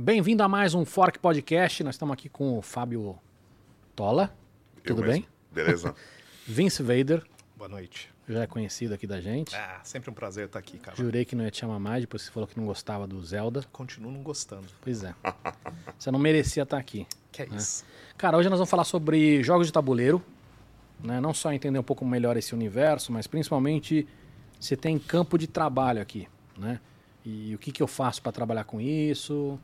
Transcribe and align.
Bem-vindo 0.00 0.44
a 0.44 0.48
mais 0.48 0.74
um 0.74 0.84
Fork 0.84 1.18
Podcast. 1.18 1.82
Nós 1.82 1.96
estamos 1.96 2.12
aqui 2.12 2.28
com 2.28 2.56
o 2.56 2.62
Fábio 2.62 3.18
Tola. 3.96 4.32
Eu 4.76 4.94
Tudo 4.94 5.02
mesmo. 5.02 5.22
bem? 5.22 5.28
Beleza. 5.50 5.92
Vince 6.46 6.84
Vader, 6.84 7.26
Boa 7.56 7.68
noite. 7.68 8.08
já 8.28 8.44
é 8.44 8.46
conhecido 8.46 8.94
aqui 8.94 9.08
da 9.08 9.20
gente. 9.20 9.56
Ah, 9.56 9.80
sempre 9.82 10.08
um 10.08 10.14
prazer 10.14 10.46
estar 10.46 10.60
aqui, 10.60 10.78
cara. 10.78 10.96
Jurei 10.96 11.24
que 11.24 11.34
não 11.34 11.44
ia 11.44 11.50
te 11.50 11.58
chamar 11.58 11.80
mais, 11.80 12.02
depois 12.02 12.22
você 12.22 12.30
falou 12.30 12.46
que 12.46 12.56
não 12.56 12.64
gostava 12.64 13.08
do 13.08 13.20
Zelda. 13.24 13.64
Continuo 13.72 14.12
não 14.12 14.22
gostando. 14.22 14.68
Pois 14.80 15.02
é. 15.02 15.12
Você 15.98 16.12
não 16.12 16.18
merecia 16.20 16.62
estar 16.62 16.78
aqui. 16.78 17.04
Que 17.32 17.42
é 17.42 17.48
isso? 17.48 17.84
Cara, 18.16 18.36
hoje 18.36 18.48
nós 18.48 18.60
vamos 18.60 18.70
falar 18.70 18.84
sobre 18.84 19.42
jogos 19.42 19.66
de 19.66 19.72
tabuleiro. 19.72 20.22
Né? 21.02 21.20
Não 21.20 21.34
só 21.34 21.52
entender 21.52 21.80
um 21.80 21.82
pouco 21.82 22.04
melhor 22.04 22.36
esse 22.36 22.54
universo, 22.54 23.10
mas 23.10 23.26
principalmente 23.26 24.06
se 24.60 24.76
tem 24.76 24.96
campo 24.96 25.36
de 25.36 25.48
trabalho 25.48 26.00
aqui. 26.00 26.28
Né? 26.56 26.80
E 27.24 27.52
o 27.52 27.58
que, 27.58 27.72
que 27.72 27.82
eu 27.82 27.88
faço 27.88 28.22
para 28.22 28.30
trabalhar 28.30 28.62
com 28.62 28.80
isso, 28.80 29.58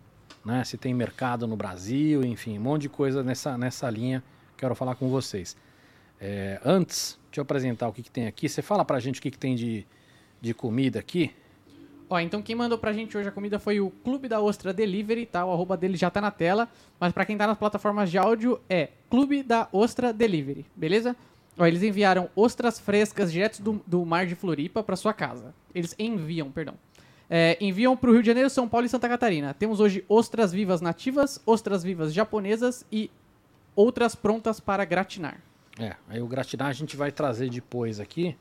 né? 0.44 0.64
se 0.64 0.76
tem 0.76 0.92
mercado 0.92 1.46
no 1.46 1.56
Brasil, 1.56 2.24
enfim, 2.24 2.58
um 2.58 2.62
monte 2.62 2.82
de 2.82 2.88
coisa 2.88 3.22
nessa, 3.22 3.56
nessa 3.56 3.88
linha. 3.88 4.22
Quero 4.56 4.74
falar 4.74 4.94
com 4.94 5.08
vocês. 5.08 5.56
É, 6.20 6.60
antes, 6.64 7.18
deixa 7.26 7.40
eu 7.40 7.42
apresentar 7.42 7.88
o 7.88 7.92
que, 7.92 8.02
que 8.02 8.10
tem 8.10 8.26
aqui. 8.26 8.48
Você 8.48 8.62
fala 8.62 8.84
pra 8.84 9.00
gente 9.00 9.18
o 9.18 9.22
que, 9.22 9.30
que 9.30 9.38
tem 9.38 9.54
de, 9.54 9.86
de 10.40 10.54
comida 10.54 10.98
aqui. 10.98 11.32
Ó, 12.08 12.18
então 12.18 12.42
quem 12.42 12.54
mandou 12.54 12.78
pra 12.78 12.92
gente 12.92 13.16
hoje 13.16 13.28
a 13.28 13.32
comida 13.32 13.58
foi 13.58 13.80
o 13.80 13.90
Clube 13.90 14.28
da 14.28 14.40
Ostra 14.40 14.72
Delivery, 14.72 15.26
tá? 15.26 15.44
O 15.44 15.52
arroba 15.52 15.76
dele 15.76 15.96
já 15.96 16.10
tá 16.10 16.20
na 16.20 16.30
tela. 16.30 16.68
Mas 17.00 17.12
pra 17.12 17.24
quem 17.24 17.36
tá 17.36 17.46
nas 17.46 17.58
plataformas 17.58 18.10
de 18.10 18.18
áudio 18.18 18.60
é 18.68 18.90
Clube 19.10 19.42
da 19.42 19.68
Ostra 19.72 20.12
Delivery, 20.12 20.66
beleza? 20.76 21.16
Ó, 21.58 21.66
eles 21.66 21.82
enviaram 21.82 22.28
ostras 22.34 22.78
frescas 22.78 23.32
direto 23.32 23.62
do, 23.62 23.82
do 23.86 24.04
mar 24.04 24.26
de 24.26 24.34
Floripa 24.34 24.82
pra 24.82 24.96
sua 24.96 25.12
casa. 25.12 25.54
Eles 25.74 25.94
enviam, 25.98 26.50
perdão. 26.50 26.74
É, 27.36 27.58
enviam 27.60 27.96
pro 27.96 28.12
Rio 28.12 28.22
de 28.22 28.28
Janeiro, 28.28 28.48
São 28.48 28.68
Paulo 28.68 28.86
e 28.86 28.88
Santa 28.88 29.08
Catarina. 29.08 29.52
Temos 29.52 29.80
hoje 29.80 30.04
ostras 30.08 30.52
vivas 30.52 30.80
nativas, 30.80 31.40
ostras 31.44 31.82
vivas 31.82 32.14
japonesas 32.14 32.86
e 32.92 33.10
outras 33.74 34.14
prontas 34.14 34.60
para 34.60 34.84
gratinar. 34.84 35.40
É, 35.76 35.96
aí 36.08 36.22
o 36.22 36.28
gratinar 36.28 36.68
a 36.68 36.72
gente 36.72 36.96
vai 36.96 37.10
trazer 37.10 37.50
depois 37.50 37.98
aqui. 37.98 38.36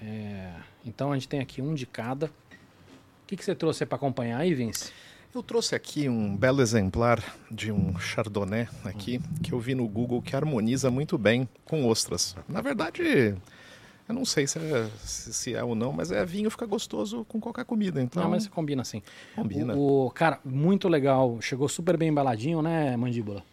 É, 0.00 0.50
então 0.82 1.12
a 1.12 1.14
gente 1.14 1.28
tem 1.28 1.40
aqui 1.40 1.60
um 1.60 1.74
de 1.74 1.84
cada. 1.84 2.28
O 2.28 2.30
que, 3.26 3.36
que 3.36 3.44
você 3.44 3.54
trouxe 3.54 3.84
para 3.84 3.96
acompanhar 3.96 4.38
aí, 4.38 4.54
Vince? 4.54 4.90
Eu 5.34 5.42
trouxe 5.42 5.74
aqui 5.74 6.08
um 6.08 6.34
belo 6.34 6.62
exemplar 6.62 7.22
de 7.50 7.70
um 7.70 7.98
Chardonnay 7.98 8.66
aqui, 8.82 9.20
que 9.42 9.52
eu 9.52 9.60
vi 9.60 9.74
no 9.74 9.86
Google 9.86 10.22
que 10.22 10.34
harmoniza 10.34 10.90
muito 10.90 11.18
bem 11.18 11.46
com 11.66 11.86
ostras. 11.86 12.34
Na 12.48 12.62
verdade, 12.62 13.36
eu 14.10 14.14
não 14.14 14.24
sei 14.24 14.46
se 14.46 14.58
é, 14.58 14.88
se 14.98 15.54
é 15.54 15.62
ou 15.62 15.74
não, 15.74 15.92
mas 15.92 16.10
é 16.10 16.24
vinho 16.26 16.50
fica 16.50 16.66
gostoso 16.66 17.24
com 17.28 17.40
qualquer 17.40 17.64
comida, 17.64 18.02
então 18.02 18.22
Não, 18.24 18.30
mas 18.30 18.46
combina 18.48 18.84
sim. 18.84 19.02
combina. 19.34 19.74
O, 19.76 20.06
o- 20.06 20.10
cara, 20.10 20.40
muito 20.44 20.88
legal. 20.88 21.40
Chegou 21.40 21.68
super 21.68 21.96
bem 21.96 22.08
embaladinho, 22.08 22.60
né, 22.60 22.96
mandíbula? 22.96 23.44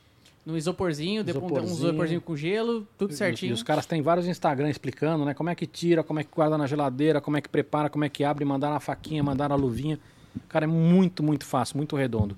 No 0.46 0.58
isoporzinho, 0.58 1.24
depois 1.24 1.44
um 1.44 1.48
Isoporzinho. 1.48 1.90
isoporzinho 1.90 2.22
com 2.22 2.36
gelo, 2.36 2.88
tudo 2.98 3.14
certinho. 3.14 3.50
E 3.52 3.54
os 3.54 3.62
caras 3.64 3.86
têm 3.86 4.02
vários 4.02 4.28
Instagram 4.28 4.70
explicando, 4.70 5.26
né? 5.26 5.34
Como 5.34 5.50
é 5.50 5.56
que 5.56 5.68
tira, 5.68 6.04
como 6.04 6.20
é 6.20 6.24
que 6.24 6.30
guarda 6.34 6.58
na 6.58 6.66
geladeira, 6.66 7.20
como 7.22 7.36
é 7.38 7.42
que 7.42 7.50
prepara, 7.50 7.90
como 7.90 8.06
é 8.06 8.10
que 8.10 8.24
abre, 8.24 8.44
mandar 8.46 8.70
na 8.70 8.80
faquinha, 8.80 9.22
mandar 9.22 9.50
na 9.50 9.56
luvinha. 9.56 10.00
Cara, 10.48 10.64
é 10.66 10.68
muito, 10.68 11.22
muito 11.22 11.46
fácil, 11.46 11.78
muito 11.78 11.96
redondo. 11.98 12.38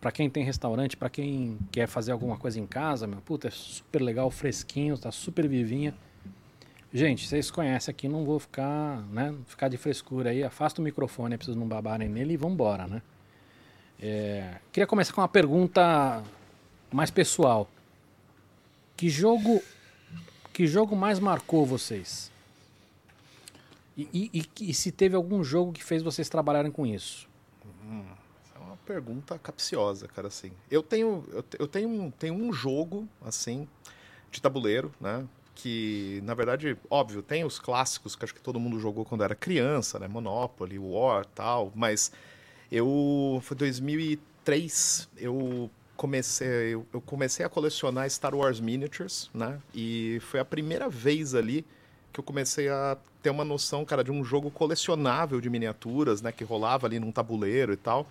Pra 0.00 0.10
quem 0.12 0.28
tem 0.28 0.44
restaurante, 0.44 0.96
pra 0.96 1.08
quem 1.08 1.56
quer 1.70 1.86
fazer 1.86 2.10
alguma 2.12 2.36
coisa 2.36 2.58
em 2.60 2.66
casa, 2.66 3.06
meu, 3.06 3.20
puta, 3.20 3.48
é 3.48 3.50
super 3.50 4.02
legal, 4.02 4.30
fresquinho, 4.30 4.98
tá 4.98 5.10
super 5.12 5.48
vivinha. 5.48 5.94
Gente, 6.96 7.26
vocês 7.26 7.50
conhecem 7.50 7.90
aqui, 7.90 8.06
não 8.08 8.24
vou 8.24 8.38
ficar, 8.38 9.00
né, 9.10 9.34
ficar 9.48 9.68
de 9.68 9.76
frescura 9.76 10.30
aí, 10.30 10.44
afasta 10.44 10.80
o 10.80 10.84
microfone, 10.84 11.36
pra 11.36 11.44
vocês 11.44 11.56
não 11.56 11.66
babarem 11.66 12.08
nele 12.08 12.34
e 12.34 12.36
vambora, 12.36 12.86
né? 12.86 13.02
É, 14.00 14.58
queria 14.72 14.86
começar 14.86 15.12
com 15.12 15.20
uma 15.20 15.26
pergunta 15.28 16.22
mais 16.92 17.10
pessoal. 17.10 17.68
Que 18.96 19.08
jogo 19.08 19.60
que 20.52 20.68
jogo 20.68 20.94
mais 20.94 21.18
marcou 21.18 21.66
vocês? 21.66 22.30
E, 23.96 24.08
e- 24.12 24.30
e- 24.60 24.70
e 24.70 24.74
se 24.74 24.92
teve 24.92 25.16
algum 25.16 25.42
jogo 25.42 25.72
que 25.72 25.82
fez 25.82 26.00
vocês 26.00 26.28
trabalharem 26.28 26.70
com 26.70 26.86
isso? 26.86 27.28
É 28.54 28.58
uma 28.60 28.76
pergunta 28.86 29.36
capciosa, 29.36 30.06
cara, 30.06 30.28
assim. 30.28 30.52
Eu 30.70 30.80
tenho, 30.80 31.24
eu, 31.32 31.42
te- 31.42 31.56
eu 31.58 31.66
tenho, 31.66 32.12
tenho 32.16 32.34
um 32.34 32.52
jogo, 32.52 33.08
assim, 33.24 33.66
de 34.30 34.40
tabuleiro, 34.40 34.92
né? 35.00 35.26
Que, 35.54 36.20
na 36.24 36.34
verdade, 36.34 36.76
óbvio, 36.90 37.22
tem 37.22 37.44
os 37.44 37.58
clássicos 37.58 38.16
que 38.16 38.24
acho 38.24 38.34
que 38.34 38.40
todo 38.40 38.58
mundo 38.58 38.78
jogou 38.80 39.04
quando 39.04 39.22
era 39.22 39.34
criança, 39.34 39.98
né? 39.98 40.08
Monopoly, 40.08 40.78
War, 40.78 41.24
tal, 41.26 41.72
mas 41.74 42.10
eu... 42.70 43.40
Foi 43.42 43.56
2003, 43.56 45.08
eu 45.16 45.70
comecei, 45.96 46.74
eu, 46.74 46.86
eu 46.92 47.00
comecei 47.00 47.46
a 47.46 47.48
colecionar 47.48 48.08
Star 48.10 48.34
Wars 48.34 48.60
Miniatures, 48.60 49.30
né? 49.32 49.60
E 49.74 50.18
foi 50.22 50.40
a 50.40 50.44
primeira 50.44 50.88
vez 50.88 51.34
ali 51.34 51.64
que 52.12 52.20
eu 52.20 52.24
comecei 52.24 52.68
a 52.68 52.96
ter 53.22 53.30
uma 53.30 53.44
noção, 53.44 53.84
cara, 53.84 54.04
de 54.04 54.12
um 54.12 54.22
jogo 54.22 54.50
colecionável 54.50 55.40
de 55.40 55.50
miniaturas, 55.50 56.22
né? 56.22 56.30
Que 56.30 56.44
rolava 56.44 56.86
ali 56.86 57.00
num 57.00 57.10
tabuleiro 57.10 57.72
e 57.72 57.76
tal. 57.76 58.06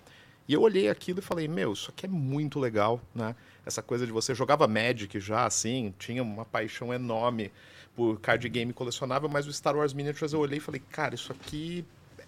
E 0.47 0.53
eu 0.53 0.61
olhei 0.61 0.89
aquilo 0.89 1.19
e 1.19 1.21
falei, 1.21 1.47
meu, 1.47 1.73
isso 1.73 1.89
aqui 1.89 2.05
é 2.05 2.09
muito 2.09 2.59
legal, 2.59 3.01
né? 3.15 3.35
Essa 3.65 3.81
coisa 3.81 4.05
de 4.05 4.11
você 4.11 4.35
jogava 4.35 4.67
Magic 4.67 5.19
já, 5.19 5.45
assim, 5.45 5.93
tinha 5.97 6.21
uma 6.21 6.43
paixão 6.43 6.93
enorme 6.93 7.51
por 7.95 8.19
card 8.19 8.47
game 8.49 8.73
colecionável, 8.73 9.29
mas 9.29 9.47
o 9.47 9.53
Star 9.53 9.75
Wars 9.75 9.93
Miniatures 9.93 10.33
eu 10.33 10.39
olhei 10.39 10.57
e 10.57 10.61
falei, 10.61 10.81
cara, 10.89 11.15
isso 11.15 11.31
aqui 11.31 11.85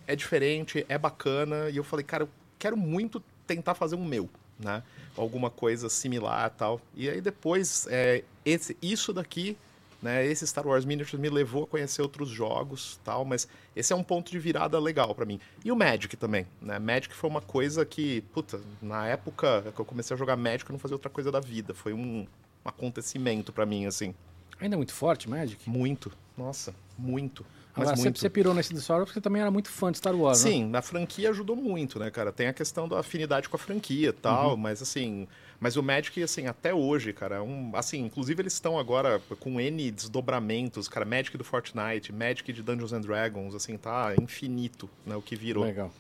é 0.07 0.15
diferente, 0.15 0.85
é 0.87 0.97
bacana, 0.97 1.69
e 1.69 1.77
eu 1.77 1.83
falei, 1.83 2.05
cara, 2.05 2.23
eu 2.23 2.29
quero 2.57 2.77
muito 2.77 3.21
tentar 3.45 3.75
fazer 3.75 3.95
um 3.95 4.05
meu, 4.05 4.29
né? 4.59 4.81
Alguma 5.17 5.49
coisa 5.49 5.89
similar 5.89 6.49
tal. 6.51 6.79
E 6.95 7.09
aí 7.09 7.19
depois, 7.19 7.87
é, 7.89 8.23
esse, 8.45 8.77
isso 8.81 9.11
daqui 9.11 9.57
né? 10.05 10.23
Esse 10.25 10.45
Star 10.45 10.66
Wars 10.67 10.85
Miniatures 10.85 11.19
me 11.19 11.29
levou 11.29 11.63
a 11.63 11.67
conhecer 11.67 12.03
outros 12.03 12.29
jogos, 12.29 12.99
tal, 13.03 13.25
mas 13.25 13.47
esse 13.75 13.91
é 13.91 13.95
um 13.95 14.03
ponto 14.03 14.29
de 14.29 14.38
virada 14.38 14.79
legal 14.79 15.16
pra 15.16 15.25
mim. 15.25 15.39
E 15.63 15.71
o 15.71 15.75
Magic 15.75 16.16
também, 16.16 16.45
né? 16.61 16.77
Magic 16.77 17.13
foi 17.13 17.27
uma 17.27 17.41
coisa 17.41 17.83
que, 17.83 18.21
puta, 18.31 18.61
na 18.79 19.07
época 19.07 19.63
que 19.75 19.81
eu 19.81 19.85
comecei 19.85 20.13
a 20.13 20.17
jogar 20.17 20.38
Magic, 20.38 20.69
eu 20.69 20.73
não 20.73 20.79
fazia 20.79 20.95
outra 20.95 21.09
coisa 21.09 21.31
da 21.31 21.39
vida, 21.39 21.73
foi 21.73 21.91
um, 21.91 22.19
um 22.19 22.27
acontecimento 22.69 23.51
pra 23.51 23.66
mim 23.66 23.88
assim, 23.88 24.13
Ainda 24.59 24.75
é 24.75 24.77
muito 24.77 24.93
forte, 24.93 25.29
Magic? 25.29 25.69
muito. 25.69 26.11
Nossa, 26.37 26.73
muito. 26.97 27.45
Mas 27.77 27.87
Agora, 27.89 27.97
você, 27.97 28.03
muito. 28.03 28.19
você 28.19 28.29
pirou 28.29 28.53
nesse 28.53 28.73
de 28.73 28.81
Star 28.81 28.97
Wars 28.97 29.09
porque 29.09 29.19
você 29.19 29.23
também 29.23 29.41
era 29.41 29.51
muito 29.51 29.69
fã 29.69 29.91
de 29.91 29.97
Star 29.97 30.15
Wars, 30.15 30.43
né? 30.45 30.51
Sim, 30.51 30.65
na 30.69 30.81
franquia 30.81 31.29
ajudou 31.31 31.55
muito, 31.57 31.99
né, 31.99 32.09
cara? 32.09 32.31
Tem 32.31 32.47
a 32.47 32.53
questão 32.53 32.87
da 32.87 32.99
afinidade 32.99 33.49
com 33.49 33.55
a 33.57 33.59
franquia 33.59 34.09
e 34.09 34.13
tal, 34.13 34.51
Uhum. 34.51 34.57
mas 34.57 34.81
assim. 34.81 35.27
Mas 35.59 35.75
o 35.77 35.83
Magic, 35.83 36.21
assim, 36.23 36.47
até 36.47 36.73
hoje, 36.73 37.11
cara, 37.11 37.35
é 37.37 37.41
um. 37.41 37.71
Assim, 37.75 38.05
inclusive 38.05 38.41
eles 38.41 38.53
estão 38.53 38.77
agora 38.79 39.21
com 39.39 39.59
N 39.59 39.91
desdobramentos, 39.91 40.87
cara, 40.87 41.05
Magic 41.05 41.37
do 41.37 41.43
Fortnite, 41.43 42.11
Magic 42.13 42.51
de 42.53 42.61
Dungeons 42.63 42.93
and 42.93 43.01
Dragons, 43.01 43.53
assim, 43.55 43.77
tá 43.77 44.13
infinito, 44.21 44.89
né? 45.05 45.15
O 45.15 45.21
que 45.21 45.35
virou. 45.35 45.63
Legal. 45.65 45.91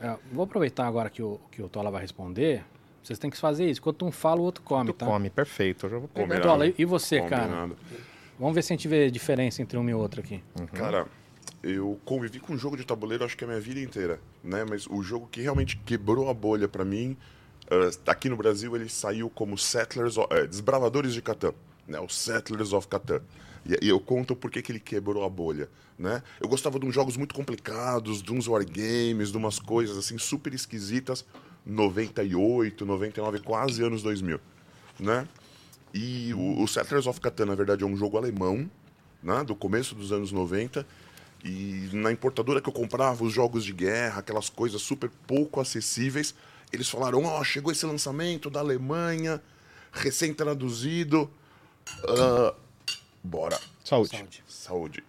É, 0.00 0.14
vou 0.32 0.44
aproveitar 0.44 0.86
agora 0.86 1.08
que 1.10 1.22
o, 1.22 1.40
que 1.50 1.62
o 1.62 1.68
Tola 1.68 1.90
vai 1.90 2.02
responder. 2.02 2.62
Vocês 3.02 3.18
têm 3.18 3.30
que 3.30 3.36
fazer 3.38 3.68
isso. 3.70 3.80
Enquanto 3.80 4.04
um 4.04 4.12
fala, 4.12 4.40
o 4.40 4.44
outro 4.44 4.62
come, 4.62 4.92
Tu 4.92 4.96
tá? 4.96 5.06
come, 5.06 5.30
perfeito. 5.30 5.86
Eu 5.86 5.90
já 5.90 5.98
vou. 5.98 6.08
Combinado. 6.08 6.42
Tola, 6.42 6.66
e- 6.66 6.74
e 6.78 6.84
você, 6.84 7.20
cara? 7.22 7.70
Vamos 8.38 8.54
ver 8.54 8.62
se 8.62 8.72
a 8.72 8.76
gente 8.76 8.86
vê 8.86 9.10
diferença 9.10 9.60
entre 9.60 9.76
um 9.76 9.88
e 9.88 9.94
outro 9.94 10.20
aqui. 10.20 10.42
Cara, 10.72 11.06
eu 11.62 11.98
convivi 12.04 12.38
com 12.38 12.56
jogo 12.56 12.76
de 12.76 12.84
tabuleiro 12.84 13.24
acho 13.24 13.36
que 13.36 13.44
a 13.44 13.46
minha 13.46 13.60
vida 13.60 13.80
inteira, 13.80 14.20
né? 14.44 14.64
Mas 14.68 14.86
o 14.86 15.02
jogo 15.02 15.28
que 15.30 15.40
realmente 15.40 15.76
quebrou 15.84 16.30
a 16.30 16.34
bolha 16.34 16.68
pra 16.68 16.84
mim, 16.84 17.16
eh, 17.70 17.90
aqui 18.06 18.28
no 18.28 18.36
Brasil 18.36 18.76
ele 18.76 18.88
saiu 18.88 19.28
como 19.28 19.58
Settlers, 19.58 20.16
of, 20.16 20.28
eh, 20.32 20.46
Desbravadores 20.46 21.14
de 21.14 21.22
Catan, 21.22 21.52
né? 21.86 21.98
O 21.98 22.08
Settlers 22.08 22.72
of 22.72 22.86
Catan. 22.86 23.20
E, 23.66 23.86
e 23.86 23.88
eu 23.88 23.98
conto 23.98 24.36
por 24.36 24.50
que 24.50 24.70
ele 24.70 24.78
quebrou 24.78 25.24
a 25.24 25.28
bolha, 25.28 25.68
né? 25.98 26.22
Eu 26.40 26.48
gostava 26.48 26.78
de 26.78 26.86
uns 26.86 26.94
jogos 26.94 27.16
muito 27.16 27.34
complicados, 27.34 28.22
de 28.22 28.32
uns 28.32 28.46
wargames, 28.46 29.32
de 29.32 29.36
umas 29.36 29.58
coisas 29.58 29.98
assim 29.98 30.16
super 30.16 30.54
esquisitas, 30.54 31.24
98, 31.66 32.86
99, 32.86 33.40
quase 33.40 33.82
anos 33.82 34.02
2000, 34.02 34.40
né? 35.00 35.26
E 35.92 36.32
o, 36.34 36.62
o 36.62 36.68
Settlers 36.68 37.06
of 37.06 37.20
Catan, 37.20 37.46
na 37.46 37.54
verdade, 37.54 37.82
é 37.82 37.86
um 37.86 37.96
jogo 37.96 38.16
alemão, 38.16 38.70
né, 39.22 39.44
do 39.44 39.54
começo 39.54 39.94
dos 39.94 40.12
anos 40.12 40.32
90. 40.32 40.86
E 41.44 41.88
na 41.92 42.10
importadora 42.10 42.60
que 42.60 42.68
eu 42.68 42.72
comprava 42.72 43.22
os 43.24 43.32
jogos 43.32 43.64
de 43.64 43.72
guerra, 43.72 44.20
aquelas 44.20 44.48
coisas 44.50 44.82
super 44.82 45.08
pouco 45.26 45.60
acessíveis, 45.60 46.34
eles 46.72 46.88
falaram: 46.88 47.24
Ó, 47.24 47.42
chegou 47.44 47.70
esse 47.70 47.86
lançamento 47.86 48.50
da 48.50 48.60
Alemanha, 48.60 49.40
recém-traduzido. 49.92 51.30
Ah, 52.08 52.54
bora. 53.22 53.58
Saúde. 53.84 54.10
Saúde. 54.10 54.44
Saúde. 54.46 55.04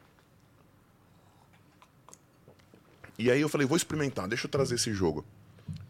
E 3.20 3.30
aí 3.30 3.42
eu 3.42 3.50
falei, 3.50 3.68
vou 3.68 3.76
experimentar, 3.76 4.30
deixa 4.30 4.48
eu 4.48 4.50
trazer 4.50 4.76
esse 4.76 4.94
jogo. 4.94 5.26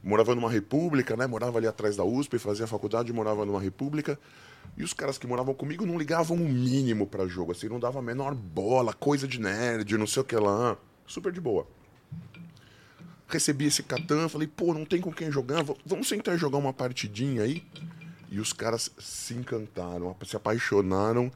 Morava 0.03 0.33
numa 0.33 0.49
república, 0.49 1.15
né? 1.15 1.27
Morava 1.27 1.59
ali 1.59 1.67
atrás 1.67 1.95
da 1.95 2.03
USP, 2.03 2.39
fazia 2.39 2.65
faculdade, 2.65 3.13
morava 3.13 3.45
numa 3.45 3.61
república. 3.61 4.19
E 4.77 4.83
os 4.83 4.93
caras 4.93 5.17
que 5.17 5.27
moravam 5.27 5.53
comigo 5.53 5.85
não 5.85 5.97
ligavam 5.97 6.37
o 6.37 6.47
mínimo 6.49 7.05
pra 7.05 7.27
jogo, 7.27 7.51
assim, 7.51 7.67
não 7.67 7.79
dava 7.79 7.99
a 7.99 8.01
menor 8.01 8.33
bola, 8.33 8.93
coisa 8.93 9.27
de 9.27 9.39
nerd, 9.39 9.97
não 9.97 10.07
sei 10.07 10.21
o 10.21 10.25
que 10.25 10.35
lá. 10.35 10.77
Super 11.05 11.31
de 11.31 11.41
boa. 11.41 11.67
recebi 13.27 13.65
esse 13.65 13.83
Catan, 13.83 14.29
falei, 14.29 14.47
pô, 14.47 14.73
não 14.73 14.85
tem 14.85 15.01
com 15.01 15.11
quem 15.11 15.31
jogar, 15.31 15.63
vamos 15.85 16.07
tentar 16.07 16.37
jogar 16.37 16.57
uma 16.57 16.73
partidinha 16.73 17.43
aí? 17.43 17.63
E 18.31 18.39
os 18.39 18.53
caras 18.53 18.91
se 18.99 19.33
encantaram, 19.33 20.15
se 20.23 20.35
apaixonaram, 20.35 21.31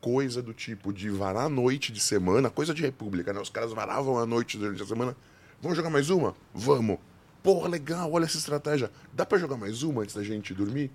coisa 0.00 0.40
do 0.40 0.54
tipo 0.54 0.92
de 0.92 1.10
varar 1.10 1.46
a 1.46 1.48
noite 1.48 1.92
de 1.92 2.00
semana, 2.00 2.48
coisa 2.48 2.72
de 2.72 2.82
república, 2.82 3.32
né? 3.32 3.40
Os 3.40 3.50
caras 3.50 3.72
varavam 3.72 4.18
a 4.18 4.24
noite 4.24 4.56
durante 4.56 4.82
a 4.82 4.86
semana. 4.86 5.16
Vamos 5.60 5.76
jogar 5.76 5.90
mais 5.90 6.10
uma? 6.10 6.34
Vamos. 6.54 6.98
Porra, 7.42 7.68
legal, 7.68 8.12
olha 8.12 8.24
essa 8.24 8.38
estratégia. 8.38 8.90
Dá 9.12 9.26
pra 9.26 9.38
jogar 9.38 9.56
mais 9.56 9.82
uma 9.82 10.02
antes 10.02 10.14
da 10.14 10.22
gente 10.22 10.54
dormir? 10.54 10.90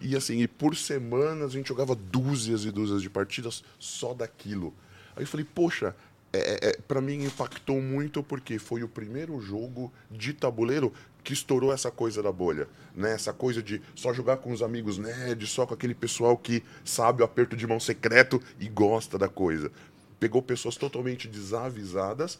E 0.00 0.16
assim, 0.16 0.40
e 0.40 0.48
por 0.48 0.76
semanas 0.76 1.50
a 1.50 1.54
gente 1.54 1.68
jogava 1.68 1.94
dúzias 1.94 2.64
e 2.64 2.70
dúzias 2.70 3.02
de 3.02 3.10
partidas 3.10 3.62
só 3.78 4.14
daquilo. 4.14 4.74
Aí 5.16 5.22
eu 5.22 5.26
falei, 5.26 5.44
poxa, 5.44 5.94
é, 6.32 6.68
é, 6.68 6.78
para 6.86 7.00
mim 7.00 7.24
impactou 7.24 7.80
muito 7.80 8.22
porque 8.22 8.58
foi 8.58 8.82
o 8.82 8.88
primeiro 8.88 9.40
jogo 9.40 9.92
de 10.10 10.32
tabuleiro 10.32 10.92
que 11.24 11.32
estourou 11.32 11.72
essa 11.72 11.90
coisa 11.90 12.22
da 12.22 12.32
bolha, 12.32 12.68
né? 12.94 13.12
Essa 13.12 13.32
coisa 13.32 13.62
de 13.62 13.82
só 13.94 14.12
jogar 14.12 14.38
com 14.38 14.52
os 14.52 14.62
amigos 14.62 14.96
nerds, 14.96 15.50
só 15.50 15.66
com 15.66 15.74
aquele 15.74 15.94
pessoal 15.94 16.36
que 16.36 16.62
sabe 16.84 17.22
o 17.22 17.24
aperto 17.24 17.56
de 17.56 17.66
mão 17.66 17.80
secreto 17.80 18.40
e 18.58 18.68
gosta 18.68 19.18
da 19.18 19.28
coisa. 19.28 19.70
Pegou 20.18 20.40
pessoas 20.40 20.76
totalmente 20.76 21.28
desavisadas 21.28 22.38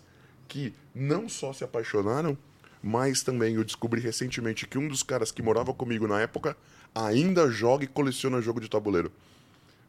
que 0.49 0.75
não 0.95 1.29
só 1.29 1.53
se 1.53 1.63
apaixonaram, 1.63 2.37
mas 2.83 3.23
também 3.23 3.55
eu 3.55 3.65
descobri 3.65 4.01
recentemente 4.01 4.67
que 4.67 4.79
um 4.79 4.89
dos 4.89 5.03
caras 5.03 5.31
que 5.31 5.43
morava 5.43 5.73
comigo 5.75 6.07
na 6.09 6.21
época 6.21 6.57
ainda 6.95 7.49
joga 7.51 7.85
e 7.85 7.87
coleciona 7.89 8.41
jogo 8.41 8.61
de 8.61 8.69
tabuleiro. 8.69 9.13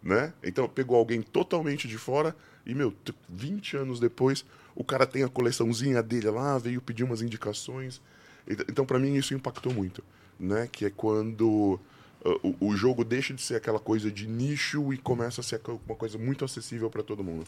Né? 0.03 0.33
Então 0.43 0.67
pegou 0.67 0.97
alguém 0.97 1.21
totalmente 1.21 1.87
de 1.87 1.97
fora 1.97 2.35
e, 2.65 2.73
meu, 2.73 2.91
t- 2.91 3.13
20 3.29 3.77
anos 3.77 3.99
depois, 3.99 4.43
o 4.75 4.83
cara 4.83 5.05
tem 5.05 5.23
a 5.23 5.29
coleçãozinha 5.29 6.01
dele 6.01 6.29
lá, 6.29 6.57
veio 6.57 6.81
pedir 6.81 7.03
umas 7.03 7.21
indicações. 7.21 8.01
Ent- 8.47 8.65
Então, 8.69 8.85
para 8.85 8.97
mim, 8.99 9.15
isso 9.15 9.33
impactou 9.33 9.73
muito, 9.73 10.03
né? 10.39 10.67
Que 10.71 10.85
é 10.85 10.89
quando 10.89 11.79
uh, 12.25 12.55
o, 12.59 12.67
o 12.69 12.75
jogo 12.75 13.03
deixa 13.05 13.33
de 13.33 13.41
ser 13.41 13.55
aquela 13.55 13.79
coisa 13.79 14.11
de 14.11 14.27
nicho 14.27 14.91
e 14.93 14.97
começa 14.97 15.41
a 15.41 15.43
ser 15.43 15.61
uma 15.87 15.95
coisa 15.95 16.17
muito 16.17 16.43
acessível 16.45 16.89
para 16.89 17.03
todo 17.03 17.23
mundo. 17.23 17.45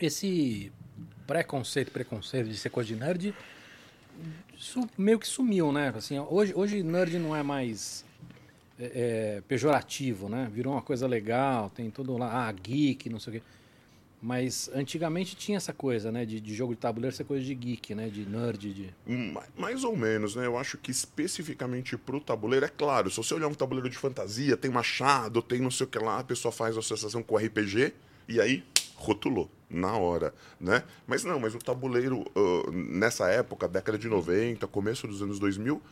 Esse 0.00 0.72
preconceito, 1.26 1.90
preconceito 1.92 2.48
de 2.48 2.56
ser 2.56 2.70
coisa 2.70 2.88
de 2.88 2.96
nerd, 2.96 3.34
meio 4.96 5.18
que 5.18 5.26
sumiu, 5.26 5.72
né? 5.72 5.92
Assim, 5.96 6.18
hoje, 6.18 6.52
hoje 6.54 6.82
nerd 6.82 7.18
não 7.18 7.34
é 7.34 7.42
mais 7.42 8.04
é, 8.78 9.36
é, 9.38 9.42
pejorativo, 9.48 10.28
né? 10.28 10.48
Virou 10.52 10.72
uma 10.72 10.82
coisa 10.82 11.06
legal, 11.06 11.70
tem 11.70 11.90
tudo 11.90 12.16
lá, 12.16 12.46
ah, 12.48 12.52
geek, 12.52 13.08
não 13.10 13.18
sei 13.20 13.36
o 13.36 13.36
quê. 13.40 13.42
Mas 14.26 14.70
antigamente 14.74 15.36
tinha 15.36 15.58
essa 15.58 15.72
coisa, 15.74 16.10
né? 16.10 16.24
De, 16.24 16.40
de 16.40 16.54
jogo 16.54 16.74
de 16.74 16.80
tabuleiro 16.80 17.14
ser 17.14 17.24
coisa 17.24 17.44
de 17.44 17.54
geek, 17.54 17.94
né? 17.94 18.08
De 18.08 18.24
nerd, 18.24 18.72
de... 18.72 18.88
Ma- 19.06 19.44
Mais 19.54 19.84
ou 19.84 19.94
menos, 19.94 20.34
né? 20.34 20.46
Eu 20.46 20.56
acho 20.56 20.78
que 20.78 20.90
especificamente 20.90 21.94
pro 21.98 22.18
tabuleiro, 22.20 22.64
é 22.64 22.70
claro, 22.70 23.10
se 23.10 23.18
você 23.18 23.34
olhar 23.34 23.48
um 23.48 23.54
tabuleiro 23.54 23.90
de 23.90 23.98
fantasia, 23.98 24.56
tem 24.56 24.70
machado, 24.70 25.42
tem 25.42 25.60
não 25.60 25.70
sei 25.70 25.84
o 25.86 25.90
que 25.90 25.98
lá, 25.98 26.20
a 26.20 26.24
pessoa 26.24 26.50
faz 26.50 26.74
associação 26.76 27.22
com 27.22 27.36
RPG, 27.36 27.92
e 28.26 28.40
aí 28.40 28.64
rotulou, 28.96 29.50
na 29.68 29.96
hora, 29.96 30.32
né? 30.60 30.84
Mas 31.06 31.24
não, 31.24 31.38
mas 31.38 31.54
o 31.54 31.58
tabuleiro, 31.58 32.24
ah, 32.36 32.70
nessa 32.72 33.28
época, 33.28 33.68
década 33.68 33.98
de 33.98 34.08
90, 34.08 34.66
começo 34.68 35.06
dos 35.06 35.22
anos 35.22 35.38
2000, 35.38 35.82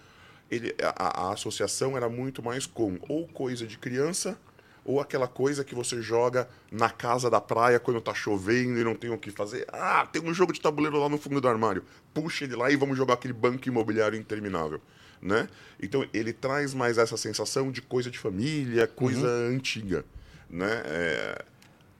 ele, 0.50 0.74
a, 0.82 1.28
a 1.28 1.32
associação 1.32 1.96
era 1.96 2.08
muito 2.08 2.42
mais 2.42 2.66
com 2.66 2.98
ou 3.08 3.26
coisa 3.26 3.66
de 3.66 3.78
criança, 3.78 4.38
ou 4.84 5.00
aquela 5.00 5.28
coisa 5.28 5.64
que 5.64 5.74
você 5.74 6.02
joga 6.02 6.48
na 6.70 6.90
casa 6.90 7.30
da 7.30 7.40
praia 7.40 7.78
quando 7.78 8.00
tá 8.00 8.12
chovendo 8.12 8.78
e 8.78 8.84
não 8.84 8.94
tem 8.94 9.10
o 9.10 9.18
que 9.18 9.30
fazer. 9.30 9.66
Ah, 9.72 10.06
tem 10.10 10.22
um 10.22 10.34
jogo 10.34 10.52
de 10.52 10.60
tabuleiro 10.60 10.98
lá 10.98 11.08
no 11.08 11.18
fundo 11.18 11.40
do 11.40 11.48
armário. 11.48 11.84
Puxa 12.12 12.44
ele 12.44 12.56
lá 12.56 12.70
e 12.70 12.76
vamos 12.76 12.96
jogar 12.96 13.14
aquele 13.14 13.32
banco 13.32 13.66
imobiliário 13.68 14.18
interminável. 14.18 14.80
Né? 15.20 15.48
Então 15.80 16.04
ele 16.12 16.32
traz 16.32 16.74
mais 16.74 16.98
essa 16.98 17.16
sensação 17.16 17.70
de 17.70 17.80
coisa 17.80 18.10
de 18.10 18.18
família, 18.18 18.88
coisa 18.88 19.28
antiga. 19.28 20.04
Né? 20.50 20.82
É, 20.84 21.44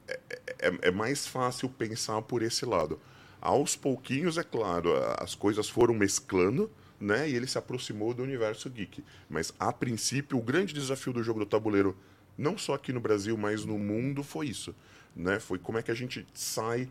é, 0.06 0.88
é 0.88 0.90
mais 0.90 1.26
fácil 1.26 1.68
pensar 1.68 2.20
por 2.22 2.42
esse 2.42 2.64
lado. 2.64 3.00
Aos 3.40 3.74
pouquinhos, 3.74 4.38
é 4.38 4.42
claro, 4.44 4.92
as 5.18 5.34
coisas 5.34 5.68
foram 5.68 5.94
mesclando, 5.94 6.70
né? 7.00 7.28
E 7.28 7.34
ele 7.34 7.46
se 7.46 7.58
aproximou 7.58 8.14
do 8.14 8.22
universo 8.22 8.70
geek. 8.70 9.02
Mas, 9.28 9.52
a 9.58 9.72
princípio, 9.72 10.38
o 10.38 10.42
grande 10.42 10.72
desafio 10.72 11.12
do 11.12 11.22
jogo 11.22 11.40
do 11.40 11.46
tabuleiro, 11.46 11.96
não 12.38 12.56
só 12.56 12.74
aqui 12.74 12.92
no 12.92 13.00
Brasil, 13.00 13.36
mas 13.36 13.64
no 13.64 13.78
mundo, 13.78 14.22
foi 14.22 14.46
isso. 14.46 14.74
Né? 15.14 15.40
Foi 15.40 15.58
como 15.58 15.78
é 15.78 15.82
que 15.82 15.90
a 15.90 15.94
gente 15.94 16.24
sai 16.32 16.88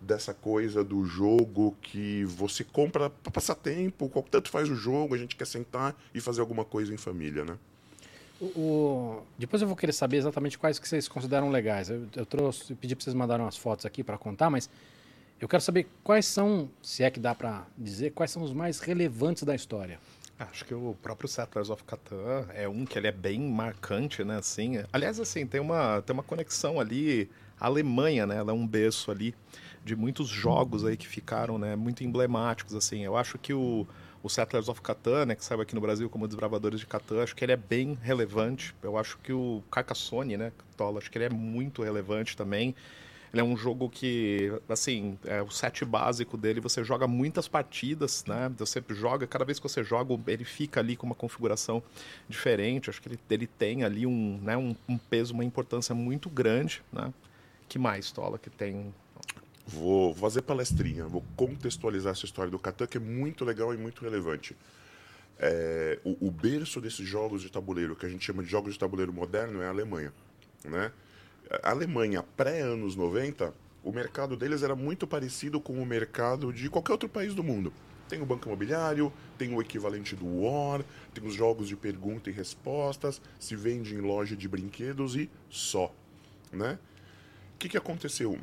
dessa 0.00 0.32
coisa 0.32 0.82
do 0.82 1.04
jogo 1.04 1.76
que 1.82 2.24
você 2.24 2.64
compra 2.64 3.10
para 3.10 3.30
passar 3.30 3.54
tempo, 3.54 4.10
tanto 4.30 4.48
faz 4.48 4.70
o 4.70 4.74
jogo, 4.74 5.14
a 5.14 5.18
gente 5.18 5.36
quer 5.36 5.46
sentar 5.46 5.94
e 6.14 6.20
fazer 6.20 6.40
alguma 6.40 6.64
coisa 6.64 6.94
em 6.94 6.96
família, 6.96 7.44
né? 7.44 7.58
O, 8.40 9.22
Depois 9.38 9.60
eu 9.60 9.68
vou 9.68 9.76
querer 9.76 9.92
saber 9.92 10.16
exatamente 10.16 10.58
quais 10.58 10.78
que 10.78 10.88
vocês 10.88 11.06
consideram 11.06 11.50
legais. 11.50 11.90
Eu, 11.90 12.06
eu 12.16 12.24
trouxe, 12.24 12.74
pedi 12.74 12.96
para 12.96 13.04
vocês 13.04 13.14
mandarem 13.14 13.44
umas 13.44 13.56
fotos 13.56 13.84
aqui 13.84 14.02
para 14.02 14.16
contar, 14.16 14.48
mas 14.48 14.70
eu 15.40 15.48
quero 15.48 15.62
saber 15.62 15.88
quais 16.02 16.26
são, 16.26 16.70
se 16.82 17.02
é 17.02 17.10
que 17.10 17.20
dá 17.20 17.34
para 17.34 17.66
dizer, 17.76 18.12
quais 18.12 18.30
são 18.30 18.42
os 18.42 18.52
mais 18.52 18.80
relevantes 18.80 19.42
da 19.42 19.54
história. 19.54 19.98
Acho 20.38 20.64
que 20.64 20.72
o 20.72 20.96
próprio 21.02 21.28
Settlers 21.28 21.68
of 21.68 21.84
Catan 21.84 22.46
é 22.54 22.66
um 22.66 22.86
que 22.86 22.98
ele 22.98 23.06
é 23.06 23.12
bem 23.12 23.40
marcante, 23.40 24.24
né, 24.24 24.38
assim. 24.38 24.82
Aliás, 24.90 25.20
assim, 25.20 25.46
tem 25.46 25.60
uma, 25.60 26.00
tem 26.00 26.14
uma 26.14 26.22
conexão 26.22 26.80
ali, 26.80 27.30
a 27.58 27.66
Alemanha, 27.66 28.26
né, 28.26 28.36
ela 28.36 28.52
é 28.52 28.54
um 28.54 28.66
berço 28.66 29.10
ali 29.10 29.34
de 29.84 29.94
muitos 29.94 30.28
jogos 30.28 30.84
aí 30.84 30.96
que 30.96 31.06
ficaram, 31.06 31.58
né, 31.58 31.76
muito 31.76 32.02
emblemáticos, 32.02 32.74
assim. 32.74 33.04
Eu 33.04 33.18
acho 33.18 33.36
que 33.36 33.52
o, 33.52 33.86
o 34.22 34.28
Settlers 34.28 34.68
of 34.68 34.80
Catan, 34.82 35.26
né, 35.26 35.34
que 35.34 35.44
saiu 35.44 35.60
aqui 35.60 35.74
no 35.74 35.80
Brasil 35.80 36.08
como 36.10 36.26
Desbravadores 36.26 36.80
de 36.80 36.86
Catan, 36.86 37.22
acho 37.22 37.34
que 37.34 37.44
ele 37.44 37.52
é 37.52 37.56
bem 37.56 37.98
relevante. 38.02 38.74
Eu 38.82 38.98
acho 38.98 39.18
que 39.18 39.32
o 39.32 39.62
Carcassonne, 39.70 40.36
né, 40.36 40.52
Tola, 40.76 40.98
acho 40.98 41.10
que 41.10 41.18
ele 41.18 41.26
é 41.26 41.30
muito 41.30 41.82
relevante 41.82 42.36
também. 42.36 42.74
Ele 43.32 43.40
é 43.40 43.44
um 43.44 43.56
jogo 43.56 43.88
que, 43.88 44.52
assim, 44.68 45.16
é, 45.24 45.40
o 45.40 45.50
set 45.50 45.84
básico 45.84 46.36
dele, 46.36 46.60
você 46.60 46.82
joga 46.82 47.06
muitas 47.06 47.46
partidas, 47.46 48.24
né? 48.26 48.50
Você 48.58 48.82
joga, 48.88 49.24
cada 49.24 49.44
vez 49.44 49.60
que 49.60 49.68
você 49.68 49.84
joga, 49.84 50.18
ele 50.26 50.44
fica 50.44 50.80
ali 50.80 50.96
com 50.96 51.06
uma 51.06 51.14
configuração 51.14 51.80
diferente. 52.28 52.90
Acho 52.90 53.00
que 53.00 53.08
ele, 53.08 53.20
ele 53.30 53.46
tem 53.46 53.84
ali 53.84 54.04
um, 54.04 54.40
né, 54.42 54.56
um, 54.56 54.74
um 54.88 54.98
peso, 54.98 55.32
uma 55.32 55.44
importância 55.44 55.94
muito 55.94 56.28
grande, 56.28 56.82
né? 56.92 57.14
Que 57.68 57.78
mais, 57.78 58.10
Tola, 58.10 58.36
que 58.36 58.50
tem... 58.50 58.92
Vou 59.72 60.12
fazer 60.14 60.42
palestrinha, 60.42 61.06
vou 61.06 61.24
contextualizar 61.36 62.12
essa 62.12 62.24
história 62.24 62.50
do 62.50 62.58
Catan, 62.58 62.88
que 62.88 62.96
é 62.96 63.00
muito 63.00 63.44
legal 63.44 63.72
e 63.72 63.76
muito 63.76 64.02
relevante. 64.02 64.56
É, 65.38 65.98
o, 66.04 66.26
o 66.26 66.30
berço 66.30 66.80
desses 66.80 67.06
jogos 67.06 67.40
de 67.40 67.50
tabuleiro, 67.50 67.94
que 67.94 68.04
a 68.04 68.08
gente 68.08 68.24
chama 68.24 68.42
de 68.42 68.50
jogos 68.50 68.72
de 68.72 68.78
tabuleiro 68.80 69.12
moderno, 69.12 69.62
é 69.62 69.66
a 69.66 69.70
Alemanha. 69.70 70.12
Né? 70.64 70.90
A 71.62 71.70
Alemanha, 71.70 72.24
pré-anos 72.36 72.96
90, 72.96 73.54
o 73.84 73.92
mercado 73.92 74.36
deles 74.36 74.64
era 74.64 74.74
muito 74.74 75.06
parecido 75.06 75.60
com 75.60 75.80
o 75.80 75.86
mercado 75.86 76.52
de 76.52 76.68
qualquer 76.68 76.92
outro 76.92 77.08
país 77.08 77.32
do 77.32 77.44
mundo. 77.44 77.72
Tem 78.08 78.20
o 78.20 78.26
banco 78.26 78.48
imobiliário, 78.48 79.12
tem 79.38 79.54
o 79.54 79.60
equivalente 79.60 80.16
do 80.16 80.42
War, 80.42 80.84
tem 81.14 81.24
os 81.24 81.34
jogos 81.34 81.68
de 81.68 81.76
pergunta 81.76 82.28
e 82.28 82.32
respostas, 82.32 83.22
se 83.38 83.54
vende 83.54 83.94
em 83.94 84.00
loja 84.00 84.34
de 84.36 84.48
brinquedos 84.48 85.14
e 85.14 85.30
só. 85.48 85.94
Né? 86.52 86.76
O 87.54 87.58
que, 87.60 87.68
que 87.68 87.76
aconteceu? 87.78 88.36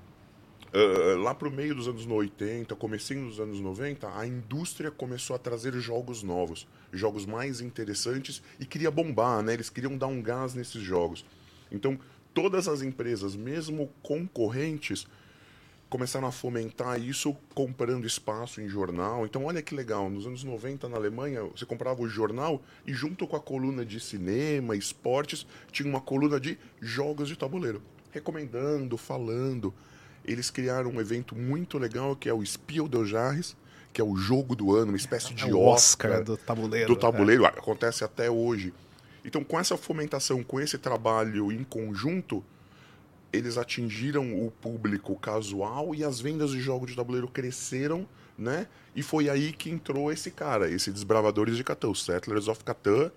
Uh, 0.74 1.18
lá 1.22 1.34
para 1.34 1.48
o 1.48 1.52
meio 1.52 1.74
dos 1.74 1.88
anos 1.88 2.06
80, 2.06 2.76
comecinho 2.76 3.26
dos 3.28 3.40
anos 3.40 3.60
90, 3.62 4.14
a 4.14 4.28
indústria 4.28 4.92
começou 4.92 5.36
a 5.36 5.40
trazer 5.40 5.74
jogos 5.80 6.24
novos, 6.24 6.68
jogos 6.92 7.26
mais 7.26 7.62
interessantes 7.62 8.42
e 8.60 8.66
queria 8.66 8.92
bombar, 8.92 9.42
né? 9.42 9.54
Eles 9.54 9.70
queriam 9.70 9.98
dar 9.98 10.08
um 10.08 10.22
gás 10.22 10.54
nesses 10.54 10.82
jogos. 10.82 11.26
Então, 11.72 11.98
todas 12.34 12.68
as 12.68 12.82
empresas, 12.82 13.34
mesmo 13.34 13.90
concorrentes, 14.04 15.08
começaram 15.90 16.28
a 16.28 16.34
fomentar 16.34 17.00
isso 17.00 17.34
comprando 17.54 18.06
espaço 18.06 18.60
em 18.60 18.68
jornal. 18.68 19.26
Então, 19.26 19.46
olha 19.46 19.62
que 19.62 19.74
legal, 19.74 20.10
nos 20.10 20.28
anos 20.28 20.44
90 20.44 20.90
na 20.90 20.98
Alemanha, 20.98 21.44
você 21.44 21.66
comprava 21.66 22.02
o 22.02 22.10
jornal 22.10 22.62
e 22.86 22.94
junto 22.94 23.26
com 23.26 23.38
a 23.38 23.40
coluna 23.40 23.86
de 23.86 24.00
cinema, 24.02 24.76
esportes, 24.76 25.48
tinha 25.72 25.88
uma 25.88 26.02
coluna 26.02 26.40
de 26.40 26.58
jogos 26.82 27.30
de 27.30 27.38
tabuleiro, 27.38 27.82
recomendando, 28.12 28.98
falando 28.98 29.74
eles 30.28 30.50
criaram 30.50 30.92
um 30.92 31.02
evento 31.02 31.36
muito 31.36 31.78
legal 31.78 32.16
que 32.16 32.28
é 32.28 32.34
o 32.34 32.46
Spiel 32.46 32.88
des 32.88 33.10
Jahres, 33.10 33.56
que 33.94 34.02
é 34.02 34.04
o 34.04 34.16
jogo 34.16 34.56
do 34.56 34.76
ano, 34.76 34.92
uma 34.92 34.98
espécie 34.98 35.34
de 35.34 35.44
É 35.50 35.54
o 35.54 35.60
Oscar, 35.60 36.12
Oscar 36.12 36.24
do 36.24 36.38
tabuleiro. 36.38 36.88
do 36.88 37.00
tabuleiro, 37.00 37.46
acontece 37.46 38.04
até 38.04 38.30
hoje. 38.30 38.74
Então, 39.24 39.44
com 39.44 39.60
essa 39.60 39.76
fomentação, 39.76 40.44
com 40.44 40.60
esse 40.60 40.78
trabalho 40.78 41.52
em 41.52 41.64
conjunto, 41.64 42.44
eles 43.32 43.58
atingiram 43.58 44.46
o 44.46 44.52
público 44.52 45.16
casual 45.18 45.96
e 45.96 46.04
as 46.04 46.20
vendas 46.20 46.52
de 46.52 46.62
jogos 46.62 46.92
de 46.92 46.96
tabuleiro 46.96 47.28
cresceram, 47.28 48.08
né? 48.38 48.68
E 48.96 49.02
foi 49.02 49.30
aí 49.30 49.52
que 49.52 49.70
entrou 49.70 50.12
esse 50.12 50.32
cara, 50.32 50.70
esse 50.70 50.92
Desbravadores 50.92 51.58
de 51.58 51.64
Catan, 51.64 51.90
o 51.90 51.96
Settlers 51.96 52.48
of 52.48 52.64
Catan, 52.64 53.12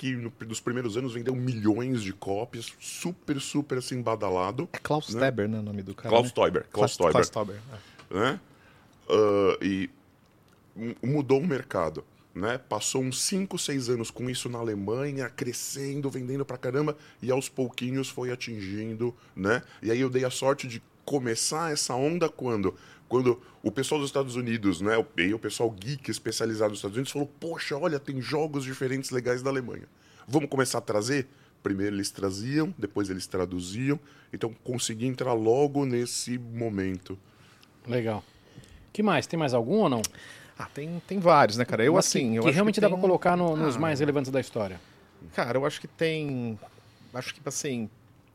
que 0.00 0.16
no, 0.16 0.32
nos 0.46 0.60
primeiros 0.60 0.96
anos 0.96 1.12
vendeu 1.12 1.36
milhões 1.36 2.02
de 2.02 2.10
cópias, 2.10 2.72
super, 2.80 3.38
super 3.38 3.76
assim, 3.76 4.00
badalado. 4.00 4.66
É 4.72 4.78
Klaus 4.78 5.14
Né? 5.14 5.20
Teber, 5.20 5.46
né, 5.46 5.58
o 5.58 5.62
nome 5.62 5.82
do 5.82 5.94
cara, 5.94 6.08
Klaus 6.08 6.28
né? 6.28 6.32
Teuber, 6.34 6.66
Klaus 6.72 6.96
Klaus, 6.96 7.28
Teuber 7.28 7.56
é. 8.10 8.14
né? 8.14 8.40
Ah, 9.10 9.58
e 9.60 9.90
mudou 11.02 11.38
o 11.38 11.46
mercado. 11.46 12.02
Né? 12.34 12.56
Passou 12.56 13.02
uns 13.02 13.20
5, 13.20 13.58
6 13.58 13.90
anos 13.90 14.10
com 14.10 14.30
isso 14.30 14.48
na 14.48 14.58
Alemanha, 14.58 15.28
crescendo, 15.28 16.08
vendendo 16.08 16.46
pra 16.46 16.56
caramba, 16.56 16.96
e 17.20 17.30
aos 17.30 17.50
pouquinhos 17.50 18.08
foi 18.08 18.32
atingindo, 18.32 19.14
né? 19.36 19.62
E 19.82 19.90
aí 19.90 20.00
eu 20.00 20.08
dei 20.08 20.24
a 20.24 20.30
sorte 20.30 20.66
de 20.66 20.82
começar 21.04 21.72
essa 21.72 21.94
onda 21.94 22.30
quando? 22.30 22.74
Quando 23.10 23.42
o 23.60 23.72
pessoal 23.72 24.00
dos 24.00 24.08
Estados 24.08 24.36
Unidos, 24.36 24.80
né? 24.80 25.04
E 25.18 25.34
o 25.34 25.38
pessoal 25.38 25.68
geek 25.68 26.08
especializado 26.08 26.70
nos 26.70 26.78
Estados 26.78 26.96
Unidos 26.96 27.10
falou, 27.12 27.26
poxa, 27.40 27.76
olha, 27.76 27.98
tem 27.98 28.22
jogos 28.22 28.62
diferentes 28.62 29.10
legais 29.10 29.42
da 29.42 29.50
Alemanha. 29.50 29.82
Vamos 30.28 30.48
começar 30.48 30.78
a 30.78 30.80
trazer? 30.80 31.26
Primeiro 31.60 31.96
eles 31.96 32.08
traziam, 32.12 32.72
depois 32.78 33.10
eles 33.10 33.26
traduziam. 33.26 33.98
Então 34.32 34.54
consegui 34.62 35.06
entrar 35.06 35.32
logo 35.32 35.84
nesse 35.84 36.38
momento. 36.38 37.18
Legal. 37.84 38.22
que 38.92 39.02
mais? 39.02 39.26
Tem 39.26 39.36
mais 39.36 39.54
algum 39.54 39.78
ou 39.78 39.88
não? 39.88 40.02
Ah, 40.56 40.68
tem, 40.72 41.02
tem 41.08 41.18
vários, 41.18 41.56
né, 41.56 41.64
cara? 41.64 41.84
Eu, 41.84 41.94
Mas 41.94 42.06
assim. 42.06 42.30
que, 42.30 42.36
eu 42.36 42.42
que 42.42 42.48
acho 42.50 42.54
realmente 42.54 42.74
que 42.76 42.80
dá 42.80 42.86
tem- 42.86 42.94
pra 42.96 43.00
colocar 43.00 43.36
no- 43.36 43.56
nos 43.56 43.74
Ah. 43.74 43.80
mais 43.80 43.98
relevantes 43.98 44.30
da 44.30 44.40
história. 44.40 44.80
Cara, 45.34 45.58
eu 45.58 45.66
acho 45.66 45.80
que 45.80 45.88
tem. 45.88 46.56
Acho 47.12 47.34
que, 47.34 47.40
assim. 47.44 47.90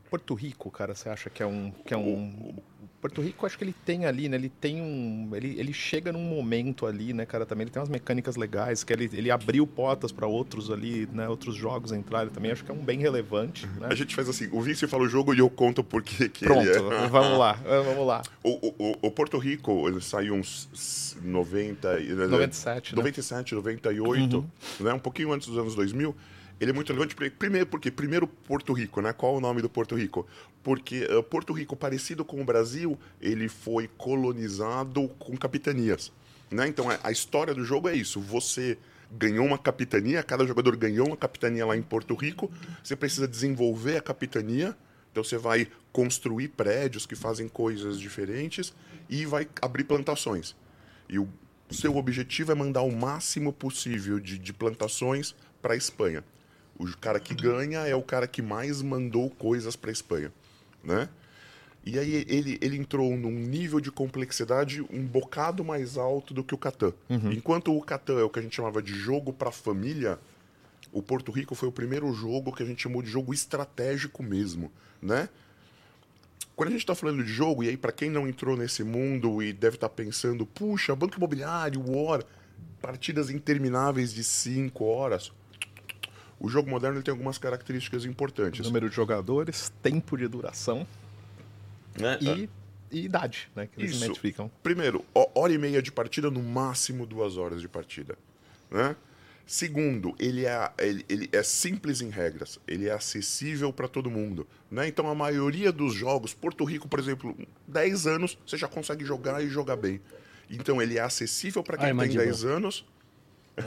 Porto 0.10 0.34
Rico, 0.34 0.70
cara, 0.72 0.94
você 0.96 1.10
acha 1.10 1.30
que 1.30 1.42
é 1.42 1.46
um. 1.46 1.72
Que 1.86 1.94
é 1.94 1.98
um... 1.98 2.54
Porto 3.02 3.22
Rico, 3.22 3.46
acho 3.46 3.56
que 3.58 3.64
ele 3.64 3.76
tem 3.86 4.06
ali, 4.06 4.28
né? 4.28 4.36
Ele 4.36 4.50
tem 4.50 4.82
um. 4.82 5.30
Ele, 5.36 5.60
ele 5.60 5.72
chega 5.74 6.12
num 6.12 6.24
momento 6.24 6.88
ali, 6.88 7.14
né, 7.14 7.24
cara, 7.26 7.46
também. 7.46 7.64
Ele 7.66 7.70
tem 7.72 7.80
umas 7.80 7.90
mecânicas 7.90 8.36
legais, 8.36 8.84
que 8.84 8.92
ele, 8.92 9.10
ele 9.14 9.30
abriu 9.30 9.68
portas 9.68 10.12
pra 10.12 10.26
outros 10.26 10.72
ali, 10.72 11.08
né? 11.12 11.28
Outros 11.30 11.56
jogos 11.56 11.92
entrarem 11.92 12.32
também. 12.32 12.52
Acho 12.52 12.64
que 12.64 12.72
é 12.72 12.74
um 12.74 12.84
bem 12.84 12.98
relevante, 13.00 13.68
né? 13.80 13.88
A 13.92 13.96
gente 13.96 14.16
faz 14.16 14.28
assim, 14.28 14.48
o 14.52 14.60
Vinci 14.62 14.88
fala 14.88 15.04
o 15.04 15.08
jogo 15.08 15.36
e 15.36 15.40
eu 15.40 15.50
conto 15.50 15.84
por 15.84 16.02
que 16.02 16.28
que 16.30 16.46
Pronto, 16.46 16.62
ele 16.68 16.70
é. 16.72 16.80
vamos 17.10 17.38
lá, 17.38 17.54
vamos 17.54 18.08
lá. 18.08 18.24
O, 18.44 18.50
o- 18.50 18.98
o- 19.04 19.12
Porto 19.12 19.38
Rico, 19.38 19.88
ele 19.88 20.02
saiu 20.02 20.34
uns 20.34 20.68
s- 20.74 21.16
90... 21.22 22.00
e- 22.00 22.14
97, 22.14 22.94
né? 22.94 22.98
97, 22.98 23.56
98, 23.56 24.46
né? 24.80 24.94
um 24.94 25.00
pouquinho 25.00 25.32
antes 25.32 25.48
dos 25.48 25.58
anos 25.58 25.76
2000. 25.76 26.16
Ele 26.60 26.72
é 26.72 26.74
muito 26.74 26.88
relevante, 26.90 27.16
pri- 27.16 27.30
primeiro 27.30 27.66
porque, 27.68 27.92
primeiro, 27.92 28.28
Porto 28.28 28.72
Rico, 28.74 29.02
né? 29.02 29.12
Qual 29.12 29.36
o 29.36 29.42
nome 29.42 29.62
do 29.62 29.70
Porto 29.70 29.96
Rico? 29.96 30.26
Porque 30.64 31.06
eh, 31.10 31.22
Porto 31.24 31.52
Rico, 31.54 31.76
parecido 31.76 32.24
com 32.24 32.42
o 32.42 32.46
Brasil, 32.46 32.98
ele 33.22 33.50
foi 33.50 33.90
colonizado 33.98 35.08
com 35.20 35.36
capitanias, 35.38 36.12
né? 36.50 36.68
Então, 36.68 36.90
a- 36.90 37.00
a 37.04 37.12
história 37.12 37.54
do 37.54 37.64
jogo 37.64 37.90
é 37.90 37.96
isso. 37.96 38.20
Você 38.22 38.78
ganhou 39.12 39.46
uma 39.46 39.58
capitania, 39.58 40.24
cada 40.24 40.46
jogador 40.48 40.76
ganhou 40.76 41.08
uma 41.08 41.18
capitania 41.18 41.66
lá 41.66 41.76
em 41.78 41.82
Porto 41.82 42.16
Rico, 42.16 42.52
você 42.84 42.96
precisa 42.96 43.28
desenvolver 43.28 43.98
a 43.98 44.02
capitania, 44.02 44.76
então 45.12 45.24
você 45.24 45.38
vai 45.38 45.68
construir 45.92 46.50
prédios 46.50 47.06
que 47.06 47.16
fazem 47.16 47.48
coisas 47.48 48.00
diferentes 48.00 48.74
e 49.10 49.26
vai 49.26 49.48
abrir 49.62 49.84
plantações. 49.84 50.56
E 51.08 51.20
o 51.20 51.28
seu 51.70 51.96
objetivo 51.98 52.52
é 52.52 52.56
mandar 52.56 52.82
o 52.82 52.92
máximo 52.92 53.54
possível 53.54 54.20
de, 54.20 54.38
de 54.40 54.52
plantações 54.54 55.36
para 55.62 55.74
a 55.74 55.78
Espanha. 55.78 56.24
O 56.78 56.86
cara 56.98 57.20
que 57.20 57.34
ganha 57.34 57.80
é 57.88 57.96
o 57.96 58.02
cara 58.02 58.28
que 58.28 58.42
mais 58.42 58.82
mandou 58.82 59.30
coisas 59.30 59.76
para 59.76 59.90
a 59.90 59.94
Espanha, 59.94 60.32
né? 60.84 61.10
E 61.86 62.00
aí 62.00 62.26
ele, 62.28 62.58
ele 62.62 62.78
entrou 62.78 63.16
num 63.16 63.32
nível 63.32 63.80
de 63.80 63.92
complexidade 63.92 64.82
um 64.90 65.06
bocado 65.06 65.64
mais 65.64 65.98
alto 65.98 66.34
do 66.34 66.44
que 66.44 66.56
o 66.56 66.58
Catan. 66.58 66.92
Enquanto 67.32 67.76
o 67.76 67.82
Catan 67.82 68.20
é 68.20 68.24
o 68.24 68.30
que 68.30 68.40
a 68.40 68.42
gente 68.42 68.56
chamava 68.56 68.82
de 68.82 68.94
jogo 68.94 69.32
para 69.32 69.52
família, 69.52 70.20
o 70.92 71.02
Porto 71.02 71.32
Rico 71.32 71.54
foi 71.54 71.70
o 71.70 71.72
primeiro 71.72 72.12
jogo 72.12 72.52
que 72.52 72.64
a 72.64 72.66
gente 72.66 72.82
chamou 72.82 73.04
de 73.04 73.10
jogo 73.10 73.34
estratégico 73.34 74.24
mesmo, 74.24 74.72
né? 75.00 75.30
Quando 76.56 76.70
a 76.70 76.72
gente 76.72 76.82
está 76.82 76.96
falando 76.96 77.24
de 77.24 77.32
jogo, 77.32 77.64
e 77.64 77.70
aí 77.70 77.78
para 77.78 77.92
quem 77.92 78.10
não 78.10 78.28
entrou 78.28 78.58
nesse 78.58 78.84
mundo 78.84 79.44
e 79.44 79.54
deve 79.54 79.76
estar 79.76 79.90
pensando, 79.90 80.46
puxa, 80.46 80.96
banco 80.96 81.18
imobiliário, 81.18 81.84
War, 81.86 82.24
partidas 82.82 83.30
intermináveis 83.30 84.14
de 84.14 84.24
5 84.24 84.84
horas. 84.86 85.32
O 86.46 86.48
jogo 86.48 86.70
moderno 86.70 86.98
ele 86.98 87.04
tem 87.04 87.12
algumas 87.12 87.40
características 87.40 88.06
importantes. 88.06 88.64
Número 88.68 88.88
de 88.88 88.96
jogadores, 88.96 89.74
tempo 89.82 90.16
de 90.16 90.28
duração 90.28 90.86
né? 92.00 92.20
e, 92.22 92.48
e 92.92 93.06
idade, 93.06 93.50
né? 93.56 93.66
Que 93.66 93.82
eles 93.82 93.96
Isso. 93.96 94.06
identificam. 94.06 94.52
Primeiro, 94.62 95.04
ho- 95.12 95.28
hora 95.34 95.52
e 95.52 95.58
meia 95.58 95.82
de 95.82 95.92
partida, 95.92 96.30
no 96.30 96.44
máximo 96.44 97.04
duas 97.08 97.36
horas 97.36 97.62
de 97.62 97.68
partida. 97.68 98.16
Né? 98.70 98.96
Segundo, 99.48 100.14
ele 100.20 100.46
é, 100.46 100.72
ele, 100.78 101.04
ele 101.10 101.30
é 101.32 101.42
simples 101.42 102.00
em 102.00 102.10
regras, 102.12 102.60
ele 102.68 102.88
é 102.88 102.92
acessível 102.92 103.74
para 103.74 103.88
todo 103.88 104.12
mundo. 104.12 104.46
Né? 104.70 104.88
Então, 104.88 105.10
a 105.10 105.16
maioria 105.16 105.72
dos 105.72 105.96
jogos, 105.96 106.32
Porto 106.36 106.64
Rico, 106.64 106.88
por 106.88 107.00
exemplo, 107.00 107.36
10 107.68 108.06
anos, 108.06 108.38
você 108.46 108.56
já 108.56 108.68
consegue 108.68 109.04
jogar 109.04 109.44
e 109.44 109.48
jogar 109.48 109.78
bem. 109.78 110.00
Então, 110.48 110.80
ele 110.80 111.00
é 111.00 111.02
acessível 111.02 111.64
para 111.64 111.76
quem 111.76 111.86
Aí, 111.88 111.92
tem 111.92 111.98
mandíbula. 111.98 112.24
10 112.26 112.46
anos. 112.46 112.86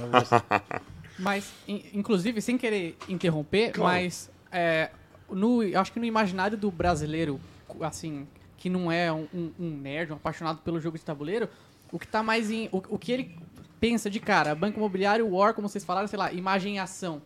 Mas, 1.18 1.52
in- 1.66 1.82
inclusive, 1.94 2.40
sem 2.40 2.56
querer 2.56 2.96
interromper, 3.08 3.72
Claro. 3.72 3.92
mas 4.02 4.30
é, 4.52 4.90
no, 5.30 5.60
acho 5.78 5.92
que 5.92 5.98
no 5.98 6.04
imaginário 6.04 6.56
do 6.56 6.70
brasileiro, 6.70 7.40
assim, 7.80 8.26
que 8.56 8.68
não 8.70 8.90
é 8.90 9.12
um, 9.12 9.26
um- 9.34 9.52
um 9.58 9.70
nerd, 9.70 10.12
um 10.12 10.16
apaixonado 10.16 10.58
pelo 10.62 10.80
jogo 10.80 10.96
de 10.98 11.04
tabuleiro, 11.04 11.48
o 11.92 11.98
que 11.98 12.06
tá 12.06 12.22
mais 12.22 12.50
em. 12.50 12.68
O, 12.72 12.78
o 12.90 12.98
que 12.98 13.10
ele 13.12 13.36
pensa 13.80 14.10
de 14.10 14.18
cara, 14.20 14.54
banco 14.54 14.78
imobiliário, 14.78 15.28
War, 15.28 15.54
como 15.54 15.68
vocês 15.68 15.84
falaram, 15.84 16.06
sei 16.08 16.18
lá, 16.18 16.32
imagem 16.32 16.76
e 16.76 16.78
ação. 16.78 17.22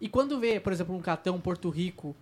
E 0.00 0.08
quando 0.08 0.38
vê, 0.38 0.58
por 0.60 0.72
exemplo, 0.72 0.94
um 0.94 1.00
Catão 1.00 1.40
Porto 1.40 1.70
Rico 1.70 2.14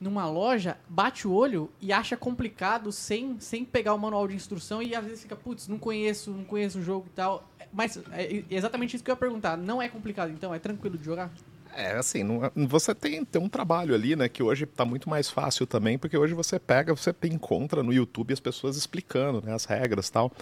numa 0.00 0.26
loja, 0.28 0.76
bate 0.88 1.28
o 1.28 1.32
olho 1.32 1.70
e 1.80 1.92
acha 1.92 2.16
complicado 2.16 2.90
sem, 2.90 3.38
sem 3.38 3.64
pegar 3.64 3.94
o 3.94 3.98
manual 3.98 4.26
de 4.26 4.34
instrução 4.34 4.82
e 4.82 4.94
às 4.94 5.04
vezes 5.04 5.22
fica, 5.22 5.36
putz, 5.36 5.68
não 5.68 5.78
conheço, 5.78 6.30
não 6.32 6.44
conheço 6.44 6.78
o 6.78 6.82
jogo 6.82 7.06
e 7.08 7.14
tal. 7.14 7.48
Mas 7.72 7.98
é 8.12 8.42
exatamente 8.50 8.94
isso 8.96 9.04
que 9.04 9.10
eu 9.10 9.14
ia 9.14 9.18
perguntar. 9.18 9.56
Não 9.56 9.80
é 9.82 9.88
complicado, 9.88 10.30
então? 10.30 10.54
É 10.54 10.58
tranquilo 10.58 10.96
de 10.96 11.04
jogar? 11.04 11.30
É, 11.74 11.92
assim, 11.92 12.22
não- 12.24 12.50
você 12.66 12.94
tem, 12.94 13.22
tem 13.22 13.40
um 13.42 13.50
trabalho 13.50 13.94
ali, 13.94 14.16
né, 14.16 14.30
que 14.30 14.42
hoje 14.42 14.64
tá 14.64 14.82
muito 14.84 15.10
mais 15.10 15.28
fácil 15.28 15.66
também, 15.66 15.98
porque 15.98 16.16
hoje 16.16 16.32
você 16.32 16.58
pega, 16.58 16.94
você 16.96 17.14
encontra 17.24 17.82
no 17.82 17.92
YouTube 17.92 18.32
as 18.32 18.40
pessoas 18.40 18.78
explicando, 18.78 19.42
né, 19.44 19.52
as 19.52 19.66
regras 19.66 20.08
e 20.08 20.12
tal. 20.12 20.32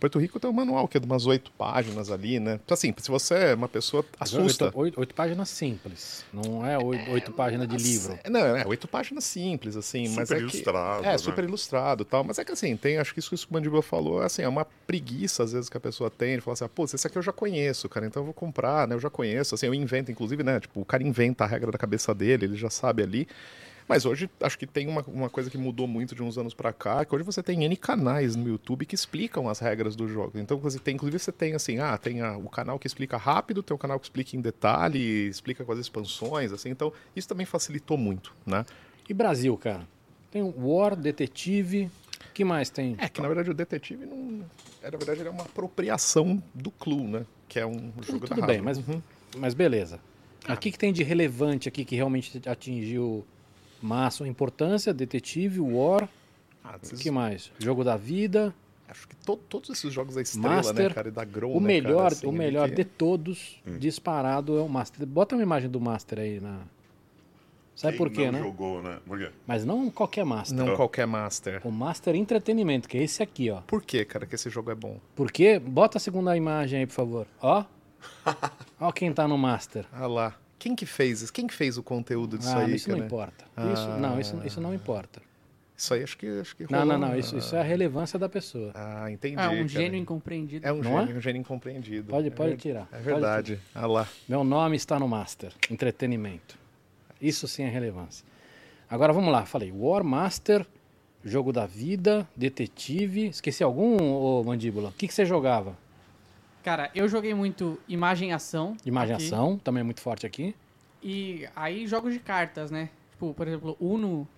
Porto 0.00 0.18
Rico 0.18 0.40
tem 0.40 0.50
um 0.50 0.52
manual 0.52 0.88
que 0.88 0.96
é 0.96 1.00
de 1.00 1.06
umas 1.06 1.26
oito 1.26 1.50
páginas 1.52 2.10
ali, 2.10 2.40
né? 2.40 2.58
Então, 2.64 2.74
assim, 2.74 2.92
se 2.96 3.10
você 3.10 3.34
é 3.34 3.54
uma 3.54 3.68
pessoa 3.68 4.04
assusta. 4.18 4.64
Oito, 4.66 4.78
oito- 4.78 5.00
oito 5.00 5.14
páginas 5.14 5.48
simples. 5.50 6.24
Não 6.32 6.66
é 6.66 6.78
oito, 6.78 7.10
oito 7.10 7.32
páginas 7.32 7.68
de 7.68 7.76
livro. 7.76 8.18
Não, 8.28 8.40
é 8.56 8.66
oito 8.66 8.88
páginas 8.88 9.24
simples, 9.24 9.76
assim, 9.76 10.08
mas 10.08 10.28
Super 10.28 10.34
é 10.34 10.36
que... 10.38 10.42
ilustrado, 10.56 11.04
É, 11.04 11.12
né? 11.12 11.18
super 11.18 11.44
ilustrado 11.44 12.02
e 12.02 12.06
tal. 12.06 12.24
Mas 12.24 12.38
é 12.38 12.44
que 12.44 12.52
assim, 12.52 12.74
tem, 12.76 12.96
acho 12.98 13.12
que 13.12 13.20
isso 13.20 13.30
que 13.30 13.50
o 13.50 13.54
Mandíbula 13.54 13.82
falou, 13.82 14.20
assim, 14.22 14.42
é 14.42 14.48
uma 14.48 14.64
preguiça, 14.86 15.42
às 15.44 15.52
vezes, 15.52 15.68
que 15.68 15.76
a 15.76 15.80
pessoa 15.80 16.10
tem, 16.10 16.36
de 16.36 16.40
falar 16.40 16.54
assim, 16.54 16.64
ah, 16.64 16.68
pô, 16.68 16.84
esse 16.84 17.06
aqui 17.06 17.18
eu 17.18 17.22
já 17.22 17.32
conheço, 17.32 17.88
cara, 17.88 18.06
então 18.06 18.22
eu 18.22 18.24
vou 18.24 18.34
comprar, 18.34 18.88
né? 18.88 18.94
Eu 18.94 19.00
já 19.00 19.10
conheço, 19.10 19.54
assim, 19.54 19.66
eu 19.66 19.74
invento, 19.74 20.10
inclusive, 20.10 20.42
né? 20.42 20.58
Tipo, 20.60 20.80
o 20.80 20.84
cara 20.84 21.02
inventa 21.02 21.44
a 21.44 21.46
regra 21.46 21.70
da 21.70 21.76
cabeça 21.78 22.14
dele, 22.14 22.46
ele 22.46 22.56
já 22.56 22.70
sabe 22.70 23.02
ali. 23.02 23.28
Mas 23.90 24.06
hoje 24.06 24.30
acho 24.40 24.56
que 24.56 24.68
tem 24.68 24.86
uma, 24.86 25.02
uma 25.08 25.28
coisa 25.28 25.50
que 25.50 25.58
mudou 25.58 25.88
muito 25.88 26.14
de 26.14 26.22
uns 26.22 26.38
anos 26.38 26.54
pra 26.54 26.72
cá, 26.72 27.04
que 27.04 27.12
hoje 27.12 27.24
você 27.24 27.42
tem 27.42 27.64
N 27.64 27.76
canais 27.76 28.36
no 28.36 28.48
YouTube 28.48 28.86
que 28.86 28.94
explicam 28.94 29.48
as 29.48 29.58
regras 29.58 29.96
do 29.96 30.06
jogo. 30.06 30.38
Então, 30.38 30.58
você 30.58 30.78
tem, 30.78 30.94
inclusive 30.94 31.18
você 31.18 31.32
tem 31.32 31.54
assim, 31.54 31.80
ah, 31.80 31.98
tem 31.98 32.20
a- 32.20 32.36
o 32.38 32.48
canal 32.48 32.78
que 32.78 32.86
explica 32.86 33.16
rápido, 33.16 33.64
tem 33.64 33.74
o 33.74 33.78
canal 33.78 33.98
que 33.98 34.06
explica 34.06 34.36
em 34.36 34.40
detalhe, 34.40 35.26
explica 35.26 35.64
com 35.64 35.72
as 35.72 35.78
expansões, 35.80 36.52
assim. 36.52 36.68
Então, 36.70 36.92
isso 37.16 37.26
também 37.26 37.44
facilitou 37.44 37.98
muito, 37.98 38.32
né? 38.46 38.64
E 39.08 39.12
Brasil, 39.12 39.56
cara? 39.56 39.88
Tem 40.30 40.40
o 40.40 40.54
War, 40.56 40.94
Detetive. 40.94 41.90
O 42.30 42.32
que 42.32 42.44
mais 42.44 42.70
tem? 42.70 42.94
É 42.96 43.08
que 43.08 43.20
na 43.20 43.26
verdade 43.26 43.50
o 43.50 43.54
detetive 43.54 44.06
não. 44.06 44.44
É, 44.80 44.88
na 44.88 44.96
verdade, 44.96 45.18
ele 45.18 45.28
é 45.28 45.32
uma 45.32 45.42
apropriação 45.42 46.40
do 46.54 46.70
Clue, 46.70 47.08
né? 47.08 47.26
Que 47.48 47.58
é 47.58 47.66
um 47.66 47.92
jogo 48.02 48.20
da 48.28 48.36
Tudo 48.36 48.46
bem, 48.46 48.62
mas, 48.62 48.78
Uhum. 48.78 49.02
mas 49.36 49.52
beleza. 49.52 49.98
O 50.48 50.56
que, 50.56 50.70
que 50.70 50.78
tem 50.78 50.92
de 50.92 51.02
relevante 51.02 51.68
aqui 51.68 51.84
que 51.84 51.96
realmente 51.96 52.40
atingiu 52.48 53.26
massa, 53.82 54.26
importância? 54.26 54.92
Detetive, 54.94 55.60
War. 55.60 56.08
Ah, 56.64 56.76
O 56.92 56.96
que 56.96 57.10
mais? 57.10 57.50
Jogo 57.58 57.82
da 57.84 57.96
vida. 57.96 58.54
Acho 58.88 59.06
que 59.06 59.14
to- 59.16 59.36
todos 59.48 59.70
esses 59.70 59.92
jogos 59.92 60.16
da 60.16 60.22
estrela, 60.22 60.56
Master, 60.56 60.88
né, 60.88 60.94
cara? 60.94 61.08
E 61.08 61.10
da 61.12 61.24
Grow, 61.24 61.56
o 61.56 61.60
né, 61.60 61.66
melhor, 61.68 61.96
cara, 62.02 62.08
assim, 62.08 62.26
o 62.26 62.32
melhor 62.32 62.68
que- 62.68 62.74
de 62.76 62.84
todos, 62.84 63.60
disparado, 63.78 64.58
é 64.58 64.62
o 64.62 64.68
Master. 64.68 65.06
Bota 65.06 65.36
uma 65.36 65.42
imagem 65.42 65.70
do 65.70 65.80
Master 65.80 66.18
aí 66.18 66.40
na. 66.40 66.58
Sabe 67.76 67.96
Quem 67.96 67.98
por 68.06 68.12
quê, 68.12 68.26
não 68.26 68.32
né? 68.32 68.38
jogou, 68.40 68.82
né? 68.82 68.98
Por 69.06 69.16
quê? 69.18 69.30
Mas 69.46 69.64
não 69.64 69.88
qualquer 69.90 70.24
Master. 70.24 70.56
Não 70.58 70.76
qualquer 70.76 71.06
Master. 71.06 71.60
O 71.64 71.70
Master 71.70 72.14
Entretenimento, 72.14 72.86
que 72.88 72.98
é 72.98 73.02
esse 73.02 73.22
aqui, 73.22 73.48
ó. 73.50 73.60
Por 73.62 73.82
que, 73.82 74.04
cara, 74.04 74.26
que 74.26 74.34
esse 74.34 74.50
jogo 74.50 74.70
é 74.70 74.74
bom? 74.74 74.98
Por 75.14 75.30
quê? 75.32 75.58
Bota 75.58 75.96
a 75.96 76.00
segunda 76.00 76.36
imagem 76.36 76.80
aí, 76.80 76.86
por 76.86 76.92
favor. 76.92 77.26
Ó. 77.40 77.64
Ó 78.80 78.92
quem 78.92 79.12
tá 79.14 79.26
no 79.28 79.38
Master. 79.38 79.86
Ah 79.92 80.06
lá. 80.06 80.34
Quem 80.60 80.76
que 80.76 80.86
fez 80.86 81.22
isso? 81.22 81.32
Quem 81.32 81.46
que 81.48 81.54
fez 81.54 81.76
o 81.76 81.82
conteúdo 81.82 82.38
disso 82.38 82.50
ah, 82.54 82.58
aí, 82.60 82.74
isso 82.76 82.88
não 82.90 82.98
importa. 82.98 83.44
Isso, 83.72 83.88
não, 83.98 84.20
isso, 84.20 84.40
isso 84.44 84.60
não 84.60 84.72
importa. 84.74 85.20
Isso 85.76 85.94
aí 85.94 86.02
acho 86.02 86.18
que, 86.18 86.26
acho 86.40 86.54
que 86.54 86.70
Não, 86.70 86.80
rolou 86.80 86.98
não, 86.98 87.08
não. 87.08 87.14
um- 87.14 87.18
Isso, 87.18 87.38
isso 87.38 87.56
é 87.56 87.60
a 87.60 87.62
relevância 87.62 88.18
da 88.18 88.28
pessoa. 88.28 88.70
Ah, 88.74 89.10
entendi. 89.10 89.36
É 89.40 89.48
um 89.48 89.56
cara. 89.56 89.66
gênio 89.68 89.98
incompreendido. 89.98 90.68
É 90.68 90.70
um 90.70 90.82
Não 90.82 90.98
é? 90.98 91.06
gênio, 91.06 91.16
um 91.16 91.20
gênio 91.22 91.40
incompreendido. 91.40 92.10
Pode, 92.10 92.26
É 92.28 92.30
pode 92.30 92.50
ver- 92.50 92.56
tirar. 92.58 92.86
É 92.92 92.98
verdade. 92.98 93.58
Ah 93.74 93.86
lá. 93.86 94.06
Meu 94.28 94.44
nome 94.44 94.76
está 94.76 94.98
no 94.98 95.08
Master. 95.08 95.52
Entretenimento. 95.70 96.58
Isso 97.20 97.48
sim 97.48 97.62
é 97.62 97.68
relevância. 97.70 98.24
Agora 98.90 99.12
vamos 99.14 99.32
lá. 99.32 99.46
Falei 99.46 99.72
War 99.72 100.04
Master, 100.04 100.66
Jogo 101.24 101.50
da 101.52 101.64
Vida, 101.64 102.28
Detetive. 102.36 103.28
Esqueci 103.28 103.64
algum, 103.64 103.96
ô 104.02 104.44
Mandíbula? 104.44 104.90
O 104.90 104.92
que, 104.92 105.08
que 105.08 105.14
você 105.14 105.24
jogava? 105.24 105.74
Cara, 106.62 106.90
eu 106.94 107.08
joguei 107.08 107.32
muito 107.34 107.78
imagem 107.88 108.30
e 108.30 108.32
ação. 108.32 108.76
Imagem 108.84 109.14
aqui, 109.14 109.26
ação, 109.26 109.58
também 109.58 109.80
é 109.80 109.84
muito 109.84 110.00
forte 110.00 110.26
aqui. 110.26 110.54
E 111.02 111.48
aí 111.56 111.86
jogos 111.86 112.12
de 112.12 112.18
cartas, 112.20 112.70
né? 112.70 112.90
Tipo, 113.12 113.32
por 113.32 113.48
exemplo, 113.48 113.76
Uno. 113.80 114.28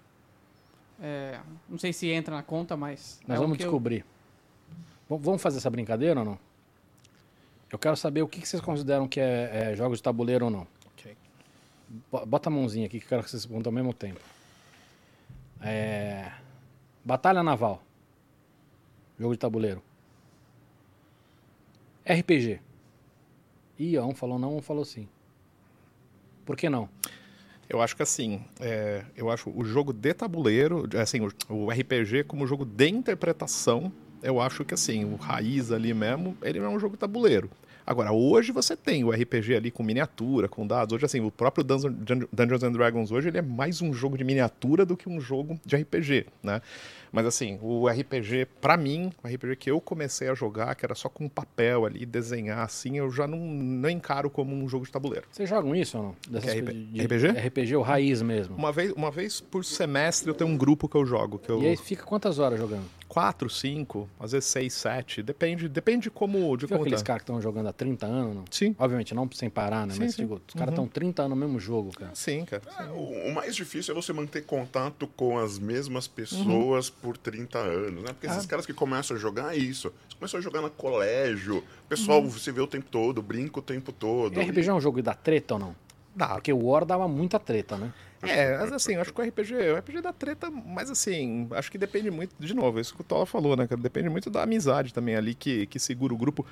é, 1.00 1.40
não 1.68 1.78
sei 1.78 1.92
se 1.92 2.08
entra 2.08 2.34
na 2.36 2.42
conta, 2.42 2.76
mas. 2.76 3.20
Nós 3.26 3.36
é 3.36 3.40
vamos 3.40 3.58
eu- 3.58 3.64
descobrir. 3.64 4.04
V- 5.10 5.18
Vamos 5.18 5.42
fazer 5.42 5.58
essa 5.58 5.68
brincadeira 5.68 6.20
ou 6.20 6.24
não? 6.26 6.38
Eu 7.70 7.78
quero 7.78 7.96
saber 7.96 8.22
o 8.22 8.28
que 8.28 8.46
vocês 8.46 8.62
consideram 8.62 9.08
que 9.08 9.18
é, 9.18 9.72
é 9.72 9.76
jogos 9.76 9.98
de 9.98 10.02
tabuleiro 10.04 10.44
ou 10.44 10.50
não. 10.50 10.66
Ok. 10.92 11.16
Bo- 12.10 12.24
Bota 12.26 12.48
a 12.48 12.52
mãozinha 12.52 12.86
aqui 12.86 12.98
que 13.00 13.04
eu 13.04 13.08
quero 13.08 13.22
que 13.24 13.30
vocês 13.30 13.44
respondam 13.44 13.70
ao 13.70 13.74
mesmo 13.74 13.92
tempo. 13.92 14.20
É... 15.60 16.30
Batalha 17.04 17.42
Naval. 17.42 17.82
Jogo 19.18 19.32
de 19.34 19.38
tabuleiro. 19.38 19.82
RPG. 22.06 22.60
Ih, 23.78 23.98
um 23.98 24.14
falou 24.14 24.38
não, 24.38 24.56
um 24.56 24.62
falou 24.62 24.84
sim. 24.84 25.08
Por 26.44 26.56
que 26.56 26.68
não? 26.68 26.88
Eu 27.68 27.80
acho 27.80 27.96
que 27.96 28.02
assim, 28.02 28.42
é, 28.60 29.04
eu 29.16 29.30
acho 29.30 29.50
o 29.50 29.64
jogo 29.64 29.92
de 29.92 30.12
tabuleiro, 30.12 30.88
assim, 31.00 31.20
o, 31.20 31.30
o 31.48 31.70
RPG 31.70 32.24
como 32.24 32.46
jogo 32.46 32.64
de 32.64 32.88
interpretação, 32.88 33.90
eu 34.22 34.40
acho 34.40 34.64
que 34.64 34.74
assim, 34.74 35.04
o 35.04 35.16
raiz 35.16 35.70
ali 35.72 35.94
mesmo, 35.94 36.36
ele 36.42 36.60
não 36.60 36.66
é 36.66 36.76
um 36.76 36.78
jogo 36.78 36.96
tabuleiro. 36.96 37.50
Agora, 37.84 38.12
hoje 38.12 38.52
você 38.52 38.76
tem 38.76 39.02
o 39.02 39.10
RPG 39.10 39.56
ali 39.56 39.70
com 39.70 39.82
miniatura, 39.82 40.48
com 40.48 40.64
dados. 40.64 40.94
Hoje, 40.94 41.04
assim, 41.04 41.20
o 41.20 41.32
próprio 41.32 41.64
Dungeon- 41.64 41.92
Dun- 41.92 42.28
Dungeons 42.32 42.62
and 42.62 42.72
Dragons 42.72 43.10
hoje, 43.10 43.28
ele 43.28 43.38
é 43.38 43.42
mais 43.42 43.82
um 43.82 43.92
jogo 43.92 44.16
de 44.16 44.22
miniatura 44.22 44.86
do 44.86 44.96
que 44.96 45.08
um 45.08 45.20
jogo 45.20 45.58
de 45.66 45.74
RPG, 45.76 46.26
né? 46.42 46.62
Mas 47.12 47.26
assim, 47.26 47.58
o 47.60 47.86
RPG, 47.88 48.46
pra 48.60 48.74
mim, 48.76 49.12
o 49.22 49.28
RPG 49.28 49.56
que 49.56 49.70
eu 49.70 49.80
comecei 49.80 50.28
a 50.30 50.34
jogar, 50.34 50.74
que 50.74 50.84
era 50.84 50.94
só 50.94 51.08
com 51.10 51.28
papel 51.28 51.84
ali, 51.84 52.06
desenhar 52.06 52.60
assim, 52.60 52.96
eu 52.96 53.10
já 53.10 53.26
não, 53.26 53.36
não 53.38 53.90
encaro 53.90 54.30
como 54.30 54.54
um 54.56 54.66
jogo 54.66 54.86
de 54.86 54.90
tabuleiro. 54.92 55.26
Vocês 55.30 55.48
jogam 55.48 55.76
isso 55.76 55.98
ou 55.98 56.04
não? 56.04 56.16
Dessas 56.28 56.54
é 56.54 56.58
RP- 56.60 56.72
de- 56.72 57.02
RPG? 57.02 57.28
RPG, 57.48 57.76
o 57.76 57.82
raiz 57.82 58.22
mesmo. 58.22 58.56
Uma 58.56 58.72
vez, 58.72 58.92
uma 58.92 59.10
vez 59.10 59.40
por 59.40 59.62
semestre 59.64 60.30
eu 60.30 60.34
tenho 60.34 60.48
um 60.50 60.56
grupo 60.56 60.88
que 60.88 60.96
eu 60.96 61.04
jogo, 61.04 61.38
que 61.38 61.50
eu 61.50 61.60
E 61.62 61.66
aí 61.66 61.76
fica 61.76 62.02
quantas 62.04 62.38
horas 62.38 62.58
jogando? 62.58 62.84
Quatro, 63.12 63.50
cinco, 63.50 64.08
às 64.18 64.32
vezes 64.32 64.48
seis, 64.48 64.72
sete, 64.72 65.22
depende, 65.22 65.68
depende 65.68 66.04
de 66.04 66.10
como, 66.10 66.56
de 66.56 66.64
Viu 66.64 66.68
como 66.70 66.80
aqueles 66.80 67.02
caras 67.02 67.20
que 67.20 67.24
estão 67.24 67.42
jogando 67.42 67.68
há 67.68 67.72
30 67.72 68.06
anos? 68.06 68.34
Não? 68.34 68.44
Sim. 68.50 68.74
Obviamente, 68.78 69.14
não 69.14 69.28
sem 69.32 69.50
parar, 69.50 69.86
né? 69.86 69.92
Sim, 69.92 70.00
Mas 70.00 70.14
sim. 70.14 70.22
digo, 70.22 70.40
os 70.48 70.54
caras 70.54 70.72
estão 70.72 70.88
30 70.88 71.24
anos 71.24 71.38
no 71.38 71.44
mesmo 71.44 71.60
jogo, 71.60 71.90
cara. 71.90 72.14
Sim, 72.14 72.46
cara. 72.46 72.62
É, 72.78 72.84
o, 72.84 73.28
o 73.28 73.34
mais 73.34 73.54
difícil 73.54 73.92
é 73.92 73.94
você 73.94 74.14
manter 74.14 74.46
contato 74.46 75.06
com 75.08 75.38
as 75.38 75.58
mesmas 75.58 76.08
pessoas 76.08 76.88
por 76.88 77.18
30 77.18 77.58
anos, 77.58 78.02
né? 78.02 78.14
Porque 78.14 78.26
esses 78.26 78.46
caras 78.46 78.64
que 78.64 78.72
começam 78.72 79.14
a 79.14 79.20
jogar 79.20 79.54
é 79.54 79.58
isso. 79.58 79.92
Você 80.08 80.16
começou 80.16 80.38
a 80.38 80.40
jogar 80.40 80.62
no 80.62 80.70
colégio, 80.70 81.58
o 81.58 81.88
pessoal 81.90 82.26
você 82.26 82.50
vê 82.50 82.62
o 82.62 82.66
tempo 82.66 82.86
todo, 82.90 83.20
brinca 83.20 83.58
o 83.58 83.62
tempo 83.62 83.92
todo. 83.92 84.40
E 84.40 84.42
RPG 84.42 84.70
é 84.70 84.72
um 84.72 84.80
jogo 84.80 85.02
da 85.02 85.12
treta 85.12 85.52
ou 85.52 85.60
não? 85.60 85.76
Dá. 86.16 86.28
Porque 86.28 86.50
o 86.50 86.64
War 86.64 86.86
dava 86.86 87.06
muita 87.06 87.38
treta, 87.38 87.76
né? 87.76 87.92
É, 88.22 88.56
mas 88.58 88.72
assim, 88.72 88.94
eu 88.94 89.00
acho 89.00 89.12
que 89.12 89.20
o 89.20 89.24
RPG, 89.24 89.54
o 89.54 89.76
RPG 89.78 90.00
dá 90.00 90.12
treta, 90.12 90.50
mas 90.50 90.90
assim, 90.90 91.48
acho 91.52 91.70
que 91.70 91.76
depende 91.78 92.10
muito, 92.10 92.34
de 92.38 92.54
novo, 92.54 92.78
é 92.78 92.80
isso 92.80 92.94
que 92.94 93.00
o 93.00 93.04
Tola 93.04 93.26
falou, 93.26 93.56
né, 93.56 93.66
cara? 93.66 93.80
Depende 93.80 94.08
muito 94.08 94.30
da 94.30 94.42
amizade 94.44 94.94
também 94.94 95.16
ali 95.16 95.34
que, 95.34 95.66
que 95.66 95.78
segura 95.78 96.14
o 96.14 96.16
grupo. 96.16 96.46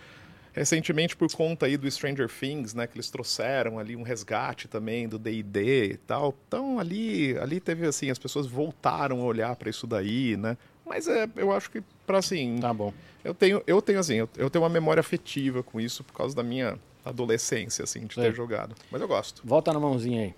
Recentemente, 0.53 1.17
por 1.17 1.31
conta 1.33 1.67
aí 1.67 1.77
do 1.77 1.89
Stranger 1.89 2.29
Things, 2.29 2.75
né, 2.75 2.85
que 2.87 2.97
eles 2.97 3.09
trouxeram 3.09 3.79
ali 3.79 3.95
um 3.95 4.03
resgate 4.03 4.67
também 4.67 5.09
do 5.09 5.17
D&D 5.17 5.93
e 5.93 5.97
tal. 5.97 6.35
Então, 6.49 6.81
ali, 6.81 7.39
ali 7.39 7.61
teve, 7.61 7.87
assim, 7.87 8.11
as 8.11 8.19
pessoas 8.19 8.49
voltaram 8.49 9.21
a 9.21 9.25
olhar 9.25 9.55
pra 9.55 9.71
isso 9.71 9.87
daí, 9.87 10.37
né? 10.37 10.57
Mas 10.85 11.07
é, 11.07 11.29
eu 11.37 11.53
acho 11.53 11.71
que, 11.71 11.81
pra 12.05 12.19
assim, 12.19 12.59
Tá 12.61 12.75
bom. 12.75 12.93
eu 13.23 13.33
tenho, 13.33 13.62
eu 13.65 13.81
tenho 13.81 14.00
assim, 14.00 14.15
eu, 14.17 14.29
eu 14.37 14.50
tenho 14.50 14.65
uma 14.65 14.69
memória 14.69 15.00
afetiva 15.00 15.62
com 15.62 15.81
isso 15.81 16.03
por 16.03 16.15
causa 16.15 16.35
da 16.35 16.43
minha 16.43 16.77
adolescência, 17.05 17.85
assim, 17.85 18.00
de 18.07 18.17
ter 18.17 18.35
jogado. 18.35 18.75
Mas 18.91 19.00
eu 19.00 19.07
gosto. 19.07 19.43
Volta 19.45 19.73
na 19.73 19.79
mãozinha 19.79 20.23
aí. 20.25 20.35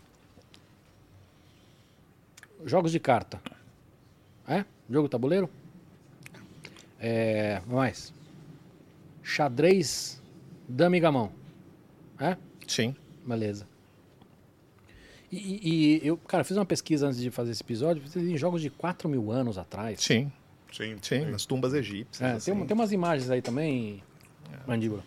Jogos 2.65 2.93
de 2.93 3.01
carta. 3.01 3.41
É? 4.47 4.65
Jogo 4.91 5.09
tabuleiro? 5.09 5.49
É. 7.01 7.61
Mais. 7.67 8.13
Xadrez, 9.23 10.21
dama 10.69 10.97
e 10.97 11.01
gamão. 11.01 11.33
É? 12.19 12.37
Sim. 12.67 12.95
Beleza. 13.27 13.67
E, 15.31 15.37
e- 15.37 16.05
e 16.05 16.07
eu, 16.07 16.17
cara, 16.17 16.45
fiz 16.45 16.57
uma 16.57 16.67
pesquisa 16.67 17.07
antes 17.07 17.19
de 17.21 17.31
fazer 17.31 17.53
esse 17.53 17.63
episódio. 17.63 18.03
Em 18.17 18.37
jogos 18.37 18.61
de 18.61 18.69
4 18.71 19.09
mil 19.09 19.31
anos 19.33 19.57
atrás. 19.59 20.01
Sim, 20.01 20.31
Sim, 20.73 20.97
sim, 21.03 21.25
nas 21.27 21.47
tumbas 21.47 21.73
egípcias. 21.75 22.21
É, 22.29 22.33
assim. 22.35 22.55
tem, 22.55 22.67
tem 22.67 22.75
umas 22.75 22.93
imagens 22.93 23.31
aí 23.31 23.41
também, 23.43 24.03
mandíbula. 24.67 25.03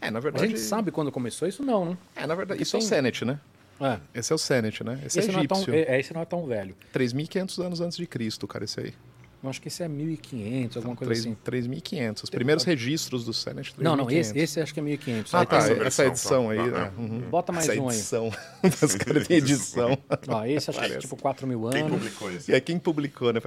É, 0.00 0.10
na 0.10 0.18
A 0.18 0.22
verdade. 0.22 0.46
gente 0.48 0.60
sabe 0.60 0.90
quando 0.90 1.10
começou 1.10 1.48
isso, 1.48 1.62
não, 1.62 1.86
né? 1.90 1.98
É, 2.14 2.26
na 2.26 2.34
verdade, 2.34 2.58
Porque 2.58 2.62
isso 2.64 2.76
é 2.76 2.78
o 2.78 2.80
tem- 2.80 2.88
Senet, 2.88 3.24
né? 3.24 3.40
É. 3.80 3.98
Esse 4.14 4.32
é 4.32 4.34
o 4.34 4.38
Senet, 4.38 4.82
né? 4.84 5.00
Esse, 5.04 5.18
Esse, 5.18 5.30
é 5.30 5.32
não 5.32 5.40
é, 5.40 5.46
tão, 5.46 5.56
egípcio. 5.58 5.74
é, 5.74 6.00
esse 6.00 6.14
não 6.14 6.20
é 6.20 6.24
tão 6.24 6.46
velho. 6.46 6.76
3.500 6.94 7.64
anos 7.64 7.80
antes 7.80 7.96
de 7.98 8.06
Cristo, 8.06 8.46
cara, 8.46 8.64
esse 8.64 8.78
aí. 8.80 8.94
Eu 9.42 9.50
acho 9.50 9.60
que 9.60 9.68
esse 9.68 9.82
é 9.82 9.88
1500, 9.88 10.78
alguma 10.78 10.96
coisa 10.96 11.12
assim. 11.12 11.36
3.500. 11.44 12.22
Os 12.24 12.30
primeiros 12.30 12.64
registros 12.64 13.24
do 13.26 13.32
Senet, 13.34 13.72
3.500. 13.74 13.82
Não, 13.82 13.94
não, 13.96 14.10
esse, 14.10 14.38
esse 14.38 14.58
acho 14.60 14.72
que 14.72 14.80
é 14.80 14.82
1500. 14.82 15.34
Ah, 15.34 15.40
Aí 15.40 15.46
tá, 15.46 15.58
tem- 15.62 15.72
essa 15.76 15.86
essa 15.86 16.06
edição 16.06 16.48
aí, 16.48 16.56
tá. 16.56 16.64
né? 16.64 16.92
Uhum. 16.96 17.20
Bota 17.28 17.52
mais 17.52 17.68
essa 17.68 17.78
um 17.82 17.88
aí. 17.90 17.94
edição. 17.96 18.30
Os 18.82 18.94
caras 18.94 19.26
têm 19.28 19.36
edição. 19.36 19.98
Ó, 20.28 20.44
esse 20.46 20.70
acho 20.70 20.78
que 20.78 20.84
é 20.84 20.88
Parece. 20.88 21.00
tipo 21.06 21.16
4 21.16 21.46
mil 21.46 21.68
Quem 21.68 21.82
anos. 21.82 21.92
publicou 21.98 22.30
esse? 22.32 22.50
E 22.50 22.54
é 22.54 22.60
quem 22.60 22.78
publicou, 22.78 23.32
né? 23.34 23.40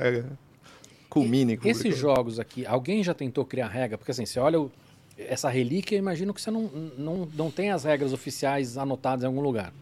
Culmine 1.09 1.57
publicou. 1.57 1.71
Esses 1.71 1.97
jogos 1.97 2.39
aqui, 2.39 2.65
alguém 2.65 3.03
já 3.03 3.13
tentou 3.13 3.43
criar 3.45 3.67
regra? 3.67 3.97
Porque 3.97 4.11
assim, 4.11 4.25
você 4.25 4.39
olha 4.39 4.59
o- 4.61 4.71
essa 5.17 5.49
relíquia, 5.49 5.95
eu 5.95 5.99
imagino 5.99 6.31
que 6.33 6.41
você 6.41 6.51
não, 6.51 6.63
não, 6.97 7.27
não 7.33 7.49
tem 7.49 7.71
as 7.71 7.85
regras 7.85 8.13
oficiais 8.13 8.77
anotadas 8.77 9.23
em 9.23 9.27
algum 9.27 9.41
lugar. 9.41 9.73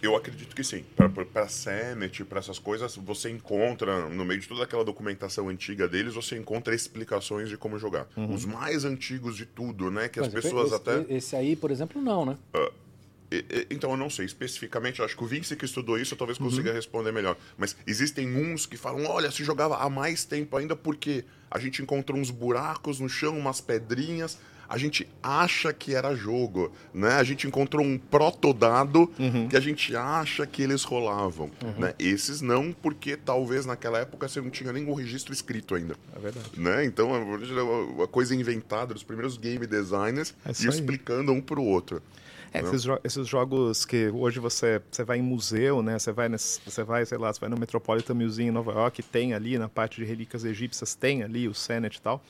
Eu 0.00 0.14
acredito 0.16 0.54
que 0.54 0.62
sim. 0.62 0.84
Para 1.32 1.48
Senet, 1.48 2.24
para 2.24 2.38
essas 2.38 2.58
coisas, 2.58 2.96
você 2.96 3.30
encontra, 3.30 4.08
no 4.08 4.24
meio 4.24 4.40
de 4.40 4.46
toda 4.46 4.64
aquela 4.64 4.84
documentação 4.84 5.48
antiga 5.48 5.88
deles, 5.88 6.14
você 6.14 6.36
encontra 6.36 6.74
explicações 6.74 7.48
de 7.48 7.56
como 7.56 7.78
jogar. 7.78 8.06
Os 8.16 8.44
mais 8.44 8.84
antigos 8.84 9.36
de 9.36 9.44
tudo, 9.46 9.90
né? 9.90 10.08
Que 10.08 10.20
as 10.20 10.28
Por 10.28 10.38
exemplo, 10.38 10.58
pessoas 10.64 10.80
esse, 10.80 10.90
até. 10.90 11.14
Esse 11.14 11.36
aí, 11.36 11.56
por 11.56 11.70
exemplo, 11.70 12.00
não, 12.00 12.24
né? 12.24 12.38
E- 13.30 13.66
Então, 13.70 13.90
eu 13.90 13.96
não 13.96 14.08
sei 14.08 14.24
especificamente, 14.24 15.02
acho 15.02 15.16
que 15.16 15.22
o 15.22 15.26
Vince 15.26 15.54
que 15.54 15.64
estudou 15.64 15.98
isso 15.98 16.16
talvez 16.16 16.38
consiga 16.38 16.72
responder 16.72 17.12
melhor. 17.12 17.36
Mas 17.58 17.76
existem 17.86 18.34
uns 18.34 18.64
que 18.66 18.76
falam: 18.76 19.04
olha, 19.06 19.30
se 19.30 19.44
jogava 19.44 19.76
há 19.76 19.90
mais 19.90 20.24
tempo 20.24 20.56
ainda 20.56 20.74
porque 20.74 21.24
a 21.50 21.58
gente 21.58 21.82
encontrou 21.82 22.18
uns 22.18 22.30
buracos 22.30 23.00
no 23.00 23.08
chão, 23.08 23.36
umas 23.36 23.60
pedrinhas. 23.60 24.38
A 24.68 24.76
gente 24.76 25.08
acha 25.22 25.72
que 25.72 25.94
era 25.94 26.14
jogo, 26.14 26.70
né? 26.92 27.12
A 27.14 27.24
gente 27.24 27.46
encontrou 27.46 27.84
um 27.84 27.96
protodado 27.98 29.10
que 29.48 29.56
a 29.56 29.60
gente 29.60 29.96
acha 29.96 30.46
que 30.46 30.62
eles 30.62 30.84
rolavam, 30.84 31.50
né? 31.78 31.94
Esses 31.98 32.40
não, 32.42 32.72
porque 32.72 33.16
talvez 33.16 33.64
naquela 33.64 33.98
época 33.98 34.28
você 34.28 34.40
não 34.40 34.50
tinha 34.50 34.72
nenhum 34.72 34.92
registro 34.92 35.32
escrito 35.32 35.74
ainda, 35.74 35.96
É 36.14 36.18
verdade. 36.18 36.50
né? 36.56 36.84
Então, 36.84 37.10
uma 37.10 38.06
coisa 38.06 38.34
inventada 38.34 38.92
dos 38.92 39.02
primeiros 39.02 39.38
game 39.38 39.66
designers 39.66 40.34
É 40.44 40.50
e 40.50 40.68
explicando 40.68 41.32
um 41.32 41.40
pro 41.40 41.62
outro. 41.62 42.02
É, 42.52 42.62
Não. 42.62 42.68
esses, 42.68 42.82
jo- 42.82 42.98
esses 43.04 43.26
jogos 43.28 43.84
que 43.84 44.08
hoje 44.08 44.38
você, 44.40 44.80
você 44.90 45.04
vai 45.04 45.18
em 45.18 45.22
museu, 45.22 45.82
né? 45.82 45.98
Você 45.98 46.12
vai, 46.12 46.28
nesse, 46.30 46.60
você 46.64 46.82
vai, 46.82 47.04
sei 47.04 47.18
lá, 47.18 47.32
você 47.32 47.40
vai 47.40 47.48
no 47.50 47.58
Metropolitan 47.58 48.14
Museum 48.14 48.48
em 48.48 48.50
Nova 48.50 48.72
York, 48.72 49.02
tem 49.02 49.34
ali 49.34 49.58
na 49.58 49.68
parte 49.68 49.96
de 50.00 50.04
relíquias 50.06 50.44
egípcias, 50.44 50.94
tem 50.94 51.22
ali 51.22 51.46
o 51.46 51.54
Senet 51.54 51.96
e 51.96 52.00
tal. 52.00 52.22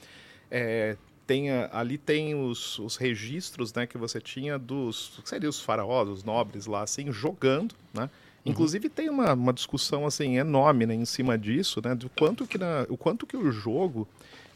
É, 0.50 0.96
tem, 1.28 1.50
a- 1.50 1.68
ali 1.72 1.96
tem 1.98 2.34
os, 2.34 2.78
os 2.78 2.96
registros, 2.96 3.72
né, 3.74 3.86
que 3.86 3.96
você 3.98 4.18
tinha 4.20 4.58
dos, 4.58 5.20
que 5.22 5.28
seria 5.28 5.48
os 5.48 5.60
faraós, 5.60 6.08
os 6.08 6.24
nobres 6.24 6.66
lá, 6.66 6.82
assim, 6.82 7.12
jogando, 7.12 7.74
né? 7.94 8.08
Inclusive 8.46 8.88
tem 8.88 9.10
uma, 9.10 9.34
uma 9.34 9.52
discussão 9.52 10.06
assim 10.06 10.38
enorme 10.38 10.86
né, 10.86 10.94
em 10.94 11.04
cima 11.04 11.36
disso, 11.36 11.82
né, 11.84 11.94
do 11.94 12.08
quanto 12.08 12.46
que 12.46 12.56
na, 12.56 12.86
o 12.88 12.96
quanto 12.96 13.26
que 13.26 13.36
o 13.36 13.52
jogo 13.52 14.08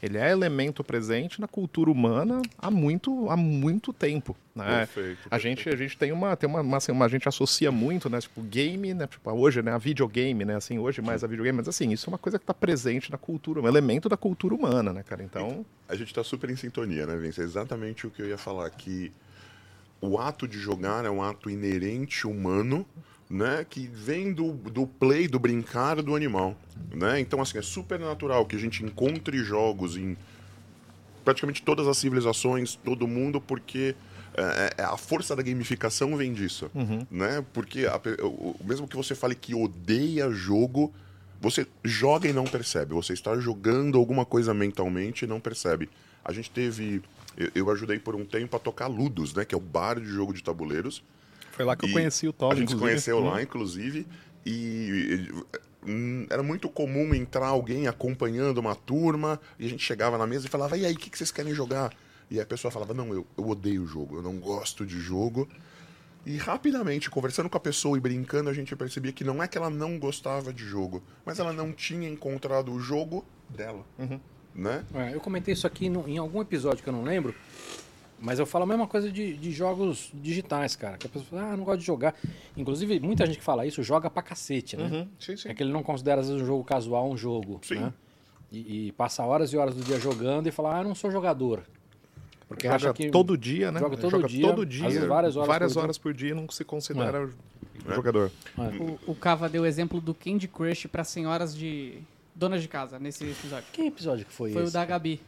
ele 0.03 0.17
é 0.17 0.29
elemento 0.29 0.83
presente 0.83 1.39
na 1.39 1.47
cultura 1.47 1.89
humana 1.89 2.41
há 2.57 2.69
muito 2.69 3.29
há 3.29 3.37
muito 3.37 3.93
tempo, 3.93 4.35
né? 4.53 4.79
Perfeito, 4.79 5.19
A 5.31 5.39
gente 5.39 5.69
a 5.69 5.75
gente 5.77 5.97
tem 5.97 6.11
uma 6.11 6.35
tem 6.35 6.49
uma, 6.49 6.59
uma, 6.61 6.75
assim, 6.77 6.91
uma- 6.91 7.05
a 7.05 7.07
gente 7.07 7.27
associa 7.29 7.71
muito, 7.71 8.09
né, 8.09 8.19
tipo 8.19 8.41
game, 8.41 8.93
né, 8.93 9.07
tipo 9.07 9.31
hoje, 9.31 9.61
né, 9.61 9.71
a 9.71 9.77
videogame, 9.77 10.43
né, 10.43 10.55
assim, 10.57 10.77
hoje 10.77 11.01
mais 11.01 11.23
a 11.23 11.27
videogame, 11.27 11.55
mas 11.57 11.67
assim, 11.69 11.89
isso 11.91 12.07
é 12.07 12.11
uma 12.11 12.17
coisa 12.17 12.37
que 12.37 12.43
está 12.43 12.53
presente 12.53 13.09
na 13.09 13.17
cultura, 13.17 13.61
um 13.61 13.67
elemento 13.67 14.09
da 14.09 14.17
cultura 14.17 14.53
humana, 14.53 14.91
né, 14.91 15.03
cara? 15.03 15.23
Então, 15.23 15.65
A 15.87 15.95
gente 15.95 16.13
tá 16.13 16.23
super 16.23 16.49
em 16.49 16.55
sintonia, 16.55 17.05
né, 17.05 17.15
Vince? 17.15 17.39
É 17.39 17.43
exatamente 17.43 18.05
o 18.05 18.09
que 18.11 18.21
eu 18.21 18.27
ia 18.27 18.37
falar, 18.37 18.69
que 18.71 19.11
o 20.01 20.17
ato 20.19 20.47
de 20.47 20.57
jogar 20.57 21.05
é 21.05 21.09
um 21.09 21.21
ato 21.23 21.49
inerente 21.49 22.27
humano, 22.27 22.85
né, 23.33 23.65
que 23.67 23.87
vem 23.87 24.31
do, 24.31 24.51
do 24.53 24.85
play, 24.85 25.27
do 25.27 25.39
brincar 25.39 26.01
do 26.03 26.15
animal, 26.15 26.55
né? 26.93 27.19
Então, 27.19 27.41
assim, 27.41 27.57
é 27.57 27.61
super 27.63 27.99
natural 27.99 28.45
que 28.45 28.55
a 28.55 28.59
gente 28.59 28.83
encontre 28.85 29.37
jogos 29.43 29.97
em 29.97 30.15
praticamente 31.25 31.61
todas 31.63 31.87
as 31.87 31.97
civilizações, 31.97 32.75
todo 32.75 33.07
mundo, 33.07 33.39
porque 33.41 33.95
é, 34.35 34.73
é, 34.77 34.83
a 34.83 34.97
força 34.97 35.35
da 35.35 35.41
gamificação 35.41 36.15
vem 36.17 36.33
disso, 36.33 36.69
né? 37.09 37.43
Porque 37.53 37.85
a 37.85 37.99
o- 38.23 38.55
mesmo 38.63 38.87
que 38.87 38.95
você 38.95 39.15
fale 39.15 39.33
que 39.35 39.55
odeia 39.55 40.29
jogo, 40.31 40.93
você 41.39 41.65
joga 41.83 42.27
e 42.27 42.33
não 42.33 42.43
percebe. 42.45 42.93
Você 42.93 43.13
está 43.13 43.35
jogando 43.37 43.97
alguma 43.97 44.25
coisa 44.25 44.53
mentalmente 44.53 45.25
e 45.25 45.27
não 45.27 45.39
percebe. 45.39 45.89
A 46.23 46.31
gente 46.31 46.49
teve. 46.51 47.01
Eu, 47.37 47.49
eu 47.55 47.69
ajudei 47.71 47.99
por 47.99 48.15
um 48.15 48.25
tempo 48.25 48.55
a 48.55 48.59
tocar 48.59 48.87
Ludos, 48.87 49.33
né? 49.33 49.43
Que 49.43 49.55
é 49.55 49.57
o 49.57 49.61
bar 49.61 49.99
de 49.99 50.05
jogo 50.07 50.33
de 50.33 50.43
tabuleiros. 50.43 51.03
Foi 51.53 51.63
lá 51.65 51.75
que 51.75 51.85
eu 51.85 51.91
conheci 51.91 52.27
o 52.27 52.33
Tom, 52.33 52.51
A 52.51 52.55
gente 52.55 52.69
se 52.69 52.75
inclusive. 52.75 52.89
conheceu 52.91 53.19
lá, 53.19 53.41
inclusive, 53.41 54.07
e 54.45 55.29
hum, 55.85 56.25
era 56.29 56.41
muito 56.43 56.67
comum 56.69 57.13
entrar 57.13 57.47
alguém 57.47 57.87
acompanhando 57.87 58.57
uma 58.57 58.75
turma, 58.75 59.39
e 59.59 59.65
a 59.65 59.69
gente 59.69 59.83
chegava 59.83 60.17
na 60.17 60.25
mesa 60.27 60.47
e 60.47 60.49
falava, 60.49 60.77
e 60.77 60.85
aí, 60.85 60.93
o 60.93 60.97
que, 60.97 61.09
que 61.09 61.17
vocês 61.17 61.31
querem 61.31 61.53
jogar? 61.53 61.93
E 62.31 62.39
a 62.39 62.45
pessoa 62.45 62.71
falava, 62.71 62.93
não, 62.93 63.13
eu, 63.13 63.27
eu 63.37 63.47
odeio 63.47 63.83
o 63.83 63.87
jogo, 63.87 64.15
eu 64.17 64.21
não 64.23 64.37
gosto 64.39 64.85
de 64.85 64.99
jogo. 64.99 65.47
E 66.25 66.37
rapidamente, 66.37 67.09
conversando 67.09 67.49
com 67.49 67.57
a 67.57 67.59
pessoa 67.59 67.97
e 67.97 68.01
brincando, 68.01 68.49
a 68.49 68.53
gente 68.53 68.73
percebia 68.75 69.11
que 69.11 69.23
não 69.25 69.43
é 69.43 69.47
que 69.47 69.57
ela 69.57 69.69
não 69.69 69.99
gostava 69.99 70.53
de 70.53 70.63
jogo, 70.63 71.03
mas 71.25 71.37
ela 71.37 71.51
não 71.53 71.71
tinha 71.73 72.07
encontrado 72.09 72.71
o 72.71 72.79
jogo 72.79 73.25
dela, 73.49 73.85
né? 74.55 74.85
É, 74.95 75.13
eu 75.13 75.19
comentei 75.19 75.53
isso 75.53 75.67
aqui 75.67 75.89
no- 75.89 76.07
em 76.07 76.17
algum 76.17 76.41
episódio 76.41 76.81
que 76.81 76.87
eu 76.89 76.93
não 76.93 77.03
lembro, 77.03 77.35
mas 78.23 78.39
eu 78.39 78.45
falo 78.45 78.63
a 78.63 78.67
mesma 78.67 78.87
coisa 78.87 79.11
de, 79.11 79.35
de 79.35 79.51
jogos 79.51 80.09
digitais, 80.13 80.77
cara. 80.77 80.97
Que 80.97 81.07
a 81.07 81.09
pessoa 81.09 81.29
fala, 81.29 81.51
ah, 81.53 81.57
não 81.57 81.65
gosto 81.65 81.81
de 81.81 81.85
jogar. 81.85 82.15
Inclusive, 82.55 82.97
muita 83.01 83.25
gente 83.25 83.37
que 83.37 83.43
fala 83.43 83.65
isso 83.65 83.83
joga 83.83 84.09
pra 84.09 84.23
cacete, 84.23 84.77
né? 84.77 84.85
Uhum, 84.85 85.07
Sim, 85.19 85.35
sim. 85.35 85.49
É 85.49 85.53
que 85.53 85.61
ele 85.61 85.73
não 85.73 85.83
considera, 85.83 86.21
às 86.21 86.27
vezes, 86.29 86.41
um 86.41 86.45
jogo 86.45 86.63
casual 86.63 87.11
um 87.11 87.17
jogo. 87.17 87.59
Sim. 87.61 87.75
Né? 87.75 87.93
E, 88.49 88.87
e 88.87 88.91
passa 88.93 89.23
horas 89.25 89.51
e 89.51 89.57
horas 89.57 89.75
do 89.75 89.83
dia 89.83 89.99
jogando 89.99 90.47
e 90.47 90.51
fala, 90.51 90.77
ah, 90.77 90.81
eu 90.81 90.85
não 90.87 90.95
sou 90.95 91.11
jogador. 91.11 91.63
Porque 92.47 92.65
joga 92.67 92.75
acha 92.77 92.93
que. 92.93 93.09
todo 93.09 93.37
dia, 93.37 93.71
né? 93.71 93.79
joga 93.79 93.97
todo 93.97 94.25
dia, 94.27 94.47
todo 94.47 94.61
às 94.63 94.69
dia, 94.69 94.87
vezes 94.89 95.03
várias 95.05 95.35
horas 95.35 95.47
por 95.57 95.67
dia. 95.73 95.81
horas 95.81 95.97
por 95.97 96.13
dia 96.13 96.35
não 96.35 96.49
se 96.49 96.63
considera 96.63 97.29
É. 97.89 97.95
jogador. 97.95 98.31
O, 99.05 99.11
o 99.11 99.15
Cava 99.15 99.49
deu 99.49 99.63
o 99.63 99.65
exemplo 99.65 99.99
do 99.99 100.13
Candy 100.13 100.47
Crush 100.47 100.87
pra 100.87 101.03
senhoras 101.03 101.53
de 101.55 101.97
donas 102.33 102.61
de 102.61 102.67
casa 102.69 102.99
nesse 102.99 103.25
episódio. 103.25 103.65
Que 103.73 103.81
episódio 103.87 104.25
que 104.25 104.31
foi, 104.31 104.53
Foi 104.53 104.61
esse? 104.61 104.69
o 104.69 104.73
da 104.73 104.85
Gabi. 104.85 105.19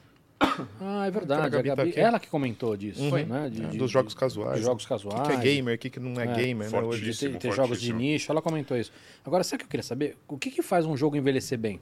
Ah, 0.81 1.05
é 1.07 1.11
verdade. 1.11 1.45
A 1.45 1.49
Gabi 1.49 1.69
a 1.69 1.75
tá 1.75 1.81
Gabi, 1.81 1.89
aqui. 1.91 1.99
ela 1.99 2.19
que 2.19 2.27
comentou 2.29 2.75
disso. 2.75 3.09
Foi. 3.09 3.23
Né? 3.25 3.49
De- 3.49 3.63
É, 3.63 3.67
de- 3.69 3.77
dos 3.77 3.89
jogos 3.89 4.13
casuais. 4.13 4.61
jogos 4.61 4.83
O 4.83 4.87
casuais. 4.87 5.21
que, 5.21 5.27
que 5.27 5.33
é 5.33 5.55
gamer, 5.55 5.75
o 5.75 5.77
que, 5.77 5.89
que 5.89 5.99
não 5.99 6.19
é, 6.21 6.25
É, 6.25 6.33
gamer, 6.35 6.69
né? 6.71 6.81
Hoje. 6.81 7.17
ter, 7.17 7.37
ter 7.37 7.51
jogos 7.53 7.79
de 7.81 7.93
nicho, 7.93 8.31
ela 8.31 8.41
comentou 8.41 8.75
isso. 8.77 8.91
Agora, 9.23 9.43
sabe 9.43 9.55
o 9.55 9.59
que 9.59 9.65
eu 9.65 9.69
queria 9.69 9.83
saber? 9.83 10.17
O 10.27 10.37
que, 10.37 10.51
que 10.51 10.61
faz 10.61 10.85
um 10.85 10.95
jogo 10.95 11.15
envelhecer 11.15 11.57
bem? 11.57 11.81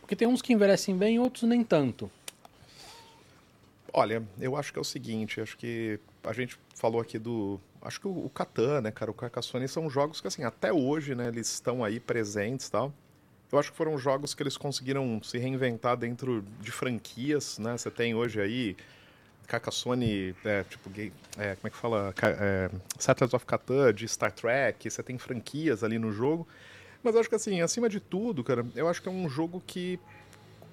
Porque 0.00 0.14
tem 0.14 0.28
uns 0.28 0.40
que 0.42 0.52
envelhecem 0.52 0.96
bem 0.96 1.16
e 1.16 1.18
outros 1.18 1.42
nem 1.44 1.64
tanto. 1.64 2.10
Olha, 3.92 4.22
eu 4.38 4.56
acho 4.56 4.72
que 4.72 4.78
é 4.78 4.82
o 4.82 4.84
seguinte, 4.84 5.40
acho 5.40 5.56
que 5.56 5.98
a 6.22 6.32
gente 6.32 6.58
falou 6.74 7.00
aqui 7.00 7.18
do... 7.18 7.58
Acho 7.80 8.00
que 8.00 8.06
o, 8.08 8.26
o 8.26 8.30
Catan, 8.30 8.82
né, 8.82 8.90
cara, 8.90 9.10
o 9.10 9.14
Carcassonne 9.14 9.66
são 9.68 9.88
jogos 9.88 10.20
que, 10.20 10.26
assim, 10.28 10.44
até 10.44 10.72
hoje, 10.72 11.14
né, 11.14 11.28
eles 11.28 11.50
estão 11.52 11.82
aí 11.82 11.98
presentes 11.98 12.66
e 12.66 12.70
tal. 12.72 12.92
Eu 13.50 13.58
acho 13.58 13.70
que 13.70 13.76
foram 13.76 13.96
jogos 13.96 14.34
que 14.34 14.42
eles 14.42 14.56
conseguiram 14.56 15.22
se 15.22 15.38
reinventar 15.38 15.96
dentro 15.96 16.44
de 16.60 16.72
franquias, 16.72 17.58
né? 17.58 17.76
Você 17.78 17.90
tem 17.90 18.14
hoje 18.14 18.40
aí 18.40 18.76
Carcassonne, 19.46 20.34
é, 20.44 20.64
tipo, 20.64 20.90
é, 21.38 21.54
como 21.54 21.66
é 21.66 21.70
que 21.70 21.76
fala? 21.76 22.12
É, 22.22 22.70
Settlers 22.98 23.32
of 23.32 23.46
Catan, 23.46 23.94
de 23.94 24.08
Star 24.08 24.32
Trek, 24.32 24.90
você 24.90 25.02
tem 25.02 25.16
franquias 25.16 25.84
ali 25.84 25.98
no 25.98 26.12
jogo. 26.12 26.46
Mas 27.02 27.14
eu 27.14 27.20
acho 27.20 27.28
que, 27.28 27.36
assim, 27.36 27.60
acima 27.60 27.88
de 27.88 28.00
tudo, 28.00 28.42
cara, 28.42 28.66
eu 28.74 28.88
acho 28.88 29.00
que 29.00 29.08
é 29.08 29.12
um 29.12 29.28
jogo 29.28 29.62
que 29.64 29.98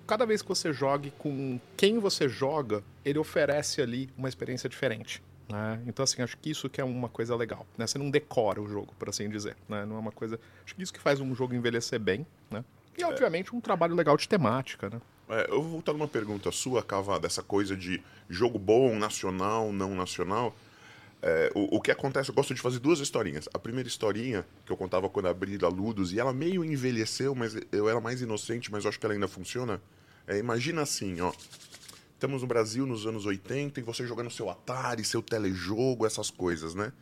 cada 0.08 0.26
vez 0.26 0.42
que 0.42 0.50
você 0.50 0.74
jogue 0.74 1.12
com 1.12 1.60
quem 1.78 2.00
você 2.00 2.28
joga, 2.28 2.84
ele 3.06 3.20
oferece 3.20 3.82
ali 3.82 4.10
uma 4.18 4.28
experiência 4.28 4.68
diferente. 4.68 5.22
Né? 5.54 5.80
Então, 5.86 6.02
assim, 6.02 6.24
acho 6.24 6.36
que 6.36 6.50
isso 6.50 6.68
que 6.68 6.82
é 6.82 6.84
uma 6.84 7.08
coisa 7.08 7.36
legal. 7.36 7.68
Né? 7.78 7.86
Você 7.86 8.00
não 8.00 8.10
decora 8.10 8.60
o 8.60 8.68
jogo, 8.68 8.92
por 8.98 9.08
assim 9.08 9.30
dizer. 9.30 9.56
Né? 9.70 9.86
Não 9.86 9.98
é 9.98 10.00
uma 10.00 10.12
coisa. 10.12 10.40
Acho 10.66 10.74
que 10.74 10.82
isso 10.82 10.92
que 10.92 11.00
faz 11.00 11.20
um 11.20 11.36
jogo 11.36 11.54
envelhecer 11.54 12.00
bem. 12.00 12.26
Né? 12.50 12.66
E, 12.98 13.04
obviamente, 13.04 13.56
um 13.56 13.62
trabalho 13.62 13.94
legal 13.94 14.18
de 14.18 14.28
temática. 14.28 14.90
Né? 14.90 15.00
É, 15.30 15.46
eu 15.52 15.62
vou 15.62 15.74
voltar 15.74 15.94
numa 15.94 16.08
pergunta 16.08 16.52
sua, 16.52 16.82
Cava, 16.82 17.20
dessa 17.20 17.44
coisa 17.44 17.78
de 17.78 18.02
jogo 18.28 18.58
bom, 18.58 18.96
nacional, 18.98 19.72
não 19.72 19.94
nacional. 19.94 20.56
É, 21.22 21.52
o, 21.54 21.78
o 21.78 21.82
que 21.82 21.92
acontece, 21.92 22.32
eu 22.32 22.36
gosto 22.36 22.56
de 22.56 22.60
fazer 22.60 22.80
duas 22.80 23.00
historinhas. 23.00 23.48
A 23.54 23.60
primeira 23.60 23.88
historinha, 23.88 24.44
que 24.66 24.72
eu 24.72 24.78
contava 24.78 25.08
quando 25.08 25.28
abri 25.28 25.60
a 25.64 25.68
Ludus, 25.68 26.14
e 26.14 26.20
ela 26.20 26.34
meio 26.34 26.66
envelheceu, 26.66 27.36
mas 27.36 27.56
eu 27.72 27.88
era 27.88 28.02
mais 28.02 28.24
inocente, 28.24 28.72
mas 28.72 28.86
eu 28.86 28.90
acho 28.90 29.00
que 29.00 29.06
ela 29.06 29.14
ainda 29.14 29.28
funciona. 29.28 29.80
É, 30.26 30.40
imagina 30.40 30.82
assim, 30.82 31.22
ó. 31.22 31.32
Estamos 32.24 32.42
no 32.42 32.48
Brasil 32.48 32.86
nos 32.86 33.06
anos 33.06 33.26
80 33.26 33.82
e 33.82 33.84
você 33.84 34.08
jogando 34.08 34.32
seu 34.32 34.50
Atari, 34.50 35.04
seu 35.04 35.22
telejogo, 35.22 36.06
essas 36.06 36.32
coisas, 36.32 36.74
né? 36.74 36.94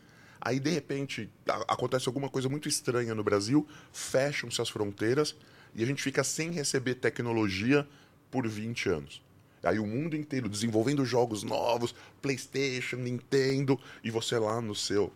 Aí, 0.42 0.60
de 0.60 0.72
repente, 0.72 1.30
acontece 1.68 2.10
alguma 2.10 2.28
coisa 2.28 2.50
muito 2.50 2.68
estranha 2.68 3.14
no 3.14 3.24
Brasil, 3.24 3.68
fecham-se 3.94 4.60
as 4.60 4.68
fronteiras 4.68 5.36
e 5.76 5.84
a 5.84 5.86
gente 5.86 6.02
fica 6.02 6.24
sem 6.24 6.50
receber 6.50 6.96
tecnologia 6.96 7.88
por 8.32 8.48
20 8.48 8.90
anos. 8.90 9.22
Aí 9.62 9.78
o 9.78 9.86
mundo 9.86 10.16
inteiro 10.16 10.50
desenvolvendo 10.50 11.06
jogos 11.06 11.44
novos, 11.44 11.94
PlayStation, 12.20 12.96
Nintendo, 12.96 13.80
e 14.04 14.10
você 14.10 14.40
lá 14.40 14.60
no 14.60 14.74
seu 14.74 15.14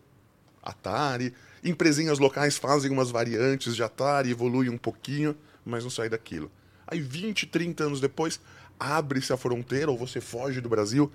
Atari. 0.61 1.33
Empresinhas 1.63 2.19
locais 2.19 2.57
fazem 2.57 2.91
umas 2.91 3.09
variantes 3.09 3.75
de 3.75 3.81
Atari, 3.81 4.29
evoluem 4.29 4.69
um 4.69 4.77
pouquinho, 4.77 5.35
mas 5.65 5.83
não 5.83 5.89
sai 5.89 6.09
daquilo. 6.09 6.51
Aí 6.87 7.01
20, 7.01 7.47
30 7.47 7.85
anos 7.85 7.99
depois, 7.99 8.39
abre-se 8.79 9.31
a 9.33 9.37
fronteira, 9.37 9.89
ou 9.91 9.97
você 9.97 10.19
foge 10.21 10.61
do 10.61 10.69
Brasil, 10.69 11.11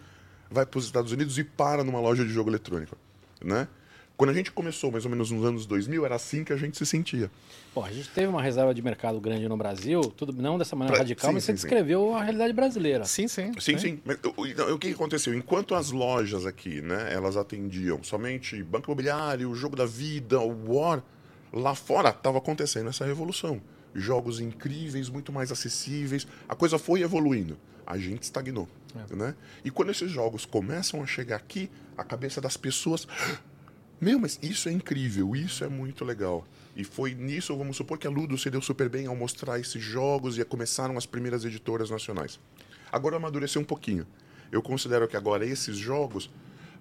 vai 0.51 0.67
para 0.67 0.79
os 0.79 0.85
Estados 0.87 1.13
Unidos 1.13 1.39
e 1.39 1.45
para 1.45 1.85
numa 1.85 2.01
loja 2.01 2.25
de 2.25 2.31
jogo 2.33 2.51
eletrônico, 2.51 2.97
né? 3.43 3.69
Quando 4.17 4.31
a 4.31 4.35
gente 4.35 4.53
começou, 4.53 4.93
mais 4.93 5.07
ou 5.07 5.11
menos 5.11 5.31
nos 5.31 5.43
anos 5.47 5.65
2000, 5.65 6.05
era 6.05 6.15
assim 6.15 6.45
que 6.45 6.53
a 6.53 6.57
gente 6.57 6.77
se 6.77 6.85
sentia. 6.85 7.31
Pô, 7.73 7.83
a 7.83 7.91
gente 7.91 8.11
teve 8.11 8.27
uma 8.27 8.43
reserva 8.43 8.75
de 8.75 8.83
mercado 8.83 9.19
grande 9.19 9.49
no 9.49 9.57
Brasil, 9.57 10.13
tudo 10.15 10.31
não 10.31 10.59
dessa 10.59 10.77
maneira 10.77 10.93
Pra- 10.97 11.05
radical, 11.05 11.31
sim, 11.31 11.35
mas 11.35 11.45
sim, 11.45 11.53
você 11.53 11.57
sim. 11.57 11.63
descreveu 11.63 12.15
a 12.15 12.23
realidade 12.23 12.53
brasileira. 12.53 13.07
Sim, 13.07 13.27
sim. 13.29 13.51
Sim, 13.59 13.79
sim. 13.79 13.99
Mas 14.05 14.19
o, 14.37 14.47
então, 14.47 14.75
o 14.75 14.79
que 14.79 14.89
que 14.89 14.95
aconteceu? 14.95 15.33
Enquanto 15.33 15.75
as 15.75 15.91
lojas 15.91 16.45
aqui, 16.45 16.83
né, 16.83 17.09
elas 17.15 17.35
atendiam 17.39 18.03
somente 18.03 18.63
banco 18.63 18.89
imobiliário, 18.91 19.49
o 19.49 19.55
jogo 19.55 19.75
da 19.75 19.87
vida, 19.87 20.39
o 20.39 20.75
War, 20.75 21.03
lá 21.51 21.75
fora 21.75 22.11
estava 22.11 22.37
acontecendo 22.37 22.91
essa 22.91 23.07
revolução. 23.07 23.59
Jogos 23.95 24.41
incríveis, 24.41 25.09
muito 25.09 25.33
mais 25.33 25.51
acessíveis. 25.51 26.27
A 26.49 26.55
coisa 26.55 26.79
foi 26.79 27.03
evoluindo. 27.03 27.59
A 27.87 27.99
gente 27.99 28.23
estagnou, 28.23 28.69
né? 29.11 29.35
E 29.65 29.71
quando 29.71 29.91
esses 29.91 30.11
jogos 30.11 30.47
começam 30.47 31.03
a 31.03 31.07
chegar 31.07 31.37
aqui, 31.37 31.69
a 31.97 32.05
cabeça 32.05 32.41
das 32.41 32.57
pessoas 32.57 33.07
meu, 34.01 34.19
mas 34.19 34.39
isso 34.43 34.67
é 34.71 34.73
incrível, 34.73 35.37
isso 35.37 35.63
é 35.63 35.69
muito 35.69 36.07
legal. 36.07 36.47
E 36.75 36.83
foi 36.83 37.15
nisso, 37.15 37.55
vamos 37.55 37.77
supor, 37.77 37.99
que 37.99 38.07
a 38.07 38.11
Ludo 38.11 38.39
se 38.39 38.49
deu 38.49 38.63
super 38.63 38.89
bem 38.89 39.07
ao 39.07 39.15
mostrar 39.15 39.61
esses 39.61 39.83
jogos 39.83 40.39
e 40.39 40.45
começaram 40.45 40.97
as 40.97 41.05
primeiras 41.05 41.45
editoras 41.45 41.91
nacionais. 41.91 42.41
Agora 42.91 43.17
amadureceu 43.17 43.61
um 43.61 43.65
pouquinho. 43.65 44.07
Eu 44.51 44.63
considero 44.63 45.07
que 45.07 45.19
agora 45.19 45.45
esses 45.45 45.77
jogos, 45.77 46.31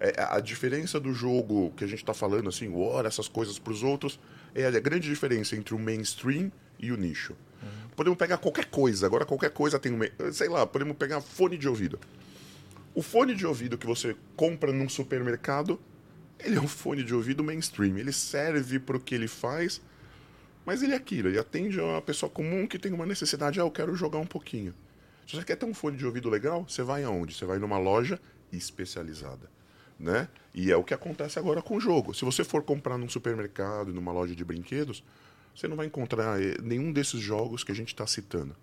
é, 0.00 0.14
a 0.30 0.40
diferença 0.40 0.98
do 0.98 1.12
jogo 1.12 1.70
que 1.76 1.84
a 1.84 1.86
gente 1.86 1.98
está 1.98 2.14
falando, 2.14 2.48
assim, 2.48 2.68
War, 2.68 3.04
essas 3.04 3.28
coisas 3.28 3.58
para 3.58 3.74
os 3.74 3.82
outros, 3.82 4.18
é 4.54 4.64
a 4.64 4.80
grande 4.80 5.06
diferença 5.06 5.54
entre 5.54 5.74
o 5.74 5.78
mainstream 5.78 6.50
e 6.80 6.90
o 6.90 6.96
nicho. 6.96 7.36
Podemos 7.94 8.18
pegar 8.18 8.38
qualquer 8.38 8.64
coisa, 8.66 9.04
agora 9.04 9.26
qualquer 9.26 9.50
coisa 9.50 9.78
tem 9.78 9.92
um. 9.92 10.32
Sei 10.32 10.48
lá, 10.48 10.66
podemos 10.66 10.96
pegar 10.96 11.20
fone 11.20 11.58
de 11.58 11.68
ouvido. 11.68 11.98
O 12.94 13.02
fone 13.02 13.34
de 13.34 13.46
ouvido 13.46 13.76
que 13.76 13.86
você 13.86 14.16
compra 14.34 14.72
num 14.72 14.88
supermercado, 14.88 15.78
ele 16.38 16.56
é 16.56 16.60
um 16.60 16.66
fone 16.66 17.04
de 17.04 17.14
ouvido 17.14 17.44
mainstream. 17.44 17.98
Ele 17.98 18.12
serve 18.12 18.78
para 18.78 18.96
o 18.96 19.00
que 19.00 19.14
ele 19.14 19.28
faz, 19.28 19.80
mas 20.64 20.82
ele 20.82 20.94
é 20.94 20.96
aquilo. 20.96 21.28
Ele 21.28 21.38
atende 21.38 21.78
a 21.78 21.84
uma 21.84 22.02
pessoa 22.02 22.30
comum 22.30 22.66
que 22.66 22.78
tem 22.78 22.92
uma 22.92 23.04
necessidade. 23.04 23.60
Ah, 23.60 23.64
eu 23.64 23.70
quero 23.70 23.94
jogar 23.94 24.18
um 24.18 24.26
pouquinho. 24.26 24.74
Se 25.26 25.36
você 25.36 25.44
quer 25.44 25.56
ter 25.56 25.66
um 25.66 25.74
fone 25.74 25.96
de 25.96 26.06
ouvido 26.06 26.28
legal, 26.28 26.64
você 26.66 26.82
vai 26.82 27.04
aonde? 27.04 27.34
Você 27.34 27.44
vai 27.44 27.58
numa 27.58 27.78
loja 27.78 28.18
especializada. 28.50 29.50
Né? 29.98 30.26
E 30.54 30.72
é 30.72 30.76
o 30.76 30.82
que 30.82 30.94
acontece 30.94 31.38
agora 31.38 31.60
com 31.60 31.76
o 31.76 31.80
jogo. 31.80 32.14
Se 32.14 32.24
você 32.24 32.42
for 32.42 32.62
comprar 32.62 32.96
num 32.96 33.08
supermercado, 33.08 33.92
numa 33.92 34.10
loja 34.10 34.34
de 34.34 34.42
brinquedos, 34.42 35.04
você 35.54 35.68
não 35.68 35.76
vai 35.76 35.86
encontrar 35.86 36.40
eh, 36.40 36.56
nenhum 36.62 36.92
desses 36.92 37.20
jogos 37.20 37.64
que 37.64 37.72
a 37.72 37.74
gente 37.74 37.88
está 37.88 38.06
citando. 38.06 38.54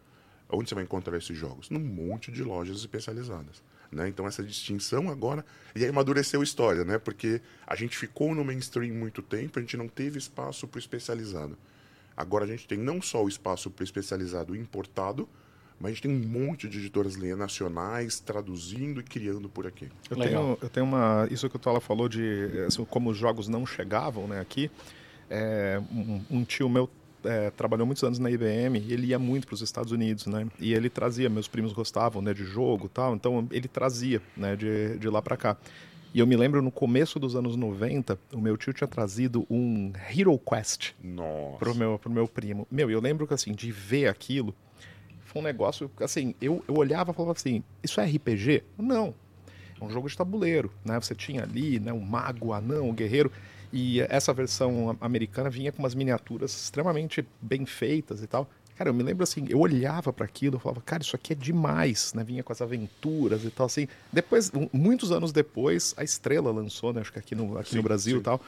Onde 0.50 0.69
você 0.69 0.76
vai 0.76 0.84
encontrar 0.84 1.17
esses 1.17 1.38
jogos? 1.38 1.69
Num 1.69 1.80
monte 1.80 2.32
de 2.32 2.41
lojas 2.43 2.78
especializadas. 2.78 3.62
Né? 3.91 4.08
Então 4.08 4.28
essa 4.28 4.43
distinção 4.43 5.10
agora. 5.10 5.45
E 5.76 5.84
aí 5.84 5.89
amadureceu 5.89 6.41
a 6.41 6.43
história, 6.43 6.84
né? 6.84 6.97
Porque 6.97 7.41
a 7.65 7.76
gente 7.76 7.97
ficou 7.97 8.34
no 8.34 8.43
mainstream 8.43 8.93
muito 8.93 9.21
tempo, 9.21 9.60
a 9.60 9.62
gente 9.62 9.78
não 9.78 9.88
teve 9.88 10.17
espaço 10.17 10.67
para 10.67 10.78
o 10.78 10.80
especializado. 10.80 11.58
Agora 12.15 12.45
a 12.45 12.47
gente 12.47 12.67
tem 12.67 12.78
não 12.78 13.02
só 13.02 13.23
o 13.23 13.30
espaço 13.30 13.69
para 13.69 13.84
o 13.84 13.86
especializado 13.86 14.56
importado, 14.56 15.30
mas 15.80 15.91
a 15.91 15.93
gente 15.93 16.04
tem 16.04 16.12
um 16.12 16.28
monte 16.28 16.67
de 16.67 16.80
editoras 16.80 17.15
nacionais 17.15 18.19
traduzindo 18.19 19.00
e 19.00 19.04
criando 19.04 19.47
por 19.47 19.67
aqui. 19.67 19.88
Eu 20.10 20.17
Legal. 20.17 20.43
tenho, 20.43 20.58
eu 20.62 20.69
tenho 20.69 20.86
uma. 20.86 21.28
Isso 21.30 21.47
que 21.50 21.56
o 21.56 21.60
Tola 21.60 21.80
falou 21.80 22.10
de 22.10 22.63
assim, 22.65 22.84
como 22.86 23.12
os 23.12 23.17
jogos 23.17 23.47
não 23.47 23.65
chegavam 23.65 24.28
né, 24.28 24.39
aqui. 24.39 24.71
É, 25.30 25.82
um, 25.92 26.22
um 26.30 26.44
tio 26.44 26.70
meu 26.70 26.90
é, 27.24 27.52
trabalhou 27.52 27.86
muitos 27.86 28.04
anos 28.04 28.20
na 28.20 28.32
IBM 28.32 28.80
e 28.80 28.94
ele 28.94 29.08
ia 29.08 29.20
muito 29.20 29.48
para 29.48 29.54
os 29.54 29.62
Estados 29.62 29.92
Unidos, 29.92 30.26
né? 30.28 30.48
E 30.60 30.74
ele 30.74 30.90
trazia, 30.90 31.30
meus 31.30 31.48
primos 31.48 31.74
gostavam 31.74 32.22
né, 32.22 32.34
de 32.34 32.46
jogo 32.46 32.88
tal, 32.88 33.16
então 33.16 33.48
ele 33.52 33.68
trazia 33.68 34.22
né, 34.36 34.56
de, 34.56 34.98
de 34.98 35.10
lá 35.10 35.22
para 35.22 35.36
cá. 35.36 35.58
E 36.13 36.20
eu 36.20 36.26
me 36.26 36.36
lembro 36.36 36.62
no 36.62 36.72
começo 36.72 37.20
dos 37.20 37.36
anos 37.36 37.56
90, 37.56 38.18
o 38.34 38.40
meu 38.40 38.58
tio 38.58 38.74
tinha 38.74 38.88
trazido 38.88 39.46
um 39.50 39.92
Hero 40.10 40.40
Quest 40.40 40.94
Nossa. 41.04 41.58
pro 41.60 41.76
meu, 41.76 42.00
pro 42.00 42.10
meu 42.10 42.28
primo. 42.28 42.66
Meu, 42.72 42.90
eu 42.90 43.00
lembro 43.00 43.28
que 43.28 43.34
assim, 43.34 43.52
de 43.52 43.72
ver 43.72 44.08
aquilo, 44.08 44.56
foi 45.26 45.42
um 45.42 45.44
negócio, 45.44 45.92
assim, 46.00 46.34
eu, 46.42 46.63
eu 46.68 46.76
olhava 46.76 47.12
e 47.12 47.13
falava 47.13 47.34
assim, 47.34 47.62
isso 47.84 48.00
é 48.00 48.06
RPG? 48.06 48.63
Não. 48.78 49.13
É 49.80 49.84
um 49.84 49.90
jogo 49.90 50.10
de 50.10 50.18
tabuleiro, 50.18 50.72
né? 50.84 51.00
Você 51.00 51.13
tinha 51.13 51.44
ali, 51.44 51.80
né, 51.80 51.94
um 51.94 52.00
mago, 52.00 52.48
o 52.48 52.54
anão, 52.54 52.90
o 52.90 52.94
guerreiro, 52.94 53.32
e 53.72 54.02
essa 54.02 54.34
versão 54.34 54.96
americana 55.02 55.50
vinha 55.50 55.72
com 55.72 55.80
umas 55.80 55.96
miniaturas 55.96 56.52
extremamente 56.56 57.26
bem 57.42 57.66
feitas 57.66 58.22
e 58.24 58.28
tal. 58.28 58.50
Cara, 58.78 58.92
eu 58.92 58.94
me 58.94 59.02
lembro 59.02 59.24
assim, 59.24 59.46
eu 59.50 59.60
olhava 59.60 60.14
para 60.14 60.26
aquilo, 60.26 60.58
eu 60.58 60.60
falava, 60.60 60.82
cara, 60.82 61.02
isso 61.02 61.16
aqui 61.16 61.34
é 61.34 61.36
demais, 61.36 62.14
né? 62.14 62.24
Vinha 62.24 62.44
com 62.44 62.54
as 62.54 62.62
aventuras 62.62 63.44
e 63.44 63.50
tal, 63.50 63.66
assim. 63.66 63.88
Depois, 64.14 64.52
um- 64.54 64.70
muitos 64.72 65.12
anos 65.12 65.32
depois, 65.32 65.96
a 65.98 66.04
Estrela 66.04 66.52
lançou, 66.52 66.94
né? 66.94 67.02
Acho 67.02 67.12
que 67.12 67.18
aqui 67.18 67.34
no, 67.34 67.58
aqui 67.58 67.72
Sim, 67.72 67.78
no 67.78 67.84
Brasil 67.84 68.16
sim. 68.18 68.22
e 68.22 68.24
tal. 68.24 68.40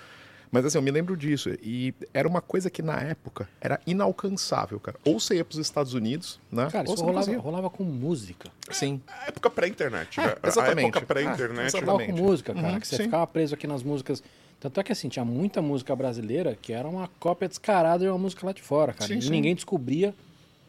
Mas 0.52 0.66
assim, 0.66 0.78
eu 0.78 0.82
me 0.84 0.92
lembro 0.92 1.16
disso. 1.18 1.50
E 1.64 1.94
era 2.14 2.28
uma 2.28 2.42
coisa 2.42 2.70
que 2.70 2.82
na 2.84 3.00
época 3.00 3.48
era 3.62 3.80
inalcançável, 3.88 4.80
cara. 4.80 4.98
Ou 5.06 5.20
você 5.20 5.36
ia 5.36 5.46
pros 5.46 5.60
Estados 5.60 5.94
Unidos, 5.96 6.40
né? 6.52 6.68
Cara, 6.72 6.88
ou 6.88 6.94
isso 6.96 7.04
rolava, 7.04 7.38
rolava 7.38 7.70
com 7.70 7.84
música. 7.84 8.50
Sim. 8.72 9.02
A 9.08 9.28
época 9.28 9.50
pré-internet, 9.50 10.20
É, 10.20 10.26
né? 10.28 10.36
exatamente. 10.44 10.86
A 10.86 10.88
época 10.90 11.00
Ah, 11.00 11.06
pré-internet. 11.06 11.68
exatamente. 11.68 11.86
Rolava 11.86 12.06
com 12.06 12.18
música, 12.30 12.54
cara. 12.54 12.68
Uhum, 12.74 12.80
que 12.80 12.88
você 12.88 12.98
sim. 12.98 13.04
ficava 13.04 13.26
preso 13.28 13.54
aqui 13.56 13.66
nas 13.68 13.82
músicas. 13.84 14.24
Tanto 14.60 14.80
é 14.80 14.84
que 14.84 14.92
assim, 14.92 15.08
tinha 15.08 15.24
muita 15.24 15.62
música 15.62 15.96
brasileira 15.96 16.58
que 16.62 16.74
era 16.74 16.88
uma 16.88 17.08
cópia 17.20 17.48
descarada 17.48 18.04
de 18.04 18.10
uma 18.10 18.18
música 18.18 18.46
lá 18.46 18.52
de 18.52 18.62
fora, 18.62 18.94
cara. 18.94 19.08
Sim, 19.08 19.20
e 19.20 19.22
sim. 19.22 19.30
ninguém 19.30 19.56
descobria 19.56 20.14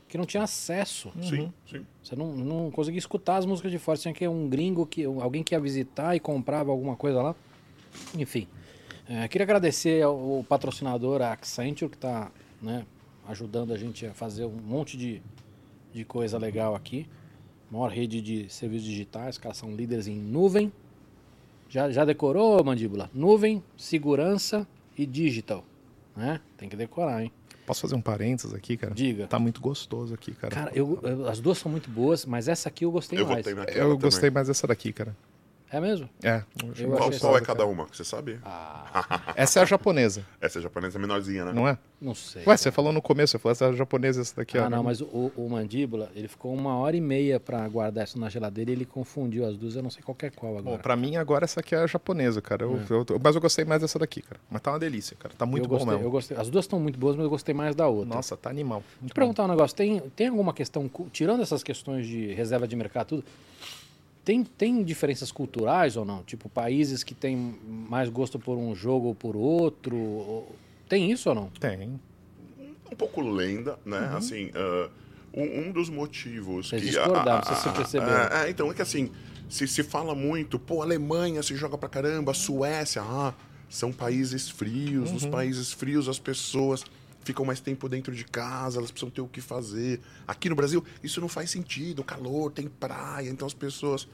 que 0.08 0.16
não 0.16 0.24
tinha 0.24 0.42
acesso. 0.42 1.12
Sim, 1.22 1.52
sim. 1.68 1.86
Você 2.02 2.16
não, 2.16 2.34
não 2.34 2.70
conseguia 2.70 2.98
escutar 2.98 3.36
as 3.36 3.46
músicas 3.46 3.70
de 3.70 3.78
fora. 3.78 3.98
Tinha 3.98 4.14
que 4.14 4.24
ir 4.24 4.28
um 4.28 4.48
gringo, 4.48 4.86
que, 4.86 5.04
alguém 5.04 5.42
que 5.42 5.54
ia 5.54 5.60
visitar 5.60 6.16
e 6.16 6.20
comprava 6.20 6.70
alguma 6.70 6.96
coisa 6.96 7.22
lá. 7.22 7.34
Enfim. 8.16 8.46
É, 9.08 9.26
queria 9.26 9.44
agradecer 9.44 10.02
ao, 10.02 10.36
ao 10.36 10.44
patrocinador, 10.44 11.20
a 11.20 11.32
Accenture, 11.32 11.90
que 11.90 11.96
está 11.96 12.30
né, 12.62 12.84
ajudando 13.28 13.72
a 13.72 13.76
gente 13.76 14.06
a 14.06 14.14
fazer 14.14 14.44
um 14.44 14.50
monte 14.50 14.96
de, 14.96 15.22
de 15.92 16.04
coisa 16.04 16.38
legal 16.38 16.74
aqui. 16.74 17.08
Maior 17.70 17.90
rede 17.90 18.20
de 18.20 18.48
serviços 18.48 18.86
digitais, 18.86 19.36
os 19.36 19.38
caras 19.38 19.56
são 19.58 19.74
líderes 19.74 20.08
em 20.08 20.16
nuvem. 20.16 20.72
Já, 21.70 21.90
já 21.90 22.04
decorou, 22.04 22.62
mandíbula? 22.64 23.08
Nuvem, 23.14 23.62
segurança 23.76 24.66
e 24.98 25.06
digital. 25.06 25.64
Né? 26.16 26.40
Tem 26.58 26.68
que 26.68 26.74
decorar, 26.76 27.22
hein? 27.22 27.30
Posso 27.64 27.80
fazer 27.82 27.94
um 27.94 28.00
parênteses 28.00 28.52
aqui, 28.52 28.76
cara? 28.76 28.92
Diga. 28.92 29.28
Tá 29.28 29.38
muito 29.38 29.60
gostoso 29.60 30.12
aqui, 30.12 30.32
cara. 30.32 30.52
Cara, 30.52 30.72
eu, 30.74 30.98
eu- 31.04 31.28
as 31.28 31.38
duas 31.38 31.56
são 31.58 31.70
muito 31.70 31.88
boas, 31.88 32.26
mas 32.26 32.48
essa 32.48 32.68
aqui 32.68 32.84
eu 32.84 32.90
gostei 32.90 33.20
Eu 33.20 33.26
mais. 33.26 33.46
eu 33.46 33.54
também. 33.54 33.98
gostei 33.98 34.28
mais 34.30 34.48
dessa 34.48 34.66
daqui, 34.66 34.92
cara. 34.92 35.16
É 35.72 35.80
mesmo? 35.80 36.08
É. 36.22 36.42
Eu 36.78 36.90
Qual, 36.90 37.10
qual 37.12 37.36
é 37.36 37.40
cada 37.40 37.58
cara. 37.60 37.66
uma? 37.70 37.84
Você 37.86 38.02
sabe? 38.02 38.40
Essa 39.36 39.60
é 39.60 39.62
a 39.62 39.64
japonesa, 39.64 40.24
Essa 40.40 40.58
é 40.58 40.60
a 40.60 40.62
japonesa 40.62 40.98
menorzinha, 40.98 41.44
né? 41.44 41.52
não 41.52 41.68
é? 41.68 41.78
Não 42.00 42.14
sei. 42.14 42.42
Ué, 42.46 42.56
você 42.56 42.72
falou 42.72 42.92
no 42.92 43.00
começo, 43.00 43.32
você 43.32 43.38
falou 43.38 43.52
essa 43.52 43.66
é 43.66 43.68
a 43.68 43.72
japonesa, 43.72 44.22
essa 44.22 44.34
daqui, 44.36 44.56
ó. 44.58 44.64
ah, 44.64 44.70
não, 44.70 44.82
mas 44.82 45.00
o, 45.02 45.30
o 45.36 45.48
mandíbula, 45.50 46.10
ele 46.16 46.28
ficou 46.28 46.52
uma 46.54 46.76
hora 46.78 46.96
e 46.96 47.00
meia 47.00 47.38
pra 47.38 47.68
guardar 47.68 48.04
isso 48.04 48.18
na 48.18 48.28
geladeira 48.30 48.70
e 48.70 48.74
ele 48.74 48.84
confundiu 48.86 49.46
as 49.46 49.56
duas, 49.56 49.76
eu 49.76 49.82
não 49.82 49.90
sei 49.90 50.02
qual 50.02 50.14
que 50.14 50.26
é 50.26 50.30
qual 50.30 50.54
Bom, 50.54 50.58
agora. 50.60 50.78
pra 50.82 50.96
mim 50.96 51.16
agora 51.16 51.44
essa 51.44 51.60
aqui 51.60 51.74
é 51.74 51.78
a 51.78 51.86
japonesa, 51.86 52.40
cara. 52.40 52.64
Eu- 52.64 52.80
eu- 52.90 53.20
mas 53.22 53.34
eu 53.34 53.40
gostei 53.40 53.64
mais 53.64 53.82
dessa 53.82 53.98
daqui, 53.98 54.22
cara. 54.22 54.40
Mas 54.50 54.62
tá 54.62 54.72
uma 54.72 54.78
delícia, 54.78 55.16
cara. 55.20 55.34
Tá 55.36 55.44
muito 55.46 55.64
eu 55.64 55.68
bom 55.68 55.74
gostei, 55.76 55.92
mesmo. 55.92 56.06
eu 56.06 56.10
gostei. 56.10 56.36
As 56.38 56.48
duas 56.50 56.64
estão 56.64 56.80
muito 56.80 56.98
boas, 56.98 57.14
mas 57.16 57.24
eu 57.24 57.30
gostei 57.30 57.54
mais 57.54 57.74
da 57.76 57.86
outra. 57.86 58.14
Nossa, 58.14 58.36
tá 58.36 58.48
animal. 58.50 58.80
Deixa 58.80 58.96
Muito 59.02 59.10
eu 59.12 59.14
perguntar 59.14 59.44
um 59.44 59.48
negócio, 59.48 59.76
tem, 59.76 60.00
tem 60.16 60.28
alguma 60.28 60.54
questão, 60.54 60.90
tirando 61.12 61.42
essas 61.42 61.62
questões 61.62 62.06
de 62.06 62.32
reserva 62.32 62.66
de 62.66 62.74
mercado 62.74 63.06
tudo, 63.08 63.24
tem, 64.30 64.44
tem 64.44 64.84
diferenças 64.84 65.32
culturais 65.32 65.96
ou 65.96 66.04
não? 66.04 66.22
Tipo, 66.22 66.48
países 66.48 67.02
que 67.02 67.14
têm 67.14 67.56
mais 67.66 68.08
gosto 68.08 68.38
por 68.38 68.56
um 68.56 68.74
jogo 68.76 69.08
ou 69.08 69.14
por 69.14 69.34
outro? 69.36 69.96
ou- 69.96 70.54
Tem 70.88 71.10
isso 71.10 71.28
ou 71.28 71.34
não? 71.34 71.48
Tem. 71.58 71.98
um 72.92 72.96
pouco 72.96 73.20
lenda, 73.20 73.78
né? 73.84 73.98
Uhum. 74.10 74.16
Assim, 74.16 74.50
ah, 74.54 74.88
um, 75.34 75.60
um 75.68 75.72
dos 75.72 75.88
motivos 75.88 76.68
Vocês 76.68 76.82
que... 76.82 76.88
discordaram, 76.90 77.42
vocês 77.44 77.58
se 77.58 77.68
perceberam. 77.70 78.12
ah, 78.12 78.42
ah, 78.42 78.50
então, 78.50 78.70
é 78.70 78.74
que 78.74 78.82
assim, 78.82 79.10
se, 79.48 79.66
se 79.66 79.82
fala 79.82 80.14
muito, 80.14 80.58
pô, 80.58 80.82
Alemanha 80.82 81.42
se 81.42 81.54
joga 81.56 81.76
pra 81.78 81.88
caramba, 81.88 82.32
Suécia, 82.34 83.02
ah, 83.02 83.32
são 83.68 83.92
países 83.92 84.48
frios, 84.48 85.08
Uhum. 85.08 85.14
nos 85.14 85.26
países 85.26 85.72
frios 85.72 86.08
as 86.08 86.18
pessoas 86.20 86.84
ficam 87.24 87.44
mais 87.44 87.60
tempo 87.60 87.88
dentro 87.88 88.14
de 88.14 88.24
casa, 88.24 88.78
elas 88.78 88.90
precisam 88.90 89.10
ter 89.10 89.20
o 89.20 89.28
que 89.28 89.40
fazer. 89.40 90.00
Aqui 90.26 90.48
no 90.48 90.54
Brasil, 90.56 90.84
isso 91.02 91.20
não 91.20 91.28
faz 91.28 91.50
sentido, 91.50 92.02
calor, 92.02 92.50
tem 92.50 92.68
praia, 92.68 93.28
então 93.28 93.46
as 93.46 93.54
pessoas... 93.54 94.08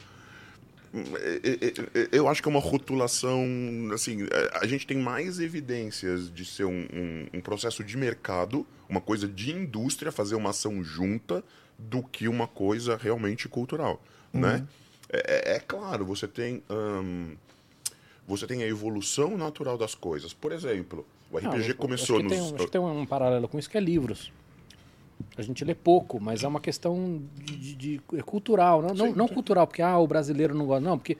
É, 0.95 1.41
é, 1.45 2.01
é, 2.03 2.09
Eu 2.13 2.27
acho 2.29 2.43
que 2.43 2.49
é 2.49 2.51
uma 2.51 2.61
rotulação, 2.61 3.45
assim, 3.93 4.21
a 4.53 4.67
gente 4.67 4.87
tem 4.87 4.97
mais 4.97 5.39
evidências 5.39 6.33
de 6.33 6.45
ser 6.45 6.65
um, 6.65 6.87
um- 6.93 7.27
um 7.35 7.41
processo 7.41 7.85
de 7.85 7.97
mercado, 7.99 8.67
uma 8.89 9.01
coisa 9.01 9.29
de 9.29 9.51
indústria, 9.53 10.11
fazer 10.11 10.37
uma 10.37 10.51
ação 10.51 10.83
junta, 10.83 11.45
do 11.79 12.03
que 12.03 12.27
uma 12.29 12.47
coisa 12.49 12.97
realmente 12.97 13.47
cultural, 13.49 14.03
né? 14.33 14.67
É, 15.11 15.57
é- 15.57 15.61
claro, 15.61 16.07
você 16.07 16.27
tem, 16.27 16.63
ahn, 16.71 17.35
você 18.27 18.47
tem 18.47 18.63
a 18.63 18.67
evolução 18.67 19.37
natural 19.37 19.77
das 19.77 19.95
coisas. 19.95 20.33
Por 20.33 20.51
exemplo, 20.53 21.07
o 21.37 21.41
Não, 21.43 21.51
RPG 21.51 21.71
eu- 21.71 21.77
começou 21.77 22.17
acho 22.19 22.27
que, 22.29 22.35
nos... 22.35 22.47
tem, 22.47 22.55
acho 22.57 22.65
que 22.67 22.71
tem 22.73 22.81
um 22.81 23.07
paralelo 23.07 23.47
com 23.49 23.59
isso 23.59 23.69
que 23.71 23.77
é 23.77 23.81
livros. 23.81 24.33
A 25.37 25.43
gente 25.43 25.65
lê 25.65 25.75
pouco, 25.75 26.21
mas 26.21 26.43
é 26.45 26.49
uma 26.49 26.61
questão 26.61 27.23
de, 27.35 27.57
de- 27.57 27.75
de- 27.75 28.01
é 28.15 28.23
cultural. 28.23 28.83
Não, 28.83 28.95
não, 28.95 29.13
não 29.15 29.29
cultural, 29.29 29.67
porque 29.67 29.83
ah, 29.83 29.99
o 29.99 30.07
brasileiro 30.07 30.55
não 30.55 30.67
gosta. 30.67 30.81
Não, 30.87 30.99
porque 30.99 31.17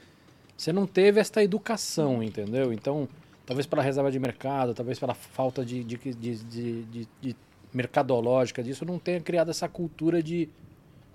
você 0.57 0.73
não 0.73 0.87
teve 0.87 1.21
esta 1.21 1.43
educação, 1.43 2.23
entendeu? 2.23 2.73
Então, 2.73 3.09
talvez 3.45 3.67
pela 3.67 3.83
reserva 3.83 4.11
de 4.11 4.19
mercado, 4.19 4.75
talvez 4.75 4.99
pela 4.99 5.15
falta 5.15 5.65
de- 5.65 5.85
de 5.85 7.37
mercadológica 7.73 8.63
disso, 8.63 8.85
não 8.85 8.99
tenha 8.99 9.21
criado 9.21 9.51
essa 9.51 9.69
cultura 9.69 10.23
de, 10.23 10.49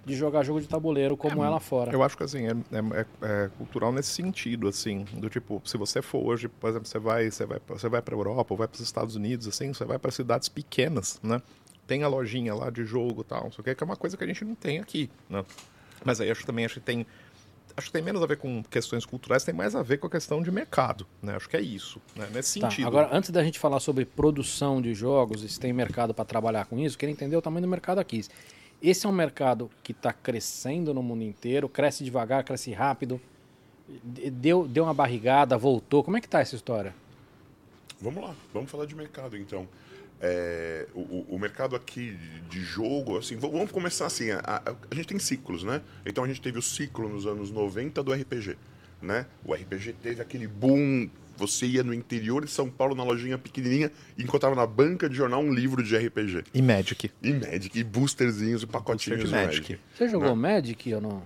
de 0.06 0.16
jogar 0.16 0.44
jogo 0.44 0.60
de 0.60 0.68
tabuleiro 0.68 1.16
como 1.16 1.44
é, 1.44 1.50
lá 1.50 1.60
fora. 1.60 1.92
Eu 1.94 2.02
acho 2.02 2.18
que 2.18 2.24
assim, 2.24 2.48
é, 2.48 2.52
é- 2.52 3.02
é- 3.02 3.46
é 3.46 3.50
cultural 3.58 3.92
nesse 3.92 4.10
sentido, 4.10 4.68
assim, 4.68 5.06
do 5.14 5.30
tipo, 5.30 5.62
se 5.66 5.78
você 5.78 6.02
for 6.02 6.26
hoje, 6.26 6.48
por 6.48 6.70
exemplo, 6.70 6.88
você 6.88 6.98
vai, 7.00 7.30
você 7.30 7.46
vai, 7.46 7.60
você 7.68 7.88
vai 7.90 8.02
para 8.02 8.16
Europa, 8.16 8.54
ou 8.54 8.58
vai 8.58 8.68
para 8.68 8.76
os 8.76 8.82
Estados 8.82 9.16
Unidos, 9.16 9.48
assim, 9.48 9.74
você 9.74 9.86
vai 9.86 10.00
para 10.00 10.12
cidades 10.12 10.50
pequenas, 10.50 11.20
né? 11.22 11.42
Tem 11.86 12.04
a 12.04 12.08
lojinha 12.08 12.54
lá 12.56 12.70
de 12.70 12.84
jogo, 12.86 13.24
tal, 13.24 13.44
não 13.46 13.52
sei 13.52 13.62
o 13.62 13.64
que, 13.64 13.76
que 13.76 13.84
é 13.84 13.86
uma 13.86 13.96
coisa 13.96 14.18
que 14.18 14.24
a 14.24 14.28
gente 14.28 14.44
não 14.44 14.56
tem 14.56 14.80
aqui, 14.80 15.10
né? 15.30 15.46
Mas 16.04 16.20
aí 16.20 16.32
acho 16.32 16.46
também 16.46 16.66
acho 16.66 16.76
que 16.76 16.80
tem 16.86 17.06
acho 17.78 17.88
que 17.88 17.94
tem 17.94 18.02
menos 18.02 18.22
a 18.22 18.26
ver 18.26 18.36
com 18.38 18.62
questões 18.64 19.06
culturais, 19.06 19.46
tem 19.46 19.54
mais 19.54 19.76
a 19.76 19.82
ver 19.82 19.98
com 19.98 20.06
a 20.08 20.10
questão 20.10 20.42
de 20.42 20.52
mercado, 20.52 21.06
né? 21.22 21.36
Acho 21.36 21.48
que 21.48 21.56
é 21.56 21.62
isso, 21.62 22.02
né? 22.16 22.28
Nesse 22.34 22.60
Tá, 22.60 22.70
sentido. 22.70 22.88
agora, 22.88 23.10
antes 23.16 23.30
da 23.30 23.42
gente 23.44 23.58
falar 23.60 23.80
sobre 23.80 24.04
produção 24.04 24.82
de 24.82 24.94
jogos, 24.94 25.42
e 25.44 25.48
se 25.50 25.58
tem 25.60 25.72
mercado 25.72 26.14
para 26.14 26.26
trabalhar 26.26 26.66
com 26.66 26.78
isso, 26.78 26.98
queria 26.98 27.14
entender 27.14 27.36
o 27.38 27.42
tamanho 27.42 27.62
do 27.62 27.70
mercado 27.70 28.00
aqui. 28.00 28.26
Esse 28.82 29.06
é 29.06 29.10
um 29.10 29.14
mercado 29.14 29.70
que 29.84 29.92
está 29.92 30.12
crescendo 30.12 30.94
no 30.94 31.04
mundo 31.04 31.24
inteiro, 31.24 31.70
cresce 31.70 32.04
devagar, 32.04 32.44
cresce 32.44 32.72
rápido, 32.72 33.22
de- 34.04 34.30
deu, 34.32 34.68
deu 34.68 34.84
uma 34.86 34.94
barrigada, 34.94 35.58
voltou. 35.58 36.04
Como 36.04 36.18
é 36.18 36.22
que 36.22 36.28
tá 36.28 36.40
essa 36.40 36.56
história? 36.56 36.94
Vamos 38.02 38.24
lá, 38.24 38.36
vamos 38.54 38.72
falar 38.72 38.86
de 38.86 38.96
mercado 38.96 39.38
então. 39.38 39.68
É, 40.20 40.88
o, 40.94 41.00
o- 41.30 41.36
mercado 41.40 41.76
aqui 41.76 42.16
de, 42.50 42.60
jogo, 42.62 43.18
assim, 43.18 43.36
vamos 43.38 43.72
começar 43.72 44.06
assim, 44.06 44.30
a, 44.32 44.40
a- 44.44 44.76
a 44.90 44.96
gente 44.96 45.08
tem 45.08 45.20
ciclos, 45.20 45.64
né? 45.64 45.82
Então 46.06 46.24
a 46.24 46.28
gente 46.28 46.42
teve 46.42 46.58
o 46.60 46.62
ciclo 46.62 47.10
nos 47.10 47.26
anos 47.26 47.50
90 47.52 48.02
do 48.04 48.14
RPG, 48.14 48.56
né? 49.02 49.26
O 49.44 49.54
RPG 49.54 49.94
teve 49.94 50.22
aquele 50.22 50.48
boom, 50.48 51.10
você 51.38 51.66
ia 51.66 51.84
no 51.84 51.94
interior 51.94 52.46
de 52.46 52.52
São 52.52 52.70
Paulo, 52.70 52.96
na 52.96 53.04
lojinha 53.04 53.38
pequenininha, 53.38 53.92
e 54.18 54.24
encontrava 54.24 54.56
na 54.56 54.66
banca 54.66 55.10
de 55.10 55.16
jornal 55.16 55.42
um 55.42 55.54
livro 55.54 55.84
de 55.84 55.98
RPG. 55.98 56.44
E 56.54 56.62
Magic. 56.62 57.12
E 57.22 57.34
Magic, 57.34 57.80
e 57.80 57.84
boosterzinhos, 57.84 58.64
e 58.64 58.68
pacotinhos 58.68 59.22
Booster 59.22 59.40
de 59.40 59.46
de 59.46 59.48
Magic. 59.48 59.72
Magic. 59.74 59.80
Você 59.96 60.10
jogou 60.10 60.36
Magic 60.36 60.94
ou 60.94 61.02
não? 61.02 61.24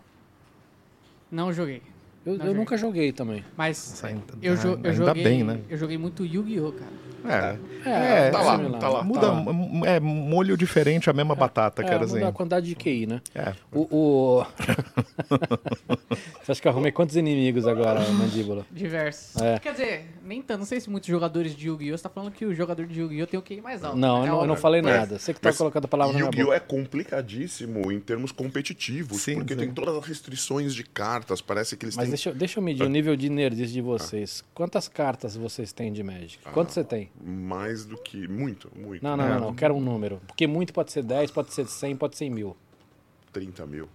Não 1.31 1.51
joguei. 1.51 1.81
Eu, 2.25 2.37
eu 2.37 2.53
nunca 2.55 2.75
joguei 2.77 3.11
também. 3.11 3.43
Mas 3.55 3.89
Nossa, 3.91 4.07
ainda- 4.07 4.23
eu, 4.41 4.55
jo- 4.55 4.67
eu 4.69 4.73
ainda 4.77 4.93
joguei. 4.93 5.23
bem, 5.23 5.43
né? 5.43 5.59
Eu 5.69 5.77
joguei 5.77 5.97
muito 5.97 6.25
Yu-Gi-Oh, 6.25 6.71
cara. 6.71 7.05
É, 7.27 7.57
É, 8.27 8.29
tá 8.29 8.39
lá, 8.41 8.55
similar. 8.57 8.79
tá 8.79 8.87
lá. 8.89 9.03
muda, 9.03 9.19
Tá 9.21 9.31
lá. 9.31 9.87
é 9.87 9.99
molho 9.99 10.55
diferente, 10.55 11.09
a 11.09 11.13
mesma 11.13 11.33
batata, 11.33 11.81
É, 11.81 11.85
quero 11.85 12.01
muda 12.01 12.13
dizer. 12.13 12.23
a 12.23 12.31
quantidade 12.31 12.67
de 12.67 12.75
QI, 12.75 13.07
né? 13.07 13.21
É. 13.33 13.53
O, 13.73 13.87
o... 13.91 14.45
Você 16.43 16.51
acha 16.51 16.61
que 16.61 16.67
eu 16.67 16.71
arrumei 16.71 16.91
quantos 16.91 17.15
inimigos 17.15 17.65
agora, 17.67 17.99
mandíbula? 18.11 18.65
Diversos. 18.71 19.41
É. 19.41 19.57
Quer 19.57 19.71
dizer, 19.71 20.05
nem 20.23 20.41
tanto. 20.41 20.59
Não 20.59 20.65
sei 20.65 20.79
se 20.79 20.87
muitos 20.89 21.09
jogadores 21.09 21.55
de 21.55 21.67
Yu-Gi-Oh! 21.67 21.97
Você 21.97 22.03
tá 22.03 22.09
falando 22.09 22.31
que 22.31 22.45
o 22.45 22.53
jogador 22.53 22.85
de 22.85 22.99
Yu-Gi-Oh! 22.99 23.25
tem 23.27 23.39
o 23.39 23.43
QI 23.43 23.59
mais 23.61 23.83
alto. 23.83 23.97
Não, 23.97 24.21
né? 24.21 24.27
eu 24.29 24.33
não, 24.33 24.41
eu 24.41 24.47
não 24.47 24.55
falei 24.55 24.81
É, 24.81 24.83
nada. 24.83 25.17
Você 25.17 25.33
que 25.33 25.39
tá 25.39 25.49
mas 25.49 25.57
colocando 25.57 25.85
a 25.85 25.87
palavra 25.87 26.13
na 26.13 26.19
minha 26.19 26.27
Yu-Gi-Oh! 26.29 26.45
boca. 26.45 26.57
é 26.57 26.59
complicadíssimo 26.59 27.91
em 27.91 27.99
termos 27.99 28.31
competitivos, 28.31 29.21
Sim, 29.21 29.35
porque 29.37 29.53
sim. 29.55 29.61
tem 29.61 29.71
todas 29.71 29.95
as 29.95 30.05
restrições 30.05 30.75
de 30.75 30.83
cartas, 30.83 31.41
parece 31.41 31.75
que 31.75 31.85
eles 31.85 31.95
Mas 31.95 32.05
têm... 32.05 32.13
deixa, 32.15 32.29
eu- 32.29 32.33
deixa 32.35 32.59
eu 32.59 32.63
medir 32.63 32.83
o 32.83 32.89
nível 32.89 33.15
de 33.15 33.29
nerdice 33.29 33.73
de 33.73 33.81
vocês. 33.81 34.43
Quantas 34.53 34.87
cartas 34.87 35.35
vocês 35.35 35.71
têm 35.73 35.91
de 35.91 36.01
Magic? 36.03 36.39
Quanto 36.53 36.71
você 36.71 36.83
tem? 36.83 37.11
Mais 37.23 37.85
do 37.85 37.97
que... 37.97 38.27
Muito, 38.27 38.71
muito. 38.75 39.03
Não, 39.03 39.15
não, 39.17 39.25
É. 39.25 39.29
não, 39.29 39.39
não. 39.41 39.47
Eu 39.49 39.53
quero 39.55 39.75
um 39.75 39.81
número. 39.81 40.21
Porque 40.27 40.47
muito 40.47 40.73
pode 40.73 40.91
ser 40.91 41.03
10, 41.03 41.31
pode 41.31 41.53
ser 41.53 41.67
100, 41.67 41.95
pode 41.95 42.17
ser 42.17 42.29
mil. 42.29 42.55
30 43.33 43.65
mil. 43.65 43.89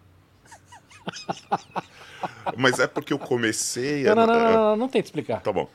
Mas 2.56 2.78
é 2.78 2.87
porque 2.87 3.12
eu 3.12 3.18
comecei... 3.18 4.04
Não, 4.04 4.12
a- 4.12 4.14
não, 4.14 4.26
não, 4.26 4.35
não, 4.40 4.52
não, 4.52 4.76
não 4.76 4.88
tenta 4.88 5.06
explicar. 5.06 5.40
Tá 5.40 5.52
bom. 5.52 5.68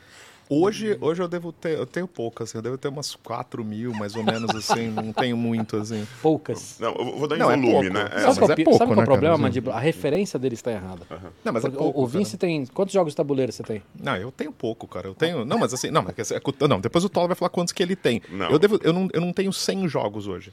Hoje, 0.48 0.96
hoje 1.00 1.20
eu 1.20 1.26
devo 1.26 1.52
ter, 1.52 1.76
eu 1.76 1.84
tenho 1.84 2.06
poucas, 2.06 2.48
assim, 2.48 2.58
eu 2.58 2.62
devo 2.62 2.78
ter 2.78 2.86
umas 2.86 3.16
4 3.16 3.64
mil, 3.64 3.92
mais 3.92 4.14
ou 4.14 4.22
menos, 4.22 4.54
assim, 4.54 4.90
não 4.94 5.12
tenho 5.12 5.36
muito, 5.36 5.76
assim. 5.76 6.06
Poucas. 6.22 6.78
Não, 6.78 6.94
eu 6.94 7.18
vou 7.18 7.26
dar 7.26 7.34
em 7.34 7.38
Não, 7.40 7.50
é 7.50 7.56
volume, 7.56 7.90
né? 7.90 8.04
Não, 8.04 8.16
É, 8.16 8.20
sabe 8.20 8.38
qual, 8.38 8.50
é 8.50 8.56
pouco, 8.64 8.78
sabe 8.78 8.90
qual 8.90 8.92
é 8.92 8.96
né, 8.96 9.02
o 9.02 9.04
problema, 9.06 9.34
cara? 9.36 9.42
Mandíbula? 9.48 9.74
A 9.74 9.80
referência 9.80 10.38
dele 10.38 10.54
está 10.54 10.70
errada. 10.70 11.04
Não, 11.44 11.52
mas 11.52 11.64
é 11.64 11.70
pouco, 11.70 11.98
o, 11.98 12.04
o 12.04 12.06
cara. 12.06 12.18
Vince 12.18 12.36
tem. 12.38 12.64
Quantos 12.66 12.92
jogos 12.94 13.12
de 13.12 13.16
tabuleiro 13.16 13.50
você 13.50 13.64
tem? 13.64 13.82
Não, 14.00 14.16
eu 14.16 14.30
tenho 14.30 14.52
pouco, 14.52 14.86
cara. 14.86 15.08
Eu 15.08 15.14
tenho. 15.14 15.44
Não, 15.44 15.58
mas 15.58 15.74
assim. 15.74 15.90
Não, 15.90 16.02
mas 16.02 16.30
é, 16.30 16.36
é- 16.36 16.68
não 16.68 16.80
depois 16.80 17.04
o 17.04 17.08
Tolo 17.08 17.26
vai 17.26 17.34
falar 17.36 17.48
quantos 17.50 17.72
que 17.72 17.82
ele 17.82 17.96
tem. 17.96 18.22
Não. 18.30 18.48
Eu, 18.50 18.58
devo, 18.60 18.78
eu, 18.84 18.92
não, 18.92 19.08
eu 19.12 19.20
não 19.20 19.32
tenho 19.32 19.52
100 19.52 19.88
jogos 19.88 20.28
hoje. 20.28 20.52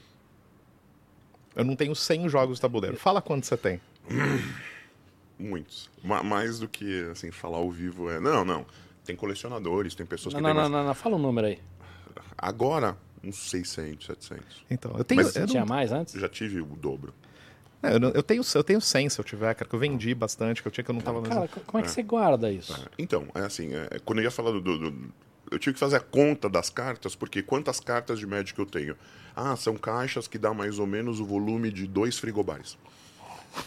Eu 1.54 1.64
não 1.64 1.76
tenho 1.76 1.94
100 1.94 2.28
jogos 2.28 2.56
de 2.56 2.62
tabuleiro. 2.62 2.96
Fala 2.96 3.22
quantos 3.22 3.48
você 3.48 3.56
tem. 3.56 3.80
Muitos. 5.38 5.88
Ma- 6.02 6.22
mais 6.22 6.58
do 6.58 6.68
que, 6.68 7.08
assim, 7.12 7.30
falar 7.30 7.58
ao 7.58 7.70
vivo 7.70 8.10
é... 8.10 8.18
Não, 8.18 8.44
não. 8.44 8.66
Tem 9.04 9.14
colecionadores, 9.14 9.94
tem 9.94 10.06
pessoas 10.06 10.34
Não, 10.34 10.40
que 10.40 10.42
não, 10.42 10.50
têm 10.50 10.62
não, 10.62 10.70
mais... 10.70 10.72
não, 10.82 10.86
não, 10.88 10.94
fala 10.94 11.16
um 11.16 11.18
número 11.18 11.46
aí. 11.46 11.58
Agora, 12.36 12.96
uns 13.22 13.36
600, 13.50 14.06
700. 14.06 14.64
Então, 14.70 14.92
eu 14.96 15.04
tenho. 15.04 15.22
Mas 15.22 15.36
eu, 15.36 15.46
Tinha 15.46 15.60
não, 15.64 15.68
mais 15.68 15.92
antes? 15.92 16.14
Já 16.18 16.28
tive 16.28 16.60
o 16.60 16.66
dobro. 16.66 17.12
é, 17.82 17.94
eu, 17.94 18.00
eu 18.10 18.22
tenho, 18.22 18.42
eu 18.54 18.64
tenho 18.64 18.80
100 18.80 19.08
se 19.10 19.18
eu 19.20 19.24
tiver, 19.24 19.54
cara, 19.54 19.68
que 19.68 19.74
eu 19.74 19.78
vendi 19.78 20.14
bastante, 20.14 20.62
que 20.62 20.68
eu 20.68 20.72
tinha 20.72 20.84
que 20.84 20.90
eu 20.90 20.94
não 20.94 21.00
tava 21.02 21.22
Cara, 21.22 21.48
co- 21.48 21.60
como 21.66 21.80
é 21.82 21.82
que 21.86 21.90
você 21.90 22.02
guarda 22.02 22.50
isso? 22.50 22.74
Então, 22.98 23.26
é 23.34 23.40
assim, 23.40 23.74
é, 23.74 23.98
quando 24.04 24.18
eu 24.20 24.24
ia 24.24 24.30
falar 24.30 24.50
do, 24.52 24.60
do- 24.60 24.90
do- 24.90 25.12
Eu 25.52 25.58
tive 25.58 25.74
que 25.74 25.80
fazer 25.80 25.96
a 25.96 26.00
conta 26.00 26.48
das 26.48 26.70
cartas, 26.70 27.14
porque 27.14 27.42
quantas 27.42 27.78
cartas 27.80 28.18
de 28.18 28.26
Magic 28.26 28.58
eu 28.58 28.66
tenho? 28.66 28.96
Ah, 29.36 29.54
são 29.56 29.76
caixas 29.76 30.26
que 30.26 30.38
dá 30.38 30.54
mais 30.54 30.78
ou 30.78 30.86
menos 30.86 31.20
o 31.20 31.24
volume 31.26 31.70
de 31.70 31.86
dois 31.86 32.18
frigobares. 32.18 32.78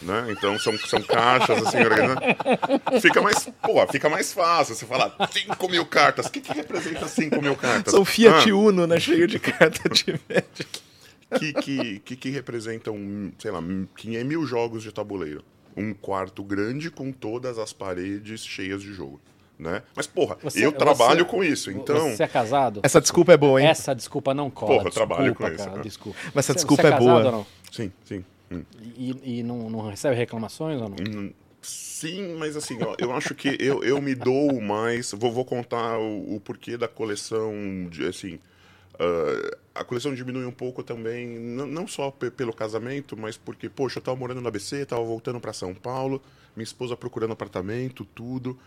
Né? 0.02 0.26
Então 0.30 0.58
são, 0.58 0.76
são 0.78 1.00
caixas 1.02 1.66
assim. 1.66 1.78
Fica 3.00 3.20
mais. 3.22 3.48
Pô, 3.62 3.86
fica 3.86 4.08
mais 4.08 4.32
fácil. 4.32 4.74
Você 4.74 4.86
falar 4.86 5.14
5 5.30 5.68
mil 5.70 5.84
cartas. 5.86 6.26
O 6.26 6.30
que, 6.30 6.40
que 6.40 6.52
representa 6.52 7.06
5 7.08 7.40
mil 7.42 7.56
cartas? 7.56 7.92
São 7.92 8.04
Fiat 8.04 8.50
Ah, 8.50 8.54
Uno, 8.54 8.86
né? 8.86 8.98
Cheio 9.00 9.26
de 9.26 9.38
carta 9.38 9.88
de 9.88 10.12
Magic. 10.28 10.80
que, 11.38 11.52
que, 11.54 11.98
que, 12.00 12.16
que 12.16 12.30
representam, 12.30 12.96
sei 13.38 13.50
lá, 13.50 13.60
500 13.96 14.26
mil 14.26 14.46
jogos 14.46 14.82
de 14.82 14.92
tabuleiro. 14.92 15.44
Um 15.76 15.94
quarto 15.94 16.42
grande 16.42 16.90
com 16.90 17.12
todas 17.12 17.58
as 17.58 17.72
paredes 17.72 18.44
cheias 18.44 18.82
de 18.82 18.92
jogo. 18.92 19.20
Né? 19.58 19.82
Mas, 19.96 20.06
porra, 20.06 20.36
Você- 20.42 20.64
eu 20.64 20.70
trabalho 20.70 21.24
você- 21.24 21.30
com 21.30 21.42
isso, 21.42 21.70
então. 21.70 22.10
Você 22.14 22.22
é 22.22 22.28
casado? 22.28 22.80
Essa 22.84 23.00
desculpa 23.00 23.32
é 23.32 23.36
boa, 23.36 23.60
hein? 23.60 23.66
Essa 23.66 23.92
desculpa 23.92 24.32
não 24.32 24.48
cola. 24.50 24.74
Porra, 24.74 24.86
eu 24.86 24.92
trabalho 24.92 25.22
desculpa, 25.24 25.48
com 25.48 25.54
isso, 25.56 25.64
cara, 25.64 25.76
né? 25.78 25.82
desculpa. 25.82 26.18
Mas 26.32 26.44
essa 26.44 26.52
Você- 26.52 26.54
desculpa 26.58 26.82
você 26.82 26.86
é 26.86 26.90
casado 26.92 27.04
boa. 27.08 27.24
ou 27.24 27.32
não? 27.32 27.46
Sim, 27.72 27.92
sim. 28.04 28.24
E, 28.96 29.38
e 29.38 29.42
não, 29.42 29.68
não 29.70 29.80
recebe 29.88 30.16
reclamações 30.16 30.80
ou 30.80 30.88
não? 30.88 30.96
Hum, 31.00 31.32
Sim, 31.60 32.36
mas 32.36 32.56
assim, 32.56 32.78
ó, 32.82 32.94
eu 32.98 33.12
acho 33.12 33.34
que 33.34 33.56
eu, 33.60 33.82
eu 33.82 34.00
me 34.00 34.14
dou 34.14 34.60
mais. 34.60 35.12
Vou, 35.12 35.32
vou 35.32 35.44
contar 35.44 35.98
o, 35.98 36.36
o 36.36 36.40
porquê 36.40 36.76
da 36.76 36.86
coleção. 36.86 37.52
De, 37.90 38.06
assim, 38.06 38.38
ah, 38.98 39.56
a 39.74 39.84
coleção 39.84 40.14
diminui 40.14 40.44
um 40.46 40.52
pouco 40.52 40.82
também, 40.82 41.26
não, 41.26 41.86
só 41.86 42.10
pe- 42.10 42.30
pelo 42.30 42.52
casamento, 42.54 43.16
mas 43.16 43.36
porque, 43.36 43.68
poxa, 43.68 43.98
eu 43.98 44.02
tava 44.02 44.16
morando 44.16 44.40
no 44.40 44.48
ABC, 44.48 44.86
tava 44.86 45.02
voltando 45.04 45.40
para 45.40 45.52
São 45.52 45.74
Paulo, 45.74 46.22
minha 46.56 46.64
esposa 46.64 46.96
procurando 46.96 47.32
apartamento, 47.32 48.04
tudo. 48.04 48.58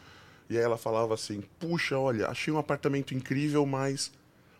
E 0.50 0.58
aí 0.58 0.63
ela 0.63 0.78
falava 0.78 1.13
assim: 1.13 1.44
puxa, 1.60 1.98
olha, 1.98 2.28
achei 2.28 2.54
um 2.54 2.58
apartamento 2.58 3.13
incrível, 3.15 3.65
mas 3.65 4.12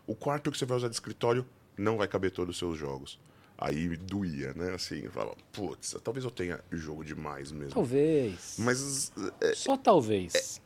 o 0.08 0.16
quarto 0.16 0.50
que 0.50 0.58
você 0.58 0.66
vai 0.66 0.78
usar 0.78 0.88
de 0.88 0.96
escritório 0.96 1.46
não 1.78 1.98
vai 1.98 2.08
caber 2.08 2.32
todos 2.32 2.56
os 2.56 2.60
seus 2.60 2.78
jogos. 2.78 3.20
Aí 3.62 3.96
doía, 3.96 4.54
né? 4.56 4.74
Assim, 4.74 5.02
eu 5.04 5.12
falava, 5.12 5.36
putz, 5.54 5.96
talvez 6.04 6.26
eu 6.26 6.32
tenha 6.32 6.60
jogo 6.72 7.06
demais 7.06 7.52
mesmo. 7.52 7.76
Talvez. 7.76 8.56
Mas 8.58 9.12
é, 9.40 9.54
Só 9.54 9.78
talvez. 9.78 10.60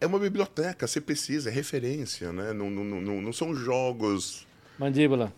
é 0.00 0.06
uma 0.06 0.18
biblioteca, 0.18 0.86
você 0.86 0.98
precisa, 0.98 1.50
é 1.50 1.52
referência, 1.52 2.32
né? 2.32 2.54
Não, 2.54 2.70
não, 2.70 2.84
não, 2.84 3.20
não 3.20 3.32
são 3.34 3.54
jogos. 3.54 4.46
Mandíbula. 4.78 5.30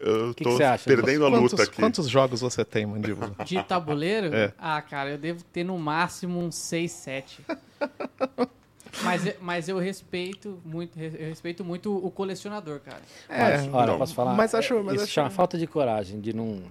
Eu 0.00 0.32
que 0.34 0.42
tô 0.42 0.52
você 0.52 0.64
acha? 0.64 0.84
perdendo 0.84 1.26
a 1.26 1.30
Quantos, 1.30 1.52
luta 1.52 1.62
aqui. 1.64 1.76
quantos 1.76 2.08
jogos 2.08 2.40
você 2.40 2.64
tem, 2.64 2.86
Mandíbula? 2.86 3.36
De 3.44 3.62
tabuleiro? 3.62 4.34
É. 4.34 4.54
Ah, 4.58 4.80
cara, 4.80 5.10
eu 5.10 5.18
devo 5.18 5.44
ter 5.44 5.64
no 5.64 5.78
máximo 5.78 6.40
uns 6.40 6.54
6, 6.56 6.90
7. 6.90 7.46
Mas, 9.02 9.26
eu- 9.26 9.34
mas 9.40 9.68
eu 9.68 9.78
respeito 9.78 10.60
muito, 10.64 10.98
eu 11.00 11.28
respeito 11.28 11.64
muito 11.64 11.94
o 11.94 12.10
colecionador, 12.10 12.80
cara. 12.80 13.00
É, 13.28 13.42
Olha, 13.72 13.86
não. 13.92 13.98
posso 13.98 14.14
falar? 14.14 14.34
Mas 14.34 14.54
acho- 14.54 14.82
mas 14.84 14.94
Isso 14.96 15.04
acho- 15.04 15.12
chama 15.12 15.30
falta 15.30 15.56
de 15.56 15.66
coragem, 15.66 16.20
de 16.20 16.32
não. 16.34 16.62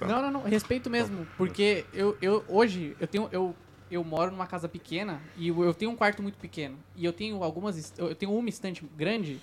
Não, 0.00 0.22
não, 0.22 0.30
não, 0.30 0.42
respeito 0.44 0.88
mesmo, 0.88 1.26
porque 1.36 1.84
eu, 1.92 2.16
eu 2.22 2.44
hoje 2.48 2.96
eu 3.00 3.06
tenho 3.08 3.28
eu, 3.32 3.52
eu 3.90 4.04
moro 4.04 4.30
numa 4.30 4.46
casa 4.46 4.68
pequena 4.68 5.20
e 5.36 5.48
eu 5.48 5.74
tenho 5.74 5.90
um 5.90 5.96
quarto 5.96 6.22
muito 6.22 6.38
pequeno 6.38 6.78
e 6.94 7.04
eu 7.04 7.12
tenho 7.12 7.42
algumas 7.42 7.92
eu 7.98 8.14
tenho 8.14 8.32
uma 8.32 8.48
estante 8.48 8.84
grande 8.96 9.40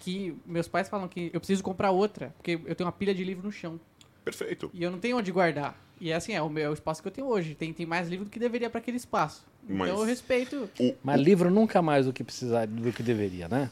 que 0.00 0.34
meus 0.46 0.66
pais 0.66 0.88
falam 0.88 1.06
que 1.06 1.30
eu 1.34 1.38
preciso 1.38 1.62
comprar 1.62 1.90
outra, 1.90 2.32
porque 2.38 2.52
eu 2.64 2.74
tenho 2.74 2.86
uma 2.86 2.92
pilha 2.92 3.14
de 3.14 3.22
livro 3.22 3.44
no 3.44 3.52
chão 3.52 3.78
Perfeito. 4.24 4.70
e 4.72 4.82
eu 4.82 4.90
não 4.90 4.98
tenho 4.98 5.18
onde 5.18 5.30
guardar. 5.30 5.76
E 6.00 6.10
é 6.10 6.14
assim, 6.14 6.32
é 6.32 6.40
o, 6.42 6.48
meu, 6.48 6.64
é 6.64 6.70
o 6.70 6.72
espaço 6.72 7.02
que 7.02 7.08
eu 7.08 7.12
tenho 7.12 7.26
hoje. 7.26 7.54
Tem, 7.54 7.72
tem 7.72 7.84
mais 7.86 8.08
livro 8.08 8.24
do 8.24 8.30
que 8.30 8.38
deveria 8.38 8.70
para 8.70 8.78
aquele 8.80 8.96
espaço. 8.96 9.44
Mas- 9.68 9.88
Então 9.90 10.00
eu 10.00 10.06
respeito. 10.06 10.68
O- 10.80 10.94
Mas 11.02 11.20
livro 11.20 11.50
nunca 11.50 11.82
mais 11.82 12.06
do 12.06 12.12
que 12.12 12.24
precisar, 12.24 12.66
do 12.66 12.92
que 12.92 13.02
deveria, 13.02 13.48
né? 13.48 13.70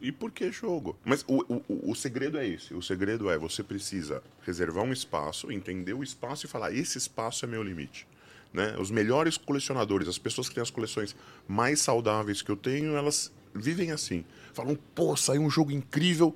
E 0.00 0.10
por 0.10 0.32
que 0.32 0.50
jogo? 0.50 0.98
Mas 1.04 1.24
o, 1.28 1.36
o, 1.54 1.62
o- 1.68 1.90
o 1.92 1.94
segredo 1.94 2.36
é 2.36 2.46
esse. 2.46 2.74
O 2.74 2.82
segredo 2.82 3.30
é 3.30 3.38
você 3.38 3.62
precisa 3.62 4.20
reservar 4.44 4.82
um 4.82 4.92
espaço, 4.92 5.52
entender 5.52 5.92
o 5.94 6.02
espaço 6.02 6.46
e 6.46 6.48
falar: 6.48 6.74
esse 6.74 6.98
espaço 6.98 7.44
é 7.44 7.48
meu 7.48 7.62
limite. 7.62 8.06
Né? 8.52 8.74
Os 8.78 8.90
melhores 8.90 9.36
colecionadores, 9.38 10.08
as 10.08 10.18
pessoas 10.18 10.48
que 10.48 10.54
têm 10.56 10.62
as 10.62 10.70
coleções 10.70 11.14
mais 11.46 11.80
saudáveis 11.80 12.42
que 12.42 12.50
eu 12.50 12.56
tenho, 12.56 12.96
elas 12.96 13.30
vivem 13.54 13.92
assim. 13.92 14.24
Falam: 14.52 14.76
pô, 14.94 15.16
saiu 15.16 15.40
um 15.42 15.48
jogo 15.48 15.70
incrível, 15.70 16.34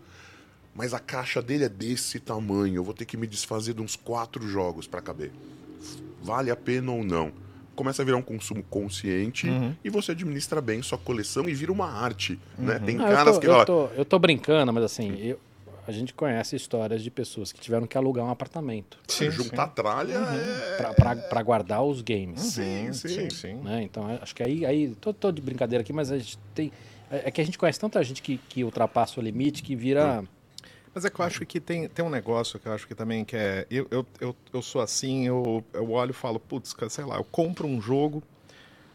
mas 0.76 0.92
a 0.94 0.98
caixa 0.98 1.40
dele 1.40 1.64
é 1.64 1.68
desse 1.68 2.20
tamanho. 2.20 2.76
Eu 2.76 2.84
vou 2.84 2.94
ter 2.94 3.04
que 3.04 3.16
me 3.16 3.26
desfazer 3.26 3.74
de 3.74 3.80
uns 3.82 3.96
quatro 3.96 4.46
jogos 4.46 4.86
para 4.86 5.00
caber. 5.00 5.32
Vale 6.22 6.50
a 6.50 6.56
pena 6.56 6.92
ou 6.92 7.02
não? 7.04 7.32
Começa 7.74 8.02
a 8.02 8.04
virar 8.04 8.16
um 8.16 8.22
consumo 8.22 8.62
consciente 8.64 9.48
e 9.84 9.90
você 9.90 10.12
administra 10.12 10.60
bem 10.60 10.82
sua 10.82 10.96
coleção 10.98 11.48
e 11.48 11.54
vira 11.54 11.70
uma 11.72 11.90
arte. 11.90 12.38
Né? 12.58 12.78
Tem 12.78 12.98
Ah, 12.98 13.10
eu, 13.10 13.14
caras 13.16 13.34
tô, 13.34 13.40
que 13.40 13.46
eu, 13.46 13.50
falam, 13.50 13.66
tô, 13.66 13.86
eu 13.94 14.04
tô 14.04 14.18
brincando, 14.18 14.72
mas 14.72 14.84
assim, 14.84 15.14
eu- 15.18 15.38
a 15.86 15.92
gente 15.92 16.12
conhece 16.14 16.56
histórias 16.56 17.02
de 17.02 17.10
pessoas 17.10 17.52
que 17.52 17.60
tiveram 17.60 17.86
que 17.86 17.96
alugar 17.96 18.24
um 18.24 18.30
apartamento 18.30 18.98
Sim, 19.06 19.30
juntar 19.30 19.68
tralha 19.68 20.14
é. 20.14 20.76
pra- 20.78 20.94
pra 20.94 21.16
pra 21.16 21.42
guardar 21.42 21.82
os 21.84 22.00
games. 22.02 22.40
Sim, 22.40 22.92
sim, 22.92 23.08
sim. 23.08 23.30
sim. 23.30 23.54
né? 23.56 23.82
Então, 23.82 24.10
é- 24.10 24.18
acho 24.22 24.34
que 24.34 24.42
aí, 24.42 24.64
aí 24.66 24.96
tô, 25.00 25.12
tô 25.14 25.30
de 25.30 25.40
brincadeira 25.40 25.82
aqui, 25.82 25.92
mas 25.92 26.10
a 26.10 26.18
gente 26.18 26.38
tem. 26.54 26.72
É 27.10 27.28
é 27.28 27.30
que 27.30 27.40
a 27.40 27.44
gente 27.44 27.56
conhece 27.58 27.78
tanta 27.78 28.02
gente 28.02 28.20
que, 28.20 28.36
que 28.48 28.64
ultrapassa 28.64 29.20
o 29.20 29.22
limite 29.22 29.62
que 29.62 29.76
vira. 29.76 30.24
Mas 30.96 31.04
é 31.04 31.11
que 31.11 31.20
eu 31.20 31.26
acho 31.26 31.44
que 31.44 31.61
tem, 31.61 31.87
tem 31.88 32.02
um 32.02 32.09
negócio 32.09 32.59
que 32.59 32.66
eu 32.66 32.72
acho 32.72 32.88
que 32.88 32.94
também 32.94 33.22
que 33.22 33.37
é. 33.37 33.66
Eu, 33.70 33.87
eu, 33.90 34.06
eu, 34.18 34.37
eu 34.50 34.62
sou 34.62 34.80
assim, 34.80 35.26
eu, 35.26 35.62
eu 35.74 35.90
olho 35.90 36.12
e 36.12 36.14
falo, 36.14 36.40
putz, 36.40 36.74
sei 36.88 37.04
lá, 37.04 37.16
eu 37.16 37.24
compro 37.24 37.68
um 37.68 37.82
jogo, 37.82 38.22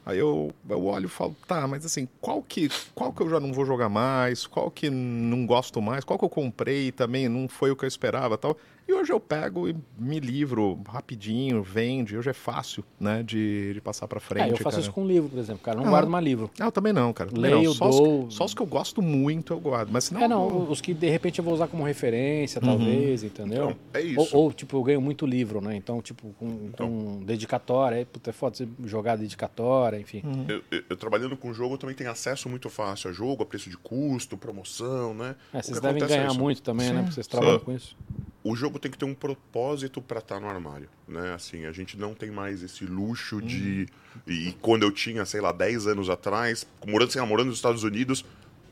aí 0.04 0.18
eu, 0.18 0.52
eu 0.68 0.84
olho 0.84 1.06
e 1.06 1.08
falo, 1.08 1.36
tá, 1.48 1.68
mas 1.68 1.86
assim, 1.86 2.08
qual 2.20 2.42
que, 2.42 2.72
qual 2.96 3.14
que 3.14 3.22
eu 3.22 3.30
já 3.30 3.40
não 3.40 3.54
vou 3.54 3.68
jogar 3.68 3.88
mais? 3.88 4.48
Qual 4.48 4.72
que 4.72 4.90
não 4.90 5.46
gosto 5.46 5.80
mais? 5.80 6.04
Qual 6.04 6.18
que 6.18 6.26
eu 6.26 6.30
comprei 6.30 6.92
também 6.92 7.30
não 7.30 7.48
foi 7.48 7.70
o 7.70 7.76
que 7.76 7.86
eu 7.86 7.88
esperava 7.88 8.36
tal? 8.36 8.58
E 8.92 8.94
hoje 8.94 9.14
eu 9.14 9.22
pego 9.22 9.70
e 9.70 9.76
me 9.98 10.20
livro 10.20 10.78
rapidinho, 10.86 11.64
vende, 11.64 12.18
hoje 12.18 12.30
é 12.30 12.34
fácil, 12.34 12.84
né, 13.00 13.24
de, 13.24 13.74
de 13.74 13.80
passar 13.80 14.06
pra 14.06 14.20
frente. 14.20 14.44
Ah, 14.44 14.50
eu 14.50 14.58
faço 14.58 14.72
cara. 14.72 14.82
isso 14.82 14.92
com 14.92 15.08
livro, 15.08 15.30
por 15.30 15.40
exemplo, 15.40 15.62
cara. 15.64 15.78
Não 15.78 15.86
Ah. 15.86 15.90
guardo 15.92 16.10
mais 16.10 16.26
livro. 16.26 16.52
Ah, 16.60 16.66
eu 16.66 16.72
também 16.74 16.92
não, 16.92 17.14
cara. 17.14 17.30
Também 17.32 17.54
Leio, 17.54 17.70
não. 17.70 17.74
Só, 17.74 17.90
dou- 17.90 18.26
os, 18.28 18.34
só 18.36 18.44
os 18.44 18.54
que 18.54 18.62
eu 18.62 18.66
gosto 18.66 19.02
muito 19.02 19.54
eu 19.54 19.60
guardo. 19.62 19.92
Mas 19.94 20.04
senão. 20.04 20.22
É, 20.22 20.28
não, 20.28 20.50
eu- 20.50 20.68
os 20.70 20.82
que 20.82 20.94
de 20.94 21.10
repente 21.10 21.40
eu 21.40 21.46
vou 21.46 21.54
usar 21.54 21.70
como 21.70 21.84
referência, 21.86 22.60
talvez, 22.60 23.24
entendeu? 23.24 23.70
Então, 23.70 23.78
é 23.94 24.00
Ou, 24.20 24.26
isso. 24.26 24.38
ou, 24.38 24.52
tipo, 24.52 24.76
eu 24.76 24.84
ganho 24.84 25.00
muito 25.00 25.26
livro, 25.26 25.62
né? 25.62 25.74
Então, 25.74 26.02
tipo, 26.02 26.28
com, 26.38 26.70
com 26.78 27.24
dedicatória, 27.24 27.98
aí, 28.00 28.04
puta, 28.04 28.30
é 28.32 28.34
foda 28.34 28.58
você 28.58 28.68
jogar 28.84 29.16
dedicatória, 29.16 29.98
enfim. 29.98 30.22
Eu, 30.50 30.62
eu- 30.70 30.84
eu 30.90 30.98
trabalhando 30.98 31.38
com 31.38 31.54
jogo, 31.54 31.76
eu 31.76 31.78
também 31.78 31.96
tenho 31.96 32.12
acesso 32.12 32.50
muito 32.50 32.70
fácil 32.70 33.10
a 33.10 33.14
jogo, 33.14 33.42
a 33.44 33.46
preço 33.46 33.70
de 33.70 33.78
custo, 33.78 34.36
promoção, 34.36 35.14
né? 35.14 35.36
É, 35.54 35.62
vocês 35.62 35.80
devem 35.80 36.04
é 36.04 36.08
ganhar 36.08 36.28
isso. 36.28 36.38
muito 36.38 36.62
também, 36.62 36.90
né? 36.90 36.96
Sim. 36.96 37.00
Porque 37.04 37.14
vocês 37.14 37.28
trabalham 37.28 37.60
Sim. 37.60 37.66
com 37.66 37.72
isso. 37.72 37.96
O 38.44 38.56
jogo 38.56 38.80
tem 38.80 38.90
que 38.92 38.98
ter 38.98 39.06
um 39.06 39.14
propósito 39.14 40.02
para 40.02 40.18
estar 40.20 40.40
no 40.40 40.48
armário, 40.50 40.90
né? 41.08 41.34
Assim, 41.34 41.66
a 41.66 41.72
gente 41.72 41.96
não 41.98 42.14
tem 42.16 42.32
mais 42.32 42.64
esse 42.64 42.86
luxo 42.86 43.40
de 43.42 43.88
e 44.26 44.54
quando 44.62 44.82
eu 44.84 44.92
tinha, 44.92 45.26
sei 45.26 45.40
lá, 45.42 45.52
10 45.52 45.86
anos 45.88 46.10
atrás, 46.10 46.66
morando, 46.88 47.12
sei 47.12 47.22
lá, 47.22 47.28
morando 47.28 47.48
nos 47.48 47.58
Estados 47.58 47.84
Unidos, 47.84 48.26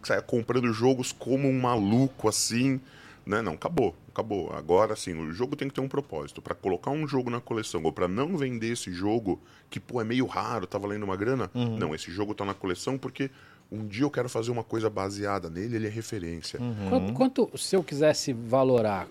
saia 0.03 0.22
comprando 0.24 0.72
jogos 0.74 1.11
como 1.11 1.47
um 1.47 1.59
maluco 1.59 2.28
assim, 2.28 2.80
né? 3.26 3.43
Não, 3.43 3.53
acabou, 3.53 3.95
acabou. 4.07 4.51
Agora 4.53 4.95
sim, 4.95 5.13
o 5.13 5.32
jogo 5.32 5.55
tem 5.55 5.67
que 5.67 5.76
ter 5.76 5.82
um 5.82 5.88
propósito 5.88 6.41
para 6.41 6.55
colocar 6.55 6.89
um 6.89 7.07
jogo 7.07 7.30
na 7.30 7.39
coleção 7.39 7.84
ou 7.84 7.91
para 7.91 8.07
não 8.07 8.36
vender 8.36 8.72
esse 8.74 8.91
jogo 8.91 9.39
que 9.70 9.80
pô 9.80 10.01
é 10.01 10.03
meio 10.03 10.26
raro, 10.26 10.65
tá 10.65 10.80
valendo 10.80 11.03
uma 11.03 11.15
grana. 11.15 11.51
Não, 11.53 11.93
esse 11.93 12.09
jogo 12.09 12.34
tá 12.34 12.43
na 12.43 12.55
coleção 12.55 12.97
porque 12.97 13.30
um 13.72 13.86
dia 13.86 14.03
eu 14.03 14.09
quero 14.09 14.28
fazer 14.30 14.49
uma 14.49 14.63
coisa 14.63 14.89
baseada 14.89 15.47
nele, 15.47 15.76
ele 15.76 15.86
é 15.86 15.91
referência. 15.91 16.59
Quanto, 16.89 17.13
quanto- 17.13 17.51
se 17.55 17.76
eu 17.76 17.84
quisesse 17.84 18.34
valorar, 18.34 19.07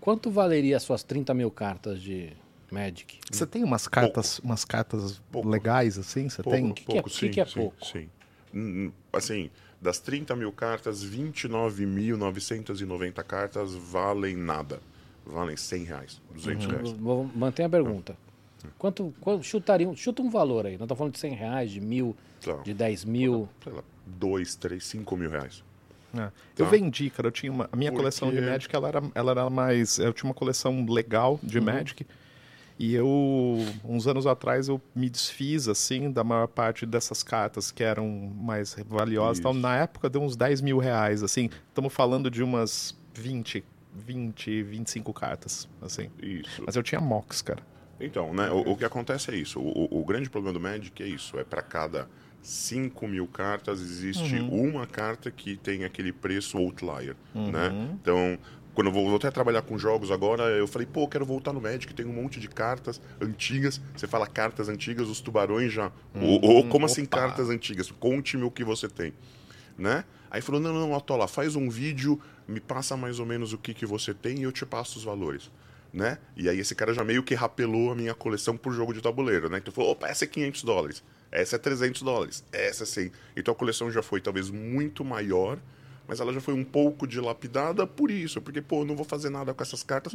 quanto 0.00 0.30
valeria 0.30 0.76
as 0.76 0.82
suas 0.82 1.02
30 1.02 1.32
mil 1.34 1.50
cartas 1.50 2.00
de 2.00 2.30
Magic? 2.70 3.18
Você 3.30 3.46
tem 3.46 3.64
umas 3.64 3.86
cartas, 3.88 4.38
umas 4.40 4.64
cartas 4.64 5.20
Pouco. 5.30 5.48
legais 5.48 5.98
assim? 5.98 6.28
Você 6.28 6.42
Pouco, 6.42 6.56
tem? 6.58 6.72
que 6.72 6.82
é- 6.82 6.86
pouco, 6.94 7.10
que 7.10 7.16
sim, 7.16 7.30
que 7.30 7.40
é 7.40 7.44
sim, 7.44 7.54
pouco? 7.54 7.84
sim. 7.84 8.08
hum, 8.54 8.90
assim, 9.12 9.50
das 9.80 9.98
30 10.00 10.34
mil 10.36 10.52
cartas, 10.52 11.02
29.990 11.04 13.22
cartas 13.24 13.74
valem 13.74 14.36
nada. 14.36 14.80
Valem 15.24 15.56
100 15.56 15.84
reais, 15.84 16.20
200 16.34 16.66
reais. 16.66 16.90
Vou 16.92 17.24
manter 17.34 17.62
a 17.64 17.68
pergunta. 17.68 18.16
Quanto, 18.78 19.14
quanto 19.20 19.42
chutariam? 19.44 19.94
Chuta 19.94 20.22
um 20.22 20.30
valor 20.30 20.66
aí. 20.66 20.72
Nós 20.72 20.82
estamos 20.82 20.98
falando 20.98 21.12
de 21.14 21.20
100 21.20 21.34
reais, 21.34 21.70
de 21.70 21.80
mil, 21.80 22.16
Tá. 22.42 22.54
de 22.62 22.74
10 22.74 23.04
mil. 23.04 23.48
Sei 23.62 23.72
lá, 23.72 23.82
2, 24.06 24.54
3, 24.56 24.82
5 24.84 25.16
mil 25.16 25.30
reais. 25.30 25.62
É. 26.14 26.30
Eu 26.58 26.64
Tá. 26.64 26.70
vendi, 26.70 27.08
cara. 27.10 27.28
Eu 27.28 27.32
tinha 27.32 27.52
uma, 27.52 27.68
a 27.72 27.76
minha 27.76 27.90
Porque- 27.90 28.02
coleção 28.02 28.30
de 28.30 28.40
Magic, 28.40 28.74
ela 28.74 28.88
era, 28.88 29.02
ela 29.14 29.30
era 29.32 29.50
mais. 29.50 29.98
Eu 29.98 30.12
tinha 30.12 30.28
uma 30.28 30.34
coleção 30.34 30.84
legal 30.88 31.38
de 31.42 31.58
Uhum. 31.58 31.64
Magic. 31.64 32.06
E 32.78 32.94
eu, 32.94 33.06
uns 33.84 34.06
anos 34.06 34.26
atrás, 34.26 34.68
eu 34.68 34.80
me 34.94 35.10
desfiz, 35.10 35.68
assim, 35.68 36.10
da 36.10 36.24
maior 36.24 36.46
parte 36.48 36.86
dessas 36.86 37.22
cartas 37.22 37.70
que 37.70 37.84
eram 37.84 38.08
mais 38.08 38.74
valiosas. 38.88 39.38
Então, 39.38 39.52
na 39.52 39.76
época, 39.76 40.08
deu 40.08 40.22
uns 40.22 40.34
10 40.34 40.62
mil 40.62 40.78
reais, 40.78 41.22
assim. 41.22 41.50
Estamos 41.68 41.92
falando 41.92 42.30
de 42.30 42.42
umas 42.42 42.96
20, 43.14 43.62
20, 43.94 44.62
25 44.62 45.12
cartas, 45.12 45.68
assim. 45.82 46.08
Isso. 46.22 46.62
Mas 46.64 46.74
eu 46.74 46.82
tinha 46.82 47.00
Mox, 47.02 47.42
cara. 47.42 47.62
Então, 48.00 48.32
né, 48.32 48.50
o, 48.50 48.72
o 48.72 48.76
que 48.78 48.84
acontece 48.86 49.30
é 49.30 49.36
isso. 49.36 49.60
O, 49.60 49.84
o- 49.96 50.00
o 50.00 50.04
grande 50.06 50.30
problema 50.30 50.54
do 50.54 50.60
Magic 50.60 51.02
é 51.02 51.06
isso. 51.06 51.38
É 51.38 51.44
para 51.44 51.60
cada 51.60 52.08
5 52.42 53.06
mil 53.06 53.26
cartas, 53.26 53.80
existe 53.80 54.36
uma 54.40 54.86
carta 54.86 55.30
que 55.30 55.56
tem 55.56 55.84
aquele 55.84 56.12
preço 56.12 56.56
outlier, 56.56 57.14
né? 57.34 57.90
Então, 58.00 58.38
quando 58.74 58.86
eu 58.86 58.92
voltei 58.92 59.28
a 59.28 59.32
trabalhar 59.32 59.62
com 59.62 59.76
jogos 59.76 60.10
agora, 60.10 60.44
eu 60.44 60.66
falei, 60.66 60.86
pô, 60.86 61.06
quero 61.06 61.26
voltar 61.26 61.52
no 61.52 61.60
Magic, 61.60 61.92
tem 61.92 62.06
um 62.06 62.12
monte 62.12 62.40
de 62.40 62.48
cartas 62.48 63.00
antigas. 63.20 63.80
Você 63.96 64.06
fala 64.06 64.26
cartas 64.26 64.68
antigas, 64.68 65.08
os 65.08 65.20
tubarões 65.20 65.72
já... 65.72 65.92
ou, 66.14 66.40
ou 66.42 66.68
como 66.68 66.86
assim 66.86 67.02
opa. 67.02 67.18
cartas 67.18 67.50
antigas? 67.50 67.90
Conte-me 67.90 68.44
o 68.44 68.50
que 68.50 68.64
você 68.64 68.88
tem, 68.88 69.12
né? 69.76 70.04
Aí 70.30 70.40
falou, 70.40 70.60
não, 70.60 70.72
não, 70.72 70.94
Atola, 70.94 71.26
faz 71.26 71.56
um 71.56 71.68
vídeo, 71.68 72.20
me 72.46 72.60
passa 72.60 72.96
mais 72.96 73.18
ou 73.18 73.26
menos 73.26 73.52
o 73.52 73.58
que, 73.58 73.74
que 73.74 73.84
você 73.84 74.14
tem 74.14 74.38
e 74.38 74.42
eu 74.44 74.52
te 74.52 74.64
passo 74.64 74.98
os 74.98 75.04
valores 75.04 75.50
né? 75.92 76.18
E 76.36 76.48
aí 76.48 76.58
esse 76.58 76.74
cara 76.74 76.94
já 76.94 77.04
meio 77.04 77.22
que 77.22 77.34
rapelou 77.34 77.92
a 77.92 77.94
minha 77.94 78.14
coleção 78.14 78.56
por 78.56 78.72
jogo 78.72 78.92
de 78.92 79.00
tabuleiro, 79.00 79.48
né? 79.48 79.58
Então 79.58 79.72
falou, 79.72 79.92
opa, 79.92 80.08
essa 80.08 80.24
é 80.24 80.26
500 80.26 80.62
dólares, 80.62 81.02
essa 81.30 81.56
é 81.56 81.58
300 81.58 82.02
dólares, 82.02 82.44
essa 82.52 82.82
é 82.82 82.86
100. 82.86 83.12
Então 83.36 83.52
a 83.52 83.56
coleção 83.56 83.90
já 83.90 84.02
foi 84.02 84.20
talvez 84.20 84.50
muito 84.50 85.04
maior, 85.04 85.58
mas 86.08 86.18
ela 86.18 86.32
já 86.32 86.40
foi 86.40 86.54
um 86.54 86.64
pouco 86.64 87.06
dilapidada 87.06 87.86
por 87.86 88.10
isso, 88.10 88.40
porque, 88.42 88.60
pô, 88.60 88.80
eu 88.80 88.84
não 88.84 88.96
vou 88.96 89.04
fazer 89.04 89.30
nada 89.30 89.54
com 89.54 89.62
essas 89.62 89.84
cartas, 89.84 90.12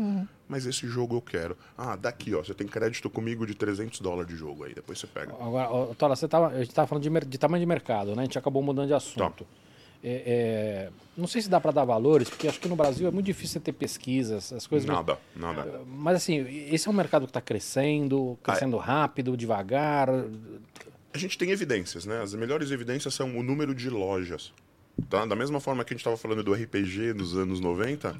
mas 0.47 0.65
esse 0.65 0.85
jogo 0.87 1.15
eu 1.15 1.21
quero. 1.21 1.57
Ah, 1.77 1.95
daqui, 1.95 2.35
ó, 2.35 2.43
você 2.43 2.53
tem 2.53 2.67
crédito 2.67 3.09
comigo 3.09 3.45
de 3.45 3.55
300 3.55 4.01
dólares 4.01 4.27
de 4.27 4.35
jogo 4.35 4.65
aí, 4.65 4.73
depois 4.73 4.99
você 4.99 5.07
pega. 5.07 5.33
Agora, 5.33 5.69
ó, 5.69 5.85
Tola, 5.93 6.17
você 6.17 6.27
tava, 6.27 6.47
a 6.47 6.59
gente 6.59 6.69
estava 6.69 6.85
falando 6.85 7.03
de, 7.03 7.25
de 7.27 7.37
tamanho 7.37 7.61
de 7.61 7.65
mercado, 7.65 8.13
né? 8.13 8.23
A 8.23 8.25
gente 8.25 8.37
acabou 8.37 8.61
mudando 8.61 8.87
de 8.87 8.93
assunto. 8.93 9.45
Tá. 9.45 9.49
É, 10.03 10.21
é, 10.27 10.89
não 11.17 11.25
sei 11.27 11.41
se 11.41 11.49
dá 11.49 11.59
para 11.59 11.71
dar 11.71 11.83
valores, 11.83 12.29
porque 12.29 12.47
acho 12.47 12.59
que 12.59 12.67
no 12.67 12.75
Brasil 12.75 13.07
é 13.07 13.11
muito 13.11 13.25
difícil 13.25 13.53
você 13.53 13.59
ter 13.59 13.71
pesquisas, 13.71 14.53
as 14.53 14.67
coisas. 14.67 14.87
Nada, 14.87 15.17
nada. 15.35 15.81
Mas 15.87 16.17
assim, 16.17 16.45
esse 16.71 16.87
é 16.87 16.91
um 16.91 16.93
mercado 16.93 17.23
que 17.23 17.31
está 17.31 17.41
crescendo, 17.41 18.37
crescendo 18.43 18.77
rápido, 18.77 19.35
devagar. 19.35 20.09
A 21.15 21.17
gente 21.17 21.37
tem 21.37 21.49
evidências, 21.51 22.05
né? 22.05 22.21
As 22.21 22.33
melhores 22.33 22.71
evidências 22.71 23.13
são 23.13 23.37
o 23.37 23.41
número 23.41 23.73
de 23.73 23.89
lojas. 23.89 24.51
Tá? 25.09 25.25
Da 25.25 25.33
mesma 25.33 25.61
forma 25.61 25.81
que 25.85 25.93
a 25.93 25.95
gente 25.95 26.01
estava 26.01 26.17
falando 26.17 26.43
do 26.43 26.53
RPG 26.53 27.13
dos 27.13 27.37
anos 27.37 27.61
90, 27.61 28.17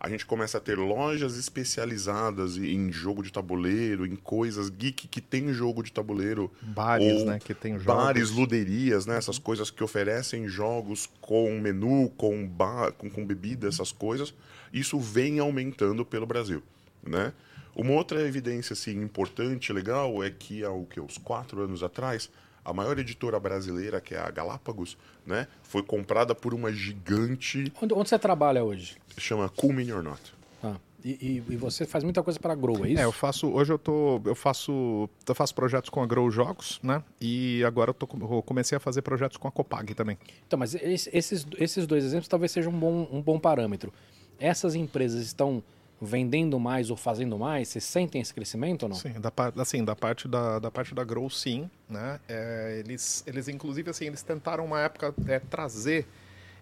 a 0.00 0.08
gente 0.08 0.24
começa 0.24 0.56
a 0.56 0.60
ter 0.60 0.78
lojas 0.78 1.36
especializadas 1.36 2.56
em 2.56 2.90
jogo 2.90 3.22
de 3.22 3.30
tabuleiro, 3.30 4.06
em 4.06 4.16
coisas 4.16 4.70
geek 4.70 5.08
que 5.08 5.20
tem 5.20 5.52
jogo 5.52 5.82
de 5.82 5.92
tabuleiro. 5.92 6.50
Bares, 6.62 7.22
né, 7.22 7.38
que 7.38 7.52
tem 7.52 7.76
Bares, 7.76 8.28
jogos. 8.28 8.40
luderias, 8.40 9.04
né? 9.04 9.18
Essas 9.18 9.38
coisas 9.38 9.70
que 9.70 9.84
oferecem 9.84 10.48
jogos 10.48 11.06
com 11.20 11.60
menu, 11.60 12.10
com, 12.16 12.48
bar, 12.48 12.92
com, 12.92 13.10
com 13.10 13.26
bebida, 13.26 13.68
essas 13.68 13.92
coisas. 13.92 14.32
Isso 14.72 14.98
vem 14.98 15.38
aumentando 15.38 16.02
pelo 16.02 16.24
Brasil, 16.24 16.62
né? 17.06 17.30
Uma 17.78 17.92
outra 17.92 18.20
evidência 18.22 18.72
assim, 18.72 19.00
importante, 19.00 19.72
legal, 19.72 20.22
é 20.24 20.30
que 20.30 20.64
há 20.64 20.70
o 20.70 20.84
que, 20.84 21.00
uns 21.00 21.16
quatro 21.16 21.62
anos 21.62 21.80
atrás, 21.82 22.28
a 22.64 22.72
maior 22.72 22.98
editora 22.98 23.38
brasileira, 23.38 24.00
que 24.00 24.14
é 24.14 24.18
a 24.18 24.28
Galápagos, 24.30 24.98
né, 25.24 25.46
foi 25.62 25.82
comprada 25.84 26.34
por 26.34 26.52
uma 26.52 26.72
gigante, 26.72 27.72
Onde, 27.80 27.94
onde 27.94 28.08
você 28.08 28.18
trabalha 28.18 28.64
hoje? 28.64 28.96
chama 29.16 29.48
Cool 29.48 29.72
Mini 29.72 29.92
or 29.92 30.02
Not. 30.02 30.20
Ah, 30.60 30.74
e, 31.04 31.10
e- 31.48 31.52
e 31.52 31.56
você 31.56 31.86
faz 31.86 32.02
muita 32.02 32.20
coisa 32.20 32.40
para 32.40 32.52
a 32.52 32.56
Grow, 32.56 32.84
é 32.84 32.90
isso? 32.90 33.00
É, 33.00 33.04
eu 33.04 33.12
faço. 33.12 33.46
Hoje 33.46 33.72
eu 33.72 33.78
tô. 33.78 34.20
Eu 34.24 34.34
faço. 34.34 35.08
Eu 35.28 35.34
faço 35.36 35.54
projetos 35.54 35.88
com 35.90 36.02
a 36.02 36.06
Grow 36.06 36.28
Jogos, 36.32 36.80
né? 36.82 37.02
E 37.20 37.62
agora 37.64 37.90
eu, 37.90 37.94
tô, 37.94 38.08
com- 38.08 38.18
eu 38.20 38.42
comecei 38.42 38.76
a 38.76 38.80
fazer 38.80 39.02
projetos 39.02 39.36
com 39.36 39.46
a 39.46 39.52
Copag 39.52 39.94
também. 39.94 40.18
Então, 40.46 40.58
mas 40.58 40.74
esse- 40.74 41.08
esses, 41.16 41.46
esses 41.58 41.86
dois 41.86 42.04
exemplos 42.04 42.26
talvez 42.26 42.50
sejam 42.50 42.72
um 42.72 42.78
bom, 42.78 43.08
um 43.12 43.22
bom 43.22 43.38
parâmetro. 43.38 43.92
Essas 44.40 44.74
empresas 44.74 45.24
estão 45.24 45.62
vendendo 46.00 46.58
mais 46.58 46.90
ou 46.90 46.96
fazendo 46.96 47.38
mais? 47.38 47.68
Vocês 47.68 47.84
sentem 47.84 48.20
esse 48.20 48.32
crescimento 48.32 48.84
ou 48.84 48.88
não? 48.90 48.96
Sim, 48.96 49.14
da, 49.20 49.32
assim, 49.60 49.84
da 49.84 49.96
parte 49.96 50.28
da, 50.28 50.58
da 50.58 50.70
parte 50.70 50.94
da 50.94 51.04
Grow, 51.04 51.28
sim, 51.28 51.68
né? 51.88 52.20
É, 52.28 52.82
eles, 52.84 53.24
eles, 53.26 53.48
inclusive, 53.48 53.90
assim, 53.90 54.06
eles 54.06 54.22
tentaram 54.22 54.64
uma 54.64 54.80
época 54.80 55.14
é, 55.26 55.38
trazer 55.38 56.06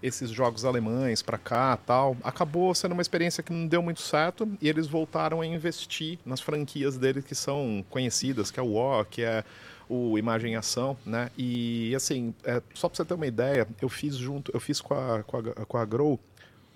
esses 0.03 0.31
jogos 0.31 0.65
alemães 0.65 1.23
para 1.23 1.39
cá 1.39 1.77
tal. 1.77 2.17
Acabou 2.23 2.75
sendo 2.75 2.93
uma 2.93 3.03
experiência 3.03 3.43
que 3.43 3.53
não 3.53 3.67
deu 3.67 3.83
muito 3.83 4.01
certo 4.01 4.49
e 4.61 4.69
eles 4.69 4.87
voltaram 4.87 5.41
a 5.41 5.47
investir 5.47 6.19
nas 6.25 6.41
franquias 6.41 6.97
deles 6.97 7.25
que 7.25 7.35
são 7.35 7.85
conhecidas, 7.91 8.51
que 8.51 8.61
é 8.61 8.63
o 8.63 8.73
War, 8.75 9.05
que 9.05 9.23
é 9.23 9.45
o 9.89 10.19
Imagem 10.19 10.55
e 10.55 10.57
Ação, 10.57 10.97
né? 11.05 11.31
E 11.37 11.95
assim, 11.95 12.35
é, 12.45 12.63
só 12.75 12.89
para 12.89 12.97
você 12.97 13.05
ter 13.05 13.15
uma 13.15 13.27
ideia, 13.27 13.67
eu 13.81 13.89
fiz 13.89 14.17
junto, 14.17 14.51
eu 14.53 14.61
fiz 14.61 14.81
com 14.81 14.95
a, 14.95 15.23
com 15.23 15.37
a, 15.39 15.43
com 15.43 15.79
a 15.79 15.85
Grow 15.85 16.19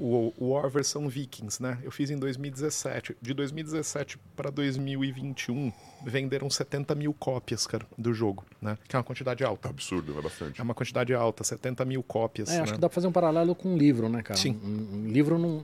o, 0.00 0.32
o 0.38 0.50
War 0.52 0.68
versão 0.70 1.08
Vikings, 1.08 1.62
né? 1.62 1.78
Eu 1.82 1.90
fiz 1.90 2.10
em 2.10 2.18
2017. 2.18 3.16
De 3.20 3.34
2017 3.34 4.18
para 4.34 4.50
2021, 4.50 5.70
venderam 6.04 6.48
70 6.48 6.94
mil 6.94 7.12
cópias, 7.12 7.66
cara, 7.66 7.86
do 7.98 8.14
jogo, 8.14 8.44
né? 8.60 8.78
Que 8.88 8.96
é 8.96 8.98
uma 8.98 9.04
quantidade 9.04 9.44
alta. 9.44 9.68
Absurdo, 9.68 10.18
é 10.18 10.22
bastante. 10.22 10.60
É 10.60 10.64
uma 10.64 10.74
quantidade 10.74 11.12
alta, 11.12 11.44
70 11.44 11.84
mil 11.84 12.02
cópias. 12.02 12.48
É, 12.48 12.60
acho 12.60 12.72
né? 12.72 12.76
que 12.76 12.80
dá 12.80 12.88
pra 12.88 12.94
fazer 12.94 13.06
um 13.06 13.12
paralelo 13.12 13.54
com 13.54 13.74
um 13.74 13.76
livro, 13.76 14.08
né, 14.08 14.22
cara? 14.22 14.40
Sim. 14.40 14.58
Um, 14.64 15.04
um 15.04 15.08
livro 15.08 15.38
não. 15.38 15.62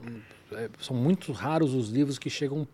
é, 0.51 0.69
são 0.79 0.95
muito 0.95 1.31
raros 1.31 1.73
os 1.73 1.89
livros 1.89 2.19
que 2.19 2.29
chegam. 2.29 2.67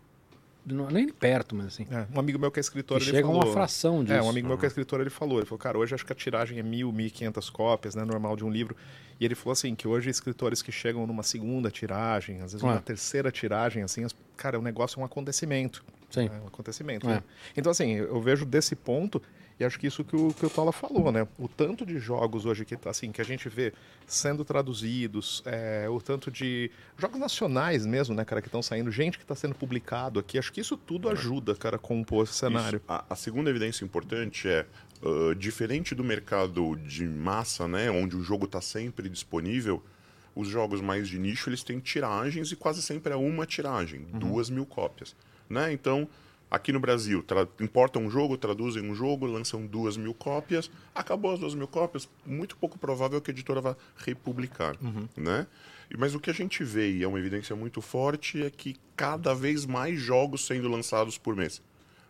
não- 0.66 0.90
nem 0.90 1.08
perto, 1.08 1.56
mas 1.56 1.68
assim. 1.68 1.88
É, 1.90 2.06
um 2.14 2.20
amigo 2.20 2.38
meu 2.38 2.52
que 2.52 2.60
é 2.60 2.62
escritor, 2.62 2.98
Que 2.98 3.06
ele 3.06 3.12
chega 3.12 3.28
a 3.28 3.32
falou... 3.32 3.46
uma 3.46 3.54
fração 3.54 4.04
disso. 4.04 4.14
É, 4.16 4.22
um 4.22 4.30
amigo 4.30 4.48
meu 4.50 4.58
que 4.58 4.66
é 4.66 4.68
escritor, 4.68 5.00
ele 5.00 5.10
falou, 5.10 5.38
ele 5.40 5.46
falou, 5.46 5.60
cara, 5.60 5.78
hoje 5.78 5.96
acho 5.96 6.06
que 6.06 6.12
a 6.12 6.16
tiragem 6.16 6.60
é 6.60 6.64
mil, 6.64 6.92
mil 6.92 7.08
e 7.08 7.10
quinhentas 7.10 7.50
cópias, 7.50 7.96
né, 7.96 8.04
normal 8.04 8.36
de 8.36 8.44
um 8.44 8.50
livro. 8.50 8.76
E 9.20 9.26
ele 9.26 9.36
falou 9.36 9.54
assim, 9.54 9.76
que 9.76 9.88
hoje 9.88 10.10
escritores 10.10 10.62
que 10.62 10.72
chegam 10.72 11.06
numa 11.08 11.24
segunda 11.24 11.70
tiragem, 11.72 12.38
às 12.42 12.54
vezes 12.54 12.62
uma 12.62 12.76
É. 12.76 12.80
terceira 12.80 13.32
tiragem, 13.32 13.84
assim, 13.84 14.04
as- 14.04 14.16
cara, 14.36 14.60
o 14.60 14.62
negócio 14.62 15.00
é 15.00 15.02
um 15.02 15.06
acontecimento. 15.06 15.84
Sim. 16.10 16.30
É 16.32 16.44
um 16.44 16.48
acontecimento. 16.48 17.08
É. 17.10 17.16
né? 17.16 17.24
Então, 17.58 17.72
assim, 17.72 17.94
eu 17.94 18.22
vejo 18.22 18.46
desse 18.46 18.76
ponto, 18.76 19.22
e 19.60 19.64
acho 19.64 19.80
que 19.80 19.88
isso 19.88 20.04
que 20.04 20.16
o, 20.16 20.34
que 20.34 20.46
o 20.46 20.50
Tola 20.50 20.72
falou, 20.72 21.12
né? 21.12 21.28
O 21.40 21.48
tanto 21.48 21.86
de 21.86 21.98
jogos 22.00 22.46
hoje 22.46 22.66
que, 22.66 22.78
assim, 22.88 23.12
que 23.12 23.22
a 23.22 23.24
gente 23.26 23.48
vê 23.50 23.72
sendo 24.06 24.44
traduzidos, 24.44 25.42
é, 25.46 25.88
o 25.90 26.00
tanto 26.02 26.30
de 26.32 26.70
jogos 26.98 27.20
nacionais 27.20 27.86
mesmo, 27.86 28.14
né, 28.16 28.26
cara, 28.26 28.42
que 28.42 28.48
estão 28.48 28.62
saindo, 28.62 28.92
gente 28.92 29.18
que 29.18 29.24
está 29.24 29.36
sendo 29.36 29.56
publicado 29.56 30.20
aqui, 30.20 30.38
acho 30.38 30.52
que 30.52 30.62
isso 30.62 30.76
tudo 30.78 31.10
ajuda, 31.10 31.56
cara, 31.56 31.76
a 31.78 31.80
compor 31.80 32.24
esse 32.26 32.34
cenário. 32.34 32.78
Isso. 32.78 32.86
A, 32.88 33.06
a 33.10 33.16
segunda 33.16 33.50
evidência 33.50 33.84
importante 33.86 34.48
é, 34.48 34.66
ah, 35.04 35.34
diferente 35.36 35.94
do 35.94 36.04
mercado 36.04 36.76
de 36.78 37.06
massa, 37.06 37.68
né, 37.68 37.92
onde 37.92 38.16
o 38.16 38.24
jogo 38.24 38.46
está 38.46 38.62
sempre 38.62 39.10
disponível, 39.10 39.84
os 40.36 40.48
jogos 40.48 40.82
mais 40.82 41.08
de 41.08 41.20
nicho 41.20 41.50
eles 41.50 41.62
têm 41.64 41.80
tiragens 41.80 42.52
e 42.52 42.56
quase 42.56 42.82
sempre 42.82 43.14
é 43.14 43.16
uma 43.16 43.46
tiragem, 43.46 44.08
duas 44.14 44.50
mil 44.50 44.66
cópias. 44.66 45.16
Né? 45.50 45.72
Então, 45.74 46.08
aqui 46.50 46.72
no 46.72 46.80
Brasil, 46.80 47.24
importam 47.60 48.04
um 48.04 48.10
jogo, 48.10 48.36
traduzem 48.38 48.82
um 48.90 48.96
jogo, 48.96 49.28
lançam 49.28 49.66
duas 49.68 49.96
mil 49.98 50.14
cópias, 50.14 50.72
acabou 50.96 51.34
as 51.34 51.40
duas 51.40 51.54
mil 51.54 51.68
cópias, 51.68 52.10
muito 52.26 52.56
pouco 52.58 52.80
provável 52.80 53.22
que 53.22 53.30
a 53.30 53.34
editora 53.34 53.62
vá 53.62 53.76
republicar. 53.98 54.76
Né? 55.16 55.46
E- 55.92 55.98
Mas 55.98 56.16
o 56.16 56.20
que 56.20 56.30
a 56.32 56.34
gente 56.34 56.64
vê, 56.64 56.92
e 56.92 57.04
é 57.04 57.08
uma 57.08 57.20
evidência 57.20 57.56
muito 57.56 57.80
forte, 57.82 58.42
é 58.42 58.50
que 58.50 58.76
cada 58.96 59.36
vez 59.36 59.66
mais 59.68 60.00
jogos 60.00 60.46
sendo 60.46 60.68
lançados 60.68 61.18
por 61.18 61.36
mês. 61.36 61.62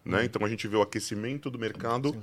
Né? 0.06 0.24
Então 0.26 0.46
a 0.46 0.50
gente 0.50 0.66
vê 0.68 0.78
o 0.78 0.82
aquecimento 0.82 1.50
do 1.50 1.58
mercado, 1.60 2.16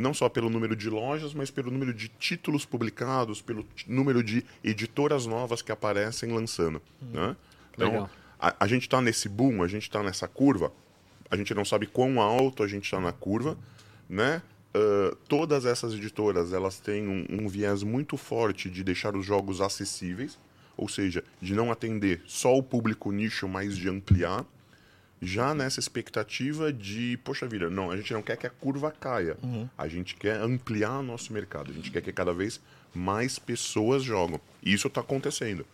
não 0.00 0.14
só 0.14 0.28
pelo 0.28 0.50
número 0.50 0.74
de 0.74 0.88
lojas, 0.88 1.34
mas 1.34 1.50
pelo 1.50 1.70
número 1.70 1.92
de 1.92 2.08
títulos 2.08 2.64
publicados, 2.64 3.40
pelo 3.42 3.66
número 3.86 4.22
de 4.22 4.44
editoras 4.64 5.26
novas 5.26 5.62
que 5.62 5.70
aparecem 5.70 6.32
lançando. 6.32 6.80
Né? 7.00 7.36
Então, 7.74 8.08
a, 8.38 8.54
a 8.60 8.66
gente 8.66 8.82
está 8.82 9.00
nesse 9.00 9.28
boom, 9.28 9.62
a 9.62 9.68
gente 9.68 9.82
está 9.82 10.02
nessa 10.02 10.26
curva, 10.26 10.72
a 11.30 11.36
gente 11.36 11.54
não 11.54 11.64
sabe 11.64 11.86
quão 11.86 12.20
alto 12.20 12.62
a 12.62 12.68
gente 12.68 12.84
está 12.84 12.98
na 12.98 13.12
curva, 13.12 13.56
né? 14.08 14.42
Ah, 14.72 15.16
todas 15.28 15.64
essas 15.64 15.94
editoras 15.94 16.52
elas 16.52 16.78
têm 16.78 17.08
um, 17.08 17.26
um 17.28 17.48
viés 17.48 17.82
muito 17.82 18.16
forte 18.16 18.70
de 18.70 18.84
deixar 18.84 19.16
os 19.16 19.26
jogos 19.26 19.60
acessíveis, 19.60 20.38
ou 20.76 20.88
seja, 20.88 21.22
de 21.40 21.54
não 21.54 21.70
atender 21.70 22.22
só 22.26 22.56
o 22.56 22.62
público 22.62 23.12
nicho, 23.12 23.48
mas 23.48 23.76
de 23.76 23.88
ampliar 23.88 24.46
já 25.20 25.54
nessa 25.54 25.80
expectativa 25.80 26.72
de, 26.72 27.18
poxa 27.22 27.46
vida, 27.46 27.68
não, 27.68 27.90
a 27.90 27.96
gente 27.96 28.12
não 28.12 28.22
quer 28.22 28.36
que 28.36 28.46
a 28.46 28.50
curva 28.50 28.90
caia. 28.90 29.36
A 29.76 29.86
gente 29.86 30.14
quer 30.14 30.40
ampliar 30.40 31.02
nosso 31.02 31.32
mercado. 31.32 31.70
A 31.70 31.74
gente 31.74 31.90
quer 31.90 32.00
que 32.00 32.12
cada 32.12 32.32
vez 32.32 32.60
mais 32.94 33.38
pessoas 33.38 34.02
jogam. 34.02 34.40
E 34.62 34.72
isso 34.72 34.88
está 34.88 35.00
acontecendo. 35.00 35.66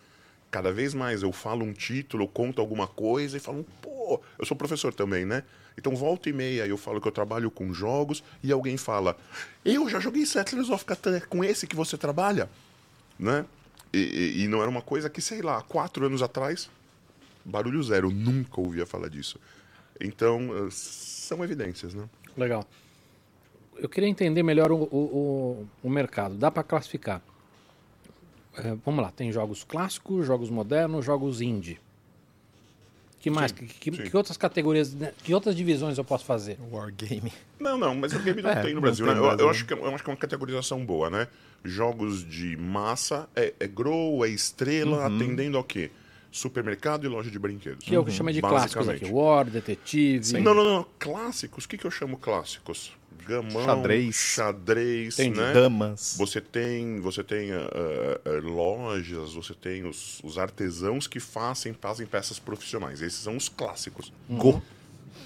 Cada 0.51 0.73
vez 0.73 0.95
mais 0.95 1.23
eu 1.23 1.33
falo 1.33 1.65
um 1.65 1.73
título, 1.73 2.27
conto 2.27 2.61
alguma 2.61 2.87
coisa 2.87 3.37
e 3.37 3.41
falo, 3.41 3.65
pô, 3.81 4.21
eu 4.39 4.45
sou 4.45 4.57
professor 4.57 4.93
também, 4.93 5.25
né? 5.25 5.43
Então 5.79 5.95
volta 5.95 6.29
e 6.29 6.33
meia 6.33 6.67
eu 6.67 6.79
falo 6.79 7.01
que 7.01 7.07
eu 7.07 7.13
trabalho 7.13 7.51
com 7.51 7.73
jogos 7.75 8.25
e 8.43 8.51
alguém 8.51 8.77
fala, 8.77 9.17
eu 9.65 9.89
já 9.89 10.01
joguei 10.01 10.25
Settlers 10.25 10.71
of 10.71 10.85
Catan 10.85 11.21
com 11.29 11.45
esse 11.45 11.67
que 11.67 11.77
você 11.77 11.99
trabalha, 11.99 12.49
né? 13.19 13.45
E, 13.93 13.99
e, 13.99 14.45
e 14.45 14.49
não 14.49 14.61
era 14.61 14.71
uma 14.71 14.83
coisa 14.83 15.11
que, 15.11 15.21
sei 15.21 15.43
lá, 15.43 15.63
quatro 15.63 16.05
anos 16.07 16.23
atrás, 16.23 16.71
barulho 17.47 17.83
zero, 17.83 18.11
nunca 18.11 18.61
ouvia 18.61 18.85
falar 18.85 19.09
disso. 19.09 19.39
Então, 20.01 20.67
eh, 20.67 20.69
são 20.71 21.43
evidências, 21.45 21.95
né? 21.95 22.09
Legal. 22.37 22.65
Eu 23.77 23.89
queria 23.89 24.09
entender 24.09 24.43
melhor 24.43 24.71
o, 24.73 24.77
o, 24.77 25.67
o- 25.83 25.91
mercado. 25.91 26.35
Dá 26.35 26.51
para 26.51 26.63
classificar. 26.63 27.23
É, 28.57 28.75
vamos 28.85 29.03
lá, 29.03 29.11
tem 29.11 29.31
jogos 29.31 29.65
clássicos, 29.65 30.27
jogos 30.27 30.49
modernos, 30.51 31.05
jogos 31.05 31.41
indie. 31.41 31.79
Que 33.21 33.29
mais? 33.31 33.51
Sim, 33.51 33.57
que, 33.67 33.67
que- 33.91 33.97
sim. 33.97 34.11
que 34.11 34.17
outras 34.17 34.37
categorias, 34.37 34.95
né, 34.95 35.13
que 35.23 35.35
outras 35.35 35.55
divisões 35.55 35.99
eu 35.99 36.05
posso 36.05 36.25
fazer? 36.25 36.59
Wargame. 36.71 37.33
Não, 37.59 37.77
não, 37.77 37.95
mas 37.95 38.13
o 38.15 38.19
game 38.21 38.41
não 38.41 38.51
É, 38.53 38.63
tem 38.63 38.71
no 38.71 38.77
não 38.77 38.83
Brasil, 38.83 39.05
tem 39.07 39.15
né? 39.15 39.21
no 39.21 39.27
Eu, 39.27 39.31
eu 39.31 39.37
Brasil. 39.37 39.51
acho 39.51 39.67
que, 39.67 39.73
eu 39.75 39.95
acho 39.95 40.05
que 40.05 40.11
é 40.11 40.13
uma 40.13 40.19
categorização 40.19 40.85
boa, 40.87 41.11
né? 41.11 41.29
Jogos 41.65 42.25
de 42.27 42.57
massa 42.57 43.29
é, 43.35 43.53
é 43.59 43.67
grow, 43.67 44.25
é 44.25 44.29
estrela, 44.29 45.07
Uhum. 45.09 45.17
atendendo 45.17 45.57
ao 45.59 45.65
quê? 45.65 45.91
Supermercado 46.37 47.07
e 47.07 47.09
loja 47.09 47.31
de 47.31 47.39
brinquedos. 47.39 47.85
Que 47.85 47.95
é 47.95 47.99
o 47.99 48.05
que 48.05 48.11
chama 48.11 48.31
de 48.31 48.43
clássicos 48.43 48.89
aqui. 48.89 49.07
War, 49.07 49.47
Detetive. 49.47 50.39
Não, 50.41 50.53
não, 50.55 50.65
não. 50.65 50.87
Clássicos, 50.99 51.65
o 51.65 51.69
que, 51.69 51.79
que 51.79 51.87
eu 51.87 51.91
chamo 51.91 52.19
clássicos? 52.19 52.93
Gamão, 53.27 53.65
Xadrez. 53.65 54.15
xadrez, 54.15 55.19
Entendi. 55.19 55.41
né? 55.41 55.53
Damas. 55.53 56.15
Você 56.19 56.41
tem, 56.41 57.01
você 57.01 57.25
tem 57.25 57.51
ah, 57.53 57.69
ah, 58.25 58.31
lojas, 58.41 59.33
você 59.33 59.55
tem 59.55 59.85
os, 59.85 60.21
os 60.23 60.39
artesãos 60.39 61.09
que 61.09 61.19
fazem, 61.19 61.73
fazem 61.73 62.07
peças 62.07 62.39
profissionais. 62.39 63.01
Esses 63.01 63.19
são 63.19 63.37
os 63.37 63.49
clássicos. 63.49 64.13
Go. 64.29 64.63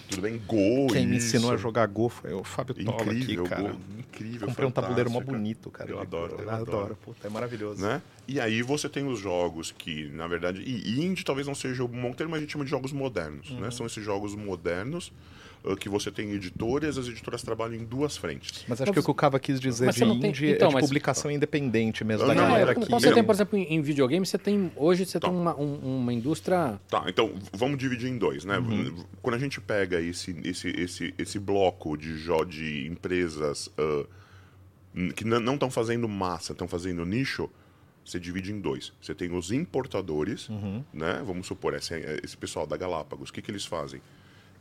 Tudo 0.08 0.22
bem? 0.22 0.38
Go, 0.46 0.88
Quem 0.92 1.06
me 1.06 1.16
isso. 1.16 1.28
ensinou 1.36 1.52
a 1.52 1.56
jogar 1.56 1.86
Go 1.86 2.08
foi 2.08 2.32
o 2.32 2.42
Fábio 2.42 2.74
Tola 2.74 3.02
aqui, 3.02 3.18
Incrível, 3.20 3.44
cara. 3.44 3.62
Go, 3.62 3.78
incrível. 3.98 4.48
Comprei 4.48 4.68
um 4.68 4.70
tabuleiro 4.70 5.10
mó 5.10 5.20
bonito, 5.20 5.70
cara. 5.70 5.90
Eu 5.90 5.96
de 5.96 6.02
adoro, 6.02 6.36
Go. 6.36 6.42
eu 6.42 6.50
adoro. 6.50 6.76
adoro. 6.76 6.96
Puta, 7.04 7.26
é 7.26 7.30
maravilhoso. 7.30 7.80
Né? 7.80 8.02
E 8.26 8.40
aí 8.40 8.62
você 8.62 8.88
tem 8.88 9.06
os 9.06 9.18
jogos 9.20 9.72
que, 9.76 10.08
na 10.10 10.26
verdade, 10.26 10.60
e 10.62 11.00
indie 11.04 11.24
talvez 11.24 11.46
não 11.46 11.54
seja 11.54 11.84
um 11.84 11.88
bom 11.88 12.12
termo, 12.12 12.32
mas 12.32 12.38
a 12.38 12.40
gente 12.42 12.52
chama 12.52 12.64
de 12.64 12.70
jogos 12.70 12.92
modernos, 12.92 13.50
Uhum. 13.50 13.60
né? 13.60 13.70
São 13.70 13.86
esses 13.86 14.04
jogos 14.04 14.34
modernos 14.34 15.12
que 15.78 15.88
você 15.88 16.10
tem 16.10 16.30
editoras, 16.32 16.96
as 16.96 17.06
editoras 17.06 17.42
trabalham 17.42 17.74
em 17.74 17.84
duas 17.84 18.16
frentes. 18.16 18.64
Mas 18.66 18.80
acho 18.80 18.92
que 18.92 18.98
o 18.98 19.02
que 19.02 19.10
o 19.10 19.14
Cava 19.14 19.38
quis 19.38 19.60
dizer 19.60 19.86
Mas 19.86 19.94
de 19.96 20.04
não 20.04 20.18
tem- 20.18 20.30
indie 20.30 20.50
então, 20.52 20.68
é 20.68 20.70
de 20.70 20.74
mas- 20.74 20.84
publicação 20.86 21.30
independente 21.30 22.02
mesmo, 22.02 22.26
da 22.26 22.34
Não, 22.34 22.42
galera 22.42 22.72
é, 22.72 22.74
você 22.74 23.06
Não. 23.08 23.14
tem, 23.14 23.24
por 23.24 23.34
exemplo, 23.34 23.58
em, 23.58 23.82
videogame, 23.82 24.24
você 24.24 24.38
tem. 24.38 24.72
Hoje 24.76 25.04
você 25.04 25.20
Tá. 25.20 25.28
tem 25.28 25.36
uma, 25.36 25.54
um- 25.54 25.98
uma 25.98 26.12
indústria. 26.12 26.80
Tá, 26.88 27.04
então 27.08 27.34
vamos 27.52 27.78
dividir 27.78 28.08
em 28.10 28.16
dois, 28.16 28.44
né? 28.44 28.58
Uhum. 28.58 29.04
Quando 29.20 29.34
a 29.34 29.38
gente 29.38 29.60
pega 29.60 30.00
esse, 30.00 30.34
esse, 30.44 30.68
esse, 30.68 31.14
esse 31.18 31.38
bloco 31.38 31.96
de, 31.96 32.16
de 32.48 32.86
empresas 32.86 33.68
ah, 33.76 34.06
n- 34.94 35.12
que 35.12 35.24
não 35.24 35.54
estão 35.54 35.70
fazendo 35.70 36.08
massa, 36.08 36.52
estão 36.52 36.66
fazendo 36.66 37.04
nicho, 37.04 37.50
você 38.04 38.18
divide 38.18 38.50
em 38.50 38.60
dois. 38.60 38.92
Você 39.00 39.14
tem 39.14 39.30
os 39.36 39.52
importadores, 39.52 40.48
Uhum. 40.48 40.82
né? 40.92 41.22
Vamos 41.24 41.46
supor, 41.46 41.74
esse, 41.74 41.94
esse 42.24 42.36
pessoal 42.36 42.66
da 42.66 42.76
Galápagos, 42.76 43.28
o 43.28 43.32
que, 43.32 43.42
que 43.42 43.50
eles 43.50 43.64
fazem? 43.64 44.00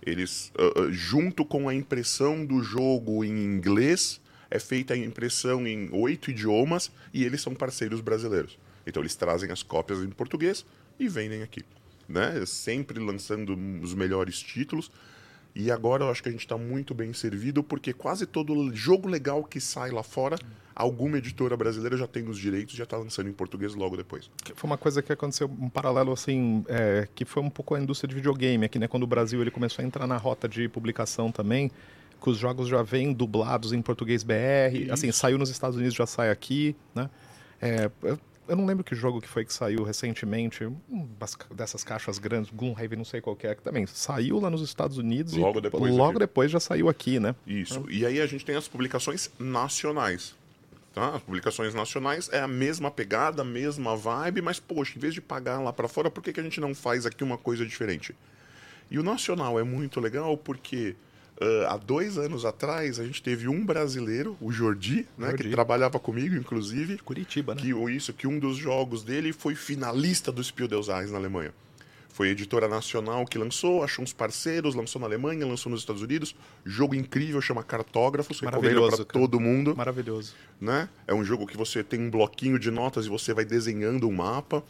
Eles, 0.06 0.52
ah, 0.58 0.88
junto 0.92 1.44
com 1.46 1.68
a 1.68 1.74
impressão 1.74 2.46
do 2.46 2.62
jogo 2.64 3.24
em 3.24 3.38
inglês, 3.44 4.22
é 4.50 4.60
feita 4.60 4.94
a 4.94 4.98
impressão 4.98 5.68
em 5.68 5.90
oito 5.92 6.32
idiomas 6.32 6.92
e 7.14 7.24
eles 7.24 7.42
são 7.42 7.54
parceiros 7.54 8.02
brasileiros. 8.02 8.58
Então 8.86 9.02
eles 9.02 9.16
trazem 9.16 9.52
as 9.52 9.62
cópias 9.62 10.00
em 10.00 10.10
português 10.10 10.66
e 11.00 11.08
vendem 11.08 11.44
aqui. 11.44 11.64
Né? 12.08 12.44
Sempre 12.46 13.00
lançando 13.00 13.58
os 13.82 13.94
melhores 13.94 14.40
títulos. 14.40 14.92
E 15.56 15.72
agora 15.72 16.04
eu 16.04 16.10
acho 16.10 16.22
que 16.22 16.30
a 16.30 16.32
gente 16.32 16.42
está 16.42 16.58
muito 16.58 16.94
bem 16.94 17.12
servido 17.14 17.64
porque 17.64 17.92
quase 17.94 18.26
todo 18.26 18.74
jogo 18.74 19.08
legal 19.08 19.44
que 19.44 19.60
sai 19.60 19.92
lá 19.92 20.04
fora, 20.04 20.38
alguma 20.76 21.18
editora 21.18 21.58
brasileira 21.58 21.98
já 21.98 22.08
tem 22.08 22.28
os 22.30 22.38
direitos 22.38 22.76
já 22.76 22.86
está 22.86 22.98
lançando 22.98 23.30
em 23.30 23.34
português 23.34 23.76
logo 23.76 23.98
depois. 23.98 24.30
Foi 24.56 24.70
uma 24.70 24.78
coisa 24.78 25.02
que 25.02 25.12
aconteceu, 25.12 25.50
um 25.60 25.70
paralelo 25.70 26.14
assim, 26.14 26.64
é, 26.70 27.08
que 27.14 27.26
foi 27.26 27.44
um 27.44 27.50
pouco 27.50 27.76
a 27.76 27.80
indústria 27.80 28.08
de 28.08 28.16
videogame 28.16 28.66
aqui, 28.66 28.80
né? 28.80 28.88
Quando 28.88 29.04
o 29.04 29.08
Brasil 29.08 29.42
ele 29.42 29.52
começou 29.52 29.84
a 29.84 29.86
entrar 29.86 30.08
na 30.08 30.18
rota 30.18 30.48
de 30.48 30.70
publicação 30.70 31.32
também, 31.32 31.70
que 32.22 32.30
os 32.30 32.38
jogos 32.38 32.68
já 32.68 32.82
vêm 32.82 33.12
dublados 33.14 33.74
em 33.74 33.82
português 33.82 34.24
BR, 34.24 34.92
assim, 34.92 35.12
saiu 35.12 35.38
nos 35.38 35.50
Estados 35.50 35.78
Unidos, 35.78 35.96
já 35.96 36.06
sai 36.06 36.30
aqui, 36.30 36.76
né? 36.96 37.10
É, 37.62 37.90
eu, 38.50 38.56
não 38.56 38.66
lembro 38.66 38.84
que 38.84 38.96
jogo 38.96 39.22
que 39.22 39.28
foi 39.28 39.46
que 39.46 39.54
saiu 39.54 39.84
recentemente, 39.84 40.66
um 40.66 41.10
dessas 41.54 41.84
caixas 41.84 42.20
grandes, 42.20 42.52
Gloomhaven, 42.52 42.98
não 42.98 43.06
sei 43.06 43.22
qual 43.22 43.36
que 43.36 43.48
é, 43.48 43.56
que 43.56 43.62
também 43.62 43.86
saiu 43.88 44.40
lá 44.40 44.50
nos 44.50 44.62
Estados 44.62 44.98
Unidos 44.98 45.34
Logo 45.34 45.60
e 45.60 45.62
depois 45.62 45.94
logo 45.94 46.12
aqui. 46.12 46.20
depois 46.20 46.52
já 46.52 46.60
saiu 46.60 46.90
aqui, 46.90 47.20
né? 47.20 47.36
Isso. 47.46 47.86
E 47.90 48.06
aí 48.06 48.20
a 48.20 48.26
gente 48.26 48.44
tem 48.44 48.56
as 48.56 48.68
publicações 48.68 49.32
nacionais. 49.40 50.36
Tá? 50.94 51.16
As 51.16 51.22
publicações 51.22 51.74
nacionais 51.74 52.30
é 52.32 52.40
a 52.40 52.48
mesma 52.48 52.90
pegada, 52.90 53.44
a 53.44 53.46
mesma 53.46 53.96
vibe, 53.96 54.42
mas, 54.42 54.60
poxa, 54.60 54.98
em 54.98 55.00
vez 55.00 55.14
de 55.14 55.22
pagar 55.22 55.60
lá 55.60 55.72
para 55.72 55.88
fora, 55.88 56.10
por 56.10 56.24
que, 56.24 56.34
que 56.34 56.40
a 56.40 56.44
gente 56.44 56.60
não 56.60 56.74
faz 56.74 57.06
aqui 57.06 57.24
uma 57.24 57.38
coisa 57.38 57.66
diferente? 57.66 58.16
E 58.90 58.98
o 58.98 59.04
nacional 59.04 59.60
é 59.60 59.64
muito 59.64 60.00
legal 60.00 60.36
porque 60.36 60.96
ah, 61.40 61.74
há 61.74 61.78
dois 61.78 62.18
anos 62.18 62.44
atrás 62.44 63.00
a 63.00 63.06
gente 63.06 63.24
teve 63.24 63.48
um 63.48 63.66
brasileiro, 63.66 64.36
o 64.42 64.52
Jordi, 64.52 65.08
né, 65.18 65.32
que 65.32 65.44
Jordi. 65.44 65.52
trabalhava 65.52 66.00
comigo, 66.00 66.36
inclusive, 66.36 66.98
Curitiba, 66.98 67.56
né? 67.56 67.62
que 67.62 67.70
isso 67.92 68.14
que 68.14 68.28
um 68.28 68.38
dos 68.38 68.58
jogos 68.58 69.04
dele 69.04 69.32
foi 69.32 69.56
finalista 69.56 70.32
do 70.32 70.44
Spiel 70.44 70.68
des 70.68 70.90
Arts 70.90 71.12
na 71.12 71.18
Alemanha. 71.18 71.54
Foi 72.10 72.28
a 72.28 72.32
editora 72.32 72.68
nacional 72.68 73.26
que 73.26 73.38
lançou, 73.38 73.82
achou 73.82 74.04
uns 74.04 74.12
parceiros, 74.12 74.76
lançou 74.76 75.00
na 75.00 75.08
Alemanha, 75.08 75.46
lançou 75.46 75.72
nos 75.72 75.80
Estados 75.80 76.02
Unidos. 76.02 76.36
Jogo 76.66 76.94
incrível, 76.94 77.40
chama 77.40 77.64
Cartógrafos, 77.64 78.42
recomendo 78.42 78.62
Maravilhoso, 78.62 79.06
para 79.06 79.06
todo 79.06 79.40
mundo. 79.40 79.74
Maravilhoso. 79.74 80.34
Né? 80.60 80.90
É 81.08 81.14
um 81.14 81.24
jogo 81.24 81.48
que 81.48 81.56
você 81.56 81.82
tem 81.82 82.02
um 82.02 82.10
bloquinho 82.10 82.60
de 82.60 82.70
notas 82.70 83.06
e 83.06 83.10
você 83.10 83.34
vai 83.34 83.46
desenhando 83.46 84.06
um 84.06 84.12
mapa. 84.12 84.62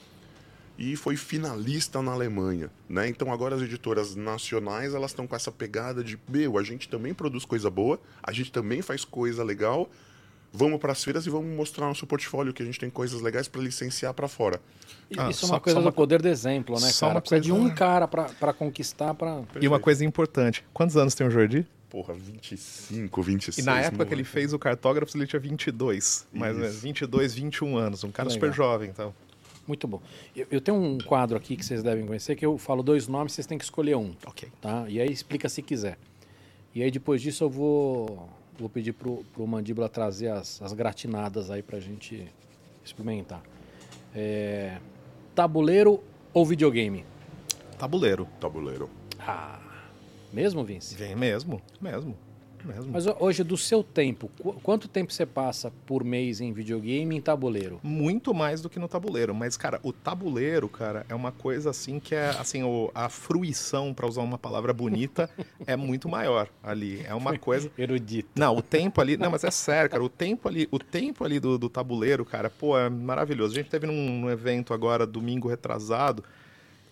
E 0.82 0.95
foi 0.95 1.17
finalista 1.17 2.01
na 2.01 2.13
Alemanha, 2.13 2.71
né? 2.88 3.09
Então 3.09 3.34
agora 3.34 3.53
as 3.53 3.61
editoras 3.61 4.15
nacionais, 4.15 4.93
elas 4.93 5.11
estão 5.11 5.27
com 5.27 5.36
essa 5.36 5.51
pegada 5.51 6.01
de, 6.01 6.17
meu, 6.27 6.57
a 6.57 6.63
gente 6.63 6.88
também 6.88 7.13
produz 7.13 7.43
coisa 7.43 7.69
boa, 7.69 7.99
a 8.23 8.32
gente 8.32 8.49
também 8.49 8.82
faz 8.82 9.03
coisa 9.03 9.43
legal. 9.43 9.89
Vamos 10.53 10.80
para 10.80 10.93
as 10.93 11.03
feiras 11.03 11.27
e 11.27 11.30
vamos 11.30 11.53
mostrar 11.55 11.86
nosso 11.86 12.07
portfólio 12.07 12.53
que 12.53 12.63
a 12.63 12.65
gente 12.65 12.80
tem 12.80 12.89
coisas 12.89 13.19
legais 13.21 13.47
para 13.47 13.61
licenciar 13.61 14.13
para 14.13 14.27
fora. 14.27 14.59
Ah, 15.17 15.30
Isso 15.30 15.43
é 15.45 15.47
só- 15.47 15.53
uma 15.53 15.59
coisa 15.59 15.80
uma 15.80 15.91
do 15.91 15.93
poder 15.93 16.21
do 16.21 16.27
exemplo, 16.30 16.73
né, 16.80 16.88
só 16.89 17.07
cara? 17.07 17.15
uma 17.17 17.21
Precisa 17.21 17.41
de 17.41 17.49
coisa- 17.51 17.65
um 17.65 17.69
cara 17.75 18.07
pra, 18.07 18.23
pra 18.30 18.53
conquistar, 18.53 19.13
pra... 19.13 19.43
E 19.61 19.67
uma 19.67 19.80
coisa 19.80 20.03
importante, 20.05 20.65
quantos 20.73 20.95
anos 20.97 21.13
tem 21.13 21.27
o 21.27 21.30
Jordi? 21.30 21.67
Porra, 21.89 22.13
25, 22.15 23.21
26. 23.21 23.57
E 23.59 23.61
na 23.63 23.80
época 23.82 24.05
que 24.05 24.13
ele 24.13 24.23
fez 24.23 24.53
o 24.53 24.57
Cartógrafos, 24.59 25.13
ele 25.13 25.27
tinha 25.27 25.39
22. 25.39 26.25
Mais 26.34 26.53
ou 26.53 26.59
menos, 26.61 26.75
Isso. 26.75 26.84
22, 26.84 27.34
21 27.36 27.77
anos. 27.77 28.03
Um 28.03 28.11
cara 28.11 28.30
Legal. 28.30 28.41
super 28.47 28.55
jovem, 28.55 28.89
então. 28.89 29.13
Muito 29.70 29.88
bom. 29.88 30.01
Eu, 30.36 30.47
eu 30.49 30.59
tenho 30.59 30.76
um 30.82 30.97
quadro 30.97 31.38
aqui 31.38 31.55
que 31.55 31.63
vocês 31.63 31.84
devem 31.84 32.03
conhecer, 32.03 32.36
que 32.36 32.43
eu 32.43 32.57
falo 32.57 32.82
dois 32.82 33.07
nomes, 33.07 33.34
vocês 33.34 33.45
têm 33.45 33.55
que 33.55 33.63
escolher 33.63 33.95
um, 33.95 34.15
Ok. 34.26 34.49
tá? 34.59 34.86
E 34.89 34.99
aí 34.99 35.11
explica 35.11 35.47
se 35.47 35.61
quiser. 35.61 35.95
E 36.74 36.82
aí 36.82 36.89
depois 36.89 37.22
disso 37.22 37.43
eu 37.43 37.51
vou, 37.51 38.28
vou 38.57 38.67
pedir 38.67 38.93
pro, 38.93 39.24
pro 39.32 39.45
Mandíbula 39.45 39.88
trazer 39.88 40.30
as, 40.30 40.59
as 40.59 40.74
gratinadas 40.74 41.51
aí 41.51 41.61
pra 41.61 41.80
gente 41.80 42.26
experimentar. 42.84 43.43
É, 44.15 44.80
tabuleiro 45.36 46.03
ou 46.34 46.43
videogame? 46.47 47.05
Tabuleiro. 47.78 48.28
Tabuleiro. 48.39 48.89
Ah, 49.20 49.59
mesmo, 50.34 50.63
Vince? 50.63 50.95
Vem 50.95 51.15
mesmo, 51.15 51.61
mesmo, 51.80 52.17
mesmo. 52.68 52.91
Mas 52.91 53.05
ho- 53.05 53.16
hoje, 53.20 53.43
do 53.43 53.57
seu 53.57 53.84
tempo, 53.84 54.30
qu- 54.41 54.53
quanto 54.62 54.88
tempo 54.88 55.12
você 55.14 55.26
passa 55.26 55.72
por 55.86 56.03
mês 56.03 56.41
em 56.41 56.51
videogame 56.53 57.16
e 57.16 57.18
em 57.18 57.22
tabuleiro? 57.22 57.80
Muito 57.84 58.34
mais 58.34 58.62
do 58.62 58.70
que 58.70 58.80
no 58.80 58.88
tabuleiro. 58.88 59.34
Mas, 59.36 59.55
cara, 59.57 59.80
o 59.84 59.91
tabuleiro, 59.93 60.68
cara, 60.70 61.05
é 61.10 61.16
uma 61.16 61.32
coisa 61.32 61.70
assim 61.70 61.99
que 61.99 62.14
é, 62.16 62.30
assim, 62.39 62.64
o- 62.64 62.91
a 62.93 63.10
fruição, 63.10 63.93
pra 63.93 64.07
usar 64.07 64.22
uma 64.22 64.38
palavra 64.38 64.74
bonita, 64.74 65.30
é 65.66 65.76
muito 65.76 66.07
maior 66.10 66.47
ali. 66.64 67.01
É 67.05 67.14
uma 67.14 67.38
coisa... 67.38 67.72
Erudito. 67.78 68.30
Não, 68.36 68.55
o 68.57 68.62
tempo 68.62 68.99
ali. 69.01 69.18
Não, 69.18 69.32
mas 69.32 69.43
é 69.43 69.51
sério, 69.51 69.89
cara. 69.89 70.03
O 70.03 70.10
tempo 70.10 70.47
ali, 70.47 70.68
o 70.72 70.80
tempo 70.80 71.24
ali 71.24 71.39
do, 71.39 71.57
do 71.57 71.70
tabuleiro, 71.70 72.26
cara, 72.26 72.49
pô, 72.49 72.78
é 72.78 72.89
maravilhoso. 72.89 73.53
A 73.53 73.57
gente 73.57 73.70
teve 73.70 73.88
num, 73.88 74.22
num 74.22 74.30
evento 74.30 74.74
agora, 74.74 75.05
domingo 75.05 75.47
retrasado. 75.47 76.24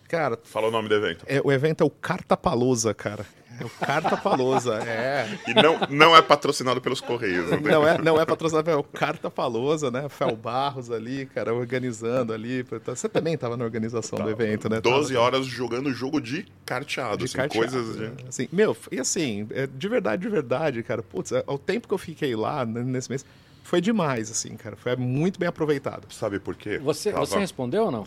Cara, 0.08 0.38
Fala 0.42 0.68
o 0.68 0.70
nome 0.70 0.88
do 0.88 0.94
evento. 0.94 1.24
é, 1.28 1.40
o 1.44 1.52
evento 1.52 1.82
é 1.82 1.86
o 1.86 1.90
Carta 1.90 2.34
Palosa, 2.36 2.94
cara. 2.94 3.26
É 3.60 3.64
o 3.64 3.70
Carta 3.70 4.16
Palosa, 4.16 4.74
é. 4.84 5.26
E 5.46 5.54
não, 5.54 5.78
não 5.90 6.16
é 6.16 6.22
patrocinado 6.22 6.80
pelos 6.80 7.00
Correios. 7.00 7.50
Não 7.50 7.60
tem? 7.60 7.72
Não 7.72 7.86
é, 7.88 7.98
não 7.98 8.20
é 8.20 8.24
patrocinado, 8.24 8.70
é 8.70 8.76
o 8.76 8.82
Carta 8.84 9.30
Palosa, 9.30 9.90
né? 9.90 10.08
Fel 10.08 10.36
Barros 10.36 10.90
ali, 10.90 11.26
cara, 11.26 11.52
organizando 11.54 12.32
ali. 12.32 12.64
Você 12.86 13.08
também 13.08 13.34
estava 13.34 13.56
na 13.56 13.64
organização 13.64 14.18
do 14.18 14.30
evento, 14.30 14.68
né? 14.68 14.80
12 14.80 15.12
Tava- 15.14 15.24
horas 15.24 15.46
jogando 15.46 15.92
jogo 15.92 16.20
de 16.20 16.46
carteado. 16.64 17.18
de 17.18 17.24
assim, 17.24 17.36
carteado, 17.36 17.70
coisas 17.72 17.96
de... 17.96 18.02
né? 18.02 18.12
Assim, 18.28 18.48
meu, 18.52 18.76
e 18.92 19.00
assim, 19.00 19.46
é, 19.50 19.66
de 19.66 19.88
verdade, 19.88 20.22
de 20.22 20.28
verdade, 20.28 20.82
cara, 20.82 21.02
putz, 21.02 21.32
é, 21.32 21.42
o 21.46 21.58
tempo 21.58 21.88
que 21.88 21.94
eu 21.94 21.98
fiquei 21.98 22.36
lá 22.36 22.64
né, 22.64 22.82
nesse 22.82 23.08
mês 23.10 23.24
foi 23.64 23.80
demais, 23.80 24.30
assim, 24.30 24.56
cara. 24.56 24.76
Foi 24.76 24.94
muito 24.96 25.38
bem 25.38 25.48
aproveitado. 25.48 26.06
Sabe 26.12 26.38
por 26.38 26.54
quê? 26.54 26.78
Você, 26.78 27.12
Tava- 27.12 27.26
você 27.26 27.38
respondeu 27.38 27.84
ou 27.84 27.90
não? 27.90 28.06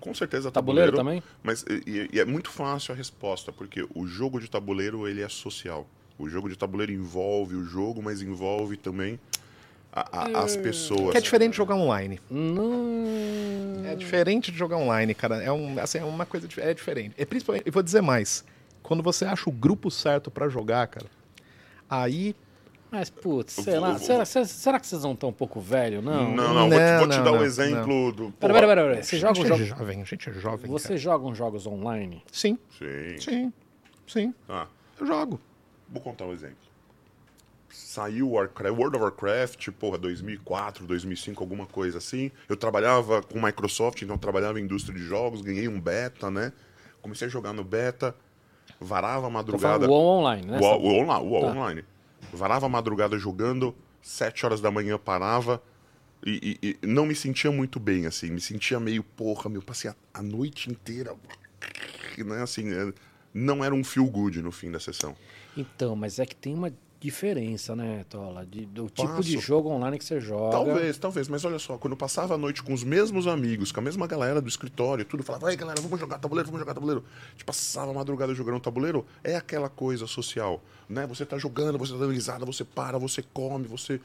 Com 0.00 0.14
certeza 0.14 0.50
Tabuleiro 0.50 0.92
tabuleiro, 0.92 1.20
também? 1.20 1.22
Mas 1.42 1.64
e, 1.86 2.08
e 2.12 2.20
é 2.20 2.24
muito 2.24 2.50
fácil 2.50 2.92
a 2.94 2.96
resposta, 2.96 3.52
porque 3.52 3.86
o 3.94 4.06
jogo 4.06 4.40
de 4.40 4.48
tabuleiro 4.50 5.06
ele 5.06 5.20
é 5.22 5.28
social. 5.28 5.86
O 6.18 6.28
jogo 6.28 6.48
de 6.48 6.56
tabuleiro 6.56 6.92
envolve 6.92 7.54
o 7.54 7.64
jogo, 7.64 8.02
mas 8.02 8.20
envolve 8.22 8.76
também 8.76 9.18
a- 9.92 10.22
a- 10.38 10.42
as 10.44 10.56
pessoas. 10.56 11.12
Que 11.12 11.18
é 11.18 11.20
diferente 11.20 11.52
de 11.52 11.56
jogar 11.56 11.74
online. 11.76 12.18
Não. 12.30 13.84
É 13.86 13.94
diferente 13.94 14.50
de 14.52 14.56
jogar 14.58 14.76
online, 14.76 15.14
cara. 15.14 15.42
É, 15.42 15.50
um, 15.50 15.78
assim, 15.80 15.98
é 15.98 16.04
uma 16.04 16.24
coisa 16.26 16.46
é 16.58 16.72
diferente. 16.74 17.14
É 17.18 17.24
principalmente, 17.24 17.66
eu 17.66 17.72
vou 17.72 17.82
dizer 17.82 18.00
mais. 18.00 18.44
Quando 18.82 19.02
você 19.02 19.24
acha 19.24 19.48
o 19.48 19.52
grupo 19.52 19.90
certo 19.90 20.30
pra 20.30 20.48
jogar, 20.48 20.86
cara, 20.86 21.06
aí 21.88 22.34
Mas, 22.90 23.08
putz, 23.08 23.52
sei 23.52 23.78
lá. 23.78 23.98
Será, 23.98 24.24
será- 24.24 24.80
que 24.80 24.86
vocês 24.86 25.02
não 25.04 25.12
estão 25.12 25.28
um 25.28 25.32
pouco 25.32 25.60
velho? 25.60 26.02
Não. 26.02 26.34
Não, 26.34 26.52
não, 26.54 26.68
vou 26.68 26.78
te, 26.78 26.98
vou 26.98 27.08
te 27.08 27.16
Não, 27.18 27.24
dar 27.24 27.32
não, 27.32 27.38
um 27.38 27.44
exemplo 27.44 28.12
do. 28.12 28.32
Pera, 28.32 28.52
pera, 28.54 28.66
pera, 28.66 28.82
pera. 28.90 29.02
Você 29.02 29.16
joga 29.18 29.38
um 29.38 29.42
a 29.42 29.46
gente 29.46 29.52
é 29.52 29.64
jogo. 29.64 29.78
jovem, 29.78 30.02
a 30.02 30.04
gente 30.04 30.28
é 30.28 30.32
jovem. 30.32 30.70
Você 30.70 30.88
cara. 30.88 30.98
joga 31.00 31.26
uns 31.26 31.38
jogos 31.38 31.66
online? 31.66 32.22
Sim, 32.32 32.58
Sim. 32.78 33.18
sim, 33.20 33.52
sim. 34.06 34.34
Ah, 34.48 34.66
Eu 34.98 35.06
jogo. 35.06 35.40
vou 35.88 36.02
contar 36.02 36.24
um 36.26 36.32
exemplo. 36.32 36.56
Saiu 37.72 38.30
Warcraft, 38.32 38.76
World 38.76 38.96
of 38.96 39.04
Warcraft, 39.04 39.68
porra, 39.78 39.96
2004, 39.98 40.84
2005, 40.86 41.42
alguma 41.42 41.66
coisa 41.66 41.98
assim. 41.98 42.30
Eu 42.48 42.56
trabalhava 42.56 43.22
com 43.22 43.40
Microsoft, 43.40 44.02
então 44.02 44.16
eu 44.16 44.20
trabalhava 44.20 44.58
em 44.58 44.64
indústria 44.64 44.96
de 44.98 45.04
jogos, 45.04 45.40
ganhei 45.40 45.68
um 45.68 45.80
beta, 45.80 46.28
né? 46.30 46.52
Comecei 47.00 47.28
a 47.28 47.30
jogar 47.30 47.52
no 47.52 47.62
beta, 47.62 48.14
varava 48.80 49.28
a 49.28 49.30
madrugada. 49.30 49.86
WoW 49.88 50.18
online, 50.18 50.46
né? 50.48 50.58
O, 50.60 50.64
o, 50.64 50.94
online, 51.00 51.28
o 51.28 51.40
Tá. 51.40 51.46
online. 51.46 51.84
Varava 52.32 52.66
a 52.66 52.68
madrugada 52.68 53.18
jogando, 53.18 53.74
sete 54.02 54.44
horas 54.46 54.60
da 54.60 54.70
manhã 54.70 54.98
parava 54.98 55.62
e, 56.24 56.58
e- 56.62 56.78
e 56.82 56.86
não 56.86 57.06
me 57.06 57.14
sentia 57.14 57.50
muito 57.50 57.80
bem, 57.80 58.06
assim. 58.06 58.30
Me 58.30 58.40
sentia 58.40 58.78
meio, 58.78 59.02
porra, 59.02 59.48
meu, 59.50 59.62
passei 59.62 59.90
a, 59.90 59.94
a 60.14 60.22
noite 60.22 60.70
inteira, 60.70 61.14
né, 62.18 62.42
assim, 62.42 62.72
é, 62.72 62.92
não 63.32 63.64
era 63.64 63.74
um 63.74 63.82
feel 63.82 64.06
good 64.06 64.40
no 64.42 64.52
fim 64.52 64.70
da 64.70 64.78
sessão. 64.80 65.16
Então, 65.56 65.96
mas 65.96 66.18
é 66.18 66.26
que 66.26 66.36
tem 66.36 66.54
uma 66.54 66.72
diferença, 67.00 67.74
né, 67.74 68.04
Tola? 68.08 68.44
De- 68.44 68.66
do 68.66 68.90
tipo 68.90 69.22
de 69.22 69.34
Passo. 69.36 69.46
jogo 69.46 69.70
online 69.70 69.98
que 69.98 70.04
você 70.04 70.20
joga. 70.20 70.50
Talvez, 70.50 70.98
talvez, 70.98 71.28
mas 71.28 71.44
olha 71.44 71.58
só, 71.58 71.78
quando 71.78 71.92
eu 71.92 71.96
passava 71.96 72.34
a 72.34 72.38
noite 72.38 72.62
com 72.62 72.72
os 72.74 72.84
mesmos 72.84 73.26
amigos, 73.26 73.72
com 73.72 73.80
a 73.80 73.82
mesma 73.82 74.06
galera 74.06 74.40
do 74.40 74.48
escritório, 74.48 75.02
e 75.02 75.04
tudo, 75.04 75.22
falava, 75.22 75.48
aí 75.48 75.56
galera, 75.56 75.80
vamos 75.80 75.98
jogar 75.98 76.18
tabuleiro, 76.18 76.46
vamos 76.48 76.60
jogar 76.60 76.74
tabuleiro. 76.74 77.02
A 77.28 77.30
gente 77.32 77.44
passava 77.44 77.90
a 77.90 77.94
madrugada 77.94 78.34
jogando 78.34 78.60
tabuleiro, 78.60 79.06
é 79.24 79.34
aquela 79.34 79.68
coisa 79.70 80.06
social, 80.06 80.60
né? 80.88 81.06
Você 81.06 81.24
tá 81.24 81.38
jogando, 81.38 81.78
você 81.78 81.92
tá 81.94 81.98
dando 81.98 82.12
risada, 82.12 82.44
você 82.44 82.64
para, 82.64 82.98
você 82.98 83.24
come, 83.32 83.66
você. 83.66 83.98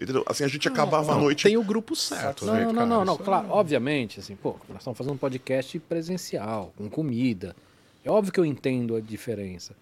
Entendeu? 0.00 0.24
Assim, 0.26 0.44
a 0.44 0.48
gente 0.48 0.66
acabava 0.66 1.12
a 1.12 1.16
noite. 1.16 1.44
Tem 1.44 1.56
o 1.58 1.62
grupo 1.62 1.94
certo, 1.94 2.46
Não, 2.46 2.54
né, 2.54 2.60
não, 2.60 2.66
não, 2.68 2.74
cara? 2.74 2.86
não, 2.86 3.04
não, 3.04 3.12
Isso 3.14 3.22
é- 3.22 3.24
claro, 3.26 3.48
obviamente, 3.50 4.18
assim, 4.18 4.34
pô, 4.34 4.56
nós 4.68 4.78
estamos 4.78 4.96
fazendo 4.96 5.12
um 5.12 5.16
podcast 5.18 5.78
presencial, 5.80 6.72
com 6.76 6.88
comida. 6.88 7.54
É 8.02 8.10
óbvio 8.10 8.32
que 8.32 8.40
eu 8.40 8.46
entendo 8.46 8.96
a 8.96 9.00
diferença. 9.00 9.74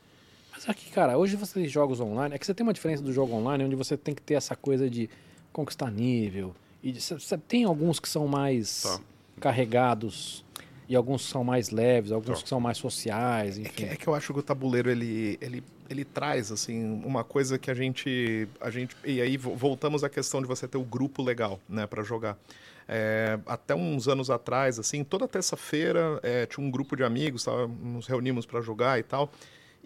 Mas 0.59 0.69
aqui, 0.69 0.91
cara, 0.91 1.17
hoje 1.17 1.37
você 1.37 1.55
tem 1.61 1.69
jogos 1.69 2.01
online, 2.01 2.35
é 2.35 2.39
que 2.39 2.45
você 2.45 2.53
tem 2.53 2.67
uma 2.67 2.73
diferença 2.73 3.01
do 3.03 3.13
jogo 3.13 3.33
online 3.35 3.63
onde 3.65 3.77
você 3.77 3.97
tem 3.97 4.13
que 4.15 4.23
ter 4.23 4.35
essa 4.35 4.57
coisa 4.57 4.91
de 4.91 5.09
conquistar 5.53 5.91
nível. 5.91 6.55
E 6.83 6.91
de- 6.91 7.01
cê- 7.01 7.19
cê 7.21 7.39
tem 7.39 7.63
alguns 7.65 8.01
que 8.01 8.09
são 8.09 8.27
mais 8.27 8.83
Tá. 8.83 9.01
carregados 9.41 10.45
e 10.89 10.97
alguns 10.97 11.25
que 11.27 11.31
são 11.31 11.45
mais 11.45 11.71
leves, 11.71 12.11
alguns 12.11 12.39
Tá. 12.39 12.43
que 12.43 12.49
são 12.49 12.61
mais 12.61 12.77
sociais, 12.79 13.57
É 13.59 13.63
que, 13.63 13.83
enfim. 13.85 13.93
é 13.93 13.97
que 13.97 14.07
eu 14.09 14.15
acho 14.15 14.33
que 14.33 14.39
o 14.41 14.43
tabuleiro 14.43 14.91
ele, 14.91 15.39
ele, 15.41 15.63
ele 15.89 16.05
traz 16.05 16.51
assim 16.51 17.01
uma 17.05 17.23
coisa 17.23 17.57
que 17.59 17.71
a 17.71 17.75
gente 17.75 18.49
a 18.61 18.69
gente 18.71 18.97
e 19.05 19.21
aí 19.21 19.37
vo- 19.37 19.55
voltamos 19.55 20.03
à 20.03 20.09
questão 20.09 20.41
de 20.41 20.47
você 20.49 20.67
ter 20.67 20.79
o 20.79 20.83
grupo 20.85 21.23
legal, 21.23 21.61
né, 21.69 21.87
para 21.87 22.03
jogar. 22.03 22.37
É, 22.91 23.39
até 23.47 23.75
uns 23.75 24.09
anos 24.09 24.29
atrás, 24.31 24.79
assim, 24.79 25.05
toda 25.05 25.29
terça-feira 25.29 26.19
é, 26.23 26.47
tinha 26.47 26.67
um 26.67 26.71
grupo 26.71 26.97
de 26.97 27.05
amigos, 27.05 27.45
tava, 27.45 27.69
nos 27.69 28.07
reunimos 28.07 28.45
para 28.47 28.61
jogar 28.63 28.99
e 28.99 29.03
tal. 29.03 29.31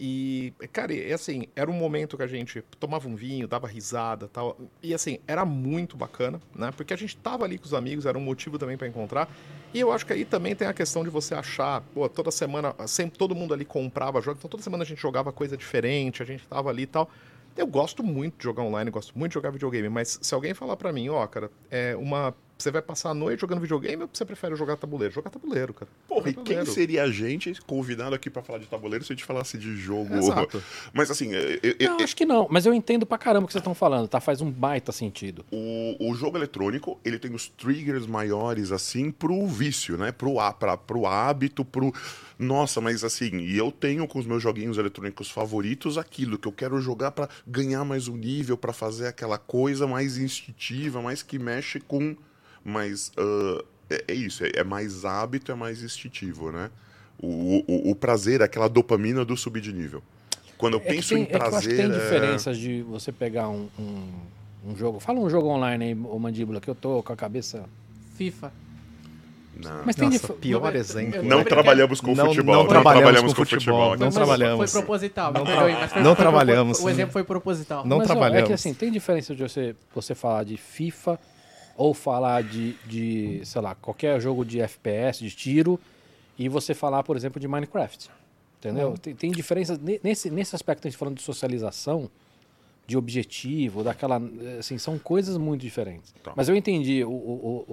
E, 0.05 0.53
cara, 0.73 0.93
e 0.93 1.13
assim, 1.13 1.47
era 1.55 1.71
um 1.71 1.75
momento 1.75 2.17
que 2.17 2.25
a 2.25 2.27
gente 2.27 2.61
tomava 2.81 3.09
um 3.09 3.15
vinho, 3.15 3.47
dava 3.47 3.69
risada 3.69 4.27
tal. 4.27 4.59
E 4.83 4.93
assim, 4.93 5.21
era 5.29 5.45
muito 5.45 5.97
bacana, 5.97 6.41
né? 6.57 6.73
Porque 6.77 6.93
a 6.93 6.97
gente 6.97 7.17
tava 7.17 7.45
ali 7.45 7.57
com 7.57 7.67
os 7.67 7.73
amigos, 7.73 8.05
era 8.05 8.19
um 8.19 8.21
motivo 8.21 8.59
também 8.59 8.77
para 8.77 8.89
encontrar. 8.89 9.31
E 9.73 9.79
eu 9.79 9.93
acho 9.93 10.05
que 10.05 10.13
aí 10.13 10.25
também 10.25 10.57
tem 10.57 10.67
a 10.67 10.73
questão 10.73 11.05
de 11.05 11.09
você 11.09 11.37
achar, 11.37 11.83
pô, 11.95 12.09
toda 12.09 12.33
semana, 12.33 12.75
sempre 12.89 13.17
todo 13.17 13.33
mundo 13.33 13.55
ali 13.55 13.65
comprava 13.65 14.21
jogos, 14.21 14.41
então 14.41 14.51
toda 14.51 14.61
semana 14.65 14.83
a 14.83 14.87
gente 14.87 15.01
jogava 15.01 15.31
coisa 15.31 15.57
diferente, 15.57 16.21
a 16.21 16.27
gente 16.27 16.49
tava 16.49 16.69
ali 16.69 16.83
e 16.83 16.87
tal. 16.87 17.09
Eu 17.57 17.69
gosto 17.69 18.03
muito 18.03 18.39
de 18.39 18.43
jogar 18.43 18.65
online, 18.65 18.91
gosto 18.91 19.17
muito 19.17 19.31
de 19.31 19.35
jogar 19.35 19.51
videogame, 19.51 19.89
mas 19.89 20.19
se 20.21 20.35
alguém 20.35 20.53
falar 20.53 20.77
pra 20.77 20.93
mim, 20.93 21.11
ó, 21.11 21.25
cara, 21.29 21.49
é 21.71 21.95
uma. 21.95 22.35
Você 22.63 22.71
vai 22.71 22.81
passar 22.81 23.11
a 23.11 23.15
noite 23.15 23.41
jogando 23.41 23.61
videogame 23.61 24.05
ou 24.05 24.09
você 24.13 24.25
prefere 24.25 24.55
jogar 24.55 24.77
tabuleiro? 24.77 25.13
Jogar 25.13 25.31
tabuleiro, 25.31 25.75
cara. 25.75 25.91
Porra, 26.07 26.31
e 26.31 26.35
quem 26.35 26.65
seria 26.65 27.03
a 27.03 27.11
gente 27.11 27.61
convidado 27.63 28.15
aqui 28.15 28.31
pra 28.31 28.41
falar 28.41 28.59
de 28.61 28.67
tabuleiro 28.67 29.05
se 29.05 29.13
a 29.13 29.17
gente 29.17 29.25
falasse 29.25 29.59
de 29.59 29.77
jogo? 29.77 30.15
Exato. 30.15 30.63
Mas 30.95 31.11
assim, 31.11 31.35
é- 31.35 31.59
é- 31.81 31.89
Não, 31.89 31.97
acho 32.01 32.15
que 32.15 32.25
não, 32.25 32.47
mas 32.49 32.65
eu 32.67 32.73
entendo 32.73 33.05
pra 33.05 33.19
caramba 33.19 33.45
o 33.45 33.47
que 33.49 33.53
vocês 33.53 33.61
estão 33.63 33.75
falando, 33.75 34.07
tá? 34.07 34.21
Faz 34.21 34.41
um 34.41 34.51
baita 34.51 34.93
sentido. 34.93 35.45
O, 35.51 36.11
o 36.11 36.15
jogo 36.15 36.37
eletrônico, 36.37 37.01
ele 37.05 37.19
tem 37.19 37.35
os 37.35 37.49
triggers 37.49 38.07
maiores, 38.07 38.71
assim, 38.71 39.11
pro 39.11 39.45
vício, 39.47 39.97
né? 39.97 40.13
Pro, 40.13 40.39
há- 40.39 40.53
pra, 40.53 40.77
pro 40.77 41.05
hábito, 41.07 41.65
pro... 41.65 41.93
Nossa, 42.39 42.81
mas 42.81 43.03
assim, 43.05 43.39
e 43.39 43.57
eu 43.59 43.73
tenho 43.73 44.07
com 44.07 44.19
os 44.19 44.27
meus 44.27 44.43
joguinhos 44.43 44.79
eletrônicos 44.79 45.31
favoritos 45.31 45.99
aquilo 45.99 46.39
que 46.39 46.47
eu 46.49 46.53
quero 46.53 46.81
jogar 46.81 47.11
pra 47.13 47.29
ganhar 47.47 47.85
mais 47.85 48.07
um 48.09 48.17
nível, 48.17 48.57
pra 48.57 48.73
fazer 48.73 49.07
aquela 49.09 49.39
coisa 49.39 49.87
mais 49.87 50.17
instintiva, 50.19 51.03
mais 51.03 51.23
que 51.25 51.39
mexe 51.39 51.81
com... 51.81 52.15
Mas 52.65 53.13
ah, 53.17 53.65
é, 53.91 54.05
é 54.09 54.15
isso, 54.15 54.45
é, 54.45 54.51
é 54.57 54.65
mais 54.65 55.05
hábito, 55.05 55.51
é 55.53 55.55
mais 55.55 55.83
instintivo, 55.83 56.51
né? 56.53 56.71
O, 57.21 57.63
o, 57.67 57.91
o 57.91 57.95
prazer, 57.95 58.41
é 58.41 58.45
aquela 58.45 58.69
dopamina 58.69 59.25
do 59.25 59.37
subir 59.37 59.61
de 59.61 59.73
nível. 59.73 60.03
Quando 60.59 60.75
eu 60.75 60.81
É 60.81 60.83
que, 60.83 60.89
penso 60.95 61.09
tem, 61.11 61.19
em 61.19 61.23
é 61.23 61.27
que 61.27 61.35
eu 61.35 61.41
acho 61.43 61.51
prazer... 61.51 61.71
que 61.71 61.77
tem 61.77 61.87
é- 61.87 61.99
diferenças 61.99 62.59
de 62.59 62.83
você 62.83 63.11
pegar 63.13 63.49
um, 63.49 63.69
um, 63.79 64.09
um 64.71 64.77
jogo. 64.77 64.99
Fala 65.01 65.21
um 65.21 65.29
jogo 65.31 65.49
online 65.49 65.85
aí, 65.87 65.95
ô 65.95 66.19
Mandíbula, 66.19 66.61
que 66.61 66.69
eu 66.71 66.75
tô 66.75 67.03
com 67.03 67.13
a 67.13 67.17
cabeça. 67.17 67.65
FIFA. 68.17 68.53
Não. 69.57 69.83
Mas 69.85 69.97
tem 69.97 70.09
Nossa, 70.09 70.29
dif- 70.29 70.39
pior 70.41 70.75
eu- 70.75 70.81
exemplo. 70.81 71.17
eu- 71.17 71.23
Não 71.25 71.45
trabalhamos 71.45 72.01
com 72.01 72.15
Não- 72.15 72.27
futebol. 72.27 72.55
não 72.55 72.67
trabalhamos 72.67 73.33
com 73.35 73.45
futebol. 73.45 73.59
futebol, 73.61 73.91
aqui. 73.93 74.01
não 74.01 74.07
mas 74.07 74.15
trabalhamos. 74.15 74.73
Foi 74.73 74.81
proposital, 74.81 75.33
Não 75.33 75.45
tra- 75.45 75.61
foi- 75.61 76.01
não 76.03 76.15
trabalhamos. 76.15 76.81
O 76.81 76.89
exemplo 76.89 77.13
foi 77.13 77.25
proposital. 77.25 77.87
Não 77.87 77.99
Mas, 77.99 78.09
ó, 78.09 78.13
É 78.13 78.17
trabalhamos. 78.17 78.47
que 78.49 78.53
assim, 78.55 78.73
tem 78.75 78.91
diferença 78.91 79.35
de 79.35 79.43
você, 79.43 79.77
você 79.95 80.15
falar 80.15 80.45
de 80.45 80.57
FIFA 80.57 81.19
ou 81.77 81.95
falar 81.95 82.43
de, 82.43 82.75
de, 82.87 83.41
sei 83.45 83.61
lá, 83.61 83.75
qualquer 83.75 84.21
jogo 84.21 84.45
de 84.45 84.61
FPS, 84.61 85.21
de 85.21 85.31
tiro, 85.31 85.79
e 86.39 86.49
você 86.49 86.75
falar, 86.75 87.03
por 87.03 87.17
exemplo, 87.17 87.41
de 87.41 87.47
Minecraft. 87.49 88.11
Entendeu? 88.59 88.91
Uhum. 88.91 88.97
Tem, 88.97 89.15
tem 89.15 89.31
diferença 89.33 89.79
ne- 89.83 90.01
nesse, 90.03 90.31
nesse 90.31 90.55
aspecto, 90.55 90.87
a 90.87 90.91
gente 90.91 90.99
falando 90.99 91.17
de 91.17 91.23
socialização, 91.23 92.09
de 92.87 92.97
objetivo, 92.97 93.83
daquela. 93.83 94.21
Assim, 94.59 94.79
são 94.79 94.99
coisas 94.99 95.37
muito 95.37 95.61
diferentes. 95.63 96.15
Tá. 96.23 96.33
Mas 96.37 96.49
eu 96.49 96.55
entendi. 96.57 97.03
O, 97.05 97.11
o, 97.11 97.65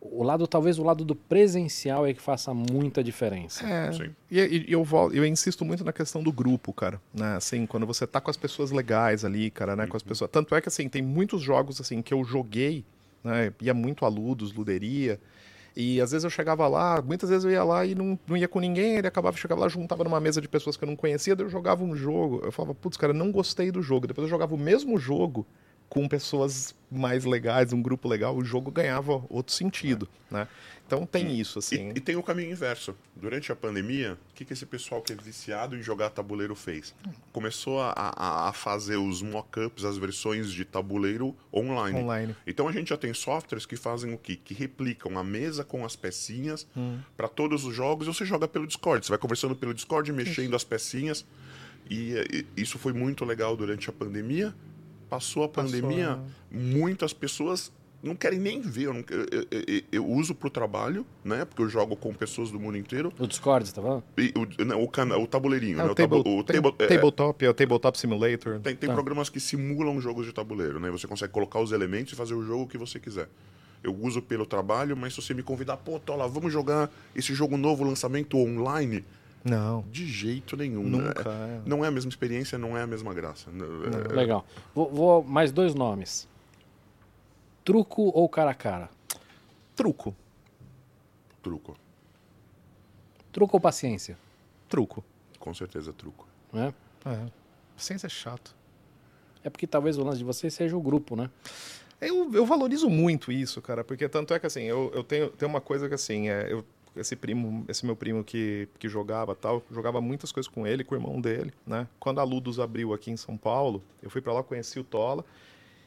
o, 0.00 0.18
o 0.20 0.22
lado, 0.22 0.46
talvez 0.46 0.78
o 0.78 0.82
lado 0.84 1.04
do 1.04 1.14
presencial 1.14 2.06
é 2.06 2.12
que 2.14 2.20
faça 2.22 2.52
muita 2.54 3.02
diferença. 3.02 3.66
É, 3.66 3.92
Sim. 3.92 4.10
e, 4.30 4.38
e- 4.40 4.64
eu, 4.68 4.82
vol- 4.84 5.12
eu 5.12 5.24
insisto 5.26 5.64
muito 5.64 5.84
na 5.84 5.92
questão 5.92 6.22
do 6.22 6.32
grupo, 6.32 6.72
cara, 6.72 7.00
né, 7.12 7.34
assim, 7.36 7.66
quando 7.66 7.84
você 7.84 8.06
tá 8.06 8.20
com 8.20 8.30
as 8.30 8.36
pessoas 8.36 8.70
legais 8.70 9.24
ali, 9.24 9.50
cara, 9.50 9.74
né, 9.74 9.86
com 9.88 9.96
as 9.96 10.02
pessoas, 10.02 10.30
tanto 10.30 10.54
é 10.54 10.60
que, 10.60 10.68
assim, 10.68 10.88
tem 10.88 11.02
muitos 11.02 11.42
jogos, 11.42 11.80
assim, 11.80 12.00
que 12.00 12.14
eu 12.14 12.24
joguei, 12.24 12.84
né, 13.22 13.52
ia 13.60 13.74
muito 13.74 14.04
a 14.04 14.08
Ludos, 14.08 14.52
Luderia, 14.52 15.20
e 15.76 16.00
às 16.00 16.10
vezes 16.10 16.24
eu 16.24 16.30
chegava 16.30 16.66
lá, 16.66 17.00
muitas 17.00 17.30
vezes 17.30 17.44
eu 17.44 17.50
ia 17.50 17.62
lá 17.62 17.86
e 17.86 17.94
não, 17.94 18.18
não 18.26 18.36
ia 18.36 18.48
com 18.48 18.58
ninguém, 18.58 18.96
ele 18.96 19.06
acabava, 19.06 19.36
chegava 19.36 19.60
lá, 19.60 19.68
juntava 19.68 20.02
numa 20.02 20.18
mesa 20.18 20.40
de 20.40 20.48
pessoas 20.48 20.76
que 20.76 20.84
eu 20.84 20.88
não 20.88 20.96
conhecia, 20.96 21.36
daí 21.36 21.46
eu 21.46 21.50
jogava 21.50 21.84
um 21.84 21.94
jogo, 21.94 22.40
eu 22.44 22.50
falava, 22.50 22.74
putz, 22.74 22.96
cara, 22.96 23.12
não 23.12 23.30
gostei 23.30 23.70
do 23.70 23.80
jogo, 23.80 24.06
depois 24.06 24.24
eu 24.24 24.30
jogava 24.30 24.54
o 24.54 24.58
mesmo 24.58 24.98
jogo 24.98 25.46
com 25.88 26.06
pessoas 26.08 26.74
mais 26.90 27.24
legais, 27.24 27.72
um 27.72 27.82
grupo 27.82 28.08
legal, 28.08 28.36
o 28.36 28.44
jogo 28.44 28.70
ganhava 28.70 29.22
outro 29.28 29.52
sentido, 29.54 30.08
né, 30.30 30.48
então 30.86 31.04
tem 31.04 31.38
isso, 31.38 31.58
assim... 31.58 31.88
E, 31.90 31.98
e 31.98 32.00
tem 32.00 32.16
o 32.16 32.22
caminho 32.22 32.50
inverso. 32.50 32.94
Durante 33.14 33.52
a 33.52 33.56
pandemia, 33.56 34.16
o 34.30 34.34
que, 34.34 34.42
que 34.42 34.54
esse 34.54 34.64
pessoal 34.64 35.02
que 35.02 35.12
é 35.12 35.16
viciado 35.16 35.76
em 35.76 35.82
jogar 35.82 36.08
tabuleiro 36.08 36.54
fez? 36.54 36.94
Começou 37.30 37.80
a, 37.82 37.92
a- 37.94 38.48
a 38.48 38.52
fazer 38.54 38.96
os 38.96 39.20
mock-ups, 39.20 39.84
as 39.84 39.98
versões 39.98 40.50
de 40.50 40.64
tabuleiro 40.64 41.36
online. 41.52 41.98
Online. 41.98 42.36
Então 42.46 42.66
a 42.66 42.72
gente 42.72 42.88
já 42.88 42.96
tem 42.96 43.12
softwares 43.12 43.66
que 43.66 43.76
fazem 43.76 44.14
o 44.14 44.18
quê? 44.18 44.36
Que 44.42 44.54
replicam 44.54 45.18
a 45.18 45.24
mesa 45.24 45.62
com 45.62 45.84
as 45.84 45.94
pecinhas 45.94 46.66
Hum. 46.74 46.98
para 47.18 47.28
todos 47.28 47.66
os 47.66 47.74
jogos. 47.76 48.06
E 48.06 48.14
você 48.14 48.24
joga 48.24 48.48
pelo 48.48 48.66
Discord. 48.66 49.04
Você 49.04 49.10
vai 49.10 49.18
conversando 49.18 49.54
pelo 49.54 49.74
Discord, 49.74 50.10
mexendo 50.10 50.56
as 50.56 50.64
pecinhas. 50.64 51.22
E, 51.90 52.14
eh, 52.16 52.44
isso 52.56 52.78
foi 52.78 52.94
muito 52.94 53.26
legal 53.26 53.54
durante 53.58 53.90
a 53.90 53.92
pandemia. 53.92 54.54
Passou 55.08 55.44
a 55.44 55.48
Passou, 55.48 55.70
pandemia, 55.80 56.16
né? 56.16 56.22
muitas 56.50 57.12
pessoas 57.12 57.72
não 58.02 58.14
querem 58.14 58.38
nem 58.38 58.60
ver. 58.60 58.84
Eu, 58.84 58.94
não- 58.94 59.04
eu- 59.10 59.46
eu- 59.50 59.82
eu- 59.90 60.06
uso 60.06 60.34
pro 60.34 60.48
trabalho, 60.48 61.04
né? 61.24 61.44
Porque 61.44 61.62
eu 61.62 61.68
jogo 61.68 61.96
com 61.96 62.12
pessoas 62.14 62.50
do 62.50 62.60
mundo 62.60 62.76
inteiro. 62.76 63.12
O 63.18 63.26
Discord, 63.26 63.72
tá 63.74 63.82
falando? 63.82 64.04
E 64.16 64.32
o, 64.36 64.64
não, 64.64 64.82
o, 64.82 64.88
cana, 64.88 65.16
o 65.18 65.26
tabuleirinho, 65.26 65.80
É, 65.80 65.82
né? 65.82 65.88
o 65.88 65.92
O 65.92 65.94
table- 65.94 66.18
o 66.20 66.44
tem- 66.44 66.60
table- 66.60 66.74
é, 66.78 66.86
Tabletop, 66.86 67.44
é 67.44 67.50
o 67.50 67.54
Tabletop 67.54 67.98
Simulator. 67.98 68.60
Tem, 68.60 68.76
tem 68.76 68.88
Tá. 68.88 68.94
programas 68.94 69.28
que 69.28 69.40
simulam 69.40 70.00
jogos 70.00 70.26
de 70.26 70.32
tabuleiro, 70.32 70.78
né? 70.78 70.90
Você 70.90 71.06
consegue 71.08 71.32
colocar 71.32 71.58
os 71.60 71.72
elementos 71.72 72.12
e 72.12 72.16
fazer 72.16 72.34
o 72.34 72.42
jogo 72.44 72.66
que 72.68 72.78
você 72.78 73.00
quiser. 73.00 73.28
Eu 73.82 73.94
uso 73.96 74.20
pelo 74.20 74.44
trabalho, 74.44 74.96
mas 74.96 75.14
se 75.14 75.22
você 75.22 75.32
me 75.32 75.42
convidar, 75.42 75.76
pô, 75.78 75.98
Tola, 76.00 76.28
vamos 76.28 76.52
jogar 76.52 76.90
esse 77.14 77.32
jogo 77.32 77.56
novo, 77.56 77.84
lançamento 77.84 78.36
online, 78.36 79.04
Não, 79.44 79.82
de 79.90 80.06
jeito 80.06 80.56
nenhum. 80.56 80.82
nunca. 80.82 81.24
né? 81.30 81.62
é. 81.64 81.68
Não 81.68 81.84
é 81.84 81.88
a 81.88 81.90
mesma 81.90 82.08
experiência, 82.08 82.58
não 82.58 82.76
é 82.76 82.82
a 82.82 82.86
mesma 82.86 83.14
graça. 83.14 83.48
É, 83.50 84.12
Legal. 84.14 84.44
Vou, 84.74 84.90
vou- 84.90 85.22
mais 85.24 85.52
dois 85.52 85.74
nomes. 85.74 86.28
Truco 87.64 88.02
ou 88.02 88.28
cara 88.28 88.50
a 88.50 88.54
cara? 88.54 88.90
Truco. 89.76 90.14
truco. 91.42 91.76
Truco 93.32 93.56
ou 93.56 93.60
paciência? 93.60 94.18
Truco. 94.68 95.04
Com 95.38 95.54
certeza, 95.54 95.92
truco. 95.92 96.26
Né? 96.52 96.74
É. 97.04 97.26
Ciência 97.76 98.06
é 98.06 98.10
chato. 98.10 98.54
É 99.44 99.48
porque 99.50 99.66
talvez 99.66 99.96
o 99.98 100.02
lance 100.02 100.18
de 100.18 100.24
vocês 100.24 100.52
seja 100.52 100.76
o 100.76 100.80
grupo, 100.80 101.14
né? 101.14 101.30
Eu, 102.00 102.32
eu 102.34 102.44
valorizo 102.46 102.88
muito 102.88 103.30
isso, 103.32 103.60
cara, 103.60 103.82
porque 103.84 104.08
tanto 104.08 104.32
é 104.34 104.38
que 104.38 104.46
assim, 104.46 104.62
eu, 104.62 104.90
eu 104.94 105.02
tenho, 105.04 105.30
tenho 105.30 105.48
uma 105.48 105.60
coisa 105.60 105.88
que 105.88 105.94
assim, 105.94 106.28
é, 106.28 106.52
eu, 106.52 106.64
esse 106.98 107.16
primo, 107.16 107.64
esse 107.68 107.84
meu 107.86 107.96
primo 107.96 108.24
que, 108.24 108.68
que 108.78 108.88
jogava 108.88 109.34
tal, 109.34 109.62
jogava 109.70 110.00
muitas 110.00 110.32
coisas 110.32 110.50
com 110.50 110.66
ele, 110.66 110.84
com 110.84 110.94
o 110.94 110.98
irmão 110.98 111.20
dele, 111.20 111.52
né? 111.66 111.86
Quando 111.98 112.20
a 112.20 112.24
Ludus 112.24 112.58
abriu 112.58 112.92
aqui 112.92 113.10
em 113.10 113.16
São 113.16 113.36
Paulo, 113.36 113.82
eu 114.02 114.10
fui 114.10 114.20
pra 114.20 114.32
lá, 114.32 114.42
conheci 114.42 114.78
o 114.78 114.84
Tola, 114.84 115.24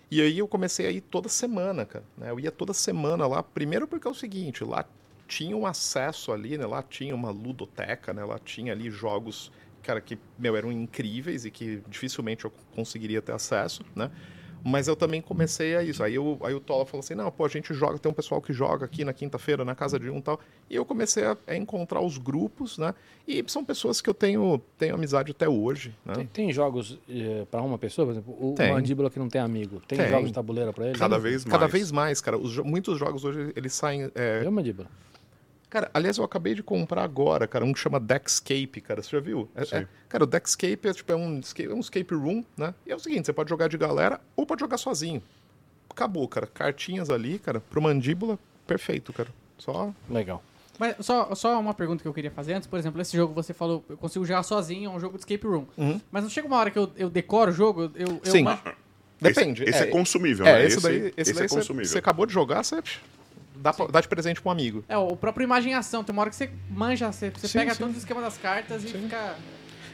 e 0.10 0.22
aí 0.22 0.40
eu 0.40 0.48
comecei 0.48 0.86
a 0.88 0.92
ir 0.92 1.02
toda 1.02 1.30
semana, 1.30 1.86
cara, 1.86 2.06
né? 2.18 2.32
Eu 2.32 2.40
ia 2.40 2.52
toda 2.52 2.74
semana 2.74 3.28
lá, 3.28 3.42
primeiro 3.42 3.88
porque 3.88 4.08
é 4.08 4.12
o 4.12 4.16
seguinte, 4.16 4.64
lá 4.64 4.86
tinha 5.32 5.56
um 5.56 5.66
acesso 5.66 6.34
ali, 6.34 6.58
né? 6.58 6.66
Lá 6.66 6.84
tinha 6.84 7.16
uma 7.16 7.30
ludoteca, 7.30 8.14
né? 8.14 8.22
Lá 8.22 8.38
tinha 8.38 8.74
ali 8.74 8.90
jogos, 8.90 9.50
cara, 9.82 10.02
que, 10.02 10.20
meu, 10.38 10.58
eram 10.58 10.70
incríveis 10.70 11.46
e 11.46 11.52
que 11.52 11.82
dificilmente 11.88 12.44
eu 12.44 12.52
conseguiria 12.76 13.22
ter 13.22 13.32
acesso, 13.32 13.82
né? 13.96 14.12
Mas 14.64 14.88
eu 14.88 14.96
também 14.96 15.22
comecei 15.22 15.76
a 15.76 15.84
isso. 15.84 16.04
Aí, 16.04 16.16
eu, 16.16 16.40
aí 16.44 16.54
o 16.54 16.60
Tola 16.60 16.86
falou 16.86 17.00
assim: 17.00 17.16
não, 17.16 17.32
pô, 17.32 17.46
a 17.46 17.50
gente 17.50 17.74
joga, 17.74 17.98
tem 17.98 18.12
um 18.12 18.16
pessoal 18.16 18.42
que 18.42 18.54
joga 18.54 18.86
aqui 18.86 19.04
na 19.04 19.12
quinta-feira, 19.14 19.66
na 19.66 19.74
casa 19.76 20.00
de 20.00 20.10
um 20.10 20.18
e 20.18 20.22
tal. 20.22 20.40
E 20.70 20.76
eu 20.76 20.86
comecei 20.86 21.26
a, 21.26 21.38
a 21.48 21.56
encontrar 21.56 22.02
os 22.02 22.18
grupos, 22.18 22.78
né? 22.78 22.94
E 23.28 23.44
são 23.48 23.64
pessoas 23.66 24.02
que 24.02 24.10
eu 24.10 24.14
tenho, 24.14 24.62
tenho 24.78 24.96
amizade 24.96 25.32
até 25.32 25.48
hoje, 25.50 25.96
né? 26.06 26.14
Tem, 26.16 26.26
tem 26.28 26.54
jogos 26.54 26.98
eh, 27.10 27.46
pra 27.50 27.62
uma 27.62 27.78
pessoa, 27.78 28.06
por 28.06 28.12
exemplo, 28.12 28.36
o 28.40 28.54
Tem. 28.56 28.72
Mandíbula 28.72 29.10
que 29.10 29.20
não 29.20 29.30
tem 29.30 29.42
amigo. 29.42 29.82
Tem, 29.88 29.98
Tem. 29.98 30.10
jogos 30.10 30.28
de 30.28 30.34
tabuleiro 30.34 30.72
pra 30.74 30.88
ele? 30.88 30.98
Cada 30.98 31.16
Tem? 31.16 31.24
vez 31.24 31.46
mais. 31.46 31.52
Cada 31.60 31.68
vez 31.68 31.92
mais, 31.92 32.22
cara. 32.22 32.38
Os 32.38 32.58
muitos 32.60 32.98
jogos 33.00 33.24
hoje 33.26 33.52
eles 33.56 33.74
saem. 33.74 34.12
é, 34.16 34.42
Eu, 34.46 34.52
Mandíbula. 34.52 34.88
Cara, 35.72 35.90
aliás, 35.94 36.18
eu 36.18 36.24
acabei 36.26 36.54
de 36.54 36.62
comprar 36.62 37.02
agora, 37.02 37.48
cara, 37.48 37.64
um 37.64 37.72
que 37.72 37.80
chama 37.80 37.98
Deckscape, 37.98 38.82
cara. 38.82 39.02
Você 39.02 39.10
já 39.10 39.22
viu? 39.22 39.50
É- 39.56 39.78
é- 39.78 39.88
cara, 40.10 40.26
o 40.26 40.28
Deckscape 40.28 40.86
é 40.88 40.94
tipo 40.94 41.12
é 41.12 41.16
um, 41.16 41.40
escape, 41.40 41.70
é 41.70 41.74
um 41.74 41.80
escape 41.80 42.14
room, 42.14 42.44
né? 42.58 42.74
E 42.86 42.92
é 42.92 42.96
o 42.96 43.00
seguinte, 43.00 43.26
você 43.26 43.32
pode 43.34 43.50
jogar 43.50 43.70
de 43.70 43.78
galera 43.78 44.20
ou 44.36 44.46
pode 44.46 44.60
jogar 44.60 44.78
sozinho. 44.78 45.24
Acabou, 45.90 46.28
cara. 46.28 46.46
Cartinhas 46.46 47.10
ali, 47.10 47.40
cara, 47.40 47.62
pro 47.62 47.82
mandíbula, 47.82 48.38
perfeito, 48.68 49.14
cara. 49.14 49.30
Só. 49.58 49.94
Legal. 50.10 50.44
Mas 50.78 50.96
só, 51.06 51.34
só 51.36 51.58
uma 51.60 51.74
pergunta 51.74 52.02
que 52.02 52.08
eu 52.08 52.14
queria 52.14 52.32
fazer 52.32 52.54
antes. 52.54 52.68
Por 52.68 52.78
exemplo, 52.78 53.00
esse 53.02 53.16
jogo 53.16 53.34
você 53.34 53.54
falou, 53.54 53.82
eu 53.88 53.96
consigo 53.96 54.26
jogar 54.26 54.44
sozinho, 54.44 54.92
é 54.92 54.94
um 54.94 55.00
jogo 55.00 55.14
de 55.18 55.22
escape 55.22 55.48
room. 55.48 55.66
Uhum. 55.78 56.02
Mas 56.12 56.24
não 56.24 56.30
chega 56.30 56.48
uma 56.48 56.58
hora 56.58 56.70
que 56.70 56.80
eu, 56.80 56.92
eu 56.98 57.10
decoro 57.10 57.50
o 57.50 57.54
jogo, 57.54 57.84
eu, 57.96 58.20
eu 58.24 58.32
Sim. 58.32 58.44
Depende. 59.22 59.64
Esse, 59.64 59.70
esse 59.72 59.84
é, 59.84 59.88
consumível, 59.88 60.46
É, 60.46 60.54
né? 60.54 60.66
esse, 60.66 60.82
daí, 60.82 61.14
esse 61.16 61.34
daí 61.34 61.46
é 61.46 61.48
você- 61.48 61.56
consumível. 61.56 61.86
você 61.90 61.98
acabou 62.00 62.26
de 62.26 62.34
jogar, 62.34 62.64
você 62.64 62.82
dá, 63.62 63.72
pra- 63.74 63.88
dá 63.88 64.02
de 64.02 64.08
presente 64.08 64.42
pra 64.42 64.50
um 64.50 64.52
amigo. 64.52 64.84
É, 64.90 64.98
o 64.98 65.16
próprio 65.16 65.44
imaginação. 65.44 66.04
Tem 66.04 66.12
uma 66.14 66.22
hora 66.22 66.30
que 66.30 66.36
você 66.36 66.50
manja, 66.70 67.12
você, 67.12 67.30
você 67.30 67.48
Sim, 67.48 67.60
pega 67.60 67.74
sim. 67.74 67.80
todos 67.80 67.96
os 67.96 68.02
esquemas 68.02 68.24
das 68.24 68.38
cartas 68.38 68.84
e 68.84 68.88
fica. 68.88 69.36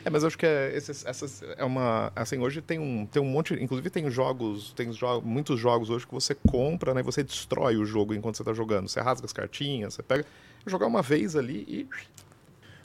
É, 0.05 0.09
mas 0.09 0.23
eu 0.23 0.27
acho 0.27 0.37
que 0.37 0.45
é, 0.45 0.71
esses, 0.75 1.05
essas 1.05 1.43
é 1.57 1.65
uma. 1.65 2.11
Assim, 2.15 2.37
hoje 2.39 2.61
tem 2.61 2.79
um, 2.79 3.05
tem 3.05 3.21
um 3.21 3.25
monte. 3.25 3.53
Inclusive 3.55 3.89
tem 3.89 4.09
jogos, 4.09 4.71
tem 4.73 4.91
jo 4.93 5.21
muitos 5.21 5.59
jogos 5.59 5.89
hoje 5.89 6.07
que 6.07 6.13
você 6.13 6.33
compra, 6.33 6.93
né? 6.93 7.01
E 7.01 7.03
você 7.03 7.21
destrói 7.23 7.75
o 7.77 7.85
jogo 7.85 8.13
enquanto 8.13 8.37
você 8.37 8.43
tá 8.43 8.53
jogando. 8.53 8.87
Você 8.87 9.01
rasga 9.01 9.25
as 9.25 9.33
cartinhas, 9.33 9.93
você 9.95 10.03
pega. 10.03 10.25
Jogar 10.65 10.87
uma 10.87 11.01
vez 11.01 11.35
ali 11.35 11.65
e. 11.67 11.87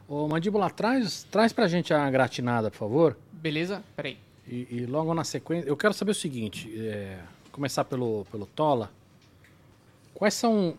Ô, 0.08 0.26
Mandíbula, 0.28 0.68
traz, 0.68 1.24
traz 1.30 1.52
pra 1.52 1.68
gente 1.68 1.94
a 1.94 2.10
gratinada, 2.10 2.70
por 2.70 2.76
favor. 2.78 3.16
Beleza? 3.32 3.82
Peraí. 3.96 4.18
E, 4.46 4.66
e 4.70 4.86
logo 4.86 5.14
na 5.14 5.22
sequência, 5.24 5.68
eu 5.68 5.76
quero 5.76 5.94
saber 5.94 6.10
o 6.10 6.14
seguinte: 6.14 6.72
é, 6.76 7.18
começar 7.52 7.84
pelo, 7.84 8.24
pelo 8.32 8.46
Tola. 8.46 8.90
Quais 10.14 10.34
são. 10.34 10.74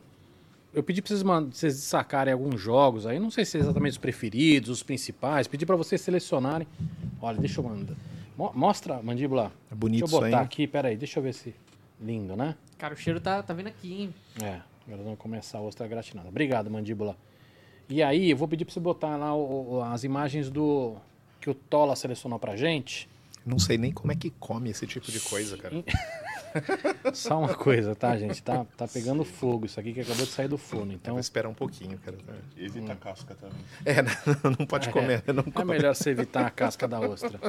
Eu 0.74 0.82
pedi 0.82 1.02
pra 1.02 1.10
vocês, 1.16 1.24
vocês 1.54 1.76
sacarem 1.76 2.34
alguns 2.34 2.60
jogos 2.60 3.06
aí, 3.06 3.20
não 3.20 3.30
sei 3.30 3.46
se 3.46 3.58
é 3.58 3.60
exatamente 3.60 3.92
os 3.92 3.98
preferidos, 4.00 4.70
os 4.70 4.82
principais. 4.84 5.48
Pedi 5.48 5.66
pra 5.66 5.76
vocês 5.76 6.02
selecionarem. 6.02 6.68
Olha, 7.22 7.38
deixa 7.40 7.60
eu 7.60 7.64
mandar. 7.64 7.96
Mo- 8.36 8.52
Mostra, 8.56 9.00
mandíbula. 9.04 9.52
É 9.72 9.76
bonito 9.76 10.00
Deixa 10.02 10.16
eu 10.16 10.20
botar 10.20 10.30
isso 10.30 10.38
aí. 10.38 10.44
aqui, 10.44 10.68
peraí, 10.68 10.98
deixa 10.98 11.20
eu 11.20 11.24
ver 11.24 11.34
se. 11.34 11.54
Lindo, 12.02 12.36
né? 12.36 12.56
Cara, 12.78 12.96
o 12.96 12.98
cheiro 12.98 13.22
tá, 13.22 13.42
tá 13.44 13.54
vindo 13.54 13.68
aqui, 13.68 13.94
hein? 13.94 14.16
É, 14.42 14.60
agora 14.88 15.04
vamos 15.04 15.20
começar 15.20 15.60
a 15.60 15.62
ostra 15.62 15.88
gratinada. 15.88 16.28
Obrigado, 16.28 16.70
mandíbula. 16.72 17.16
E 17.88 18.02
aí, 18.02 18.32
eu 18.32 18.36
vou 18.38 18.48
pedir 18.48 18.66
pra 18.66 18.74
você 18.74 18.80
botar 18.80 19.16
lá 19.16 19.34
o- 19.36 19.76
o- 19.76 19.82
as 19.84 20.04
imagens 20.04 20.50
do. 20.50 20.96
que 21.40 21.50
o 21.50 21.54
Tola 21.54 21.96
selecionou 21.96 22.40
pra 22.40 22.56
gente. 22.56 23.08
Não 23.46 23.60
sei 23.60 23.78
nem 23.78 23.92
como 23.92 24.12
é 24.12 24.16
que 24.16 24.30
come 24.32 24.70
esse 24.72 24.88
tipo 24.88 25.12
de 25.12 25.20
coisa, 25.20 25.56
cara. 25.58 25.84
Só 27.14 27.40
uma 27.40 27.54
coisa, 27.54 27.96
tá, 27.96 28.18
gente? 28.18 28.42
Tá, 28.42 28.66
tá 28.78 28.88
pegando 28.88 29.24
fogo 29.24 29.66
isso 29.66 29.80
aqui 29.80 29.94
que 29.94 30.02
acabou 30.02 30.26
de 30.26 30.32
sair 30.32 30.48
do 30.48 30.58
forno. 30.58 30.94
Então 30.94 31.20
esperar 31.20 31.50
um 31.50 31.54
pouquinho, 31.54 31.98
cara. 32.00 32.18
Evita 32.58 32.94
a 32.94 32.96
casca 32.96 33.36
também. 33.36 33.58
É, 33.86 34.02
né? 34.02 34.12
não 34.60 34.66
pode 34.66 34.90
comer. 34.90 35.24
Não 35.28 35.44
é 35.46 35.52
come. 35.52 35.74
melhor 35.74 35.96
você 35.96 36.12
evitar 36.12 36.46
a 36.46 36.50
casca 36.50 36.88
da 36.88 37.00
ostra. 37.00 37.40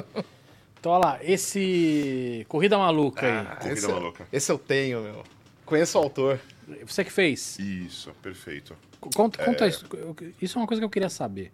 Então, 0.79 0.93
olha 0.93 1.07
lá, 1.07 1.19
esse. 1.23 2.45
Corrida 2.49 2.77
Maluca 2.77 3.27
aí. 3.27 3.57
Corrida 3.57 3.73
esse, 3.75 3.89
maluca. 3.89 4.29
esse 4.33 4.53
eu 4.53 4.59
tenho, 4.59 5.03
meu. 5.03 5.25
Conheço 5.65 5.99
o 5.99 6.03
autor. 6.03 6.39
Você 6.87 7.05
que 7.05 7.11
fez. 7.13 7.59
Isso, 7.59 8.13
perfeito. 8.23 8.77
Conta, 9.01 9.43
conta 9.45 9.67
isso. 9.67 9.85
Isso 10.41 10.59
é 10.59 10.61
uma 10.61 10.67
coisa 10.67 10.81
que 10.81 10.85
eu 10.85 10.91
queria 10.91 11.09
saber. 11.09 11.53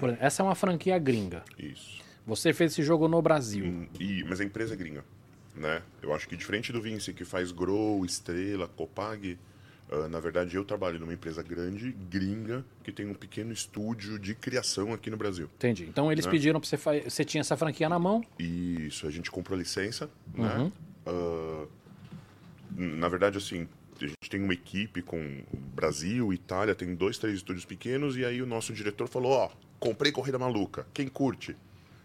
Por 0.00 0.08
exemplo, 0.08 0.26
essa 0.26 0.42
é 0.42 0.44
uma 0.44 0.54
franquia 0.54 0.98
gringa. 0.98 1.44
Isso. 1.58 1.98
Você 2.26 2.52
fez 2.52 2.72
esse 2.72 2.82
jogo 2.82 3.08
no 3.08 3.22
Brasil. 3.22 3.64
Hum, 3.64 3.86
E, 3.98 4.24
mas 4.24 4.40
a 4.40 4.44
empresa 4.44 4.74
é 4.74 4.76
gringa, 4.76 5.04
né? 5.58 5.82
Eu 6.02 6.14
acho 6.14 6.28
que 6.28 6.36
diferente 6.36 6.72
do 6.72 6.80
Vinci, 6.80 7.12
que 7.12 7.24
faz 7.24 7.50
Grow, 7.52 8.04
Estrela, 8.04 8.68
Copag, 8.68 9.38
ah, 9.90 10.08
na 10.08 10.20
verdade 10.20 10.54
eu 10.56 10.64
trabalho 10.64 10.98
numa 10.98 11.12
empresa 11.12 11.42
grande, 11.42 11.92
gringa, 12.10 12.64
que 12.84 12.92
tem 12.92 13.06
um 13.06 13.14
pequeno 13.14 13.52
estúdio 13.52 14.18
de 14.18 14.34
criação 14.34 14.92
aqui 14.92 15.10
no 15.10 15.16
Brasil. 15.16 15.48
Entendi. 15.56 15.84
Então 15.84 16.10
eles 16.12 16.24
Né? 16.26 16.30
pediram 16.30 16.60
pra 16.60 16.68
você. 16.68 16.76
fa- 16.76 16.98
Você 17.00 17.24
tinha 17.24 17.40
essa 17.40 17.56
franquia 17.56 17.88
na 17.88 17.98
mão. 17.98 18.22
Isso, 18.38 19.06
a 19.06 19.10
gente 19.10 19.30
comprou 19.30 19.56
a 19.56 19.58
licença, 19.58 20.08
Uhum. 20.36 20.64
né? 20.64 20.72
Ah, 21.06 21.66
na 22.76 23.08
verdade, 23.08 23.38
assim, 23.38 23.66
a 24.00 24.04
gente 24.06 24.30
tem 24.30 24.42
uma 24.42 24.52
equipe 24.52 25.02
com 25.02 25.42
Brasil, 25.74 26.32
Itália, 26.32 26.74
tem 26.74 26.94
dois, 26.94 27.18
três 27.18 27.36
estúdios 27.36 27.64
pequenos, 27.64 28.16
e 28.16 28.24
aí 28.24 28.40
o 28.42 28.46
nosso 28.46 28.72
diretor 28.72 29.08
falou, 29.08 29.32
ó, 29.32 29.50
comprei 29.80 30.12
Corrida 30.12 30.38
Maluca, 30.38 30.86
quem 30.92 31.08
curte? 31.08 31.56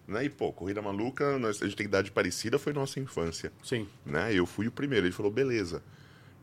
Né? 0.07 0.25
E, 0.25 0.29
pô, 0.29 0.51
Corrida 0.51 0.81
Maluca, 0.81 1.37
nós, 1.39 1.61
a 1.61 1.65
gente 1.65 1.77
tem 1.77 1.85
idade 1.85 2.11
parecida, 2.11 2.59
foi 2.59 2.73
nossa 2.73 2.99
infância. 2.99 3.51
Sim. 3.63 3.87
né? 4.05 4.33
Eu 4.33 4.45
fui 4.45 4.67
o 4.67 4.71
primeiro. 4.71 5.05
Ele 5.05 5.13
falou, 5.13 5.31
beleza. 5.31 5.81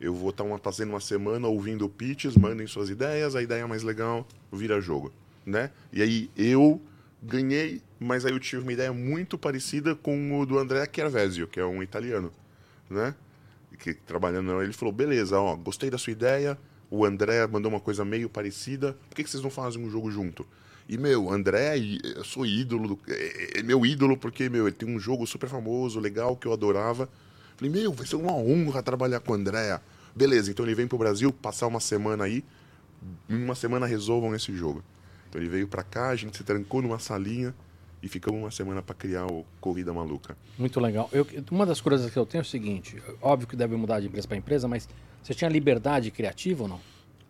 Eu 0.00 0.14
vou 0.14 0.30
estar 0.30 0.44
uma, 0.44 0.58
fazendo 0.58 0.90
uma 0.90 1.00
semana 1.00 1.46
ouvindo 1.46 1.86
pitches, 1.88 2.34
mandem 2.34 2.66
suas 2.66 2.88
ideias, 2.88 3.36
a 3.36 3.42
ideia 3.42 3.68
mais 3.68 3.82
legal 3.82 4.26
vira 4.50 4.80
jogo, 4.80 5.12
né? 5.44 5.70
E 5.92 6.00
aí 6.00 6.30
eu 6.34 6.80
ganhei, 7.22 7.82
mas 7.98 8.24
aí 8.24 8.32
eu 8.32 8.40
tive 8.40 8.62
uma 8.62 8.72
ideia 8.72 8.94
muito 8.94 9.36
parecida 9.36 9.94
com 9.94 10.40
o 10.40 10.46
do 10.46 10.58
André 10.58 10.88
Chiarvesio, 10.90 11.46
que 11.46 11.60
é 11.60 11.66
um 11.66 11.82
italiano, 11.82 12.32
né? 12.88 13.14
Que 13.78 13.92
trabalhando, 13.92 14.62
ele 14.62 14.72
falou, 14.72 14.92
beleza, 14.92 15.38
ó, 15.38 15.54
gostei 15.54 15.90
da 15.90 15.98
sua 15.98 16.12
ideia, 16.12 16.58
o 16.90 17.04
André 17.04 17.46
mandou 17.46 17.70
uma 17.70 17.80
coisa 17.80 18.02
meio 18.02 18.30
parecida, 18.30 18.94
por 19.08 19.16
que, 19.16 19.24
que 19.24 19.30
vocês 19.30 19.42
não 19.42 19.50
fazem 19.50 19.84
um 19.84 19.90
jogo 19.90 20.10
junto? 20.10 20.46
E, 20.90 20.98
meu, 20.98 21.30
André, 21.30 21.78
eu 22.16 22.24
sou 22.24 22.44
ídolo, 22.44 22.88
do, 22.88 22.98
é, 23.06 23.60
é 23.60 23.62
meu 23.62 23.86
ídolo 23.86 24.16
porque, 24.16 24.48
meu, 24.48 24.66
ele 24.66 24.74
tem 24.74 24.88
um 24.92 24.98
jogo 24.98 25.24
super 25.24 25.48
famoso, 25.48 26.00
legal, 26.00 26.36
que 26.36 26.48
eu 26.48 26.52
adorava. 26.52 27.08
Falei, 27.56 27.72
meu, 27.72 27.92
vai 27.92 28.04
ser 28.04 28.16
uma 28.16 28.32
honra 28.32 28.82
trabalhar 28.82 29.20
com 29.20 29.30
o 29.30 29.34
André. 29.36 29.80
Beleza, 30.16 30.50
então 30.50 30.66
ele 30.66 30.74
vem 30.74 30.88
pro 30.88 30.98
Brasil, 30.98 31.32
passar 31.32 31.68
uma 31.68 31.78
semana 31.78 32.24
aí, 32.24 32.42
em 33.28 33.36
uma 33.40 33.54
semana 33.54 33.86
resolvam 33.86 34.34
esse 34.34 34.52
jogo. 34.52 34.82
Então 35.28 35.40
ele 35.40 35.48
veio 35.48 35.68
pra 35.68 35.84
cá, 35.84 36.08
a 36.08 36.16
gente 36.16 36.36
se 36.36 36.42
trancou 36.42 36.82
numa 36.82 36.98
salinha 36.98 37.54
e 38.02 38.08
ficamos 38.08 38.40
uma 38.40 38.50
semana 38.50 38.82
pra 38.82 38.92
criar 38.92 39.26
o 39.26 39.46
Corrida 39.60 39.92
Maluca. 39.92 40.36
Muito 40.58 40.80
legal. 40.80 41.08
Eu- 41.12 41.24
uma 41.52 41.64
das 41.64 41.80
coisas 41.80 42.10
que 42.10 42.18
eu 42.18 42.26
tenho 42.26 42.40
é 42.40 42.42
o 42.42 42.44
seguinte: 42.44 43.00
óbvio 43.22 43.46
que 43.46 43.54
deve 43.54 43.76
mudar 43.76 44.00
de 44.00 44.08
empresa 44.08 44.26
para 44.26 44.36
empresa, 44.36 44.66
mas 44.66 44.88
você 45.22 45.34
tinha 45.34 45.48
liberdade 45.48 46.10
criativa 46.10 46.64
ou 46.64 46.68
não? 46.68 46.80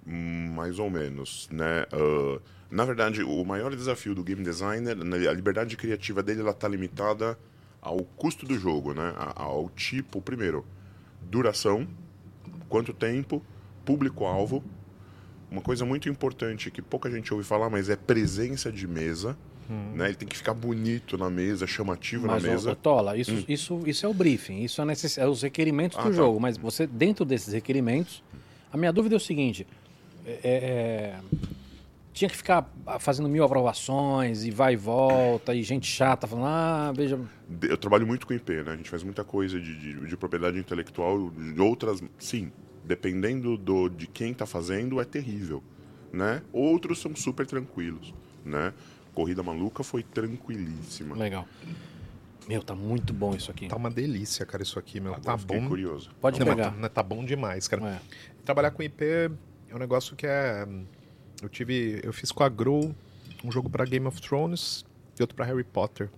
Hum, 0.07 0.51
Mais 0.57 0.79
ou 0.79 0.89
menos, 0.89 1.47
né? 1.53 1.85
Ah, 1.93 2.41
na 2.71 2.85
verdade, 2.85 3.23
o 3.23 3.45
maior 3.45 3.75
desafio 3.75 4.15
do 4.15 4.23
game 4.23 4.43
designer, 4.43 4.97
né, 4.97 5.29
a 5.29 5.33
liberdade 5.33 5.77
criativa 5.77 6.23
dele, 6.23 6.41
ela 6.41 6.53
tá 6.55 6.69
limitada 6.69 7.39
ao 7.83 7.99
custo 7.99 8.47
do 8.47 8.59
jogo, 8.59 8.93
né? 8.95 9.13
Ao 9.35 9.69
tipo, 9.71 10.21
primeiro, 10.21 10.65
duração, 11.23 11.87
Quanto 12.71 12.93
tempo, 12.95 13.43
público-alvo. 13.85 14.63
Uma 15.51 15.61
coisa 15.61 15.85
muito 15.85 16.09
importante 16.09 16.71
que 16.71 16.81
pouca 16.81 17.11
gente 17.11 17.35
ouve 17.35 17.45
falar, 17.45 17.69
mas 17.69 17.91
é 17.91 17.97
presença 17.97 18.71
de 18.71 18.87
mesa. 18.87 19.37
Né? 19.69 20.07
Ele 20.07 20.15
tem 20.15 20.29
que 20.29 20.37
ficar 20.37 20.55
bonito 20.55 21.19
na 21.19 21.29
mesa, 21.29 21.67
chamativo 21.67 22.27
Mas, 22.29 22.43
na 22.43 22.51
mesa. 22.51 22.73
ô, 22.73 22.77
Tola, 22.77 23.17
isso, 23.17 23.45
isso, 23.49 23.81
isso 23.87 24.07
é 24.07 24.09
o 24.09 24.15
briefing, 24.15 24.63
isso 24.63 24.81
é, 24.81 24.85
necess... 24.85 25.19
é 25.19 25.27
os 25.27 25.43
requerimentos 25.43 25.99
Ah, 25.99 26.03
do 26.03 26.09
tá. 26.11 26.15
jogo. 26.15 26.41
Mas 26.41 26.57
você, 26.57 26.87
dentro 26.87 27.25
desses 27.25 27.53
requerimentos, 27.53 28.23
a 28.73 28.77
minha 28.77 28.93
dúvida 28.93 29.15
é 29.15 29.19
o 29.19 29.21
seguinte: 29.21 29.67
é- 30.25 30.39
é- 30.43 31.21
tinha 32.13 32.29
que 32.29 32.37
ficar 32.37 32.71
fazendo 32.99 33.29
mil 33.29 33.45
aprovações 33.45 34.45
e 34.45 34.51
vai 34.51 34.75
e 34.75 34.77
volta, 34.77 35.55
e 35.55 35.63
gente 35.63 35.87
chata 35.87 36.27
falando, 36.27 36.47
ah, 36.47 36.93
veja. 36.95 37.19
Eu 37.63 37.77
trabalho 37.77 38.07
muito 38.07 38.27
com 38.27 38.35
IP, 38.35 38.63
né? 38.63 38.73
A 38.73 38.77
gente 38.77 38.91
faz 38.91 39.03
muita 39.03 39.25
coisa 39.25 39.61
de, 39.61 39.77
de, 39.77 40.07
de 40.07 40.17
propriedade 40.17 40.59
intelectual, 40.59 41.31
de 41.31 41.61
outras, 41.61 42.03
sim, 42.19 42.51
dependendo 42.85 43.57
do, 43.57 43.89
de 43.89 44.07
quem 44.07 44.33
está 44.33 44.47
fazendo, 44.47 45.01
é 45.01 45.05
terrível, 45.05 45.63
né? 46.13 46.43
Outros 46.53 47.01
são 47.01 47.15
super 47.15 47.47
tranquilos, 47.47 48.13
né? 48.45 48.73
Corrida 49.15 49.43
Maluca 49.43 49.83
foi 49.83 50.03
tranquilíssima. 50.03 51.17
Legal. 51.17 51.47
Meu, 52.49 52.63
tá 52.63 52.75
muito 52.75 53.13
bom 53.13 53.35
isso 53.35 53.51
aqui. 53.51 53.69
Tá 53.69 53.77
uma 53.77 53.91
delícia, 53.91 54.45
cara, 54.45 54.63
isso 54.63 54.79
aqui, 54.79 54.99
meu. 54.99 55.13
Agora 55.13 55.25
tá 55.25 55.33
eu 55.35 55.39
fiquei 55.39 55.61
bom. 55.61 55.69
curioso. 55.69 56.11
Pode 56.21 56.41
Não, 56.41 56.47
pegar. 56.47 56.71
tá, 56.71 56.77
né, 56.77 56.89
tá 56.89 57.03
bom 57.03 57.25
demais, 57.25 57.69
cara. 57.69 57.87
É. 57.87 58.01
Trabalhar 58.45 58.71
com 58.73 58.83
IP 58.83 59.05
é 59.05 59.75
um 59.75 59.79
negócio 59.79 60.17
que 60.17 60.27
é. 60.27 60.67
Eu 61.43 61.49
tive. 61.49 62.01
Eu 62.03 62.13
fiz 62.13 62.31
com 62.33 62.43
a 62.43 62.49
Grow 62.49 62.95
um 63.45 63.51
jogo 63.51 63.69
pra 63.71 63.85
Game 63.85 64.07
of 64.07 64.21
Thrones 64.21 64.85
e 65.19 65.23
outro 65.23 65.35
pra 65.35 65.45
Harry 65.47 65.65
Potter. 65.65 66.09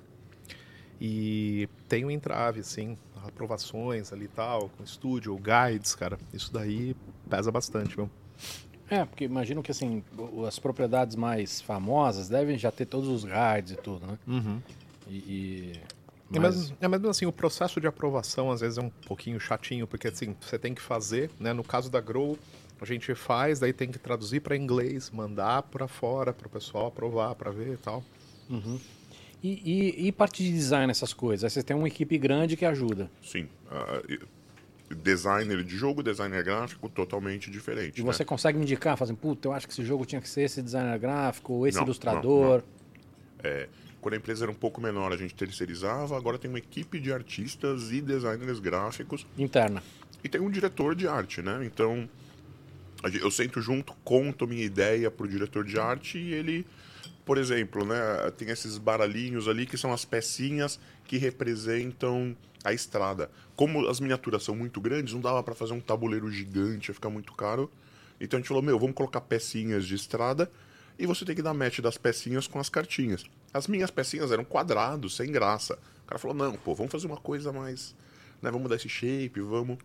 E 1.00 1.68
tem 1.88 2.04
um 2.04 2.10
entrave, 2.10 2.60
assim, 2.60 2.96
aprovações 3.24 4.12
ali 4.12 4.26
e 4.26 4.28
tal, 4.28 4.68
com 4.76 4.84
estúdio, 4.84 5.36
guides, 5.36 5.94
cara. 5.94 6.18
Isso 6.32 6.52
daí 6.52 6.94
pesa 7.28 7.50
bastante, 7.50 7.96
meu. 7.96 8.08
É, 8.88 9.04
porque 9.04 9.24
imagino 9.24 9.62
que 9.62 9.70
assim, 9.70 10.04
as 10.46 10.58
propriedades 10.58 11.16
mais 11.16 11.60
famosas 11.60 12.28
devem 12.28 12.58
já 12.58 12.70
ter 12.70 12.86
todos 12.86 13.08
os 13.08 13.24
guides 13.24 13.72
e 13.72 13.76
tudo, 13.76 14.06
né? 14.06 14.18
E. 15.08 15.14
e- 15.16 15.80
É 16.34 16.38
mas- 16.38 16.56
mesmo, 16.56 16.76
é 16.80 16.88
mesmo 16.88 17.08
assim, 17.08 17.26
o 17.26 17.32
processo 17.32 17.80
de 17.80 17.86
aprovação 17.86 18.50
às 18.50 18.60
vezes 18.60 18.78
é 18.78 18.82
um 18.82 18.88
pouquinho 19.06 19.38
chatinho, 19.40 19.86
porque 19.86 20.08
assim, 20.08 20.34
você 20.40 20.58
tem 20.58 20.72
que 20.74 20.80
fazer, 20.80 21.30
né? 21.38 21.52
No 21.52 21.62
caso 21.64 21.90
da 21.90 22.00
Grow, 22.00 22.38
a 22.82 22.86
gente 22.86 23.14
faz, 23.14 23.60
daí 23.60 23.72
tem 23.72 23.90
que 23.90 23.98
traduzir 23.98 24.40
para 24.40 24.56
inglês, 24.56 25.10
mandar 25.10 25.62
para 25.62 25.86
fora 25.86 26.32
para 26.32 26.46
o 26.46 26.50
pessoal 26.50 26.86
aprovar, 26.86 27.34
para 27.34 27.50
ver 27.50 27.74
e 27.74 27.76
tal. 27.76 28.04
E, 29.42 29.48
e, 29.64 30.08
e 30.08 30.12
parte 30.12 30.42
de 30.42 30.50
design, 30.52 30.90
essas 30.90 31.12
coisas? 31.12 31.44
Aí 31.44 31.50
vocês 31.50 31.64
têm 31.64 31.76
uma 31.76 31.88
equipe 31.88 32.16
grande 32.18 32.56
que 32.56 32.64
ajuda. 32.64 33.10
Sim. 33.22 33.48
e- 34.08 34.20
designer 34.94 35.64
de 35.64 35.74
jogo, 35.76 36.02
designer 36.02 36.44
gráfico, 36.44 36.88
totalmente 36.88 37.50
diferente. 37.50 37.98
E 38.00 38.04
né? 38.04 38.12
você 38.12 38.24
consegue 38.24 38.58
me 38.58 38.64
indicar, 38.64 38.96
fazendo, 38.96 39.16
puta, 39.16 39.48
eu 39.48 39.52
acho 39.52 39.66
que 39.66 39.72
esse 39.72 39.84
jogo 39.84 40.04
tinha 40.04 40.20
que 40.20 40.28
ser 40.28 40.42
esse 40.42 40.60
designer 40.60 40.98
gráfico, 40.98 41.54
ou 41.54 41.66
esse 41.66 41.78
Não, 41.78 41.84
ilustrador. 41.84 42.62
É, 43.42 43.68
quando 44.00 44.14
a 44.14 44.16
empresa 44.16 44.44
era 44.44 44.52
um 44.52 44.54
pouco 44.54 44.80
menor, 44.80 45.12
a 45.12 45.16
gente 45.16 45.34
terceirizava, 45.34 46.16
agora 46.16 46.38
tem 46.38 46.48
uma 46.50 46.58
equipe 46.58 47.00
de 47.00 47.12
artistas 47.12 47.90
e 47.90 48.00
designers 48.00 48.58
gráficos 48.58 49.26
Interna. 49.38 49.82
e 50.22 50.28
tem 50.28 50.40
um 50.40 50.50
diretor 50.50 50.94
de 50.94 51.08
arte, 51.08 51.40
né? 51.40 51.64
Então, 51.64 52.08
eu 53.20 53.30
sento 53.30 53.60
junto, 53.60 53.94
conto 54.04 54.46
minha 54.46 54.64
ideia 54.64 55.10
pro 55.10 55.26
diretor 55.26 55.64
de 55.64 55.78
arte 55.78 56.18
e 56.18 56.32
ele, 56.32 56.66
por 57.24 57.36
exemplo, 57.36 57.84
né, 57.84 57.96
tem 58.36 58.48
esses 58.48 58.78
baralhinhos 58.78 59.48
ali 59.48 59.66
que 59.66 59.76
são 59.76 59.92
as 59.92 60.04
pecinhas 60.04 60.78
que 61.04 61.16
representam 61.16 62.36
a 62.64 62.72
estrada. 62.72 63.30
Como 63.56 63.88
as 63.88 63.98
miniaturas 63.98 64.44
são 64.44 64.54
muito 64.54 64.80
grandes, 64.80 65.14
não 65.14 65.20
dava 65.20 65.42
para 65.42 65.54
fazer 65.54 65.72
um 65.72 65.80
tabuleiro 65.80 66.30
gigante, 66.30 66.90
ia 66.90 66.94
ficar 66.94 67.10
muito 67.10 67.32
caro. 67.34 67.70
Então 68.20 68.38
a 68.38 68.40
gente 68.40 68.48
falou, 68.48 68.62
meu, 68.62 68.78
vamos 68.78 68.94
colocar 68.94 69.20
pecinhas 69.20 69.84
de 69.84 69.96
estrada 69.96 70.50
e 70.96 71.06
você 71.06 71.24
tem 71.24 71.34
que 71.34 71.42
dar 71.42 71.54
match 71.54 71.80
das 71.80 71.98
pecinhas 71.98 72.46
com 72.46 72.60
as 72.60 72.68
cartinhas. 72.68 73.24
As 73.52 73.66
minhas 73.66 73.90
pecinhas 73.90 74.30
eram 74.30 74.44
quadrados, 74.44 75.16
sem 75.16 75.32
graça. 75.32 75.76
O 76.04 76.06
cara 76.06 76.18
falou, 76.20 76.36
não, 76.36 76.54
pô, 76.54 76.74
vamos 76.74 76.92
fazer 76.92 77.06
uma 77.06 77.16
coisa 77.16 77.52
mais... 77.52 77.96
Né, 78.40 78.50
vamos 78.50 78.68
dar 78.68 78.76
esse 78.76 78.88
shape, 78.88 79.40
vamos... 79.40 79.78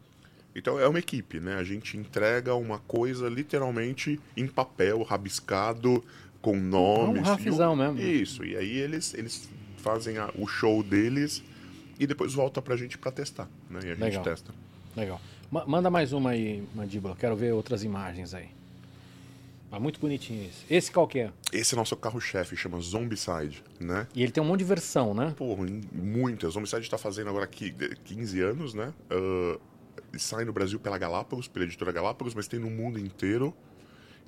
Então 0.57 0.79
é 0.79 0.87
uma 0.87 0.97
equipe, 0.99 1.39
né? 1.39 1.55
A 1.55 1.63
gente 1.63 1.95
entrega 1.95 2.55
uma 2.55 2.79
coisa 2.79 3.29
literalmente 3.29 4.19
em 4.35 4.47
papel, 4.47 5.03
rabiscado, 5.03 6.03
com 6.41 6.55
nomes. 6.57 7.17
É 7.17 7.21
um 7.21 7.23
rafizão 7.23 7.71
e 7.71 7.75
o- 7.75 7.77
mesmo. 7.93 7.99
Isso, 8.01 8.43
e 8.43 8.57
aí 8.57 8.77
eles, 8.77 9.13
eles 9.13 9.47
fazem 9.77 10.17
a- 10.17 10.31
o 10.35 10.47
show 10.47 10.81
deles 10.81 11.43
e 11.99 12.07
depois 12.07 12.33
volta 12.33 12.61
pra 12.61 12.75
gente 12.75 12.97
pra 12.97 13.11
testar, 13.11 13.47
né? 13.69 13.79
E 13.83 13.85
a 13.85 13.89
gente 13.93 13.99
Legal. 13.99 14.23
testa. 14.23 14.51
Legal. 14.95 15.21
Ma- 15.51 15.65
manda 15.65 15.89
mais 15.89 16.11
uma 16.11 16.31
aí, 16.31 16.63
Mandíbula. 16.73 17.15
Quero 17.15 17.35
ver 17.35 17.53
outras 17.53 17.83
imagens 17.83 18.33
aí. 18.33 18.47
Tá 19.69 19.79
muito 19.79 19.99
bonitinho 19.99 20.47
esse. 20.47 20.73
Esse 20.73 20.91
qual 20.91 21.07
que 21.07 21.19
é? 21.19 21.31
Esse 21.51 21.75
é 21.75 21.77
nosso 21.77 21.95
carro-chefe, 21.97 22.55
chama 22.55 22.79
Zombicide, 22.79 23.61
né? 23.79 24.07
E 24.15 24.23
ele 24.23 24.31
tem 24.31 24.41
um 24.41 24.45
monte 24.45 24.59
de 24.59 24.65
versão, 24.65 25.13
né? 25.13 25.33
Pô, 25.37 25.55
muitas. 25.93 26.53
Zombicide 26.53 26.81
está 26.83 26.97
fazendo 26.97 27.29
agora 27.29 27.43
aqui 27.43 27.73
15 28.05 28.41
anos, 28.41 28.73
né? 28.73 28.93
Ah, 30.13 30.19
sai 30.19 30.45
no 30.45 30.53
Brasil 30.53 30.79
pela 30.79 30.97
Galápagos, 30.97 31.47
pela 31.47 31.65
editora 31.65 31.91
Galápagos, 31.91 32.33
mas 32.33 32.47
tem 32.47 32.59
no 32.59 32.69
mundo 32.69 32.99
inteiro. 32.99 33.53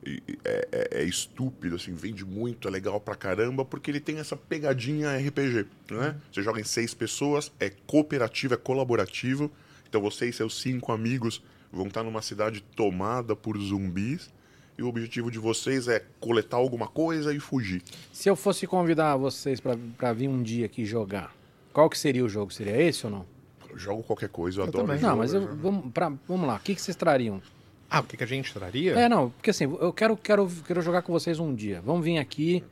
E- 0.05 0.23
e 0.27 0.39
é, 0.45 0.67
é- 0.71 1.01
é 1.01 1.03
estúpido, 1.03 1.75
assim, 1.75 1.93
vende 1.93 2.23
muito, 2.25 2.67
é 2.67 2.71
legal 2.71 2.99
pra 3.01 3.15
caramba, 3.15 3.65
porque 3.65 3.91
ele 3.91 3.99
tem 3.99 4.17
essa 4.17 4.36
pegadinha 4.36 5.09
RPG, 5.17 5.65
né? 5.91 6.15
Você 6.32 6.41
joga 6.41 6.59
em 6.61 6.63
seis 6.63 6.93
pessoas, 6.93 7.51
é 7.59 7.69
cooperativo, 7.86 8.53
é 8.53 8.57
colaborativo. 8.57 9.51
Então 9.89 9.99
você 10.01 10.30
e 10.30 10.34
seus 10.34 10.61
cinco 10.61 10.91
amigos 10.93 11.43
vão 11.71 11.88
estar 11.88 12.03
numa 12.03 12.21
cidade 12.21 12.61
tomada 12.75 13.36
por 13.36 13.57
zumbis. 13.57 14.32
E 14.77 14.84
o 14.84 14.88
objetivo 14.88 15.30
de 15.30 15.38
vocês 15.38 15.89
é 15.89 16.01
coletar 16.21 16.55
alguma 16.55 16.88
coisa 16.88 17.34
e 17.34 17.39
fugir. 17.39 17.82
Se 18.13 18.30
eu 18.30 18.36
fosse 18.38 18.65
convidar 18.65 19.17
vocês 19.17 19.59
pra 19.59 20.13
vir 20.13 20.30
um 20.30 20.41
dia 20.41 20.65
aqui 20.65 20.86
jogar, 20.86 21.36
qual 21.73 21.89
que 21.89 21.99
seria 21.99 22.23
o 22.23 22.30
jogo? 22.30 22.53
Seria 22.53 22.82
esse 22.82 23.05
ou 23.05 23.11
não? 23.11 23.25
Eu 23.70 23.78
jogo 23.78 24.03
qualquer 24.03 24.30
coisa, 24.30 24.59
eu, 24.59 24.63
adoro 24.63 24.86
também. 24.86 24.99
jogo, 24.99 25.11
Não, 25.11 25.17
mas 25.17 25.34
eu 25.34 25.41
eu, 25.41 25.47
jogo. 25.47 25.61
vamos, 25.61 25.91
pra, 25.93 26.11
vamos 26.28 26.47
lá. 26.47 26.55
O 26.55 26.59
que, 26.59 26.76
que 26.76 26.82
vocês 26.82 26.95
trariam? 26.97 27.41
Ah, 27.89 27.99
o 28.01 28.03
que, 28.03 28.17
que 28.17 28.24
a 28.24 28.28
gente 28.28 28.53
traria? 28.53 28.93
É, 28.93 29.09
não, 29.09 29.30
porque 29.32 29.49
assim, 29.49 29.63
eu 29.63 29.91
quero, 29.91 30.15
quero, 30.15 30.47
quero 30.65 30.82
jogar 30.82 31.01
com 31.01 31.11
vocês 31.11 31.39
um 31.39 31.53
dia. 31.53 31.82
Vamos 31.84 32.03
vir 32.05 32.17
aqui, 32.20 32.63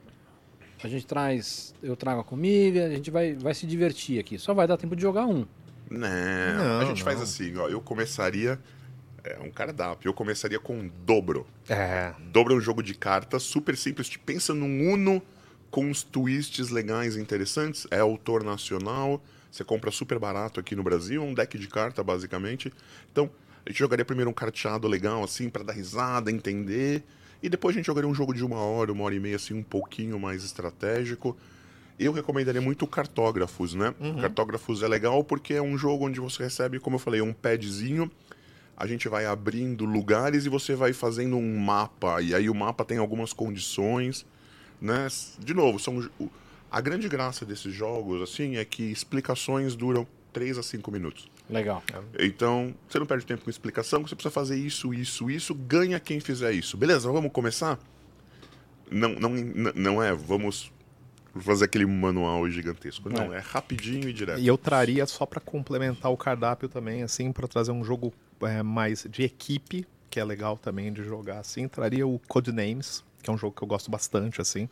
a 0.84 0.88
gente 0.88 1.08
traz, 1.08 1.74
eu 1.82 1.95
trago 1.95 2.22
a 2.22 2.24
comida, 2.24 2.86
a 2.86 2.89
gente 2.89 3.10
vai, 3.10 3.34
vai 3.34 3.54
se 3.56 3.66
divertir 3.66 4.20
aqui. 4.20 4.38
Só 4.38 4.54
vai 4.54 4.68
dar 4.68 4.78
tempo 4.78 4.95
de 4.95 5.02
jogar 5.02 5.26
um. 5.26 5.45
Não, 5.89 6.00
Não, 6.58 6.80
a 6.82 6.86
gente 6.86 7.00
não. 7.00 7.06
faz 7.06 7.22
assim, 7.22 7.56
ó. 7.58 7.68
Eu 7.68 7.82
começaria. 7.82 8.60
É 9.24 9.39
um 9.39 9.50
cardápio. 9.50 10.08
Eu 10.08 10.14
começaria 10.14 10.60
com 10.60 10.89
Dobro. 11.06 11.45
É. 11.68 12.14
Dobro 12.32 12.54
é 12.54 12.58
um 12.58 12.62
jogo 12.62 12.84
de 12.84 12.93
cartas 12.93 13.43
super 13.43 13.76
simples. 13.76 14.08
Te 14.08 14.20
pensa 14.20 14.54
num 14.54 14.91
Uno 14.93 15.22
com 15.72 15.86
uns 15.86 16.04
twists 16.04 16.70
legais 16.70 17.16
e 17.16 17.20
interessantes. 17.22 17.88
É 17.89 18.00
autor 18.00 18.43
nacional. 18.43 19.22
Você 19.58 19.64
compra 19.64 19.89
super 19.89 20.20
barato 20.20 20.60
aqui 20.60 20.76
no 20.76 20.84
Brasil. 20.84 21.24
Um 21.24 21.34
deck 21.34 21.58
de 21.58 21.68
carta, 21.68 22.03
basicamente. 22.03 22.72
Então, 23.12 23.28
a 23.66 23.70
gente 23.70 23.80
jogaria 23.80 24.05
primeiro 24.05 24.30
um 24.30 24.34
carteado 24.34 24.88
legal, 24.88 25.24
assim, 25.24 25.49
pra 25.49 25.64
dar 25.64 25.74
risada, 25.74 26.32
entender. 26.32 27.03
E 27.41 27.49
depois 27.49 27.76
a 27.76 27.80
gente 27.80 27.88
jogaria 27.88 28.08
um 28.08 28.14
jogo 28.14 28.36
de 28.36 28.45
uma 28.45 28.60
hora, 28.60 28.91
uma 28.91 29.03
hora 29.03 29.16
e 29.16 29.20
meia, 29.20 29.36
assim, 29.36 29.55
um 29.55 29.64
pouquinho 29.64 30.20
mais 30.20 30.43
estratégico. 30.43 31.36
Eu 31.99 32.12
recomendaria 32.12 32.62
muito 32.62 32.86
o 32.86 32.88
Cartógrafos, 32.88 33.74
né? 33.74 33.95
Cartógrafos 34.22 34.84
é 34.84 34.88
legal 34.88 35.24
porque 35.24 35.55
é 35.55 35.62
um 35.62 35.76
jogo 35.76 36.05
onde 36.05 36.20
você 36.20 36.43
recebe, 36.43 36.80
como 36.80 36.97
eu 36.97 36.99
falei, 36.99 37.22
um 37.22 37.34
padzinho. 37.34 38.12
A 38.78 38.86
gente 38.86 39.10
vai 39.10 39.26
abrindo 39.26 39.86
lugares 39.86 40.45
e 40.45 40.49
você 40.49 40.76
vai 40.76 40.93
fazendo 40.93 41.36
um 41.36 41.58
mapa. 41.58 42.22
E 42.22 42.36
aí 42.36 42.47
o 42.47 42.53
mapa 42.53 42.86
tem 42.86 42.99
algumas 42.99 43.34
condições, 43.34 44.24
né? 44.80 45.08
De 45.39 45.55
novo, 45.55 45.80
são 45.80 46.08
a 46.72 46.82
grande 46.82 47.07
graça 47.07 47.45
desses 47.45 47.74
jogos, 47.74 48.22
assim, 48.22 48.57
é 48.57 48.65
que 48.65 48.84
explicações 48.84 49.76
duram 49.76 50.05
3 50.34 50.57
a 50.57 50.63
5 50.63 50.91
minutos. 50.91 51.30
Legal. 51.49 51.82
Então, 52.20 52.76
você 52.88 52.99
não 52.99 53.05
perde 53.05 53.26
tempo 53.26 53.43
com 53.43 53.49
explicação, 53.49 54.01
você 54.01 54.15
precisa 54.15 54.32
fazer 54.32 54.57
isso, 54.57 54.93
isso, 54.93 55.30
isso, 55.30 55.55
ganha 55.55 55.99
quem 55.99 56.20
fizer 56.20 56.51
isso. 56.51 56.76
Beleza, 56.78 57.09
vamos 57.11 57.32
começar? 57.32 57.80
Não, 58.91 59.09
não, 59.15 59.30
não 59.76 60.03
é, 60.03 60.13
vamos 60.13 60.72
fazer 61.39 61.65
aquele 61.65 61.86
manual 61.86 62.49
gigantesco. 62.49 63.09
Não, 63.09 63.34
é, 63.34 63.39
rapidinho 63.39 64.09
e 64.09 64.13
direto. 64.13 64.39
E 64.39 64.47
eu 64.47 64.57
traria 64.57 65.05
só 65.05 65.26
pra 65.26 65.39
complementar 65.39 66.11
o 66.11 66.18
cardápio 66.18 66.68
também, 66.68 67.03
assim, 67.03 67.32
pra 67.32 67.47
trazer 67.47 67.72
um 67.72 67.84
jogo 67.84 68.13
é, 68.41 68.61
mais 68.61 69.05
de 69.09 69.24
equipe, 69.24 69.86
que 70.09 70.20
é 70.20 70.24
legal 70.24 70.57
também 70.57 70.91
de 70.91 71.03
jogar, 71.03 71.39
assim. 71.39 71.68
Traria 71.68 72.05
o 72.05 72.20
Codenames, 72.28 73.03
que 73.22 73.30
é 73.30 73.34
um 73.34 73.38
jogo 73.38 73.55
que 73.55 73.63
eu 73.63 73.68
gosto 73.68 73.89
bastante, 73.89 74.41
assim. 74.41 74.70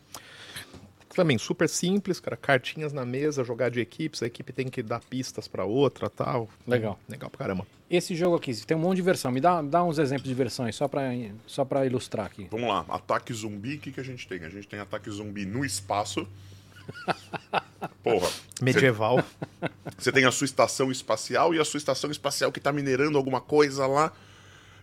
Também 1.16 1.38
super 1.38 1.66
simples, 1.66 2.20
cara, 2.20 2.36
cartinhas 2.36 2.92
na 2.92 3.06
mesa, 3.06 3.42
jogar 3.42 3.70
de 3.70 3.80
equipes, 3.80 4.22
a 4.22 4.26
equipe 4.26 4.52
tem 4.52 4.68
que 4.68 4.82
dar 4.82 5.00
pistas 5.00 5.48
pra 5.48 5.64
outra, 5.64 6.10
tal. 6.10 6.46
Legal. 6.66 7.00
Legal 7.08 7.30
pra 7.30 7.38
caramba. 7.38 7.66
Esse 7.88 8.14
jogo 8.14 8.36
aqui, 8.36 8.54
tem 8.66 8.76
um 8.76 8.80
monte 8.80 8.96
de 8.96 9.02
versão. 9.02 9.32
Me 9.32 9.40
dá, 9.40 9.62
dá 9.62 9.82
uns 9.82 9.98
exemplos 9.98 10.28
de 10.28 10.34
versões, 10.34 10.76
só 10.76 10.86
pra, 10.86 11.04
só 11.46 11.64
pra 11.64 11.86
ilustrar 11.86 12.26
aqui. 12.26 12.46
Vamos 12.50 12.68
lá, 12.68 12.84
ataque 12.90 13.32
zumbi, 13.32 13.76
o 13.76 13.78
que, 13.78 13.92
que 13.92 14.00
a 14.00 14.04
gente 14.04 14.28
tem? 14.28 14.44
A 14.44 14.50
gente 14.50 14.68
tem 14.68 14.78
ataque 14.78 15.10
zumbi 15.10 15.46
no 15.46 15.64
espaço. 15.64 16.28
Porra. 18.04 18.28
Medieval. 18.60 19.24
Você 19.96 20.12
tem 20.12 20.26
a 20.26 20.30
sua 20.30 20.44
estação 20.44 20.92
espacial 20.92 21.54
e 21.54 21.58
a 21.58 21.64
sua 21.64 21.78
estação 21.78 22.10
espacial 22.10 22.52
que 22.52 22.60
tá 22.60 22.70
minerando 22.70 23.16
alguma 23.16 23.40
coisa 23.40 23.86
lá. 23.86 24.12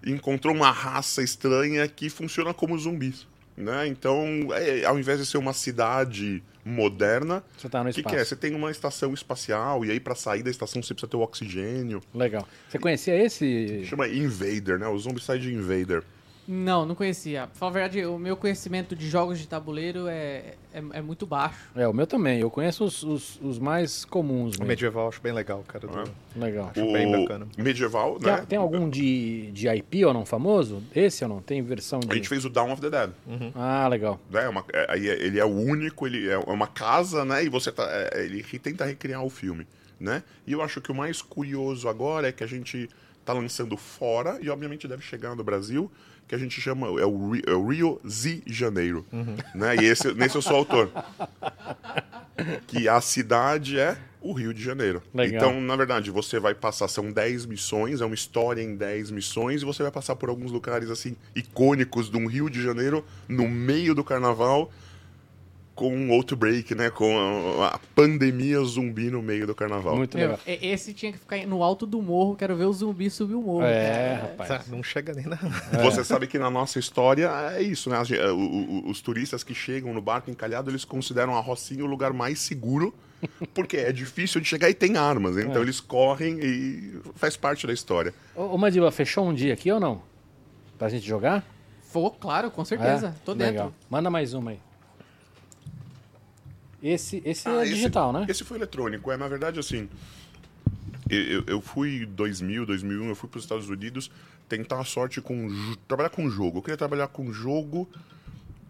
encontrou 0.03 0.55
uma 0.55 0.71
raça 0.71 1.21
estranha 1.21 1.87
que 1.87 2.09
funciona 2.09 2.55
como 2.55 2.75
zumbis. 2.79 3.27
Né? 3.55 3.87
Então, 3.87 4.49
é, 4.51 4.83
ao 4.85 4.97
invés 4.97 5.19
de 5.19 5.25
ser 5.25 5.37
uma 5.37 5.53
cidade 5.53 6.43
moderna, 6.65 7.43
Você 7.57 7.69
tá 7.69 7.81
o 7.81 7.91
que, 7.91 8.03
que 8.03 8.15
é? 8.15 8.23
Você 8.23 8.35
tem 8.35 8.55
uma 8.55 8.71
estação 8.71 9.13
espacial, 9.13 9.83
e 9.85 9.91
aí 9.91 9.99
para 9.99 10.15
sair 10.15 10.41
da 10.43 10.49
estação 10.49 10.81
você 10.81 10.93
precisa 10.93 11.09
ter 11.09 11.17
o 11.17 11.21
oxigênio. 11.21 12.01
Legal. 12.13 12.47
Você 12.69 12.79
conhecia 12.79 13.15
esse? 13.21 13.83
Chama 13.85 14.07
Invader, 14.07 14.79
né? 14.79 14.87
O 14.87 14.97
zumbi 14.97 15.21
sai 15.21 15.39
de 15.39 15.53
Invader. 15.53 16.03
Não, 16.47 16.85
não 16.85 16.93
conhecia. 16.93 17.47
Pra 17.47 17.55
falar 17.55 17.69
a 17.71 17.73
verdade, 17.73 18.05
o 18.05 18.17
meu 18.19 18.35
conhecimento 18.35 18.95
de 18.95 19.07
jogos 19.09 19.39
de 19.39 19.47
tabuleiro 19.47 20.07
é, 20.07 20.55
é, 20.73 20.83
é 20.93 21.01
muito 21.01 21.25
baixo. 21.25 21.69
É, 21.75 21.87
o 21.87 21.93
meu 21.93 22.05
também. 22.05 22.39
Eu 22.39 22.49
conheço 22.49 22.83
os, 22.83 23.01
os, 23.03 23.39
os 23.41 23.57
mais 23.57 24.03
comuns. 24.03 24.49
O 24.55 24.59
Mesmo. 24.59 24.65
medieval 24.65 25.03
eu 25.03 25.09
acho 25.09 25.21
bem 25.21 25.31
legal, 25.31 25.63
cara. 25.67 25.87
do- 25.87 25.99
É. 25.99 26.03
Legal. 26.35 26.71
Acho 26.75 26.91
bem 26.91 27.15
o 27.15 27.21
bacana. 27.21 27.47
medieval, 27.57 28.19
Tem, 28.19 28.31
né? 28.33 28.45
tem 28.49 28.59
algum 28.59 28.89
de, 28.89 29.51
de 29.51 29.67
IP 29.69 30.03
ou 30.03 30.13
não 30.13 30.25
famoso? 30.25 30.83
Esse 30.93 31.23
ou 31.23 31.29
não? 31.29 31.41
Tem 31.41 31.61
versão 31.61 31.99
de. 32.01 32.11
A 32.11 32.15
gente 32.15 32.27
fez 32.27 32.43
o 32.43 32.49
Dawn 32.49 32.71
of 32.73 32.81
the 32.81 32.89
Dead. 32.89 33.11
Ah, 33.55 33.87
legal. 33.87 34.19
né? 34.29 34.47
Uma, 34.49 34.65
é, 34.73 34.87
aí 34.89 35.07
é- 35.09 35.23
ele 35.23 35.39
é 35.39 35.45
o 35.45 35.49
único, 35.55 36.05
ele 36.05 36.27
é 36.29 36.37
uma 36.39 36.67
casa, 36.67 37.23
né? 37.23 37.43
E 37.45 37.49
você 37.49 37.71
tá, 37.71 37.87
é, 37.89 38.23
ele 38.25 38.43
tenta 38.59 38.83
recriar 38.83 39.23
o 39.23 39.29
filme, 39.29 39.65
né? 39.97 40.23
E 40.45 40.51
eu 40.51 40.61
acho 40.61 40.81
que 40.81 40.91
o 40.91 40.95
mais 40.95 41.21
curioso 41.21 41.87
agora 41.87 42.27
é 42.27 42.31
que 42.33 42.43
a 42.43 42.47
gente 42.47 42.89
tá 43.23 43.31
lançando 43.31 43.77
fora 43.77 44.37
e 44.41 44.49
obviamente 44.49 44.85
deve 44.85 45.01
chegar 45.01 45.33
no 45.33 45.43
Brasil, 45.45 45.89
que 46.27 46.35
a 46.35 46.37
gente 46.37 46.59
chama 46.61 46.87
é 46.99 47.05
o, 47.05 47.31
Ri- 47.31 47.43
é 47.45 47.51
o 47.53 47.67
Rio 47.67 48.01
Z 48.07 48.41
Janeiro, 48.45 49.05
né? 49.55 49.75
E 49.81 49.85
esse, 49.85 50.13
nesse 50.13 50.35
eu 50.35 50.41
sou 50.41 50.55
autor. 50.57 50.91
Que 52.67 52.87
a 52.89 52.99
cidade 52.99 53.77
é 53.79 53.95
o 54.21 54.33
Rio 54.33 54.53
de 54.53 54.63
Janeiro. 54.63 55.03
Legal. 55.13 55.35
Então, 55.49 55.61
na 55.61 55.75
verdade, 55.75 56.09
você 56.09 56.39
vai 56.39 56.55
passar, 56.55 56.87
são 56.87 57.11
10 57.11 57.45
missões, 57.45 58.01
é 58.01 58.05
uma 58.05 58.15
história 58.15 58.61
em 58.61 58.75
10 58.75 59.11
missões, 59.11 59.61
e 59.61 59.65
você 59.65 59.83
vai 59.83 59.91
passar 59.91 60.15
por 60.15 60.29
alguns 60.29 60.51
lugares 60.51 60.89
assim 60.89 61.15
icônicos 61.35 62.09
de 62.09 62.17
um 62.17 62.25
Rio 62.25 62.49
de 62.49 62.61
Janeiro 62.61 63.05
no 63.27 63.47
meio 63.47 63.93
do 63.93 64.03
carnaval 64.03 64.71
com 65.75 65.93
um 65.93 66.13
outbreak, 66.13 66.75
né? 66.75 66.89
Com 66.89 67.17
a, 67.61 67.67
a 67.67 67.79
pandemia 67.95 68.59
zumbi 68.63 69.09
no 69.09 69.21
meio 69.21 69.47
do 69.47 69.55
carnaval. 69.55 69.95
Muito 69.95 70.17
Meu, 70.17 70.31
legal. 70.31 70.39
esse 70.45 70.93
tinha 70.93 71.11
que 71.11 71.17
ficar 71.17 71.37
no 71.47 71.63
alto 71.63 71.85
do 71.85 72.01
morro, 72.01 72.35
quero 72.35 72.55
ver 72.55 72.65
o 72.65 72.73
zumbi 72.73 73.09
subir 73.09 73.35
o 73.35 73.41
morro. 73.41 73.63
É, 73.63 74.15
cara. 74.15 74.21
rapaz. 74.21 74.49
Tá, 74.49 74.63
não 74.71 74.83
chega 74.83 75.13
nem 75.13 75.25
na. 75.25 75.37
Você 75.81 76.03
sabe 76.03 76.27
que 76.27 76.37
na 76.37 76.49
nossa 76.49 76.77
história 76.79 77.29
é 77.55 77.61
isso, 77.61 77.89
né? 77.89 77.97
Os 78.85 79.01
turistas 79.01 79.43
que 79.43 79.55
chegam 79.55 79.93
no 79.93 80.01
barco 80.01 80.29
encalhado, 80.29 80.69
eles 80.69 80.85
consideram 80.85 81.35
a 81.35 81.39
Rocinha 81.39 81.83
o 81.83 81.87
lugar 81.87 82.13
mais 82.13 82.39
seguro, 82.39 82.93
porque 83.53 83.77
é 83.77 83.91
difícil 83.91 84.39
de 84.39 84.47
chegar 84.47 84.69
e 84.69 84.73
tem 84.73 84.97
armas. 84.97 85.37
Então 85.37 85.61
eles 85.61 85.79
correm 85.79 86.39
e 86.39 86.99
faz 87.15 87.35
parte 87.35 87.65
da 87.65 87.73
história. 87.73 88.13
Ô, 88.35 88.43
ô 88.43 88.57
Madiba, 88.57 88.91
fechou 88.91 89.27
um 89.27 89.33
dia 89.33 89.53
aqui 89.53 89.71
ou 89.71 89.79
não? 89.79 90.01
Pra 90.77 90.89
gente 90.89 91.05
jogar? 91.05 91.43
Vou, 91.91 92.11
claro, 92.11 92.49
com 92.49 92.65
certeza. 92.65 93.07
É? 93.07 93.25
Tô 93.25 93.33
dentro. 93.33 93.53
Legal. 93.53 93.73
Manda 93.89 94.09
mais 94.09 94.33
uma 94.33 94.51
aí. 94.51 94.59
Esse, 96.83 97.21
esse 97.23 97.47
Ah, 97.47 97.61
é 97.61 97.63
esse- 97.63 97.75
digital, 97.75 98.11
né? 98.11 98.25
Esse 98.27 98.43
foi 98.43 98.57
eletrônico. 98.57 99.09
É, 99.09 99.15
na 99.15 99.27
verdade, 99.29 99.57
assim. 99.59 99.87
Eu, 101.09 101.43
eu- 101.47 101.61
fui 101.61 102.03
em 102.03 102.05
2000, 102.05 102.65
2001, 102.65 103.07
eu 103.09 103.15
fui 103.15 103.29
para 103.29 103.37
os 103.37 103.43
Estados 103.45 103.69
Unidos 103.69 104.11
tentar 104.49 104.79
a 104.79 104.83
sorte 104.83 105.21
com. 105.21 105.47
trabalhar 105.87 106.09
com 106.09 106.29
jogo. 106.29 106.57
Eu 106.57 106.61
queria 106.61 106.77
trabalhar 106.77 107.07
com 107.07 107.31
jogo 107.31 107.87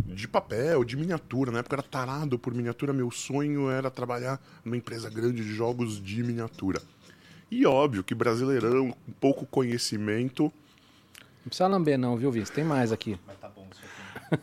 de 0.06 0.28
papel, 0.28 0.84
de 0.84 0.96
miniatura. 0.96 1.52
Na 1.52 1.60
época 1.60 1.76
eu 1.76 1.80
era 1.80 1.88
tarado 1.88 2.38
por 2.38 2.54
miniatura. 2.54 2.94
Meu 2.94 3.10
sonho 3.10 3.70
era 3.70 3.90
trabalhar 3.90 4.40
numa 4.64 4.78
empresa 4.78 5.10
grande 5.10 5.44
de 5.44 5.54
jogos 5.54 6.00
de 6.04 6.22
miniatura. 6.24 6.82
E 7.50 7.66
óbvio 7.66 8.04
que 8.04 8.14
brasileirão, 8.14 8.92
com 8.92 9.12
pouco 9.14 9.46
conhecimento. 9.46 10.44
Não 10.44 11.48
precisa 11.50 11.68
lamber 11.68 11.98
não, 11.98 12.16
viu, 12.18 12.32
Vince? 12.32 12.52
Tem 12.52 12.64
mais 12.64 12.92
aqui. 12.92 13.18
Mas 13.28 13.38
tá 13.40 13.50
bom 13.50 13.68
isso 13.72 13.82
aqui. 13.84 14.42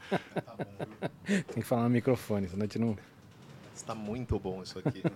tá 0.44 0.54
bom? 0.58 0.89
Tem 1.52 1.62
que 1.62 1.62
falar 1.62 1.84
no 1.84 1.90
microfone, 1.90 2.48
senão 2.48 2.62
a 2.62 2.66
gente 2.66 2.78
não... 2.78 2.96
Está 3.74 3.94
muito 3.94 4.38
bom 4.38 4.62
isso 4.62 4.78
aqui. 4.78 5.02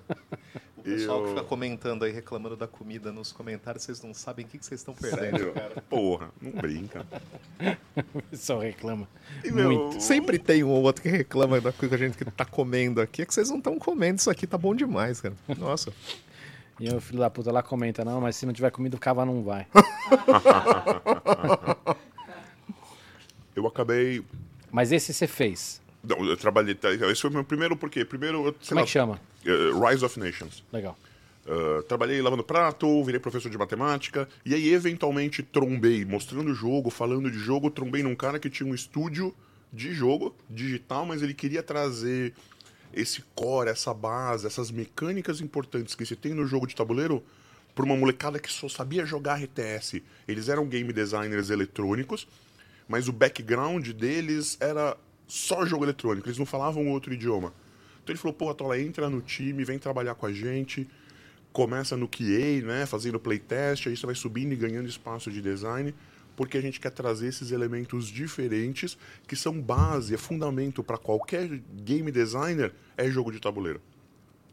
O 0.76 0.82
pessoal 0.84 1.22
que 1.22 1.24
Eu- 1.24 1.28
fica 1.30 1.44
comentando 1.44 2.04
aí, 2.04 2.12
reclamando 2.12 2.58
da 2.58 2.68
comida 2.68 3.10
nos 3.10 3.32
comentários, 3.32 3.84
vocês 3.84 4.02
não 4.02 4.12
sabem 4.12 4.44
o 4.44 4.48
que 4.48 4.58
que 4.58 4.66
vocês 4.66 4.80
estão 4.82 4.92
perdendo, 4.92 5.38
Sério, 5.38 5.52
cara. 5.54 5.82
porra, 5.88 6.28
não 6.42 6.50
brinca. 6.52 7.06
O 8.14 8.20
pessoal 8.20 8.58
reclama. 8.60 9.08
E, 9.42 9.50
meu, 9.50 9.70
Muito. 9.88 10.02
Sempre 10.02 10.38
tem 10.38 10.62
um 10.62 10.68
ou 10.68 10.82
outro 10.82 11.00
que 11.02 11.08
reclama 11.08 11.58
da 11.58 11.72
coisa 11.72 11.96
que 11.96 12.04
a 12.04 12.06
gente 12.06 12.18
que 12.18 12.24
tá 12.30 12.44
comendo 12.44 13.00
aqui, 13.00 13.22
é 13.22 13.24
que 13.24 13.32
vocês 13.32 13.48
não 13.48 13.56
estão 13.58 13.78
comendo 13.78 14.18
isso 14.18 14.28
aqui, 14.28 14.46
tá 14.46 14.58
bom 14.58 14.74
demais, 14.74 15.22
cara. 15.22 15.34
Nossa. 15.56 15.90
E 16.78 16.86
o 16.92 17.00
filho 17.00 17.20
da 17.20 17.30
puta 17.30 17.50
lá 17.50 17.62
comenta, 17.62 18.04
não, 18.04 18.20
mas 18.20 18.36
se 18.36 18.44
não 18.44 18.52
tiver 18.52 18.70
comida, 18.70 18.94
o 18.94 19.00
cava 19.00 19.24
não 19.24 19.42
vai. 19.42 19.66
Eu 23.56 23.66
acabei. 23.66 24.22
Mas 24.70 24.92
esse 24.92 25.14
você 25.14 25.26
fez. 25.26 25.80
Não, 26.08 26.24
eu 26.24 26.36
trabalhei. 26.36 26.76
Esse 27.10 27.20
foi 27.22 27.30
o 27.30 27.32
meu 27.32 27.44
primeiro, 27.44 27.76
porque 27.76 28.04
primeiro. 28.04 28.46
eu- 28.46 28.52
Como 28.52 28.78
é 28.80 28.82
lá, 28.82 28.82
que 28.86 28.90
chama? 28.92 29.20
eh, 29.44 29.90
Rise 29.90 30.04
of 30.04 30.18
Nations. 30.18 30.62
Legal. 30.72 30.96
Uh, 31.46 31.82
trabalhei 31.82 32.22
lavando 32.22 32.42
prato, 32.42 33.04
virei 33.04 33.20
professor 33.20 33.50
de 33.50 33.58
matemática, 33.58 34.26
e 34.46 34.54
aí 34.54 34.72
eventualmente 34.72 35.42
trombei, 35.42 36.02
mostrando 36.02 36.50
o 36.50 36.54
jogo, 36.54 36.88
falando 36.88 37.30
de 37.30 37.38
jogo, 37.38 37.70
trombei 37.70 38.02
num 38.02 38.14
cara 38.14 38.38
que 38.38 38.48
tinha 38.48 38.66
um 38.66 38.74
estúdio 38.74 39.34
de 39.70 39.92
jogo 39.92 40.34
digital, 40.48 41.04
mas 41.04 41.20
ele 41.20 41.34
queria 41.34 41.62
trazer 41.62 42.32
esse 42.94 43.22
core, 43.34 43.68
essa 43.68 43.92
base, 43.92 44.46
essas 44.46 44.70
mecânicas 44.70 45.40
importantes 45.42 45.94
que 45.94 46.06
se 46.06 46.16
tem 46.16 46.32
no 46.32 46.46
jogo 46.46 46.66
de 46.66 46.74
tabuleiro 46.74 47.22
para 47.74 47.84
uma 47.84 47.96
molecada 47.96 48.38
que 48.38 48.50
só 48.50 48.66
sabia 48.68 49.04
jogar 49.04 49.42
RTS. 49.42 50.02
Eles 50.26 50.48
eram 50.48 50.66
game 50.66 50.92
designers 50.94 51.50
eletrônicos, 51.50 52.26
mas 52.88 53.06
o 53.06 53.12
background 53.12 53.86
deles 53.90 54.56
era 54.60 54.96
só 55.26 55.64
jogo 55.64 55.84
eletrônico, 55.84 56.28
eles 56.28 56.38
não 56.38 56.46
falavam 56.46 56.88
outro 56.88 57.12
idioma. 57.12 57.52
Então 58.02 58.12
ele 58.12 58.18
falou, 58.18 58.34
pô, 58.34 58.54
Tola, 58.54 58.78
entra 58.78 59.08
no 59.08 59.20
time, 59.20 59.64
vem 59.64 59.78
trabalhar 59.78 60.14
com 60.14 60.26
a 60.26 60.32
gente, 60.32 60.86
começa 61.52 61.96
no 61.96 62.08
QA, 62.08 62.62
né, 62.64 62.84
fazendo 62.84 63.18
playtest, 63.18 63.86
aí 63.86 63.96
você 63.96 64.04
vai 64.04 64.14
subindo 64.14 64.52
e 64.52 64.56
ganhando 64.56 64.88
espaço 64.88 65.30
de 65.30 65.40
design, 65.40 65.94
porque 66.36 66.58
a 66.58 66.60
gente 66.60 66.80
quer 66.80 66.90
trazer 66.90 67.28
esses 67.28 67.52
elementos 67.52 68.06
diferentes 68.08 68.98
que 69.26 69.36
são 69.36 69.60
base, 69.60 70.14
é 70.14 70.18
fundamento 70.18 70.82
para 70.82 70.98
qualquer 70.98 71.48
game 71.48 72.10
designer, 72.10 72.74
é 72.96 73.08
jogo 73.08 73.30
de 73.30 73.40
tabuleiro, 73.40 73.80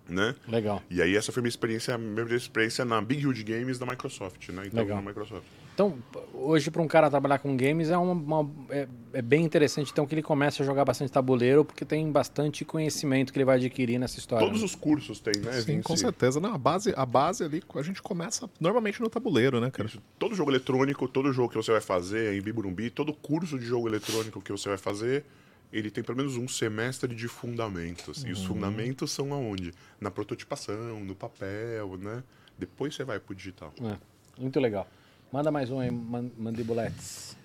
né? 0.07 0.35
Legal. 0.47 0.81
E 0.89 1.01
aí 1.01 1.15
essa 1.15 1.31
foi 1.31 1.41
minha 1.41 1.49
experiência, 1.49 1.97
minha 1.97 2.13
primeira 2.13 2.37
experiência 2.37 2.83
na 2.85 3.01
Big 3.01 3.25
Huge 3.25 3.43
Games 3.43 3.79
da 3.79 3.85
Microsoft, 3.85 4.49
né? 4.49 4.63
Então, 4.65 4.79
Legal. 4.81 4.97
na 4.97 5.09
Microsoft. 5.09 5.45
Então, 5.73 5.97
hoje 6.33 6.69
para 6.69 6.81
um 6.81 6.87
cara 6.87 7.09
trabalhar 7.09 7.39
com 7.39 7.55
games 7.55 7.89
é, 7.89 7.97
uma, 7.97 8.11
uma- 8.41 8.51
é, 8.69 8.87
é 9.13 9.21
bem 9.21 9.43
interessante 9.43 9.89
então 9.91 10.05
que 10.05 10.13
ele 10.13 10.21
comece 10.21 10.61
a 10.61 10.65
jogar 10.65 10.83
bastante 10.83 11.11
tabuleiro, 11.11 11.63
porque 11.63 11.85
tem 11.85 12.11
bastante 12.11 12.65
conhecimento 12.65 13.31
que 13.31 13.39
ele 13.39 13.45
vai 13.45 13.55
adquirir 13.55 13.97
nessa 13.97 14.19
história. 14.19 14.45
Todos 14.45 14.59
né? 14.59 14.65
os 14.65 14.75
cursos 14.75 15.19
tem, 15.19 15.33
né? 15.41 15.53
Sim, 15.61 15.81
com 15.81 15.95
certeza. 15.95 16.39
Não, 16.39 16.53
a, 16.53 16.57
base, 16.57 16.93
a 16.95 17.05
base 17.05 17.43
ali, 17.43 17.63
a 17.73 17.81
gente 17.81 18.01
começa 18.01 18.49
normalmente 18.59 19.01
no 19.01 19.09
tabuleiro, 19.09 19.61
né, 19.61 19.71
cara? 19.71 19.87
Isso. 19.87 20.01
Todo 20.19 20.35
jogo 20.35 20.51
eletrônico, 20.51 21.07
todo 21.07 21.31
jogo 21.31 21.49
que 21.49 21.57
você 21.57 21.71
vai 21.71 21.81
fazer 21.81 22.35
em 22.35 22.41
Biburumbi, 22.41 22.89
todo 22.89 23.13
curso 23.13 23.57
de 23.57 23.65
jogo 23.65 23.87
eletrônico 23.87 24.41
que 24.41 24.51
você 24.51 24.67
vai 24.69 24.77
fazer, 24.77 25.23
ele 25.71 25.89
tem 25.91 26.03
pelo 26.03 26.17
menos 26.17 26.35
um 26.37 26.47
semestre 26.47 27.13
de 27.15 27.27
fundamentos. 27.27 28.23
E 28.25 28.31
os 28.31 28.43
fundamentos 28.43 29.11
são 29.11 29.33
aonde? 29.33 29.73
Na 29.99 30.11
prototipação, 30.11 30.99
no 30.99 31.15
papel, 31.15 31.97
né? 31.97 32.23
Depois 32.57 32.93
você 32.95 33.03
vai 33.03 33.19
pro 33.19 33.33
digital. 33.33 33.73
É, 33.81 33.97
muito 34.41 34.59
legal. 34.59 34.87
Manda 35.31 35.49
mais 35.49 35.69
um 35.71 35.79
aí, 35.79 35.89
Man- 35.89 36.29
Mandibuletes. 36.37 37.37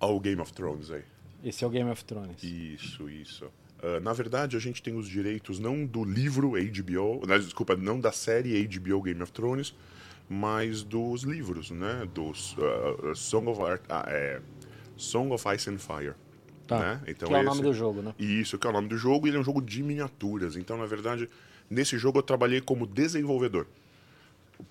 Olha 0.00 0.12
o 0.14 0.20
Game 0.20 0.40
of 0.40 0.52
Thrones 0.52 0.90
aí. 0.90 1.02
Esse 1.44 1.64
é 1.64 1.66
o 1.66 1.70
Game 1.70 1.90
of 1.90 2.04
Thrones. 2.04 2.42
Isso, 2.42 3.10
isso. 3.10 3.50
Ah, 3.82 3.98
na 4.00 4.12
verdade, 4.12 4.56
a 4.56 4.60
gente 4.60 4.80
tem 4.80 4.94
os 4.94 5.08
direitos 5.08 5.58
não 5.58 5.84
do 5.84 6.04
livro 6.04 6.50
HBO, 6.52 7.26
né, 7.26 7.38
desculpa, 7.38 7.76
não 7.76 7.98
da 7.98 8.12
série 8.12 8.64
HBO 8.66 9.02
Game 9.02 9.20
of 9.20 9.32
Thrones, 9.32 9.74
mas 10.28 10.84
dos 10.84 11.22
livros, 11.24 11.70
né? 11.72 12.08
Dos 12.14 12.54
ah, 12.58 13.14
Song 13.16 13.48
of 13.50 13.60
Art, 13.60 13.82
ah, 13.88 14.04
é, 14.06 14.40
Song 14.96 15.32
of 15.32 15.44
Ice 15.54 15.68
and 15.68 15.78
Fire. 15.78 16.14
Tá. 16.72 16.78
Né? 16.80 17.00
Então, 17.08 17.28
que 17.28 17.34
é 17.34 17.38
o 17.38 17.40
esse- 17.40 17.48
nome 17.50 17.62
do 17.62 17.72
jogo, 17.74 18.02
né? 18.02 18.14
Isso, 18.18 18.58
que 18.58 18.66
é 18.66 18.70
o 18.70 18.72
nome 18.72 18.88
do 18.88 18.96
jogo, 18.96 19.26
e 19.26 19.30
ele 19.30 19.36
é 19.36 19.40
um 19.40 19.44
jogo 19.44 19.60
de 19.62 19.82
miniaturas. 19.82 20.56
Então, 20.56 20.76
na 20.76 20.86
verdade, 20.86 21.28
nesse 21.70 21.96
jogo 21.98 22.18
eu 22.18 22.22
trabalhei 22.22 22.60
como 22.60 22.86
desenvolvedor. 22.86 23.66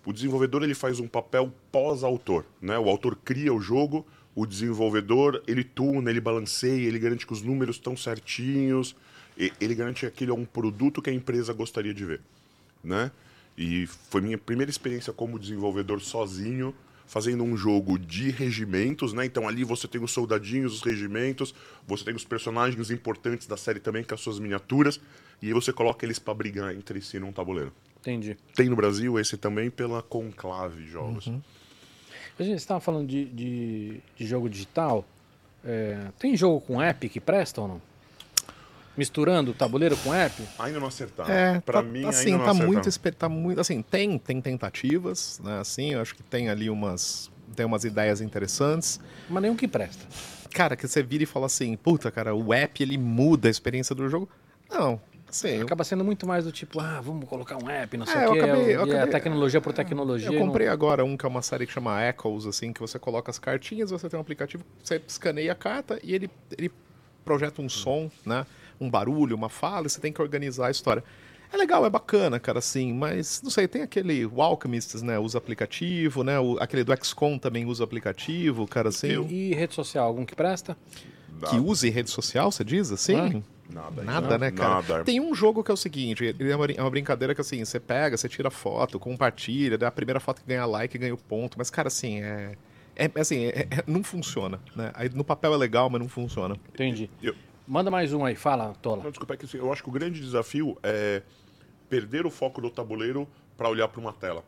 O 0.06 0.14
desenvolvedor 0.14 0.64
ele 0.64 0.74
faz 0.74 1.00
um 1.00 1.08
papel 1.08 1.52
pós-autor, 1.72 2.46
né? 2.62 2.78
O 2.80 2.90
autor 2.90 3.16
cria 3.26 3.54
o 3.54 3.60
jogo, 3.60 4.06
o 4.34 4.46
desenvolvedor 4.46 5.44
ele 5.48 5.64
tuna, 5.64 6.10
ele 6.10 6.22
balanceia, 6.22 6.88
ele 6.88 6.98
garante 7.00 7.26
que 7.28 7.34
os 7.34 7.42
números 7.42 7.76
estão 7.76 7.98
certinhos, 7.98 8.96
e- 9.38 9.52
ele 9.60 9.76
garante 9.76 10.02
que 10.02 10.06
aquele 10.06 10.32
é 10.32 10.34
um 10.34 10.46
produto 10.46 11.02
que 11.02 11.10
a 11.10 11.14
empresa 11.14 11.52
gostaria 11.54 11.94
de 11.94 12.06
ver, 12.06 12.22
né? 12.84 13.12
E 13.58 13.86
foi 14.10 14.22
minha 14.22 14.38
primeira 14.38 14.70
experiência 14.70 15.12
como 15.12 15.38
desenvolvedor 15.38 16.00
sozinho, 16.00 16.74
fazendo 17.12 17.44
um 17.44 17.58
jogo 17.58 18.00
de 18.00 18.32
regimentos, 18.32 19.12
né? 19.12 19.26
Então 19.26 19.46
ali 19.46 19.66
você 19.66 19.86
tem 19.86 20.02
os 20.02 20.14
soldadinhos, 20.14 20.76
os 20.76 20.82
regimentos, 20.82 21.54
você 21.86 22.06
tem 22.06 22.16
os 22.16 22.24
personagens 22.24 22.90
importantes 22.90 23.46
da 23.48 23.58
série 23.58 23.82
também 23.82 24.02
com 24.02 24.16
as 24.16 24.22
suas 24.22 24.40
miniaturas, 24.40 24.98
e 25.42 25.48
aí 25.48 25.54
você 25.54 25.74
coloca 25.74 26.06
eles 26.06 26.20
para 26.20 26.34
brigar 26.34 26.74
entre 26.74 27.02
si 27.02 27.20
num 27.20 27.34
tabuleiro. 27.34 27.74
Entendi. 28.00 28.38
Tem 28.56 28.70
no 28.70 28.78
Brasil 28.78 29.20
esse 29.20 29.36
também 29.36 29.70
pela 29.70 30.02
Conclave 30.02 30.88
Jogos. 30.88 31.28
Eu 31.28 31.42
A 32.40 32.44
gente 32.44 32.60
estava 32.60 32.80
falando 32.80 33.10
de, 33.10 33.26
de, 33.26 34.00
de 34.16 34.26
jogo 34.26 34.50
digital. 34.50 35.06
É, 35.66 36.08
tem 36.18 36.38
jogo 36.38 36.62
com 36.62 36.82
app 36.82 37.10
que 37.10 37.20
presta 37.20 37.60
ou 37.60 37.68
não? 37.68 37.82
Misturando 38.98 39.54
tabuleiro 39.54 39.96
com 39.98 40.14
app? 40.14 40.34
Ainda 40.60 40.80
não 40.80 40.88
acertaram. 40.88 41.32
É, 41.32 41.60
pra 41.62 41.82
tá, 41.82 41.88
mim, 41.88 42.06
assim, 42.06 42.32
ainda 42.34 42.38
não 42.38 42.46
tá 42.46 42.52
acertaram. 42.52 42.74
muito, 42.74 43.16
tá 43.18 43.30
muito, 43.30 43.62
assim, 43.62 43.82
tem, 43.82 44.18
tem 44.20 44.42
tentativas, 44.42 45.40
né, 45.44 45.60
assim, 45.60 45.92
eu 45.94 46.02
acho 46.02 46.14
que 46.14 46.22
tem 46.24 46.50
ali 46.50 46.70
umas, 46.70 47.32
tem 47.56 47.66
umas 47.66 47.84
ideias 47.86 48.20
interessantes. 48.22 49.00
Mas 49.30 49.42
nenhum 49.42 49.56
que 49.56 49.68
presta. 49.68 50.06
Cara, 50.54 50.76
que 50.76 50.86
você 50.88 51.02
vira 51.02 51.24
e 51.24 51.26
fala 51.26 51.46
assim, 51.46 51.76
puta, 51.78 52.12
cara, 52.12 52.36
o 52.36 52.54
app, 52.54 52.84
ele 52.84 52.98
muda 52.98 53.48
a 53.48 53.52
experiência 53.52 53.96
do 53.96 54.10
jogo. 54.10 54.28
Não, 54.70 55.02
assim, 55.30 55.48
eu, 55.52 55.62
Acaba 55.66 55.86
sendo 55.86 56.04
muito 56.04 56.28
mais 56.28 56.44
do 56.44 56.52
tipo, 56.52 56.80
ah, 56.82 57.00
vamos 57.00 57.28
colocar 57.30 57.56
um 57.64 57.70
app, 57.70 57.96
não 57.96 58.06
sei 58.06 58.16
É, 58.16 58.20
o 58.20 58.24
eu 58.28 58.34
quê. 58.34 58.40
acabei- 58.42 58.76
eu 58.76 58.82
é 58.82 58.84
acabei- 58.84 59.08
tecnologia 59.08 59.62
por 59.62 59.72
tecnologia. 59.72 60.28
eu 60.28 60.34
e 60.34 60.40
não- 60.40 60.46
comprei 60.48 60.68
agora 60.68 61.06
um 61.06 61.16
que 61.16 61.26
é 61.26 61.30
uma 61.30 61.42
série 61.42 61.66
que 61.66 61.72
chama 61.72 61.98
Echoes, 62.06 62.46
assim, 62.46 62.74
que 62.74 62.82
você 62.82 63.00
coloca 63.00 63.32
as 63.32 63.40
cartinhas, 63.40 63.90
você 63.92 64.10
tem 64.10 64.18
um 64.18 64.22
aplicativo, 64.22 64.66
você 64.84 65.02
escaneia 65.08 65.54
a 65.54 65.56
carta 65.56 65.98
e 66.04 66.14
ele, 66.14 66.30
ele 66.58 66.70
projeta 67.24 67.62
um 67.62 67.70
som, 67.70 68.12
né, 68.26 68.46
um 68.82 68.90
barulho, 68.90 69.36
uma 69.36 69.48
fala, 69.50 69.88
e 69.88 69.90
você 69.90 70.02
tem 70.02 70.12
que 70.12 70.22
organizar 70.22 70.68
a 70.68 70.72
história. 70.72 71.04
É 71.54 71.58
legal, 71.58 71.86
é 71.86 71.90
bacana, 71.90 72.40
cara, 72.40 72.60
assim, 72.60 72.94
mas 72.94 73.42
não 73.44 73.50
sei, 73.52 73.68
tem 73.68 73.82
aquele 73.82 74.26
o 74.26 74.42
Alchemists, 74.42 75.02
né, 75.02 75.20
usa 75.20 75.38
aplicativo, 75.38 76.24
né, 76.24 76.40
o- 76.40 76.58
aquele 76.62 76.84
do 76.84 76.94
XCOM 76.96 77.38
também 77.38 77.66
usa 77.66 77.84
aplicativo, 77.84 78.66
cara, 78.68 78.88
assim, 78.90 79.08
Eu- 79.12 79.28
E 79.30 79.54
rede 79.54 79.74
social, 79.76 80.08
algum 80.08 80.26
que 80.26 80.36
presta? 80.36 80.76
que 81.50 81.58
use 81.58 81.90
rede 81.90 82.10
social, 82.10 82.52
você 82.52 82.64
diz, 82.64 82.92
assim? 82.92 83.44
Nada, 83.70 84.04
Nada, 84.04 84.30
não, 84.32 84.38
né, 84.38 84.52
cara? 84.52 84.70
Nada. 84.76 85.04
Tem 85.04 85.20
um 85.20 85.34
jogo 85.34 85.64
que 85.64 85.72
é 85.72 85.74
o 85.74 85.78
seguinte, 85.78 86.24
ele 86.24 86.52
é 86.52 86.56
uma, 86.56 86.66
é 86.66 86.82
uma 86.82 86.90
brincadeira 86.90 87.34
que 87.34 87.42
assim, 87.42 87.64
você 87.66 87.80
pega, 87.80 88.16
você 88.18 88.28
tira 88.30 88.50
foto, 88.52 89.00
compartilha, 89.00 89.78
daí 89.78 89.88
a 89.88 89.92
primeira 89.92 90.20
foto 90.20 90.42
que 90.42 90.48
ganha 90.48 90.66
like 90.66 90.98
ganha 90.98 91.14
o 91.14 91.18
ponto, 91.18 91.58
mas 91.58 91.70
cara, 91.70 91.88
assim, 91.88 92.22
é, 92.22 92.56
é 92.96 93.10
assim, 93.20 93.46
é- 93.46 93.68
é- 93.72 93.84
não 93.88 94.04
funciona, 94.04 94.60
né? 94.76 94.92
Aí 94.94 95.10
no 95.10 95.24
papel 95.24 95.54
é 95.54 95.58
legal, 95.58 95.90
mas 95.90 96.00
não 96.02 96.08
funciona. 96.10 96.56
Entendi. 96.74 97.10
Eu- 97.24 97.34
Manda 97.68 97.90
mais 97.92 98.12
um 98.14 98.26
aí, 98.26 98.36
fala, 98.36 98.74
Tola. 98.82 99.04
Não, 99.04 99.10
desculpa, 99.12 99.34
é 99.34 99.38
que 99.38 99.46
assim, 99.46 99.58
eu 99.58 99.72
acho 99.72 99.84
que 99.84 99.90
o 99.90 99.92
grande 99.92 100.20
desafio 100.20 100.78
é 100.84 101.22
perder 101.90 102.26
o 102.26 102.30
foco 102.32 102.62
do 102.62 102.70
tabuleiro 102.70 103.28
para 103.58 103.70
olhar 103.70 103.88
para 103.88 104.02
uma 104.02 104.14
tela, 104.14 104.44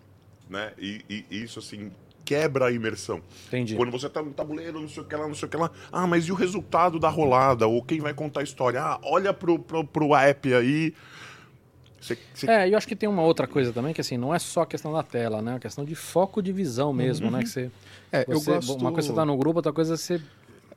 né? 0.50 0.74
E, 0.78 1.04
e- 1.10 1.26
e 1.30 1.44
isso 1.44 1.60
assim 1.60 1.92
quebra 2.26 2.68
a 2.68 2.72
imersão. 2.72 3.22
Entendi. 3.48 3.76
Quando 3.76 3.92
você 3.92 4.10
tá 4.10 4.22
no 4.22 4.32
tabuleiro, 4.32 4.80
não 4.80 4.88
sei 4.88 5.04
o 5.04 5.06
que 5.06 5.16
lá, 5.16 5.28
não 5.28 5.36
sei 5.36 5.48
o 5.48 5.52
que 5.52 5.58
lá. 5.58 5.70
Ah, 5.92 6.08
mas 6.08 6.26
e 6.26 6.32
o 6.32 6.36
resultado 6.36 6.98
da 7.00 7.10
rolada? 7.10 7.68
Ou 7.68 7.84
quem 7.84 8.00
vai 8.00 8.14
contar 8.14 8.40
a 8.40 8.44
história? 8.44 8.82
Ah, 8.82 9.00
olha 9.04 9.34
pro, 9.34 9.60
pro, 9.60 9.86
pro 9.86 10.16
app 10.16 10.54
aí. 10.54 10.94
Você, 12.00 12.18
você- 12.34 12.50
É, 12.50 12.68
e 12.68 12.72
eu 12.72 12.78
acho 12.78 12.88
que 12.88 12.96
tem 12.96 13.08
uma 13.08 13.22
outra 13.24 13.46
coisa 13.48 13.72
também, 13.72 13.94
que 13.94 14.02
assim, 14.02 14.18
não 14.18 14.34
é 14.34 14.40
só 14.40 14.62
a 14.62 14.66
questão 14.66 14.92
da 14.92 15.04
tela, 15.04 15.42
né? 15.42 15.54
É 15.54 15.56
a 15.56 15.60
questão 15.60 15.86
de 15.86 15.96
foco 15.96 16.42
de 16.42 16.52
visão 16.52 16.92
mesmo, 16.94 17.30
né? 17.32 17.40
Que 17.44 17.50
você, 17.50 17.72
É, 18.12 18.26
eu 18.28 18.40
você- 18.40 18.52
gosto... 18.56 18.74
Uma 18.76 18.92
coisa 18.92 19.10
é 19.10 19.12
você 19.12 19.16
tá 19.16 19.26
no 19.26 19.38
grupo, 19.38 19.60
outra 19.60 19.72
coisa 19.74 19.94
é 19.94 19.98
você... 19.98 20.22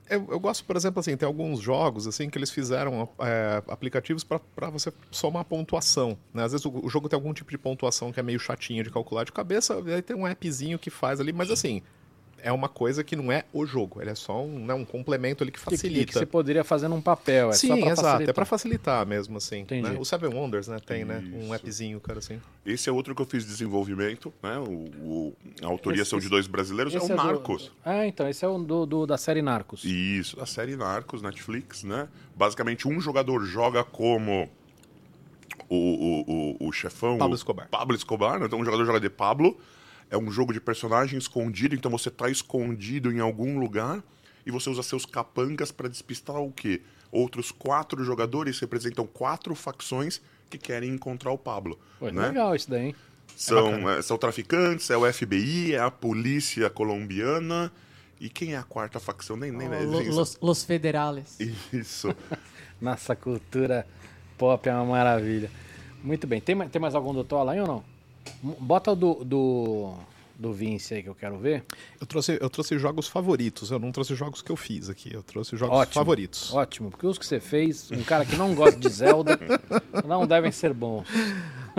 Eu, 0.09 0.27
eu 0.29 0.39
gosto, 0.39 0.63
por 0.63 0.75
exemplo, 0.75 0.99
assim, 0.99 1.15
tem 1.17 1.27
alguns 1.27 1.59
jogos 1.59 2.07
assim 2.07 2.29
que 2.29 2.37
eles 2.37 2.49
fizeram 2.49 3.09
é, 3.19 3.61
aplicativos 3.67 4.23
para 4.23 4.69
você 4.69 4.91
somar 5.11 5.43
pontuação. 5.45 6.17
Né? 6.33 6.43
Às 6.43 6.51
vezes 6.51 6.65
o, 6.65 6.85
o 6.85 6.89
jogo 6.89 7.09
tem 7.09 7.17
algum 7.17 7.33
tipo 7.33 7.51
de 7.51 7.57
pontuação 7.57 8.11
que 8.11 8.19
é 8.19 8.23
meio 8.23 8.39
chatinho 8.39 8.83
de 8.83 8.89
calcular 8.89 9.23
de 9.23 9.31
cabeça, 9.31 9.75
aí 9.75 10.01
tem 10.01 10.15
um 10.15 10.25
appzinho 10.25 10.79
que 10.79 10.89
faz 10.89 11.19
ali, 11.19 11.33
mas 11.33 11.51
assim, 11.51 11.81
é 12.43 12.51
uma 12.51 12.69
coisa 12.69 13.03
que 13.03 13.15
não 13.15 13.31
é 13.31 13.43
o 13.51 13.65
jogo, 13.65 14.01
ele 14.01 14.11
é 14.11 14.15
só 14.15 14.43
um, 14.43 14.65
né, 14.65 14.73
um 14.73 14.85
complemento 14.85 15.43
ali 15.43 15.51
que 15.51 15.57
Que, 15.59 15.65
que, 15.65 15.71
facilita. 15.71 16.05
que 16.05 16.13
você 16.13 16.25
poderia 16.25 16.63
fazer 16.63 16.87
num 16.87 17.01
papel, 17.01 17.49
é 17.49 17.53
Sim, 17.53 17.67
só 17.69 17.73
pra 17.77 17.85
exato, 17.87 18.01
facilitar. 18.01 18.29
é 18.29 18.33
pra 18.33 18.45
facilitar 18.45 19.05
mesmo, 19.07 19.37
assim. 19.37 19.65
Né? 19.69 19.97
O 19.99 20.05
Seven 20.05 20.33
Wonders, 20.33 20.67
né, 20.67 20.77
tem, 20.85 21.03
né? 21.03 21.23
Um 21.33 21.45
Isso. 21.45 21.53
appzinho, 21.53 21.99
cara, 21.99 22.19
assim. 22.19 22.39
Esse 22.65 22.89
é 22.89 22.91
outro 22.91 23.15
que 23.15 23.21
eu 23.21 23.25
fiz 23.25 23.45
desenvolvimento, 23.45 24.31
né? 24.43 24.57
O, 24.59 24.71
o- 25.03 25.33
a 25.61 25.67
autoria 25.67 26.01
Esse- 26.01 26.11
são 26.11 26.19
de 26.19 26.29
dois 26.29 26.47
brasileiros, 26.47 26.93
é 26.93 26.99
o 26.99 27.07
do- 27.07 27.15
Narcos. 27.15 27.71
Ah, 27.83 28.05
então, 28.05 28.27
esse 28.29 28.45
é 28.45 28.47
o 28.47 28.57
do, 28.59 28.85
do- 28.85 29.05
da 29.07 29.17
série 29.17 29.41
Narcos. 29.41 29.83
Isso, 29.83 30.39
a 30.41 30.45
série 30.45 30.75
Narcos, 30.75 31.21
Netflix, 31.21 31.83
né? 31.83 32.07
Basicamente, 32.35 32.87
um 32.87 33.01
jogador 33.01 33.43
joga 33.45 33.83
como 33.83 34.47
o, 35.69 35.75
o, 35.75 36.55
o, 36.63 36.67
o 36.67 36.71
chefão. 36.71 37.17
Pablo 37.17 37.33
o 37.33 37.35
Escobar. 37.35 37.67
Pablo 37.69 37.95
Escobar, 37.95 38.39
né? 38.39 38.45
então 38.45 38.59
um 38.59 38.65
jogador 38.65 38.85
joga 38.85 38.99
de 38.99 39.09
Pablo. 39.09 39.57
É 40.09 40.17
um 40.17 40.31
jogo 40.31 40.53
de 40.53 40.59
personagem 40.61 41.17
escondido, 41.19 41.75
então 41.75 41.91
você 41.91 42.09
tá 42.09 42.29
escondido 42.29 43.11
em 43.11 43.19
algum 43.19 43.59
lugar 43.59 44.01
e 44.45 44.51
você 44.51 44.69
usa 44.69 44.81
seus 44.83 45.05
capangas 45.05 45.71
para 45.71 45.89
despistar 45.89 46.37
o 46.37 46.51
quê? 46.51 46.81
Outros 47.11 47.51
quatro 47.51 48.03
jogadores 48.03 48.59
representam 48.59 49.05
quatro 49.05 49.53
facções 49.55 50.21
que 50.49 50.57
querem 50.57 50.91
encontrar 50.91 51.31
o 51.31 51.37
Pablo. 51.37 51.77
Pô, 51.99 52.09
né? 52.09 52.27
Legal 52.27 52.55
isso 52.55 52.69
daí, 52.69 52.87
hein? 52.87 52.95
São, 53.35 53.89
é, 53.89 54.01
são 54.01 54.17
traficantes, 54.17 54.89
é 54.89 54.97
o 54.97 55.11
FBI, 55.11 55.73
é 55.75 55.79
a 55.79 55.91
polícia 55.91 56.69
colombiana. 56.69 57.71
E 58.19 58.29
quem 58.29 58.53
é 58.53 58.57
a 58.57 58.63
quarta 58.63 58.99
facção? 58.99 59.37
Nem, 59.37 59.51
nem 59.51 59.67
Lo- 59.85 60.01
Los, 60.15 60.37
Los 60.41 60.63
Federales. 60.63 61.37
Isso. 61.71 62.15
Nossa 62.81 63.15
cultura 63.15 63.85
pop 64.37 64.67
é 64.67 64.73
uma 64.73 64.85
maravilha. 64.85 65.51
Muito 66.03 66.25
bem. 66.25 66.39
Tem, 66.41 66.55
mais- 66.55 66.71
tem 66.71 66.81
mais 66.81 66.95
algum 66.95 67.13
do 67.13 67.23
Tola 67.23 67.51
aí 67.51 67.59
ou 67.59 67.67
não? 67.67 67.83
Bota 68.41 68.91
o 68.91 68.95
do, 68.95 69.13
do, 69.23 69.93
do 70.37 70.53
Vince 70.53 70.93
aí 70.93 71.03
que 71.03 71.09
eu 71.09 71.15
quero 71.15 71.37
ver. 71.37 71.63
Eu 71.99 72.05
trouxe, 72.05 72.37
eu 72.39 72.49
trouxe 72.49 72.77
jogos 72.77 73.07
favoritos, 73.07 73.71
eu 73.71 73.79
não 73.79 73.91
trouxe 73.91 74.15
jogos 74.15 74.41
que 74.41 74.51
eu 74.51 74.55
fiz 74.55 74.89
aqui, 74.89 75.13
eu 75.13 75.23
trouxe 75.23 75.57
jogos 75.57 75.77
Ótimo. 75.77 75.93
favoritos. 75.93 76.53
Ótimo, 76.53 76.89
porque 76.91 77.07
os 77.07 77.17
que 77.17 77.25
você 77.25 77.39
fez, 77.39 77.91
um 77.91 78.03
cara 78.03 78.25
que 78.25 78.35
não 78.35 78.53
gosta 78.53 78.79
de 78.79 78.89
Zelda, 78.89 79.39
não 80.05 80.27
devem 80.27 80.51
ser 80.51 80.73
bons. 80.73 81.07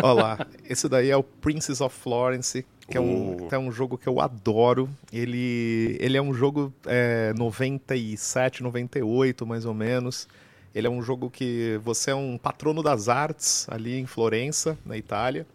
Olha 0.02 0.12
lá, 0.12 0.46
esse 0.64 0.88
daí 0.88 1.10
é 1.10 1.16
o 1.16 1.22
Princess 1.22 1.80
of 1.80 1.96
Florence, 1.96 2.64
que 2.88 2.96
é 2.96 3.00
um, 3.00 3.48
que 3.48 3.54
é 3.54 3.58
um 3.58 3.70
jogo 3.70 3.98
que 3.98 4.08
eu 4.08 4.20
adoro. 4.20 4.88
Ele, 5.12 5.96
ele 6.00 6.16
é 6.16 6.22
um 6.22 6.32
jogo 6.32 6.72
é, 6.86 7.32
97, 7.36 8.62
98 8.62 9.46
mais 9.46 9.64
ou 9.64 9.74
menos. 9.74 10.26
Ele 10.74 10.86
é 10.86 10.90
um 10.90 11.02
jogo 11.02 11.30
que 11.30 11.80
você 11.82 12.10
é 12.10 12.14
um 12.14 12.38
patrono 12.38 12.82
das 12.82 13.08
artes 13.08 13.66
ali 13.68 13.98
em 13.98 14.06
Florença, 14.06 14.78
na 14.84 14.96
Itália. 14.96 15.46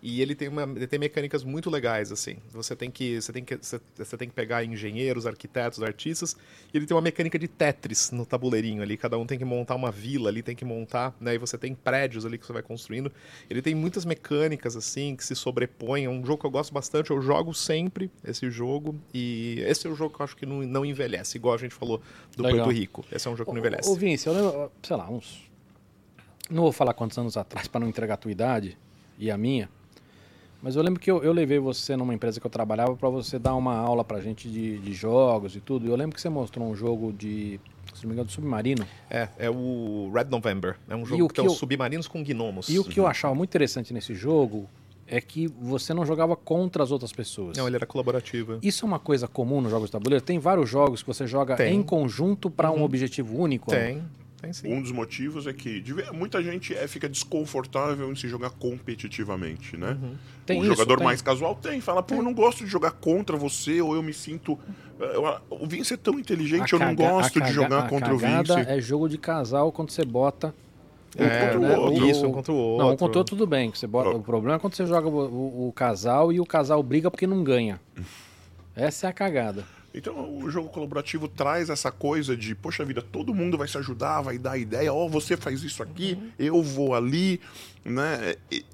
E 0.00 0.22
ele 0.22 0.34
tem, 0.34 0.46
uma, 0.46 0.62
ele 0.62 0.86
tem 0.86 0.98
mecânicas 0.98 1.42
muito 1.42 1.68
legais, 1.68 2.12
assim. 2.12 2.36
Você 2.52 2.76
tem 2.76 2.88
que, 2.88 3.20
você 3.20 3.32
tem 3.32 3.44
que, 3.44 3.56
você, 3.56 4.16
tem 4.16 4.28
que 4.28 4.34
pegar 4.34 4.64
engenheiros, 4.64 5.26
arquitetos, 5.26 5.82
artistas. 5.82 6.36
E 6.72 6.76
ele 6.76 6.86
tem 6.86 6.94
uma 6.94 7.02
mecânica 7.02 7.36
de 7.36 7.48
Tetris 7.48 8.12
no 8.12 8.24
tabuleirinho 8.24 8.80
ali. 8.80 8.96
Cada 8.96 9.18
um 9.18 9.26
tem 9.26 9.36
que 9.36 9.44
montar 9.44 9.74
uma 9.74 9.90
vila 9.90 10.28
ali, 10.28 10.40
tem 10.40 10.54
que 10.54 10.64
montar, 10.64 11.16
né? 11.20 11.34
E 11.34 11.38
você 11.38 11.58
tem 11.58 11.74
prédios 11.74 12.24
ali 12.24 12.38
que 12.38 12.46
você 12.46 12.52
vai 12.52 12.62
construindo. 12.62 13.10
Ele 13.50 13.60
tem 13.60 13.74
muitas 13.74 14.04
mecânicas, 14.04 14.76
assim, 14.76 15.16
que 15.16 15.24
se 15.24 15.34
sobrepõem. 15.34 16.04
É 16.04 16.08
um 16.08 16.24
jogo 16.24 16.42
que 16.42 16.46
eu 16.46 16.50
gosto 16.50 16.72
bastante. 16.72 17.10
Eu 17.10 17.20
jogo 17.20 17.52
sempre 17.52 18.08
esse 18.24 18.48
jogo. 18.52 18.94
E 19.12 19.64
esse 19.66 19.88
é 19.88 19.90
o 19.90 19.96
jogo 19.96 20.14
que 20.14 20.22
eu 20.22 20.24
acho 20.24 20.36
que 20.36 20.46
não, 20.46 20.62
não 20.62 20.84
envelhece, 20.84 21.36
igual 21.36 21.56
a 21.56 21.58
gente 21.58 21.74
falou 21.74 22.00
do 22.36 22.44
Legal. 22.44 22.66
Porto 22.66 22.76
Rico. 22.76 23.04
Esse 23.10 23.26
é 23.26 23.30
um 23.32 23.36
jogo 23.36 23.50
que 23.50 23.54
não 23.54 23.66
envelhece. 23.66 23.90
Ô, 23.90 23.96
Vince, 23.96 24.28
eu 24.28 24.32
lembro, 24.32 24.72
sei 24.80 24.96
lá, 24.96 25.10
uns. 25.10 25.42
Não 26.48 26.62
vou 26.62 26.72
falar 26.72 26.94
quantos 26.94 27.18
anos 27.18 27.36
atrás 27.36 27.66
para 27.66 27.80
não 27.80 27.88
entregar 27.88 28.14
a 28.14 28.16
tua 28.16 28.30
idade 28.30 28.78
e 29.18 29.28
a 29.28 29.36
minha. 29.36 29.68
Mas 30.62 30.74
eu 30.74 30.82
lembro 30.82 31.00
que 31.00 31.10
eu, 31.10 31.22
eu 31.22 31.32
levei 31.32 31.58
você 31.58 31.96
numa 31.96 32.12
empresa 32.12 32.40
que 32.40 32.46
eu 32.46 32.50
trabalhava 32.50 32.96
para 32.96 33.08
você 33.08 33.38
dar 33.38 33.54
uma 33.54 33.76
aula 33.76 34.02
pra 34.04 34.20
gente 34.20 34.48
de, 34.48 34.78
de 34.78 34.92
jogos 34.92 35.54
e 35.54 35.60
tudo. 35.60 35.86
E 35.86 35.88
eu 35.88 35.94
lembro 35.96 36.14
que 36.16 36.20
você 36.20 36.28
mostrou 36.28 36.68
um 36.68 36.74
jogo 36.74 37.12
de, 37.12 37.60
se 37.94 38.02
não 38.02 38.08
me 38.08 38.14
engano, 38.14 38.26
de 38.26 38.32
submarino. 38.32 38.84
É, 39.08 39.28
é 39.38 39.48
o 39.50 40.10
Red 40.12 40.24
November. 40.24 40.76
É 40.88 40.96
um 40.96 41.06
jogo 41.06 41.28
que 41.28 41.34
tem 41.34 41.44
que 41.44 41.48
os 41.48 41.54
eu- 41.54 41.58
submarinos 41.58 42.08
com 42.08 42.22
gnomos. 42.24 42.68
E 42.68 42.78
o 42.78 42.84
que 42.84 42.98
eu 42.98 43.06
achava 43.06 43.34
muito 43.34 43.50
interessante 43.50 43.94
nesse 43.94 44.14
jogo 44.14 44.68
é 45.06 45.20
que 45.20 45.46
você 45.46 45.94
não 45.94 46.04
jogava 46.04 46.36
contra 46.36 46.82
as 46.82 46.90
outras 46.90 47.12
pessoas. 47.12 47.56
Não, 47.56 47.66
ele 47.66 47.76
era 47.76 47.86
colaborativo. 47.86 48.58
Isso 48.60 48.84
é 48.84 48.86
uma 48.86 48.98
coisa 48.98 49.26
comum 49.28 49.60
nos 49.60 49.70
jogos 49.70 49.86
de 49.88 49.92
tabuleiro? 49.92 50.22
Tem 50.24 50.38
vários 50.38 50.68
jogos 50.68 51.02
que 51.02 51.06
você 51.06 51.26
joga 51.26 51.56
Tem. 51.56 51.74
em 51.76 51.82
conjunto 51.82 52.50
para 52.50 52.70
um 52.70 52.82
objetivo 52.82 53.38
único? 53.38 53.70
Tem, 53.70 54.02
tem 54.40 54.52
sim. 54.52 54.72
Um 54.72 54.80
dos 54.80 54.92
motivos 54.92 55.46
é 55.46 55.52
que 55.52 55.82
muita 56.12 56.42
gente 56.42 56.74
é, 56.74 56.86
fica 56.86 57.08
desconfortável 57.08 58.10
em 58.12 58.14
se 58.16 58.28
jogar 58.28 58.50
competitivamente, 58.50 59.76
né? 59.76 59.96
Tem 60.46 60.58
o 60.60 60.64
isso, 60.64 60.72
jogador 60.74 60.96
tem. 60.98 61.04
mais 61.04 61.20
casual 61.20 61.54
tem, 61.54 61.80
fala, 61.80 62.02
pô, 62.02 62.14
eu 62.16 62.22
não 62.22 62.32
gosto 62.32 62.64
de 62.64 62.70
jogar 62.70 62.92
contra 62.92 63.36
você, 63.36 63.80
ou 63.80 63.94
eu 63.94 64.02
me 64.02 64.12
sinto. 64.14 64.58
eu- 64.98 65.40
o 65.50 65.66
Vince 65.66 65.94
é 65.94 65.96
tão 65.96 66.18
inteligente, 66.18 66.72
eu 66.72 66.78
não 66.78 66.94
gosto 66.94 67.40
a 67.42 67.46
de 67.46 67.52
jogar 67.52 67.84
a 67.84 67.88
contra 67.88 68.14
o 68.14 68.18
cagada 68.18 68.56
Vince. 68.56 68.70
é 68.70 68.80
jogo 68.80 69.08
de 69.08 69.18
casal 69.18 69.70
quando 69.72 69.90
você 69.90 70.04
bota 70.04 70.54
Um 71.16 71.28
contra 71.28 71.58
o 71.58 71.62
né, 71.62 71.76
outro. 71.76 72.06
Isso, 72.08 72.26
um 72.26 72.32
contra 72.32 72.52
o 72.52 72.56
outro. 72.56 72.84
Não, 72.86 72.92
um 72.92 72.96
contra 72.96 73.16
o 73.16 73.18
outro 73.20 73.36
tudo 73.36 73.46
bem. 73.46 73.70
que 73.70 73.78
Você 73.78 73.86
bota. 73.86 74.10
O 74.10 74.22
problema 74.22 74.56
é 74.56 74.58
quando 74.58 74.74
você 74.74 74.86
joga 74.86 75.08
o, 75.08 75.16
o- 75.64 75.68
o 75.68 75.72
casal 75.72 76.32
e 76.32 76.38
o 76.40 76.46
casal 76.46 76.82
briga 76.82 77.10
porque 77.10 77.26
não 77.26 77.42
ganha. 77.42 77.80
Essa 78.76 79.06
é 79.06 79.10
a 79.10 79.12
cagada. 79.12 79.64
Então, 79.98 80.38
o 80.38 80.48
jogo 80.48 80.68
colaborativo 80.68 81.26
traz 81.26 81.68
essa 81.68 81.90
coisa 81.90 82.36
de, 82.36 82.54
poxa 82.54 82.84
vida, 82.84 83.02
todo 83.02 83.34
mundo 83.34 83.58
vai 83.58 83.66
se 83.66 83.76
ajudar, 83.78 84.20
vai 84.20 84.38
dar 84.38 84.56
ideia, 84.56 84.92
ó, 84.94 85.08
você 85.08 85.36
faz 85.36 85.64
isso 85.64 85.82
aqui, 85.82 86.12
Uhum. 86.12 86.30
eu 86.38 86.62
vou 86.62 86.94
ali, 86.94 87.40
né? 87.84 88.36
E- 88.50 88.64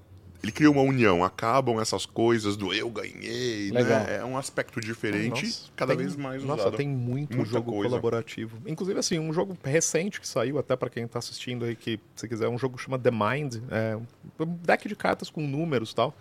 Ele 0.43 0.53
cria 0.53 0.71
uma 0.71 0.83
união, 0.83 1.25
acabam 1.25 1.81
essas 1.81 2.05
coisas 2.05 2.55
do 2.55 2.71
eu 2.75 2.91
ganhei, 2.91 3.71
Legal. 3.71 4.01
né? 4.01 4.17
É 4.19 4.25
um 4.27 4.37
aspecto 4.37 4.79
diferente, 4.79 5.47
Nossa, 5.47 5.71
cada 5.75 5.97
tem- 5.97 6.05
vez 6.05 6.17
mais 6.17 6.43
Nossa, 6.45 6.65
usado. 6.65 6.77
tem 6.77 6.87
muito 6.87 7.35
Muita 7.35 7.51
jogo 7.51 7.73
coisa. 7.73 7.89
colaborativo. 7.89 8.59
Inclusive, 8.67 9.01
assim, 9.01 9.19
um 9.19 9.33
jogo 9.33 9.57
recente 9.65 10.21
que 10.21 10.29
saiu, 10.29 10.59
até 10.59 10.77
pra 10.77 10.91
quem 10.91 11.09
tá 11.09 11.19
assistindo 11.19 11.65
aí, 11.65 11.75
que 11.75 11.99
se 12.15 12.29
quiser, 12.29 12.47
um 12.49 12.59
jogo 12.59 12.77
que 12.77 12.83
chama 12.83 12.99
The 12.99 13.11
Mind. 13.11 13.55
É 13.71 13.97
um 13.97 14.47
deck 14.63 14.87
de 14.87 14.95
cartas 14.95 15.31
com 15.31 15.41
números 15.41 15.93
e 15.93 15.95
tal. 15.95 16.15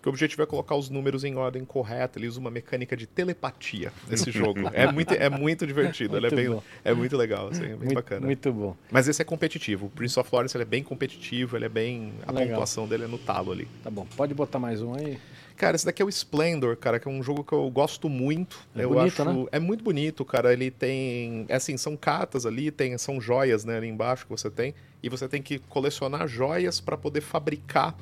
Que 0.00 0.08
o 0.08 0.10
objetivo 0.10 0.42
é 0.42 0.46
colocar 0.46 0.76
os 0.76 0.88
números 0.88 1.24
em 1.24 1.34
ordem 1.36 1.64
correta. 1.64 2.18
Ele 2.18 2.28
usa 2.28 2.38
uma 2.38 2.50
mecânica 2.50 2.96
de 2.96 3.06
telepatia 3.06 3.92
nesse 4.08 4.30
jogo. 4.32 4.60
É 4.72 4.90
muito, 4.90 5.12
é 5.14 5.28
muito 5.28 5.66
divertido, 5.66 6.16
é, 6.16 6.20
Muito 6.20 6.36
bem, 6.36 6.48
bom. 6.50 6.62
é 6.84 6.94
muito 6.94 7.16
legal, 7.16 7.48
assim, 7.48 7.64
é 7.64 7.68
bem 7.68 7.78
muito, 7.78 7.94
bacana. 7.94 8.26
Muito 8.26 8.52
bom. 8.52 8.76
Mas 8.90 9.08
esse 9.08 9.20
é 9.20 9.24
competitivo. 9.24 9.86
O 9.86 9.90
Prince 9.90 10.18
of 10.18 10.28
Florence 10.28 10.56
é 10.56 10.64
bem 10.64 10.82
competitivo, 10.82 11.56
ele 11.56 11.64
é 11.64 11.68
bem. 11.68 12.12
A 12.26 12.32
Legal. 12.32 12.48
pontuação 12.50 12.86
dele 12.86 13.04
é 13.04 13.08
no 13.08 13.18
talo 13.18 13.52
ali. 13.52 13.68
Tá 13.82 13.90
bom. 13.90 14.06
Pode 14.16 14.34
botar 14.34 14.58
mais 14.58 14.80
um 14.82 14.94
aí? 14.94 15.18
Cara, 15.56 15.74
esse 15.74 15.84
daqui 15.84 16.00
é 16.00 16.04
o 16.04 16.08
Splendor, 16.08 16.76
cara, 16.76 17.00
que 17.00 17.08
é 17.08 17.10
um 17.10 17.20
jogo 17.20 17.42
que 17.42 17.52
eu 17.52 17.68
gosto 17.68 18.08
muito. 18.08 18.60
É 18.76 18.84
eu 18.84 18.90
bonito, 18.90 19.22
acho, 19.22 19.24
né? 19.24 19.46
É 19.50 19.58
muito 19.58 19.82
bonito, 19.82 20.24
cara. 20.24 20.52
Ele 20.52 20.70
tem. 20.70 21.46
É 21.48 21.56
assim, 21.56 21.76
são 21.76 21.96
cartas 21.96 22.46
ali, 22.46 22.70
tem, 22.70 22.96
são 22.96 23.20
joias, 23.20 23.64
né, 23.64 23.76
ali 23.76 23.88
embaixo 23.88 24.24
que 24.24 24.30
você 24.30 24.48
tem. 24.48 24.72
E 25.02 25.08
você 25.08 25.26
tem 25.28 25.42
que 25.42 25.58
colecionar 25.58 26.28
joias 26.28 26.80
para 26.80 26.96
poder 26.96 27.20
fabricar. 27.22 27.96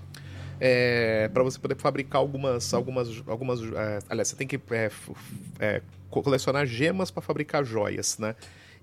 É, 0.61 1.29
para 1.33 1.43
você 1.43 1.59
poder 1.59 1.77
fabricar 1.77 2.21
algumas. 2.21 2.73
algumas, 2.73 3.23
algumas 3.27 3.61
é, 3.61 3.99
aliás, 4.09 4.29
você 4.29 4.37
tem 4.37 4.47
que 4.47 4.61
é, 4.71 4.91
é, 5.59 5.83
colecionar 6.11 6.67
gemas 6.67 7.11
para 7.11 7.23
fabricar 7.23 7.65
joias, 7.65 8.19
né? 8.19 8.35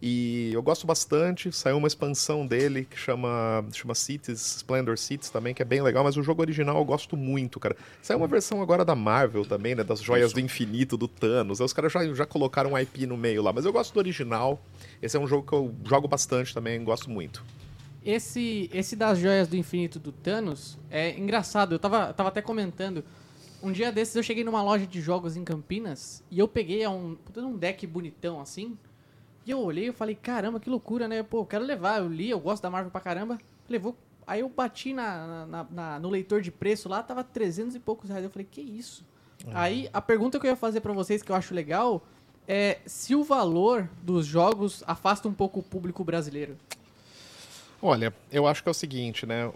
E 0.06 0.52
eu 0.54 0.62
gosto 0.62 0.86
bastante. 0.86 1.50
Saiu 1.54 1.78
uma 1.78 1.88
expansão 1.88 2.46
dele 2.46 2.84
que 2.84 3.00
chama, 3.00 3.66
chama 3.72 3.96
Cities, 3.96 4.58
Splendor 4.58 4.98
Cities 4.98 5.30
também, 5.30 5.54
que 5.54 5.62
é 5.62 5.66
bem 5.66 5.82
legal, 5.82 6.04
mas 6.04 6.18
o 6.18 6.22
jogo 6.22 6.42
original 6.42 6.78
eu 6.78 6.84
gosto 6.84 7.16
muito, 7.16 7.58
cara. 7.58 7.74
Saiu 8.02 8.18
uma 8.18 8.28
versão 8.28 8.62
agora 8.62 8.84
da 8.84 8.96
Marvel 8.96 9.46
também, 9.46 9.76
né? 9.76 9.82
Das 9.82 10.02
joias 10.02 10.34
do 10.34 10.42
infinito 10.42 10.98
do 10.98 11.08
Thanos. 11.08 11.62
Aí 11.62 11.66
os 11.66 11.72
caras 11.72 11.90
já, 11.90 12.06
já 12.14 12.26
colocaram 12.26 12.74
um 12.74 12.78
IP 12.78 13.08
no 13.08 13.16
meio 13.16 13.42
lá, 13.42 13.54
mas 13.54 13.64
eu 13.64 13.72
gosto 13.72 13.94
do 13.94 14.00
original. 14.00 14.62
Esse 15.02 15.16
é 15.16 15.20
um 15.22 15.26
jogo 15.26 15.48
que 15.48 15.54
eu 15.54 15.74
jogo 15.86 16.06
bastante 16.06 16.54
também, 16.54 16.84
gosto 16.84 17.10
muito. 17.10 17.42
Esse, 18.06 18.70
esse 18.74 18.96
das 18.96 19.18
joias 19.20 19.48
do 19.48 19.56
infinito 19.56 19.98
do 20.00 20.12
Thanos 20.12 20.78
é 20.90 21.18
engraçado. 21.18 21.76
Eu 21.76 21.80
tava, 21.80 22.14
tava 22.14 22.30
até 22.30 22.42
comentando. 22.42 23.04
Um 23.62 23.72
dia 23.72 23.92
desses 23.94 24.14
eu 24.16 24.24
cheguei 24.24 24.44
numa 24.44 24.62
loja 24.62 24.86
de 24.86 25.00
jogos 25.00 25.38
em 25.38 25.44
Campinas 25.44 26.22
e 26.30 26.38
eu 26.40 26.48
peguei 26.48 26.86
um, 26.86 27.16
puta, 27.16 27.42
um 27.42 27.56
deck 27.56 27.88
bonitão 27.88 28.42
assim. 28.42 28.78
E 29.46 29.52
eu 29.52 29.60
olhei 29.60 29.88
e 29.88 29.92
falei, 29.94 30.16
caramba, 30.16 30.60
que 30.60 30.70
loucura, 30.70 31.08
né? 31.08 31.24
Pô, 31.24 31.40
eu 31.42 31.46
quero 31.46 31.64
levar. 31.64 32.00
Eu 32.02 32.10
li, 32.10 32.30
eu 32.30 32.40
gosto 32.40 32.64
da 32.64 32.70
Marvel 32.70 32.92
pra 32.92 33.00
caramba. 33.00 33.38
Levou. 33.70 33.96
Aí 34.28 34.42
eu 34.42 34.50
bati 34.50 34.94
na, 34.94 35.46
na- 35.46 35.68
na- 35.70 36.00
no 36.00 36.10
leitor 36.10 36.42
de 36.42 36.52
preço 36.52 36.88
lá, 36.90 37.02
tava 37.04 37.24
300 37.24 37.76
e 37.76 37.80
poucos 37.80 38.10
reais. 38.10 38.24
Eu 38.24 38.30
falei, 38.30 38.48
que 38.50 38.62
isso? 38.62 39.06
Aí 39.54 39.90
a 39.94 40.02
pergunta 40.02 40.40
que 40.40 40.46
eu 40.46 40.50
ia 40.52 40.56
fazer 40.56 40.80
pra 40.82 40.94
vocês, 40.94 41.22
que 41.22 41.30
eu 41.32 41.36
acho 41.36 41.54
legal, 41.54 42.06
é 42.48 42.80
se 42.86 43.16
o 43.16 43.24
valor 43.24 43.90
dos 44.02 44.26
jogos 44.26 44.84
afasta 44.88 45.28
um 45.28 45.34
pouco 45.34 45.60
o 45.60 45.64
público 45.64 46.04
brasileiro. 46.04 46.58
Olha, 47.86 48.14
eu 48.32 48.48
acho 48.48 48.64
que 48.64 48.70
é 48.70 48.72
o 48.72 48.74
seguinte, 48.74 49.26
né? 49.26 49.52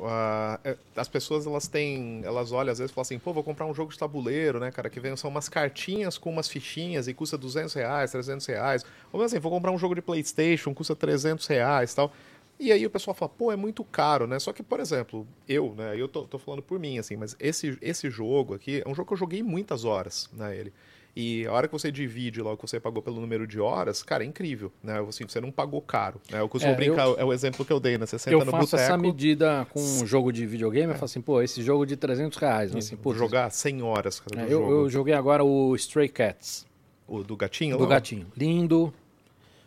é, 0.65 0.75
as 0.97 1.07
pessoas 1.07 1.47
elas 1.47 1.69
têm, 1.69 2.21
elas 2.25 2.51
olham 2.51 2.73
às 2.73 2.77
vezes 2.77 2.91
e 2.91 2.93
falam 2.93 3.03
assim, 3.03 3.17
pô, 3.17 3.31
vou 3.31 3.41
comprar 3.41 3.65
um 3.65 3.73
jogo 3.73 3.89
de 3.89 3.97
tabuleiro, 3.97 4.59
né, 4.59 4.69
cara, 4.69 4.89
que 4.89 4.99
vem 4.99 5.15
são 5.15 5.29
umas 5.29 5.47
cartinhas 5.47 6.17
com 6.17 6.29
umas 6.29 6.49
fichinhas 6.49 7.07
e 7.07 7.13
custa 7.13 7.37
200 7.37 7.73
reais, 7.73 8.11
300 8.11 8.45
reais. 8.45 8.85
Ou 9.13 9.21
assim, 9.21 9.39
vou 9.39 9.49
comprar 9.49 9.71
um 9.71 9.77
jogo 9.77 9.95
de 9.95 10.01
PlayStation, 10.01 10.73
custa 10.73 10.93
300 10.93 11.47
reais, 11.47 11.93
tal. 11.93 12.11
E 12.59 12.69
aí 12.69 12.85
o 12.85 12.89
pessoal 12.89 13.15
fala, 13.15 13.29
pô, 13.29 13.49
é 13.49 13.55
muito 13.55 13.81
caro, 13.85 14.27
né? 14.27 14.37
Só 14.39 14.51
que, 14.51 14.61
por 14.61 14.81
exemplo, 14.81 15.25
eu, 15.47 15.73
né, 15.77 15.95
eu 15.97 16.09
tô, 16.09 16.23
tô 16.23 16.37
falando 16.37 16.61
por 16.61 16.77
mim, 16.77 16.99
assim, 16.99 17.15
mas 17.15 17.33
esse, 17.39 17.77
esse 17.81 18.09
jogo 18.09 18.55
aqui 18.55 18.83
é 18.85 18.89
um 18.89 18.93
jogo 18.93 19.07
que 19.07 19.13
eu 19.13 19.17
joguei 19.17 19.41
muitas 19.41 19.85
horas, 19.85 20.29
né, 20.33 20.53
ele. 20.53 20.73
E 21.19 21.47
a 21.47 21.51
hora 21.51 21.67
que 21.67 21.73
você 21.73 21.91
divide 21.91 22.43
lá 22.43 22.51
o 22.53 22.55
que 22.57 22.61
você 22.61 22.79
pagou 22.79 23.01
pelo 23.01 23.19
número 23.19 23.47
de 23.47 23.59
horas, 23.59 24.03
cara, 24.03 24.23
é 24.23 24.27
incrível, 24.27 24.71
né? 24.83 24.99
Assim, 25.09 25.23
você 25.27 25.41
não 25.41 25.49
pagou 25.51 25.81
caro, 25.81 26.21
né? 26.31 26.39
Eu 26.39 26.47
costumo 26.47 26.73
É, 26.73 26.75
brincar, 26.75 27.07
eu- 27.07 27.15
é 27.17 27.25
o 27.25 27.33
exemplo 27.33 27.65
que 27.65 27.73
eu 27.73 27.79
dei, 27.79 27.97
né? 27.97 28.05
Você 28.05 28.19
senta 28.19 28.35
Eu 28.35 28.45
no 28.45 28.51
faço 28.51 28.75
essa 28.75 28.95
boteco, 28.95 29.01
medida 29.15 29.65
com 29.71 29.79
um 29.79 30.05
jogo 30.05 30.31
de 30.31 30.45
videogame. 30.45 30.89
Eu 30.91 30.93
falo 30.93 31.05
assim, 31.05 31.19
pô, 31.21 31.41
esse 31.41 31.63
jogo 31.63 31.87
de 31.87 31.95
300 31.97 32.37
reais. 32.37 32.71
né? 32.71 32.77
Assim, 32.77 32.95
pô, 32.95 33.15
jogar 33.15 33.49
100 33.49 33.81
horas, 33.81 34.19
cara, 34.19 34.41
É, 34.41 34.45
eu, 34.45 34.49
jogo. 34.59 34.71
eu 34.71 34.89
joguei 34.91 35.13
agora 35.15 35.43
o 35.43 35.75
Stray 35.75 36.07
Cats, 36.07 36.67
O 37.07 37.23
do 37.23 37.35
gatinho? 37.35 37.77
do 37.77 37.83
lá? 37.85 37.89
gatinho. 37.89 38.27
Lindo, 38.37 38.93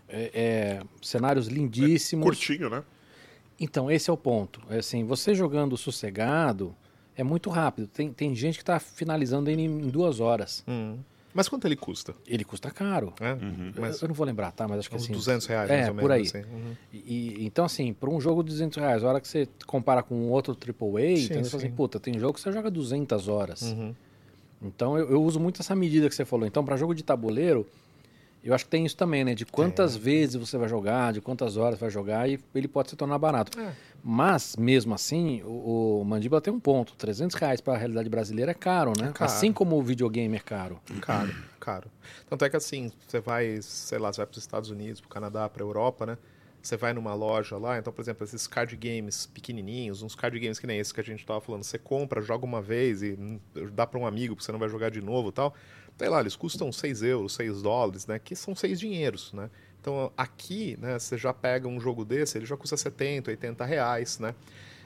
é, 0.08 0.30
é, 0.32 0.82
cenários 1.02 1.48
lindíssimos. 1.48 2.24
Curtinho, 2.24 2.70
né? 2.70 2.84
Então, 3.58 3.90
esse 3.90 4.08
é 4.08 4.12
o 4.12 4.16
ponto. 4.16 4.60
É 4.70 4.78
assim, 4.78 5.04
você 5.04 5.34
jogando 5.34 5.76
sossegado 5.76 6.74
é 7.16 7.22
muito 7.24 7.50
rápido. 7.50 7.88
Tem, 7.88 8.12
tem 8.12 8.34
gente 8.34 8.54
que 8.56 8.62
está 8.62 8.78
finalizando 8.78 9.50
ele 9.50 9.62
em 9.62 9.88
duas 9.88 10.20
horas. 10.20 10.64
Hum. 10.68 10.96
Mas 11.32 11.48
quanto 11.48 11.66
ele 11.66 11.76
custa? 11.76 12.14
Ele 12.26 12.44
custa 12.44 12.70
caro. 12.70 13.12
É? 13.20 13.32
Uhum. 13.32 13.72
Mas 13.78 14.00
Eu 14.02 14.08
não 14.08 14.14
vou 14.14 14.26
lembrar, 14.26 14.50
tá? 14.52 14.66
Mas 14.66 14.80
acho 14.80 14.90
que 14.90 14.96
uns 14.96 15.04
assim. 15.04 15.12
200 15.12 15.46
reais, 15.46 15.70
é, 15.70 15.76
mais 15.76 15.88
ou 15.88 15.94
menos. 15.94 16.02
por 16.02 16.12
aí. 16.12 16.22
assim. 16.22 16.38
Uhum. 16.38 16.76
E, 16.92 17.46
então, 17.46 17.64
assim, 17.64 17.92
para 17.92 18.10
um 18.10 18.20
jogo 18.20 18.42
de 18.42 18.50
200 18.50 18.78
reais, 18.78 19.04
a 19.04 19.08
hora 19.08 19.20
que 19.20 19.28
você 19.28 19.48
compara 19.66 20.02
com 20.02 20.28
outro 20.30 20.54
AAA, 20.54 21.16
Sim, 21.16 21.24
então 21.24 21.44
você 21.44 21.50
fala 21.50 21.60
sim. 21.60 21.66
assim, 21.68 21.70
puta, 21.70 22.00
tem 22.00 22.18
jogo 22.18 22.34
que 22.34 22.40
você 22.40 22.52
joga 22.52 22.70
200 22.70 23.28
horas. 23.28 23.62
Uhum. 23.62 23.94
Então, 24.62 24.98
eu, 24.98 25.10
eu 25.10 25.22
uso 25.22 25.40
muito 25.40 25.60
essa 25.60 25.74
medida 25.74 26.08
que 26.08 26.14
você 26.14 26.24
falou. 26.24 26.46
Então, 26.46 26.64
para 26.64 26.76
jogo 26.76 26.94
de 26.94 27.02
tabuleiro, 27.02 27.66
eu 28.42 28.54
acho 28.54 28.64
que 28.64 28.70
tem 28.70 28.86
isso 28.86 28.96
também, 28.96 29.22
né? 29.22 29.34
De 29.34 29.44
quantas 29.44 29.94
vezes 29.96 30.36
você 30.36 30.56
vai 30.56 30.68
jogar, 30.68 31.12
de 31.12 31.20
quantas 31.20 31.56
horas 31.56 31.78
vai 31.78 31.90
jogar, 31.90 32.28
e 32.28 32.40
ele 32.54 32.68
pode 32.68 32.90
se 32.90 32.96
tornar 32.96 33.18
barato. 33.18 33.58
É. 33.58 33.72
Mas, 34.02 34.56
mesmo 34.56 34.94
assim, 34.94 35.42
o, 35.44 36.00
o 36.00 36.04
Mandíbula 36.04 36.40
tem 36.40 36.52
um 36.52 36.58
ponto. 36.58 36.94
300 36.96 37.36
reais 37.36 37.60
para 37.60 37.74
a 37.74 37.76
realidade 37.76 38.08
brasileira 38.08 38.52
é 38.52 38.54
caro, 38.54 38.92
né? 38.98 39.08
É 39.08 39.12
caro. 39.12 39.30
Assim 39.30 39.52
como 39.52 39.76
o 39.76 39.82
videogame 39.82 40.36
é 40.36 40.40
caro. 40.40 40.80
Caro, 41.02 41.34
caro. 41.60 41.90
Tanto 42.28 42.44
é 42.44 42.48
que 42.48 42.56
assim, 42.56 42.90
você 43.06 43.20
vai, 43.20 43.58
sei 43.60 43.98
lá, 43.98 44.10
você 44.10 44.18
vai 44.18 44.26
para 44.26 44.38
os 44.38 44.42
Estados 44.42 44.70
Unidos, 44.70 45.00
para 45.00 45.08
o 45.08 45.10
Canadá, 45.10 45.48
para 45.48 45.62
a 45.62 45.66
Europa, 45.66 46.06
né? 46.06 46.18
Você 46.62 46.76
vai 46.76 46.92
numa 46.92 47.14
loja 47.14 47.56
lá, 47.56 47.78
então, 47.78 47.90
por 47.90 48.02
exemplo, 48.02 48.22
esses 48.22 48.46
card 48.46 48.76
games 48.76 49.24
pequenininhos, 49.26 50.02
uns 50.02 50.14
card 50.14 50.38
games 50.38 50.58
que 50.58 50.66
nem 50.66 50.78
esse 50.78 50.92
que 50.92 51.00
a 51.00 51.04
gente 51.04 51.24
tava 51.24 51.40
falando, 51.40 51.64
você 51.64 51.78
compra, 51.78 52.20
joga 52.20 52.44
uma 52.44 52.60
vez 52.60 53.02
e 53.02 53.12
hum, 53.12 53.40
dá 53.72 53.86
para 53.86 53.98
um 53.98 54.06
amigo, 54.06 54.34
porque 54.34 54.44
você 54.44 54.52
não 54.52 54.58
vai 54.58 54.68
jogar 54.68 54.90
de 54.90 55.00
novo 55.00 55.30
e 55.30 55.32
tal. 55.32 55.54
Sei 56.00 56.08
lá, 56.08 56.20
eles 56.20 56.34
custam 56.34 56.72
6 56.72 57.02
euros, 57.02 57.34
6 57.34 57.60
dólares, 57.60 58.06
né? 58.06 58.18
Que 58.18 58.34
são 58.34 58.56
6 58.56 58.80
dinheiros, 58.80 59.34
né? 59.34 59.50
Então, 59.78 60.10
aqui, 60.16 60.78
né, 60.80 60.98
você 60.98 61.18
já 61.18 61.30
pega 61.30 61.68
um 61.68 61.78
jogo 61.78 62.06
desse, 62.06 62.38
ele 62.38 62.46
já 62.46 62.56
custa 62.56 62.74
70, 62.74 63.30
80 63.30 63.62
reais, 63.66 64.18
né? 64.18 64.34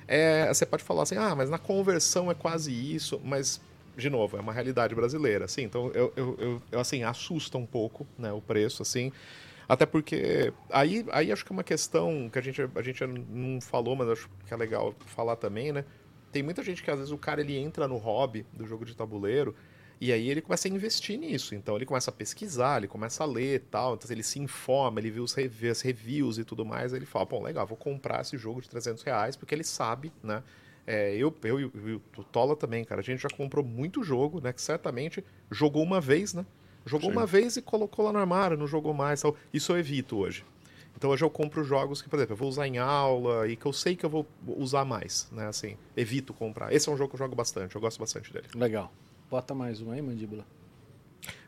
É, 0.09 0.53
você 0.53 0.67
pode 0.67 0.83
falar 0.83 1.05
assim, 1.05 1.15
ah, 1.17 1.33
mas 1.37 1.49
na 1.49 1.57
conversão 1.57 2.33
é 2.33 2.35
quase 2.35 2.73
isso, 2.73 3.21
mas, 3.23 3.61
de 3.97 4.11
novo, 4.11 4.37
é 4.37 4.41
uma 4.41 4.53
realidade 4.53 4.93
brasileira, 4.93 5.45
assim, 5.45 5.63
então 5.63 5.89
eu, 5.95 6.13
eu, 6.17 6.37
eu, 6.37 6.63
eu, 6.73 6.81
assim, 6.81 7.05
assusta 7.05 7.57
um 7.59 7.65
pouco, 7.65 8.05
né, 8.19 8.33
o 8.33 8.41
preço, 8.41 8.83
assim, 8.83 9.13
até 9.69 9.87
porque, 9.87 10.53
aí, 10.69 11.07
aí 11.13 11.31
acho 11.31 11.45
que 11.45 11.53
é 11.53 11.55
uma 11.55 11.63
questão 11.63 12.29
que 12.29 12.41
a 12.41 12.43
gente, 12.43 12.61
a 12.61 12.83
gente 12.83 13.07
não 13.07 13.61
falou, 13.61 13.95
mas 13.95 14.09
acho 14.09 14.29
que 14.47 14.53
é 14.53 14.57
legal 14.57 14.93
falar 15.07 15.37
também, 15.37 15.73
né, 15.73 15.85
tem 16.33 16.43
muita 16.43 16.61
gente 16.65 16.83
que 16.83 16.91
às 16.91 16.99
vezes 16.99 17.13
o 17.13 17.19
cara 17.19 17.41
ele 17.41 17.57
entra 17.57 17.87
no 17.87 17.99
hobby 17.99 18.45
do 18.53 18.67
jogo 18.67 18.85
de 18.85 18.97
tabuleiro 18.97 19.55
e 20.01 20.13
aí 20.13 20.29
ele 20.29 20.41
começa 20.43 20.69
a 20.69 20.71
investir 20.71 21.19
nisso. 21.19 21.55
Então 21.55 21.77
ele 21.77 21.87
começa 21.87 22.11
a 22.11 22.13
pesquisar, 22.15 22.79
ele 22.79 22.89
começa 22.89 23.23
a 23.23 23.27
ler 23.27 23.57
e 23.57 23.59
tal. 23.59 23.95
Então 23.95 24.11
ele 24.11 24.23
se 24.23 24.39
informa, 24.39 25.01
ele 25.01 25.11
vê, 25.11 25.21
os, 25.21 25.33
rev- 25.33 25.53
vê 25.53 25.69
as 25.71 25.81
reviews 25.81 26.39
e 26.39 26.45
tudo 26.45 26.65
mais. 26.65 26.93
Aí 26.93 26.99
ele 26.99 27.07
fala, 27.07 27.25
bom, 27.25 27.43
legal, 27.43 27.67
vou 27.67 27.77
comprar 27.77 28.21
esse 28.21 28.37
jogo 28.37 28.61
de 28.61 28.69
300 28.69 29.03
reais, 29.03 29.37
porque 29.37 29.55
ele 29.55 29.65
sabe, 29.65 30.13
né? 30.23 30.43
É, 30.87 31.15
eu, 31.17 31.35
eu 31.45 31.61
e 31.61 31.65
o- 31.65 31.73
e 31.75 31.93
o 32.21 32.25
Tola 32.25 32.55
também, 32.55 32.85
cara. 32.85 33.01
A 33.01 33.05
gente 33.05 33.23
já 33.23 33.29
comprou 33.31 33.65
muito 33.65 34.03
jogo, 34.03 34.41
né? 34.41 34.53
Que 34.53 34.61
certamente 34.61 35.25
jogou 35.51 35.83
uma 35.83 36.01
vez, 36.01 36.35
né? 36.35 36.45
Jogou 36.85 37.09
Sim. 37.11 37.17
uma 37.17 37.25
vez 37.25 37.57
e 37.57 37.63
colocou 37.63 38.05
lá 38.05 38.13
no 38.13 38.19
armário, 38.19 38.57
não 38.59 38.67
jogou 38.67 38.93
mais. 38.93 39.23
Tal. 39.23 39.35
Isso 39.53 39.73
eu 39.73 39.79
evito 39.79 40.19
hoje. 40.19 40.45
Então 40.97 41.11
hoje 41.11 41.25
eu 41.25 41.31
compro 41.31 41.65
jogos 41.65 42.03
que, 42.03 42.09
por 42.09 42.17
exemplo, 42.17 42.35
eu 42.35 42.37
vou 42.37 42.49
usar 42.49 42.69
em 42.69 42.77
aula 42.79 43.49
e 43.49 43.57
que 43.57 43.67
eu 43.67 43.73
sei 43.73 43.97
que 43.97 44.05
eu 44.05 44.11
vou 44.11 44.27
usar 44.47 44.85
mais, 44.85 45.27
né? 45.33 45.47
Assim, 45.47 45.77
evito 45.97 46.33
comprar. 46.35 46.73
Esse 46.73 46.89
é 46.89 46.93
um 46.93 46.97
jogo 46.97 47.09
que 47.11 47.15
eu 47.17 47.19
jogo 47.19 47.35
bastante, 47.35 47.75
eu 47.75 47.81
gosto 47.81 47.99
bastante 47.99 48.33
dele. 48.33 48.47
Legal. 48.55 48.93
Bota 49.35 49.53
mais 49.53 49.83
um 49.83 49.91
aí, 49.91 50.01
Mandíbula. 50.01 50.45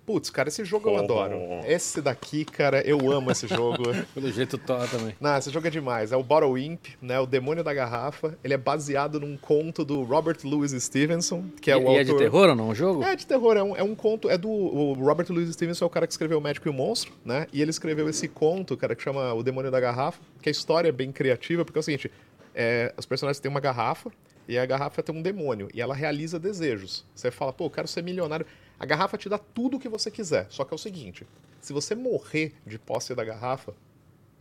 Putz, 0.04 0.28
cara, 0.28 0.48
esse 0.48 0.64
jogo 0.64 0.90
eu 0.90 0.96
adoro. 0.96 1.36
Esse 1.64 2.02
daqui, 2.02 2.44
cara, 2.44 2.80
eu 2.80 3.12
amo 3.12 3.30
esse 3.30 3.46
jogo. 3.46 3.84
Pelo 4.12 4.28
jeito, 4.32 4.58
Tola 4.58 4.88
também. 4.88 5.14
Não, 5.20 5.36
esse 5.38 5.50
jogo 5.50 5.68
é 5.68 5.70
demais. 5.70 6.10
É 6.10 6.16
o 6.16 6.22
Bottle 6.24 6.58
Imp, 6.58 6.84
né? 7.00 7.20
O 7.20 7.26
Demônio 7.26 7.62
da 7.62 7.72
Garrafa. 7.72 8.36
Ele 8.42 8.54
é 8.54 8.56
baseado 8.56 9.20
num 9.20 9.36
conto 9.36 9.84
do 9.84 10.02
Robert 10.02 10.38
Louis 10.42 10.72
Stevenson, 10.72 11.44
que 11.62 11.70
é 11.70 11.74
e, 11.74 11.76
o 11.76 11.82
e 11.82 11.86
autor... 11.86 12.00
é 12.00 12.02
de 12.02 12.16
terror 12.16 12.48
ou 12.48 12.56
não 12.56 12.70
o 12.70 12.74
jogo? 12.74 13.04
É 13.04 13.14
de 13.14 13.24
terror, 13.24 13.56
é 13.56 13.62
um, 13.62 13.76
é 13.76 13.84
um 13.84 13.94
conto, 13.94 14.28
é 14.28 14.36
do 14.36 14.50
o 14.50 14.94
Robert 14.94 15.26
Louis 15.30 15.48
Stevenson, 15.52 15.84
é 15.84 15.86
o 15.86 15.90
cara 15.90 16.08
que 16.08 16.12
escreveu 16.12 16.38
O 16.38 16.40
Médico 16.40 16.66
e 16.66 16.70
o 16.70 16.74
Monstro, 16.74 17.12
né? 17.24 17.46
E 17.52 17.62
ele 17.62 17.70
escreveu 17.70 18.08
esse 18.08 18.26
conto, 18.26 18.76
cara, 18.76 18.96
que 18.96 19.02
chama 19.04 19.32
O 19.32 19.44
Demônio 19.44 19.70
da 19.70 19.78
Garrafa, 19.78 20.20
que 20.42 20.48
a 20.48 20.52
história 20.52 20.88
é 20.88 20.92
bem 20.92 21.12
criativa, 21.12 21.64
porque 21.64 21.78
é 21.78 21.80
o 21.80 21.84
seguinte, 21.84 22.10
é, 22.52 22.92
os 22.98 23.06
personagens 23.06 23.38
têm 23.38 23.48
uma 23.48 23.60
garrafa, 23.60 24.10
e 24.48 24.58
a 24.58 24.66
garrafa 24.66 25.02
tem 25.02 25.14
um 25.14 25.22
demônio, 25.22 25.68
e 25.74 25.80
ela 25.80 25.94
realiza 25.94 26.38
desejos. 26.38 27.04
Você 27.14 27.30
fala, 27.30 27.52
pô, 27.52 27.66
eu 27.66 27.70
quero 27.70 27.88
ser 27.88 28.02
milionário. 28.02 28.46
A 28.78 28.84
garrafa 28.84 29.16
te 29.16 29.28
dá 29.28 29.38
tudo 29.38 29.76
o 29.76 29.80
que 29.80 29.88
você 29.88 30.10
quiser, 30.10 30.46
só 30.50 30.64
que 30.64 30.72
é 30.72 30.76
o 30.76 30.78
seguinte, 30.78 31.26
se 31.60 31.72
você 31.72 31.94
morrer 31.94 32.54
de 32.64 32.78
posse 32.78 33.14
da 33.14 33.24
garrafa, 33.24 33.74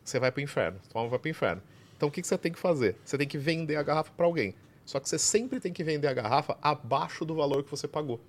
você 0.04 0.20
vai 0.20 0.32
pro 0.32 0.42
inferno, 0.42 0.80
sua 0.92 1.02
alma 1.02 1.10
vai 1.10 1.20
pro 1.20 1.30
inferno. 1.30 1.62
Então 1.98 2.10
o 2.10 2.12
que, 2.12 2.22
que 2.22 2.28
você 2.28 2.38
tem 2.38 2.52
que 2.52 2.60
fazer? 2.60 2.96
Você 3.04 3.18
tem 3.18 3.28
que 3.28 3.38
vender 3.38 3.78
a 3.78 3.84
garrafa 3.84 4.12
para 4.16 4.26
alguém. 4.26 4.54
Só 4.86 5.00
que 5.00 5.10
você 5.10 5.18
sempre 5.18 5.60
tem 5.60 5.74
que 5.74 5.84
vender 5.84 6.08
a 6.08 6.14
garrafa 6.14 6.56
abaixo 6.62 7.26
do 7.26 7.34
valor 7.34 7.64
que 7.64 7.72
você 7.72 7.88
pagou. 7.88 8.20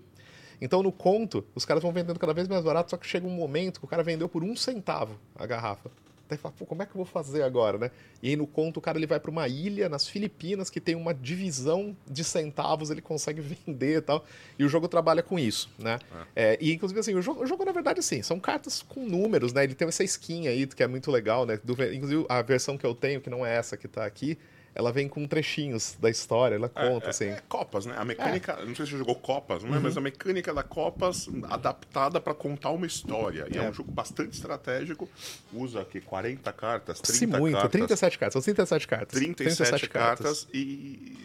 Então 0.61 0.83
no 0.83 0.91
conto, 0.91 1.45
os 1.55 1.67
caras 1.67 1.83
vão 1.83 1.93
vendendo 1.93 2.19
cada 2.19 2.33
vez 2.33 2.49
mais 2.49 2.65
barato, 2.65 2.91
só 2.91 2.97
que 2.97 3.07
chega 3.07 3.27
um 3.27 3.31
momento 3.31 3.81
que 3.81 3.85
o 3.85 3.89
cara 3.89 4.03
vendeu 4.03 4.29
por 4.29 4.43
um 4.43 4.57
centavo 4.57 5.19
a 5.35 5.45
garrafa. 5.45 5.91
Daí 6.29 6.37
fala, 6.39 6.55
pô, 6.59 6.67
como 6.67 6.83
é 6.83 6.87
que 6.87 6.93
eu 6.93 6.97
vou 6.97 7.05
fazer 7.05 7.43
agora, 7.43 7.79
né? 7.79 7.91
E 8.23 8.31
aí 8.31 8.37
no 8.37 8.47
conto 8.47 8.79
o 8.79 8.81
cara 8.81 8.99
ele 8.99 9.07
vai 9.07 9.21
para 9.21 9.31
uma 9.31 9.47
ilha 9.47 9.89
nas 9.89 10.09
Filipinas 10.09 10.69
que 10.69 10.81
tem 10.81 10.95
uma 10.95 11.15
divisão 11.15 11.97
de 12.07 12.25
centavos, 12.25 12.91
ele 12.91 13.01
consegue 13.01 13.41
vender 13.67 13.99
e 13.99 14.01
tal. 14.01 14.25
E 14.59 14.65
o 14.65 14.69
jogo 14.69 14.89
trabalha 14.89 15.23
com 15.23 15.39
isso, 15.39 15.71
né? 15.79 15.99
É, 16.35 16.59
e 16.61 16.73
inclusive 16.73 16.99
assim, 17.01 17.15
o 17.15 17.23
jogo, 17.23 17.43
o 17.45 17.47
jogo 17.47 17.65
na 17.65 17.73
verdade 17.73 18.01
assim, 18.01 18.23
são 18.23 18.41
cartas 18.41 18.83
com 18.83 19.07
números, 19.07 19.53
né? 19.53 19.65
Ele 19.65 19.75
tem 19.75 19.87
essa 19.87 20.03
skin 20.05 20.49
aí 20.49 20.67
que 20.67 20.83
é 20.83 20.87
muito 20.89 21.11
legal, 21.11 21.47
né? 21.47 21.61
Do- 21.63 21.73
inclusive 21.93 22.27
a 22.29 22.43
versão 22.43 22.77
que 22.77 22.85
eu 22.85 22.95
tenho, 22.95 23.21
que 23.21 23.31
não 23.31 23.45
é 23.47 23.55
essa 23.57 23.77
que 23.77 23.87
tá 23.87 24.05
aqui, 24.05 24.37
ela 24.77 24.93
vem 24.93 25.09
com 25.09 25.27
trechinhos 25.27 25.97
da 25.99 26.11
história, 26.11 26.57
ela 26.57 26.69
conta, 26.69 27.07
é, 27.07 27.09
assim. 27.09 27.25
é 27.29 27.43
Copas, 27.49 27.87
né? 27.87 27.95
A 27.97 28.05
mecânica, 28.05 28.57
não 28.57 28.75
sei 28.75 28.85
se 28.85 28.93
você 28.93 28.99
jogou 28.99 29.15
Copas, 29.15 29.65
né? 29.65 29.81
Mas 29.83 29.97
a 29.97 30.03
mecânica 30.03 30.53
da 30.53 30.63
Copas 30.63 31.31
adaptada 31.45 32.21
para 32.21 32.35
contar 32.35 32.71
uma 32.73 32.87
história. 32.87 33.47
E 33.51 33.57
é. 33.57 33.65
É. 33.65 33.71
um 33.71 33.73
jogo 33.73 33.91
bastante 33.91 34.35
estratégico. 34.35 35.09
Usa 35.51 35.81
aqui 35.81 35.99
40 35.99 36.53
cartas, 36.53 37.01
30 37.01 37.19
Se 37.19 37.27
muito, 37.27 37.55
cartas. 37.55 37.71
37 37.73 38.19
cartas, 38.19 38.33
são 38.35 38.43
37 38.43 38.87
cartas. 38.87 39.19
37 39.19 39.89
cartas 39.89 40.49
e. 40.53 41.17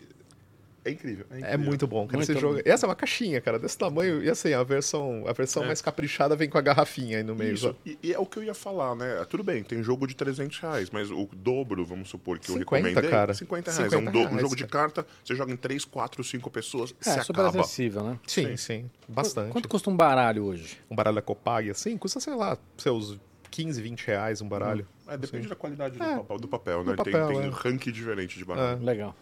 É 0.83 0.89
incrível. 0.91 1.25
É, 1.29 1.35
É 1.35 1.37
incrível. 1.39 1.59
muito 1.59 1.85
bom, 1.87 2.07
cara. 2.07 2.17
Muito 2.17 2.31
esse 2.31 2.39
jogo. 2.41 2.59
Essa 2.65 2.85
é 2.85 2.89
uma 2.89 2.95
caixinha, 2.95 3.39
cara, 3.39 3.59
desse 3.59 3.77
tamanho. 3.77 4.23
E 4.23 4.29
assim, 4.29 4.51
a 4.53 4.63
versão, 4.63 5.23
a 5.27 5.31
versão 5.33 5.63
É. 5.63 5.67
mais 5.67 5.79
caprichada 5.81 6.35
vem 6.35 6.49
com 6.49 6.57
a 6.57 6.61
garrafinha 6.61 7.17
aí 7.17 7.23
no 7.23 7.35
meio. 7.35 7.53
Isso, 7.53 7.75
e, 7.85 7.97
e 8.01 8.13
é 8.13 8.17
o 8.17 8.25
que 8.25 8.37
eu 8.37 8.43
ia 8.43 8.53
falar, 8.55 8.95
né? 8.95 9.23
Tudo 9.29 9.43
bem, 9.43 9.63
tem 9.63 9.83
jogo 9.83 10.07
de 10.07 10.15
300 10.15 10.57
reais, 10.59 10.89
mas 10.89 11.11
o 11.11 11.29
dobro, 11.35 11.85
vamos 11.85 12.09
supor, 12.09 12.39
que 12.39 12.49
eu 12.49 12.55
50, 12.57 12.77
recomendei, 12.87 13.09
cara. 13.11 13.33
50 13.33 13.71
reais. 13.71 13.91
50 13.91 13.95
é 13.95 14.09
um, 14.09 14.11
do- 14.11 14.19
um 14.19 14.23
reais, 14.29 14.41
jogo 14.41 14.55
de 14.55 14.65
cara. 14.65 14.89
carta, 14.91 15.07
você 15.23 15.35
joga 15.35 15.51
em 15.53 15.57
3, 15.57 15.85
4, 15.85 16.23
5 16.23 16.49
pessoas, 16.49 16.95
É, 17.05 17.11
se 17.11 17.21
super 17.25 17.41
acaba. 17.41 17.61
acessível, 17.61 18.03
né? 18.03 18.19
Sim, 18.25 18.57
sim. 18.57 18.89
Bastante. 19.07 19.51
Quanto 19.51 19.69
custa 19.69 19.89
um 19.89 19.95
baralho 19.95 20.45
hoje? 20.45 20.79
Um 20.89 20.95
baralho 20.95 21.15
da 21.15 21.21
Copag, 21.21 21.69
assim, 21.69 21.95
custa, 21.95 22.19
sei 22.19 22.33
lá, 22.33 22.57
seus 22.77 23.19
15, 23.51 23.81
20 23.81 24.07
reais 24.07 24.41
um 24.41 24.47
baralho. 24.47 24.87
É, 25.07 25.15
depende 25.17 25.47
da 25.47 25.55
qualidade 25.55 25.97
do, 25.97 26.03
É, 26.03 26.15
papel, 26.17 26.37
do 26.39 26.47
papel, 26.47 26.83
do 26.83 26.89
né? 26.91 26.95
papel, 26.95 27.27
tem 27.27 27.37
tem 27.41 27.45
é. 27.47 27.51
ranking 27.53 27.91
diferente 27.91 28.37
de 28.37 28.45
baralho. 28.45 28.81
Legal. 28.83 29.15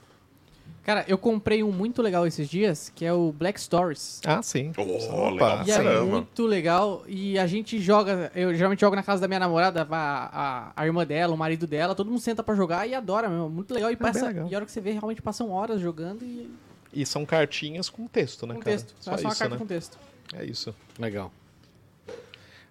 Cara, 0.84 1.06
eu 1.07 1.18
comprei 1.18 1.61
um 1.64 1.72
muito 1.72 2.01
legal 2.01 2.26
esses 2.26 2.49
dias, 2.49 2.91
que 2.95 3.06
é 3.06 3.14
o 3.14 3.31
Black 3.31 3.60
Stories. 3.61 4.22
Ah, 4.26 4.41
sim. 4.41 4.72
Oh, 4.77 4.81
Opa, 4.81 5.30
legal. 5.31 5.64
E 5.68 5.72
é 5.72 5.76
Caramba. 5.76 6.06
muito 6.06 6.45
legal. 6.45 7.03
E 7.07 7.38
a 7.38 7.45
gente 7.45 7.80
joga. 7.80 8.31
Eu 8.34 8.53
geralmente 8.56 8.80
jogo 8.80 8.95
na 8.95 9.03
casa 9.03 9.22
da 9.22 9.27
minha 9.27 9.39
namorada, 9.39 9.88
a, 9.89 9.91
a, 9.97 10.72
a 10.76 10.85
irmã 10.85 11.06
dela, 11.06 11.34
o 11.34 11.38
marido 11.38 11.68
dela, 11.68 11.93
todo 11.93 12.10
mundo 12.10 12.19
senta 12.22 12.41
pra 12.41 12.56
jogar 12.56 12.88
e 12.88 12.95
adora 12.95 13.30
mesmo. 13.30 13.49
Muito 13.49 13.73
legal. 13.73 13.91
E, 13.91 13.95
passa, 13.95 14.19
bem 14.19 14.27
legal. 14.30 14.47
e 14.49 14.56
a 14.56 14.57
hora 14.57 14.65
que 14.65 14.72
você 14.72 14.81
vê, 14.81 14.91
realmente 14.91 15.22
passam 15.22 15.51
horas 15.51 15.80
jogando 15.80 16.23
e 16.23 16.49
E 16.93 17.06
são 17.06 17.26
cartinhas 17.26 17.89
com 17.89 18.07
texto, 18.07 18.47
né, 18.47 18.56
com 18.56 18.61
cara? 18.61 18.76
texto. 18.76 18.95
Só 18.99 19.11
é 19.14 19.18
só 19.18 19.23
uma 19.23 19.30
isso, 19.31 19.39
carta 19.39 19.56
né? 19.56 19.60
com 19.60 19.68
texto. 19.68 19.97
É 20.34 20.45
isso. 20.45 20.73
Legal. 20.97 21.31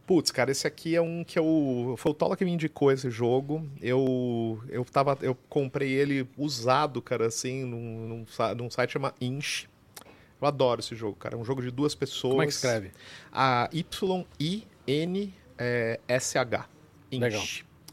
Putz, 0.09 0.31
cara, 0.31 0.51
esse 0.51 0.67
aqui 0.67 0.97
é 0.97 1.03
um 1.03 1.23
que 1.23 1.39
eu. 1.39 1.95
Foi 1.99 2.13
o 2.13 2.15
Tola 2.15 2.35
que 2.35 2.43
me 2.43 2.51
indicou 2.51 2.91
esse 2.91 3.11
jogo. 3.11 3.69
Eu. 3.81 4.59
Eu 4.71 4.83
tava. 4.85 5.19
Eu 5.21 5.37
comprei 5.51 5.93
ele 5.93 6.27
usado, 6.39 7.03
cara, 7.03 7.27
assim, 7.27 7.63
num, 7.65 8.09
num, 8.09 8.25
num 8.57 8.71
site 8.71 8.93
chama 8.95 9.15
Inch. 9.21 9.67
Eu 10.41 10.49
adoro 10.49 10.81
esse 10.81 10.95
jogo, 10.95 11.15
cara. 11.15 11.35
É 11.35 11.39
um 11.39 11.45
jogo 11.45 11.61
de 11.61 11.71
duas 11.71 11.95
pessoas. 11.95 12.31
Como 12.33 12.43
é 12.43 12.47
que 12.47 12.53
escreve? 12.53 12.91
A 13.31 13.69
Y-I-N-S-H. 15.59 16.69
Inch. 17.13 17.21
Legal. 17.21 17.43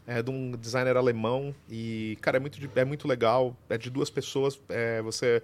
É 0.06 0.22
de 0.22 0.30
um 0.30 0.52
designer 0.52 0.96
alemão 0.96 1.54
e, 1.68 2.16
cara, 2.22 2.36
é 2.36 2.40
muito, 2.40 2.58
é 2.76 2.84
muito 2.84 3.06
legal. 3.08 3.54
É 3.68 3.76
de 3.76 3.90
duas 3.90 4.08
pessoas. 4.08 4.58
É, 4.70 5.02
você- 5.02 5.42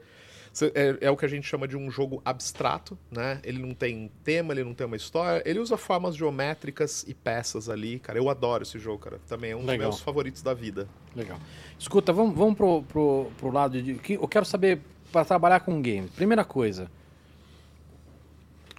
é, 0.75 0.99
é 1.07 1.11
o 1.11 1.17
que 1.17 1.25
a 1.25 1.29
gente 1.29 1.47
chama 1.47 1.67
de 1.67 1.77
um 1.77 1.91
jogo 1.91 2.21
abstrato, 2.25 2.99
né? 3.11 3.41
Ele 3.43 3.59
não 3.59 3.73
tem 3.75 4.11
tema, 4.23 4.53
ele 4.53 4.63
não 4.65 4.75
tem 4.75 4.87
uma 4.87 4.97
história. 4.97 5.43
Ele 5.47 5.59
usa 5.59 5.77
formas 5.77 6.15
geométricas 6.17 7.05
e 7.09 7.15
peças 7.15 7.69
ali, 7.69 7.99
cara. 7.99 8.19
Eu 8.19 8.29
adoro 8.29 8.63
esse 8.63 8.79
jogo, 8.79 8.99
cara. 8.99 9.19
Também 9.27 9.53
é 9.53 9.57
um 9.57 9.61
Legal. 9.61 9.89
dos 9.89 9.97
meus 9.97 10.01
favoritos 10.01 10.43
da 10.43 10.53
vida. 10.53 10.87
Legal. 11.17 11.39
Escuta, 11.79 12.13
vamos, 12.13 12.35
vamos 12.37 12.55
pro, 12.57 12.83
pro, 12.83 13.31
pro 13.39 13.51
lado 13.51 13.81
de. 13.83 13.95
que- 13.95 14.15
Eu 14.15 14.29
quero 14.29 14.45
saber, 14.45 14.81
para 15.11 15.25
trabalhar 15.25 15.61
com 15.61 15.81
game, 15.81 16.09
primeira 16.09 16.45
coisa. 16.45 16.91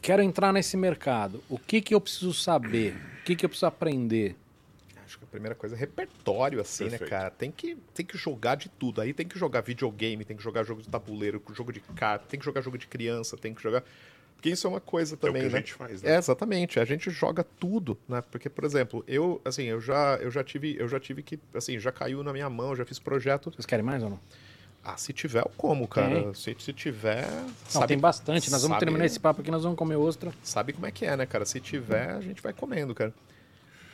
Quero 0.02 0.22
entrar 0.22 0.52
nesse 0.52 0.76
mercado. 0.76 1.42
O 1.50 1.58
que, 1.58 1.82
que 1.82 1.96
eu 1.96 2.02
preciso 2.02 2.34
saber? 2.34 2.94
O 3.22 3.24
que, 3.24 3.36
que 3.36 3.46
eu 3.46 3.50
preciso 3.50 3.66
aprender? 3.68 4.36
Acho 5.14 5.20
que 5.20 5.26
a 5.26 5.28
primeira 5.28 5.54
coisa 5.54 5.76
é 5.76 5.78
repertório, 5.78 6.60
assim, 6.60 6.86
né, 6.86 6.90
Perfeito. 6.92 7.10
cara? 7.12 7.30
Tem 7.30 7.52
que, 7.52 7.76
tem 7.94 8.04
que 8.04 8.18
jogar 8.18 8.56
de 8.56 8.68
tudo. 8.68 9.00
Aí 9.00 9.14
tem 9.14 9.28
que 9.28 9.38
jogar 9.38 9.62
videogame, 9.62 10.26
tem 10.26 10.36
que 10.36 10.42
jogar 10.42 10.64
jogo 10.64 10.82
de 10.82 10.90
tabuleiro, 10.90 11.40
jogo 11.54 11.72
de 11.72 11.80
carta, 11.82 12.26
tem 12.28 12.40
que 12.40 12.46
jogar 12.46 12.62
jogo 12.62 12.80
de 12.80 12.88
criança, 12.88 13.38
tem 13.38 13.54
que 13.54 13.62
jogar. 13.62 13.84
Porque 14.36 14.50
isso 14.50 14.66
é 14.66 14.70
uma 14.72 14.82
coisa 14.82 15.14
É 15.14 15.16
o 15.16 15.20
também, 15.20 15.44
que 15.44 15.48
a 15.50 15.52
né? 15.52 15.58
gente 15.60 15.74
faz, 15.74 16.02
né? 16.02 16.14
É, 16.14 16.18
exatamente. 16.18 16.80
A 16.80 16.86
gente 16.86 17.12
joga 17.12 17.44
tudo, 17.44 17.96
né? 18.10 18.24
Porque, 18.32 18.50
por 18.50 18.64
exemplo, 18.64 19.04
eu, 19.08 19.40
assim, 19.46 19.66
eu 19.66 19.80
já, 19.80 20.18
eu 20.20 20.32
já 20.32 20.44
tive, 20.44 20.76
eu 20.80 20.88
já 20.88 21.00
tive 21.00 21.22
que, 21.22 21.40
assim, 21.54 21.78
já 21.78 21.92
caiu 21.92 22.24
na 22.24 22.34
minha 22.34 22.50
mão, 22.50 22.76
já 22.76 22.84
fiz 22.84 22.98
projeto. 22.98 23.52
Vocês 23.52 23.68
querem 23.68 23.86
mais 23.86 24.02
ou 24.02 24.10
não? 24.10 24.20
Ah, 24.84 24.98
se 24.98 25.14
tiver, 25.14 25.42
eu 25.44 25.52
como, 25.56 25.88
cara. 25.88 26.34
Se, 26.34 26.56
se 26.60 26.74
tiver, 26.74 27.26
Não, 27.30 27.54
sabe, 27.70 27.88
tem 27.88 28.00
bastante. 28.00 28.50
Nós 28.50 28.64
vamos 28.64 28.76
sabe- 28.76 28.86
terminar 28.88 29.06
esse 29.06 29.20
papo 29.20 29.42
aqui, 29.42 29.52
nós 29.52 29.62
vamos 29.64 29.78
comer 29.78 29.96
ostra. 29.96 30.34
sabe 30.42 30.74
como 30.74 30.88
é 30.88 30.92
que 30.92 31.06
é, 31.06 31.16
né, 31.16 31.26
cara? 31.28 31.46
Se 31.46 31.60
tiver, 31.60 32.10
a 32.10 32.20
gente 32.20 32.42
vai 32.42 32.52
comendo, 32.52 32.96
cara. 32.96 33.14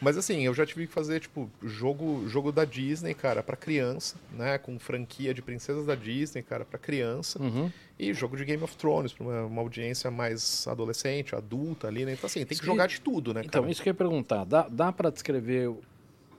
Mas 0.01 0.17
assim, 0.17 0.41
eu 0.45 0.53
já 0.53 0.65
tive 0.65 0.88
que 0.88 0.93
fazer, 0.93 1.19
tipo, 1.19 1.49
jogo, 1.61 2.26
jogo 2.27 2.51
da 2.51 2.63
Disney, 2.63 3.13
cara, 3.13 3.43
pra 3.43 3.57
criança, 3.57 4.15
né? 4.31 4.57
Com 4.57 4.80
franquia 4.80 5.34
de 5.34 5.41
princesas 5.41 5.85
da 5.85 5.93
Disney, 5.95 6.41
cara, 6.41 6.63
pra 6.63 6.80
criança. 6.80 7.41
Uhum. 7.41 7.69
E 7.97 8.13
jogo 8.13 8.38
de 8.38 8.45
Game 8.45 8.63
of 8.63 8.77
Thrones, 8.77 9.11
pra 9.11 9.23
uma, 9.26 9.43
uma 9.45 9.61
audiência 9.61 10.09
mais 10.09 10.65
adolescente, 10.67 11.35
adulta 11.35 11.88
ali, 11.88 12.05
né? 12.05 12.13
Então, 12.13 12.27
assim, 12.27 12.39
tem 12.45 12.47
que 12.57 12.59
que- 12.61 12.65
jogar 12.65 12.88
de 12.88 13.01
tudo, 13.01 13.34
né, 13.34 13.41
Então, 13.43 13.61
cara? 13.63 13.71
isso 13.71 13.84
que 13.84 13.89
eu 13.89 13.91
ia 13.91 13.95
perguntar. 13.97 14.45
Dá, 14.45 14.67
dá 14.69 14.91
para 14.93 15.09
descrever 15.09 15.69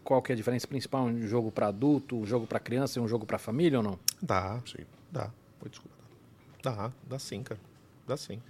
qual 0.03 0.23
que 0.23 0.33
é 0.33 0.35
a 0.35 0.37
diferença 0.37 0.67
principal 0.67 1.05
um 1.05 1.27
jogo 1.27 1.53
para 1.53 1.67
adulto, 1.69 2.17
um 2.17 2.25
jogo 2.25 2.47
para 2.47 2.59
criança 2.59 2.99
e 2.99 3.03
um 3.03 3.07
jogo 3.07 3.27
para 3.27 3.37
família 3.39 3.79
ou 3.79 3.83
não? 3.85 3.99
Dá, 4.23 4.59
Sim. 4.67 4.85
dá. 5.13 5.31
Oi, 5.63 5.69
desculpa. 5.69 5.95
Dá, 6.63 6.91
dá 7.07 7.19
sim, 7.19 7.43
cara. 7.43 7.61
Dá 8.07 8.17
sim. 8.17 8.41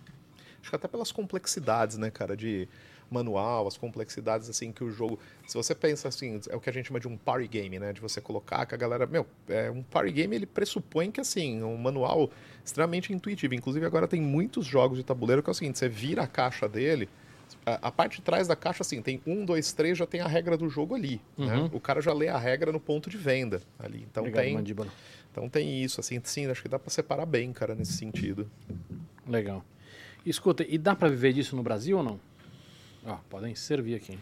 Acho 0.60 0.70
que 0.70 0.76
até 0.76 0.86
pelas 0.86 1.10
complexidades, 1.10 1.96
né, 1.96 2.10
cara, 2.12 2.36
de 2.36 2.68
manual, 3.10 3.66
as 3.66 3.76
complexidades, 3.76 4.48
assim, 4.48 4.72
que 4.72 4.84
o 4.84 4.90
jogo... 4.90 5.18
Se 5.46 5.54
você 5.54 5.74
pensa, 5.74 6.08
assim, 6.08 6.40
é 6.48 6.56
o 6.56 6.60
que 6.60 6.70
a 6.70 6.72
gente 6.72 6.86
chama 6.86 7.00
de 7.00 7.08
um 7.08 7.16
party 7.16 7.48
game, 7.48 7.78
né, 7.78 7.92
de 7.92 8.00
você 8.00 8.20
colocar 8.20 8.64
que 8.66 8.74
a 8.74 8.78
galera... 8.78 9.06
Meu, 9.06 9.26
é, 9.48 9.70
um 9.70 9.82
party 9.82 10.12
game, 10.12 10.34
ele 10.34 10.46
pressupõe 10.46 11.10
que, 11.10 11.20
assim, 11.20 11.62
um 11.62 11.76
manual 11.76 12.30
extremamente 12.64 13.12
intuitivo. 13.12 13.54
Inclusive, 13.54 13.84
agora 13.84 14.06
tem 14.06 14.20
muitos 14.20 14.64
jogos 14.64 14.98
de 14.98 15.04
tabuleiro 15.04 15.42
que 15.42 15.50
é 15.50 15.52
o 15.52 15.54
seguinte, 15.54 15.78
você 15.78 15.88
vira 15.88 16.22
a 16.22 16.26
caixa 16.26 16.68
dele... 16.68 17.08
A, 17.66 17.88
a 17.88 17.90
parte 17.90 18.16
de 18.16 18.22
trás 18.22 18.46
da 18.46 18.54
caixa, 18.56 18.82
assim, 18.82 19.02
tem 19.02 19.20
um, 19.26 19.44
dois, 19.44 19.72
três, 19.72 19.98
já 19.98 20.06
tem 20.06 20.20
a 20.20 20.26
regra 20.26 20.56
do 20.56 20.70
jogo 20.70 20.94
ali. 20.94 21.20
Né? 21.36 21.56
Uhum. 21.56 21.70
O 21.72 21.80
cara 21.80 22.00
já 22.00 22.12
lê 22.12 22.28
a 22.28 22.38
regra 22.38 22.70
no 22.72 22.78
ponto 22.80 23.10
de 23.10 23.18
venda 23.18 23.60
ali. 23.78 24.06
Então 24.08 24.22
Obrigado, 24.22 24.44
tem, 24.44 24.54
mandíbula. 24.54 24.88
então 25.30 25.48
tem 25.48 25.82
isso, 25.82 26.00
assim, 26.00 26.20
sim, 26.24 26.46
acho 26.46 26.62
que 26.62 26.68
dá 26.68 26.78
pra 26.78 26.90
separar 26.90 27.26
bem, 27.26 27.52
cara, 27.52 27.74
nesse 27.74 27.94
sentido. 27.94 28.48
Legal. 29.26 29.64
Escuta, 30.24 30.64
e 30.66 30.78
dá 30.78 30.94
para 30.94 31.08
viver 31.08 31.32
disso 31.32 31.56
no 31.56 31.62
Brasil 31.62 31.98
ou 31.98 32.04
não? 32.04 32.20
Podem 33.28 33.54
servir 33.54 33.94
aqui. 33.94 34.12
hein? 34.12 34.20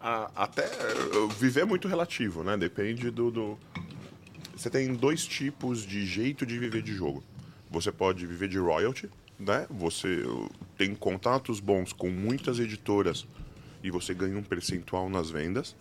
A- 0.00 0.30
até 0.36 0.66
uh, 0.66 1.28
viver 1.28 1.60
é 1.60 1.64
muito 1.64 1.88
relativo, 1.88 2.44
né? 2.44 2.56
Depende 2.56 3.10
do, 3.10 3.30
do- 3.30 3.58
Você 4.56 4.68
tem 4.70 4.94
dois 4.94 5.26
tipos 5.26 5.84
de 5.84 6.04
jeito 6.06 6.44
de 6.44 6.58
viver 6.58 6.82
de 6.82 6.94
jogo. 6.94 7.24
Você 7.70 7.90
pode 7.90 8.26
viver 8.26 8.48
de 8.48 8.58
royalty, 8.58 9.08
né? 9.38 9.66
Você 9.70 10.22
uh, 10.22 10.50
tem 10.76 10.94
contatos 10.94 11.58
bons 11.60 11.92
com 11.92 12.10
muitas 12.10 12.58
editoras 12.58 13.26
e 13.82 13.90
você 13.90 14.12
ganha 14.14 14.36
um 14.38 14.42
percentual 14.42 15.08
nas 15.08 15.30
vendas, 15.30 15.74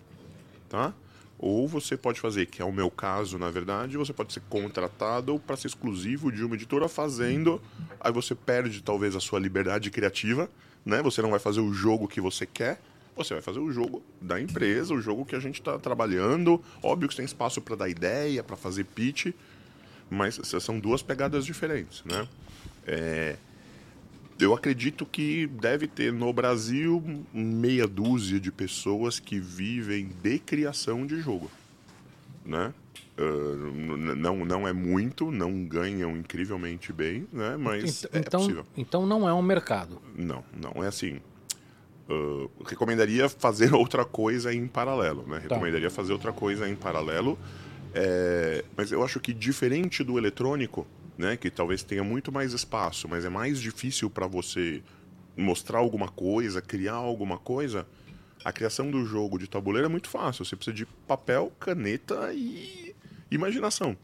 tá? 0.69 0.93
Ou 1.38 1.68
você 1.68 1.97
pode 1.97 2.19
fazer, 2.22 2.45
que 2.45 2.61
é 2.61 2.65
o 2.65 2.72
meu 2.72 2.89
caso, 2.89 3.38
na 3.38 3.52
verdade, 3.52 3.97
você 3.97 4.14
pode 4.14 4.31
ser 4.31 4.41
contratado 4.49 5.38
para 5.39 5.57
ser 5.57 5.68
exclusivo 5.68 6.31
de 6.31 6.41
uma 6.43 6.56
editora 6.56 6.88
fazendo, 6.88 7.61
aí 7.99 8.11
você 8.11 8.34
perde 8.34 8.81
talvez 8.81 9.15
a 9.15 9.19
sua 9.19 9.38
liberdade 9.39 9.91
criativa, 9.91 10.49
né? 10.86 11.02
Você 11.02 11.22
não 11.22 11.32
vai 11.32 11.40
fazer 11.40 11.62
o 11.62 11.74
jogo 11.74 12.07
que 12.07 12.22
você 12.22 12.45
quer, 12.45 12.80
você 13.16 13.34
vai 13.34 13.41
fazer 13.41 13.60
o 13.60 13.72
jogo 13.72 14.03
da 14.22 14.40
empresa, 14.40 14.94
o 14.94 15.02
jogo 15.02 15.26
que 15.26 15.36
a 15.36 15.40
gente 15.40 15.60
está 15.60 15.80
trabalhando. 15.80 16.62
Óbvio 16.84 17.10
que 17.10 17.16
tem 17.16 17.26
espaço 17.26 17.62
para 17.62 17.76
dar 17.76 17.90
ideia, 17.90 18.44
para 18.44 18.56
fazer 18.56 18.84
pitch, 18.84 19.28
mas 20.10 20.40
são 20.62 20.80
duas 20.80 21.02
pegadas 21.02 21.45
diferentes, 21.45 22.03
né? 22.03 22.28
É, 22.86 23.38
eu 24.38 24.53
acredito 24.53 25.06
que 25.06 25.48
deve 25.48 25.88
ter 25.88 26.12
no 26.12 26.32
Brasil 26.34 27.26
meia 27.34 27.88
dúzia 27.88 28.40
de 28.40 28.52
pessoas 28.52 29.18
que 29.20 29.40
vivem 29.40 30.10
de 30.22 30.40
criação 30.40 31.06
de 31.06 31.22
jogo, 31.22 31.49
né? 32.45 32.74
Ah, 33.18 34.16
não, 34.16 34.44
não 34.46 34.68
é 34.68 34.74
muito, 34.74 35.32
não 35.32 35.66
ganham 35.66 36.18
incrivelmente 36.18 36.92
bem, 36.92 37.28
né? 37.32 37.56
Mas 37.58 38.04
Ent- 38.04 38.10
é 38.16 38.20
então, 38.20 38.40
possível. 38.42 38.66
então 38.76 39.06
não 39.06 39.28
é 39.28 39.34
um 39.34 39.42
mercado. 39.42 40.02
Não, 40.18 40.44
não 40.54 40.84
é 40.84 40.88
assim. 40.88 41.20
Ah, 42.10 42.48
recomendaria 42.68 43.30
fazer 43.30 43.74
outra 43.76 44.04
coisa 44.04 44.54
em 44.54 44.68
paralelo, 44.68 45.26
né? 45.28 45.40
Recomendaria 45.40 45.90
fazer 45.90 46.12
outra 46.14 46.34
coisa 46.34 46.68
em 46.68 46.76
paralelo. 46.76 47.40
É, 47.94 48.66
mas 48.76 48.92
eu 48.92 49.02
acho 49.04 49.22
que 49.22 49.34
diferente 49.34 50.04
do 50.04 50.18
eletrônico, 50.18 50.86
né, 51.18 51.38
que 51.38 51.50
talvez 51.50 51.82
tenha 51.82 52.04
muito 52.04 52.30
mais 52.30 52.52
espaço, 52.52 53.08
mas 53.08 53.24
é 53.24 53.30
mais 53.30 53.62
difícil 53.62 54.10
para 54.10 54.28
você 54.28 54.84
mostrar 55.38 55.80
alguma 55.80 56.10
coisa, 56.10 56.62
criar 56.62 56.96
alguma 56.96 57.38
coisa. 57.38 57.88
A 58.44 58.52
criação 58.52 58.92
do 58.92 59.06
jogo 59.06 59.40
de 59.40 59.48
tabuleiro 59.50 59.86
é 59.86 59.90
muito 59.90 60.10
fácil. 60.10 60.44
Você 60.44 60.58
precisa 60.58 60.76
de 60.76 60.86
papel, 61.08 61.54
caneta 61.58 62.34
e 62.34 62.85
imaginação. 63.30 63.97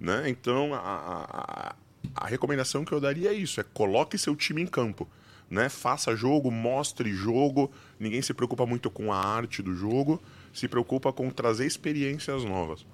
Né? 0.00 0.28
Então, 0.28 0.74
a, 0.74 0.78
a, 0.78 1.76
a 2.14 2.26
recomendação 2.26 2.84
que 2.84 2.92
eu 2.92 3.00
daria 3.00 3.30
é 3.30 3.34
isso: 3.34 3.60
é 3.60 3.64
coloque 3.64 4.18
seu 4.18 4.34
time 4.36 4.62
em 4.62 4.66
campo. 4.66 5.08
Né? 5.50 5.68
Faça 5.68 6.16
jogo, 6.16 6.50
mostre 6.50 7.12
jogo. 7.12 7.70
Ninguém 7.98 8.20
se 8.22 8.34
preocupa 8.34 8.66
muito 8.66 8.90
com 8.90 9.12
a 9.12 9.18
arte 9.18 9.62
do 9.62 9.74
jogo, 9.74 10.20
se 10.52 10.66
preocupa 10.66 11.12
com 11.12 11.30
trazer 11.30 11.66
experiências 11.66 12.44
novas. 12.44 12.84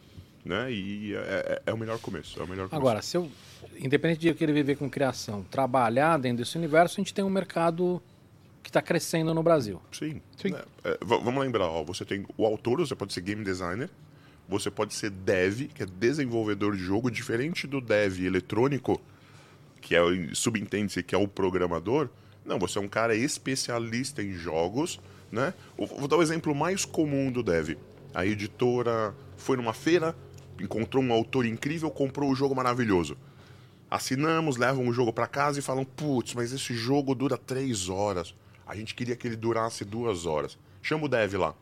Né? 0.44 0.72
E 0.72 1.14
é, 1.14 1.18
é- 1.18 1.62
é 1.66 1.72
o 1.72 1.78
melhor 1.78 1.98
começo. 1.98 2.38
É 2.40 2.44
o 2.44 2.48
melhor 2.48 2.68
começo. 2.68 2.76
Agora, 2.76 3.02
se 3.02 3.16
eu, 3.16 3.30
independente 3.78 4.20
de 4.20 4.28
eu 4.28 4.34
querer 4.34 4.52
viver 4.52 4.76
com 4.76 4.88
criação, 4.90 5.42
trabalhar 5.44 6.18
dentro 6.18 6.38
desse 6.38 6.56
universo, 6.56 7.00
a 7.00 7.00
gente 7.00 7.14
tem 7.14 7.24
um 7.24 7.30
mercado 7.30 8.02
que 8.62 8.68
está 8.68 8.82
crescendo 8.82 9.32
no 9.34 9.42
Brasil. 9.42 9.80
Sim. 9.92 10.20
Sim. 10.36 10.50
né? 10.50 10.62
É, 10.84 10.98
vamos 11.02 11.42
lembrar, 11.42 11.66
ó, 11.66 11.82
você 11.84 12.04
tem 12.04 12.26
o 12.36 12.44
autor, 12.44 12.80
você 12.80 12.94
pode 12.94 13.12
ser 13.12 13.20
game 13.22 13.42
designer, 13.44 13.88
você 14.50 14.70
pode 14.70 14.94
ser 14.94 15.10
dev, 15.10 15.68
que 15.68 15.84
é 15.84 15.86
desenvolvedor 15.86 16.76
de 16.76 16.82
jogo, 16.82 17.10
diferente 17.10 17.66
do 17.66 17.80
dev 17.80 18.20
eletrônico, 18.20 19.00
que 19.80 19.94
é 19.94 20.00
subentende-se 20.34 21.02
que 21.02 21.14
é 21.14 21.18
o 21.18 21.28
programador. 21.28 22.08
Não, 22.44 22.58
você 22.58 22.78
é 22.78 22.80
um 22.80 22.88
cara 22.88 23.14
especialista 23.14 24.22
em 24.22 24.32
jogos, 24.32 25.00
né? 25.30 25.54
Vou 25.76 26.08
dar 26.08 26.16
o 26.16 26.22
exemplo 26.22 26.54
mais 26.54 26.84
comum 26.84 27.30
do 27.30 27.42
dev. 27.42 27.76
A 28.12 28.26
editora 28.26 29.14
foi 29.36 29.56
numa 29.56 29.72
feira, 29.72 30.16
encontrou 30.60 31.02
um 31.02 31.12
autor 31.12 31.46
incrível, 31.46 31.90
comprou 31.90 32.30
o 32.30 32.34
jogo 32.34 32.54
maravilhoso. 32.54 33.16
Assinamos, 33.88 34.56
levam 34.56 34.88
o 34.88 34.92
jogo 34.92 35.12
para 35.12 35.26
casa 35.26 35.60
e 35.60 35.62
falam: 35.62 35.84
putz, 35.84 36.34
mas 36.34 36.52
esse 36.52 36.74
jogo 36.74 37.14
dura 37.14 37.38
três 37.38 37.88
horas. 37.88 38.34
A 38.66 38.74
gente 38.74 38.94
queria 38.94 39.16
que 39.16 39.28
ele 39.28 39.36
durasse 39.36 39.84
duas 39.84 40.26
horas. 40.26 40.58
Chama 40.82 41.04
o 41.04 41.08
dev 41.08 41.34
lá. 41.34 41.54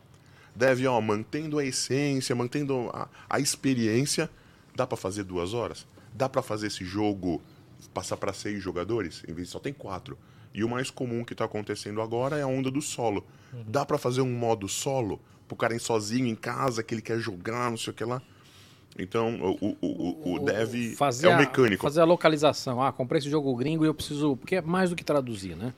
Dev, 0.59 0.85
ó, 0.87 0.99
mantendo 0.99 1.57
a 1.57 1.63
essência, 1.65 2.35
mantendo 2.35 2.89
a, 2.93 3.07
a 3.29 3.39
experiência, 3.39 4.29
dá 4.75 4.85
para 4.85 4.97
fazer 4.97 5.23
duas 5.23 5.53
horas? 5.53 5.87
Dá 6.13 6.27
para 6.27 6.41
fazer 6.41 6.67
esse 6.67 6.83
jogo 6.83 7.41
passar 7.93 8.17
para 8.17 8.33
seis 8.33 8.61
jogadores? 8.61 9.23
Em 9.25 9.33
vez 9.33 9.47
de 9.47 9.53
só 9.53 9.59
tem 9.59 9.71
quatro. 9.71 10.17
E 10.53 10.61
o 10.63 10.69
mais 10.69 10.89
comum 10.89 11.23
que 11.23 11.33
tá 11.33 11.45
acontecendo 11.45 12.01
agora 12.01 12.37
é 12.37 12.41
a 12.41 12.47
onda 12.47 12.69
do 12.69 12.81
solo. 12.81 13.25
Dá 13.67 13.85
para 13.85 13.97
fazer 13.97 14.19
um 14.21 14.31
modo 14.33 14.67
solo? 14.67 15.21
Pro 15.47 15.55
cara 15.55 15.73
ir 15.75 15.79
sozinho 15.79 16.27
em 16.27 16.35
casa, 16.35 16.83
que 16.83 16.93
ele 16.93 17.01
quer 17.01 17.19
jogar, 17.19 17.69
não 17.69 17.77
sei 17.77 17.91
o 17.91 17.95
que 17.95 18.03
lá. 18.03 18.21
Então, 18.97 19.39
o, 19.61 19.77
o, 19.81 19.87
o, 19.87 20.33
o 20.35 20.39
dev 20.39 20.93
fazer 20.97 21.27
é 21.27 21.29
o 21.29 21.33
a- 21.33 21.37
mecânico. 21.37 21.81
fazer 21.83 22.01
a 22.01 22.05
localização. 22.05 22.83
Ah, 22.83 22.91
comprei 22.91 23.19
esse 23.19 23.29
jogo 23.29 23.55
gringo 23.55 23.85
e 23.85 23.87
eu 23.87 23.93
preciso. 23.93 24.35
Porque 24.35 24.55
é 24.57 24.61
mais 24.61 24.89
do 24.89 24.95
que 24.95 25.03
traduzir, 25.05 25.55
né? 25.55 25.73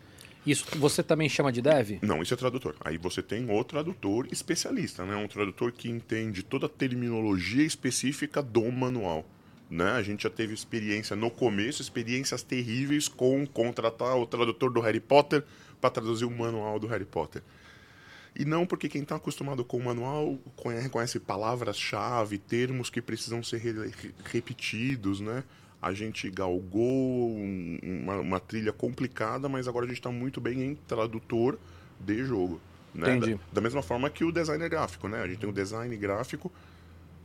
Isso 0.46 0.66
você 0.78 1.04
também 1.04 1.30
chama 1.30 1.52
de 1.52 1.62
dev? 1.62 2.00
Não, 2.02 2.22
isso 2.22 2.34
é 2.34 2.38
tradutor. 2.38 2.76
Aí 2.82 2.98
você 2.98 3.22
tem 3.22 3.50
o 3.50 3.64
tradutor 3.64 4.28
especialista, 4.32 5.06
né? 5.06 5.16
Um 5.16 5.28
tradutor 5.28 5.72
que 5.72 5.88
entende 5.90 6.42
toda 6.44 6.66
a 6.66 6.70
terminologia 6.70 7.64
específica 7.64 8.42
do 8.42 8.72
manual. 8.72 9.26
Né? 9.70 9.92
A 9.92 10.02
gente 10.04 10.24
já 10.24 10.30
teve 10.30 10.54
experiência 10.54 11.16
no 11.16 11.30
começo, 11.32 11.82
experiências 11.82 12.44
terríveis 12.44 13.08
com 13.08 13.46
contratar 13.48 14.18
o 14.18 14.26
tradutor 14.26 14.70
do 14.72 14.82
Harry 14.82 15.00
Potter 15.00 15.44
para 15.80 15.90
traduzir 15.92 16.26
o 16.26 16.32
manual 16.32 16.78
do 16.78 16.88
Harry 16.88 17.06
Potter. 17.06 17.42
E 18.36 18.44
não 18.44 18.66
porque 18.66 18.90
quem 18.90 19.02
está 19.04 19.16
acostumado 19.16 19.64
com 19.64 19.78
o 19.78 19.84
manual 19.84 20.38
conhe- 20.56 20.80
reconhece 20.82 21.20
palavras-chave, 21.20 22.38
termos 22.38 22.90
que 22.90 23.02
precisam 23.02 23.42
ser 23.44 23.58
re- 23.60 23.92
repetidos, 24.26 25.20
né? 25.22 25.44
A 25.82 25.94
gente 25.94 26.30
galgou 26.30 27.32
um- 27.32 27.80
uma, 27.82 28.16
uma 28.20 28.40
trilha 28.40 28.72
complicada, 28.72 29.50
mas 29.50 29.68
agora 29.68 29.86
a 29.86 29.88
gente 29.88 29.98
está 30.00 30.12
muito 30.12 30.40
bem 30.40 30.62
em 30.62 30.76
tradutor 30.76 31.58
de 32.00 32.24
jogo. 32.24 32.60
Né? 32.94 33.16
Entendi. 33.16 33.36
Da, 33.36 33.40
da 33.54 33.62
mesma 33.62 33.82
forma 33.82 34.10
que 34.10 34.24
o 34.24 34.32
designer 34.32 34.70
gráfico, 34.70 35.08
né? 35.08 35.22
A 35.22 35.28
gente 35.28 35.40
tem 35.40 35.50
o 35.50 35.54
design 35.54 35.96
gráfico 35.98 36.52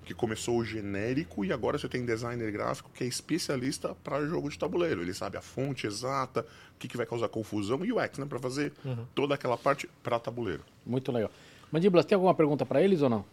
que 0.05 0.15
começou 0.15 0.59
o 0.59 0.65
genérico 0.65 1.45
e 1.45 1.53
agora 1.53 1.77
você 1.77 1.89
tem 1.89 2.05
designer 2.07 2.53
gráfico 2.53 2.89
que 2.95 3.03
é 3.03 3.07
especialista 3.09 3.95
para 4.05 4.25
jogo 4.25 4.49
de 4.49 4.57
tabuleiro. 4.57 5.03
Ele 5.03 5.13
sabe 5.13 5.37
a 5.37 5.41
fonte 5.43 5.85
exata, 5.87 6.43
o 6.43 6.79
que, 6.79 6.87
que 6.87 6.97
vai 6.97 7.05
causar 7.05 7.29
confusão 7.29 7.85
e 7.85 7.93
o 7.93 7.99
X, 8.01 8.19
né? 8.19 8.27
Para 8.27 8.39
fazer 8.39 8.73
toda 9.17 9.35
aquela 9.35 9.57
parte 9.59 9.91
para 10.05 10.19
tabuleiro. 10.21 10.63
Muito 10.87 11.11
legal. 11.11 11.31
Mandíbulas, 11.73 12.07
tem 12.07 12.15
alguma 12.15 12.33
pergunta 12.35 12.65
para 12.65 12.81
eles 12.81 13.03
ou 13.03 13.11
não? 13.11 13.25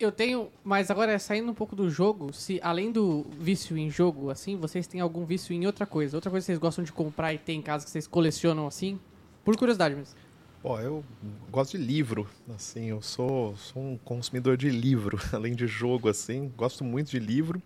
Eu 0.00 0.10
tenho, 0.10 0.48
mas 0.64 0.90
agora 0.90 1.18
saindo 1.18 1.50
um 1.50 1.54
pouco 1.54 1.76
do 1.76 1.90
jogo, 1.90 2.32
se 2.32 2.58
além 2.62 2.90
do 2.90 3.26
vício 3.38 3.76
em 3.76 3.90
jogo, 3.90 4.30
assim, 4.30 4.56
vocês 4.56 4.86
têm 4.86 4.98
algum 4.98 5.26
vício 5.26 5.52
em 5.54 5.66
outra 5.66 5.84
coisa? 5.84 6.16
Outra 6.16 6.30
coisa 6.30 6.42
que 6.42 6.46
vocês 6.46 6.58
gostam 6.58 6.82
de 6.82 6.90
comprar 6.90 7.34
e 7.34 7.38
ter 7.38 7.52
em 7.52 7.60
casa 7.60 7.84
que 7.84 7.90
vocês 7.90 8.06
colecionam 8.06 8.66
assim? 8.66 8.98
Por 9.44 9.58
curiosidade 9.58 9.94
mesmo. 9.94 10.14
Ó, 10.64 10.80
eu 10.80 11.04
gosto 11.50 11.76
de 11.76 11.84
livro, 11.84 12.26
assim, 12.54 12.86
eu 12.86 13.02
sou, 13.02 13.54
sou 13.58 13.82
um 13.82 13.98
consumidor 13.98 14.56
de 14.56 14.70
livro, 14.70 15.20
além 15.34 15.54
de 15.54 15.66
jogo, 15.66 16.08
assim, 16.08 16.50
gosto 16.56 16.82
muito 16.82 17.10
de 17.10 17.18
livro. 17.18 17.62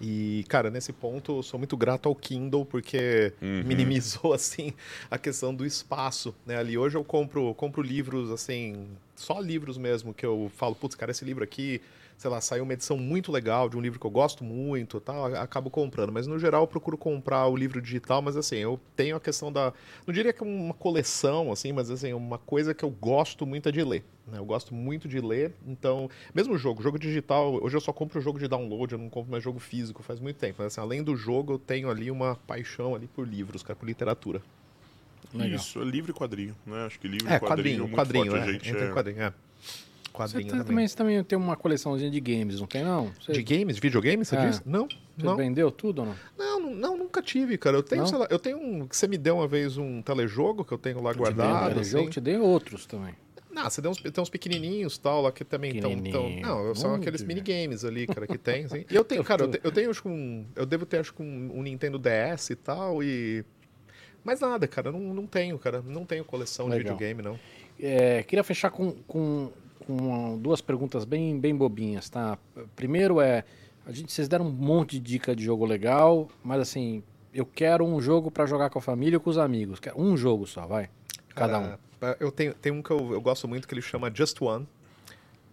E, 0.00 0.44
cara, 0.48 0.70
nesse 0.70 0.92
ponto 0.92 1.38
eu 1.38 1.42
sou 1.42 1.58
muito 1.58 1.76
grato 1.76 2.08
ao 2.08 2.14
Kindle, 2.14 2.64
porque 2.64 3.32
minimizou, 3.40 4.32
assim, 4.34 4.72
a 5.10 5.18
questão 5.18 5.54
do 5.54 5.66
espaço, 5.66 6.34
né? 6.46 6.56
Ali 6.56 6.78
hoje 6.78 6.96
eu 6.96 7.04
compro, 7.04 7.52
compro 7.54 7.82
livros, 7.82 8.30
assim, 8.30 8.88
só 9.14 9.38
livros 9.38 9.76
mesmo, 9.76 10.14
que 10.14 10.24
eu 10.24 10.50
falo, 10.56 10.74
putz, 10.74 10.94
cara, 10.94 11.10
esse 11.10 11.24
livro 11.24 11.44
aqui, 11.44 11.82
sei 12.20 12.30
lá, 12.30 12.38
saiu 12.38 12.64
uma 12.64 12.74
edição 12.74 12.98
muito 12.98 13.32
legal 13.32 13.66
de 13.66 13.78
um 13.78 13.80
livro 13.80 13.98
que 13.98 14.06
eu 14.06 14.10
gosto 14.10 14.44
muito 14.44 14.98
e 14.98 15.00
tal, 15.00 15.34
acabo 15.36 15.70
comprando. 15.70 16.12
Mas 16.12 16.26
no 16.26 16.38
geral 16.38 16.64
eu 16.64 16.66
procuro 16.66 16.98
comprar 16.98 17.46
o 17.46 17.56
livro 17.56 17.80
digital, 17.80 18.20
mas 18.20 18.36
assim, 18.36 18.56
eu 18.56 18.78
tenho 18.94 19.16
a 19.16 19.20
questão 19.20 19.50
da. 19.50 19.72
Não 20.06 20.12
diria 20.12 20.30
que 20.30 20.42
é 20.42 20.46
uma 20.46 20.74
coleção, 20.74 21.50
assim, 21.50 21.72
mas 21.72 21.90
assim, 21.90 22.12
uma 22.12 22.36
coisa 22.36 22.74
que 22.74 22.84
eu 22.84 22.90
gosto 22.90 23.46
muito 23.46 23.70
é 23.70 23.72
de 23.72 23.82
ler. 23.82 24.04
né? 24.26 24.36
Eu 24.38 24.44
gosto 24.44 24.74
muito 24.74 25.08
de 25.08 25.18
ler, 25.18 25.54
então. 25.66 26.10
Mesmo 26.34 26.58
jogo, 26.58 26.82
jogo 26.82 26.98
digital, 26.98 27.54
hoje 27.54 27.74
eu 27.78 27.80
só 27.80 27.90
compro 27.90 28.20
jogo 28.20 28.38
de 28.38 28.46
download, 28.46 28.92
eu 28.92 28.98
não 28.98 29.08
compro 29.08 29.30
mais 29.30 29.42
jogo 29.42 29.58
físico 29.58 30.02
faz 30.02 30.20
muito 30.20 30.36
tempo. 30.36 30.56
Mas 30.58 30.66
assim, 30.66 30.80
além 30.82 31.02
do 31.02 31.16
jogo, 31.16 31.54
eu 31.54 31.58
tenho 31.58 31.88
ali 31.88 32.10
uma 32.10 32.36
paixão 32.36 32.94
ali 32.94 33.06
por 33.06 33.26
livros, 33.26 33.62
cara, 33.62 33.76
por 33.78 33.86
literatura. 33.86 34.42
Legal. 35.32 35.56
Isso, 35.58 35.80
é 35.80 35.84
livro 35.86 36.10
e 36.10 36.14
quadrinho, 36.14 36.54
né? 36.66 36.84
Acho 36.84 36.98
que 37.00 37.08
livro 37.08 37.30
É, 37.30 37.36
e 37.36 37.40
quadrinho, 37.40 37.78
quadrinho, 37.78 37.82
muito 37.84 37.94
quadrinho, 37.94 38.30
forte. 38.32 38.42
é. 38.42 38.44
A 38.46 38.52
gente 38.52 38.68
Entra 38.68 38.84
é- 38.84 38.90
em 38.90 38.92
quadrinho, 38.92 39.22
é. 39.22 39.32
Você, 40.28 40.38
tem- 40.38 40.46
também. 40.48 40.64
também, 40.64 40.88
você 40.88 40.96
também 40.96 41.24
tem 41.24 41.38
uma 41.38 41.56
coleçãozinha 41.56 42.10
de 42.10 42.20
games, 42.20 42.60
não 42.60 42.66
tem 42.66 42.82
não? 42.84 43.12
Você, 43.20 43.32
De 43.32 43.42
games, 43.42 43.78
videogame, 43.78 44.24
você 44.24 44.36
É. 44.36 44.46
disse? 44.48 44.62
Não, 44.66 44.86
você 45.16 45.26
não. 45.26 45.36
vendeu 45.36 45.70
tudo 45.70 46.00
ou 46.00 46.06
não? 46.06 46.14
Não, 46.38 46.74
não, 46.74 46.96
nunca 46.96 47.22
tive, 47.22 47.56
cara. 47.58 47.76
Eu 47.76 47.82
tenho, 47.82 48.02
Não? 48.02 48.08
sei 48.08 48.18
lá, 48.18 48.26
eu 48.30 48.38
tenho 48.38 48.58
um. 48.58 48.86
Você 48.90 49.06
me 49.08 49.16
deu 49.18 49.36
uma 49.36 49.46
vez 49.48 49.76
um 49.78 50.02
telejogo 50.02 50.64
que 50.64 50.72
eu 50.72 50.78
tenho 50.78 51.02
lá 51.02 51.12
guardado. 51.12 51.72
Tem 51.72 51.80
Assim. 51.80 51.90
jogo, 51.90 52.10
te 52.10 52.20
dei 52.20 52.36
outros 52.38 52.86
também. 52.86 53.14
Não, 53.50 53.68
você 53.68 53.82
deu 53.82 53.90
uns, 53.90 54.00
tem 54.00 54.22
uns 54.22 54.30
pequenininhos 54.30 54.96
tal 54.96 55.22
lá 55.22 55.32
que 55.32 55.44
também 55.44 55.74
estão. 55.76 55.96
Não, 56.30 56.72
são 56.74 56.90
Muito, 56.90 57.02
aqueles 57.02 57.22
minigames 57.24 57.84
ali, 57.84 58.06
cara, 58.06 58.24
que 58.26 58.38
tem. 58.38 58.64
Assim. 58.66 58.84
E 58.90 58.94
eu 58.94 59.02
tenho, 59.04 59.24
cara, 59.24 59.42
eu, 59.44 59.50
te- 59.50 59.60
eu 59.64 59.72
tenho 59.72 59.90
acho 59.90 60.00
que 60.02 60.08
um. 60.08 60.46
Eu 60.54 60.64
devo 60.64 60.86
ter 60.86 60.98
acho 61.00 61.12
que 61.12 61.20
um, 61.22 61.50
um 61.58 61.62
Nintendo 61.62 61.98
DS 61.98 62.50
e 62.50 62.54
tal, 62.56 63.02
e. 63.02 63.44
Mas 64.22 64.38
nada, 64.40 64.68
cara, 64.68 64.92
não, 64.92 65.00
não 65.00 65.26
tenho, 65.26 65.58
cara. 65.58 65.82
Não 65.84 66.04
tenho 66.04 66.24
coleção 66.24 66.66
de 66.68 66.76
Legal. 66.76 66.92
videogame, 66.96 67.22
não. 67.22 67.38
É, 67.82 68.22
queria 68.22 68.44
fechar 68.44 68.70
com, 68.70 68.92
com, 69.08 69.50
com 69.96 70.38
duas 70.38 70.60
perguntas 70.60 71.04
bem, 71.04 71.38
bem 71.38 71.54
bobinhas, 71.54 72.08
tá? 72.08 72.38
Primeiro 72.76 73.20
é, 73.20 73.44
a 73.86 73.92
gente, 73.92 74.12
vocês 74.12 74.28
deram 74.28 74.46
um 74.46 74.50
monte 74.50 74.92
de 74.92 75.00
dica 75.00 75.34
de 75.34 75.44
jogo 75.44 75.64
legal, 75.64 76.28
mas 76.44 76.60
assim, 76.60 77.02
eu 77.32 77.46
quero 77.46 77.84
um 77.84 78.00
jogo 78.00 78.30
pra 78.30 78.46
jogar 78.46 78.70
com 78.70 78.78
a 78.78 78.82
família 78.82 79.16
ou 79.16 79.20
com 79.20 79.30
os 79.30 79.38
amigos. 79.38 79.80
Quero 79.80 80.00
um 80.00 80.16
jogo 80.16 80.46
só, 80.46 80.66
vai. 80.66 80.88
Cada 81.34 81.58
um. 81.58 81.76
Cara, 82.00 82.16
Eu 82.18 82.30
tenho, 82.30 82.54
tem 82.54 82.72
um 82.72 82.82
que 82.82 82.90
eu, 82.90 83.12
eu 83.12 83.20
gosto 83.20 83.46
muito 83.46 83.66
que 83.66 83.74
ele 83.74 83.82
chama 83.82 84.10
Just 84.14 84.40
One. 84.40 84.66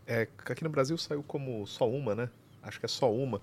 É, 0.05 0.27
aqui 0.45 0.63
no 0.63 0.69
Brasil 0.69 0.97
saiu 0.97 1.23
como 1.23 1.65
só 1.67 1.89
uma, 1.89 2.15
né? 2.15 2.29
Acho 2.63 2.79
que 2.79 2.85
é 2.85 2.89
só 2.89 3.11
uma. 3.11 3.41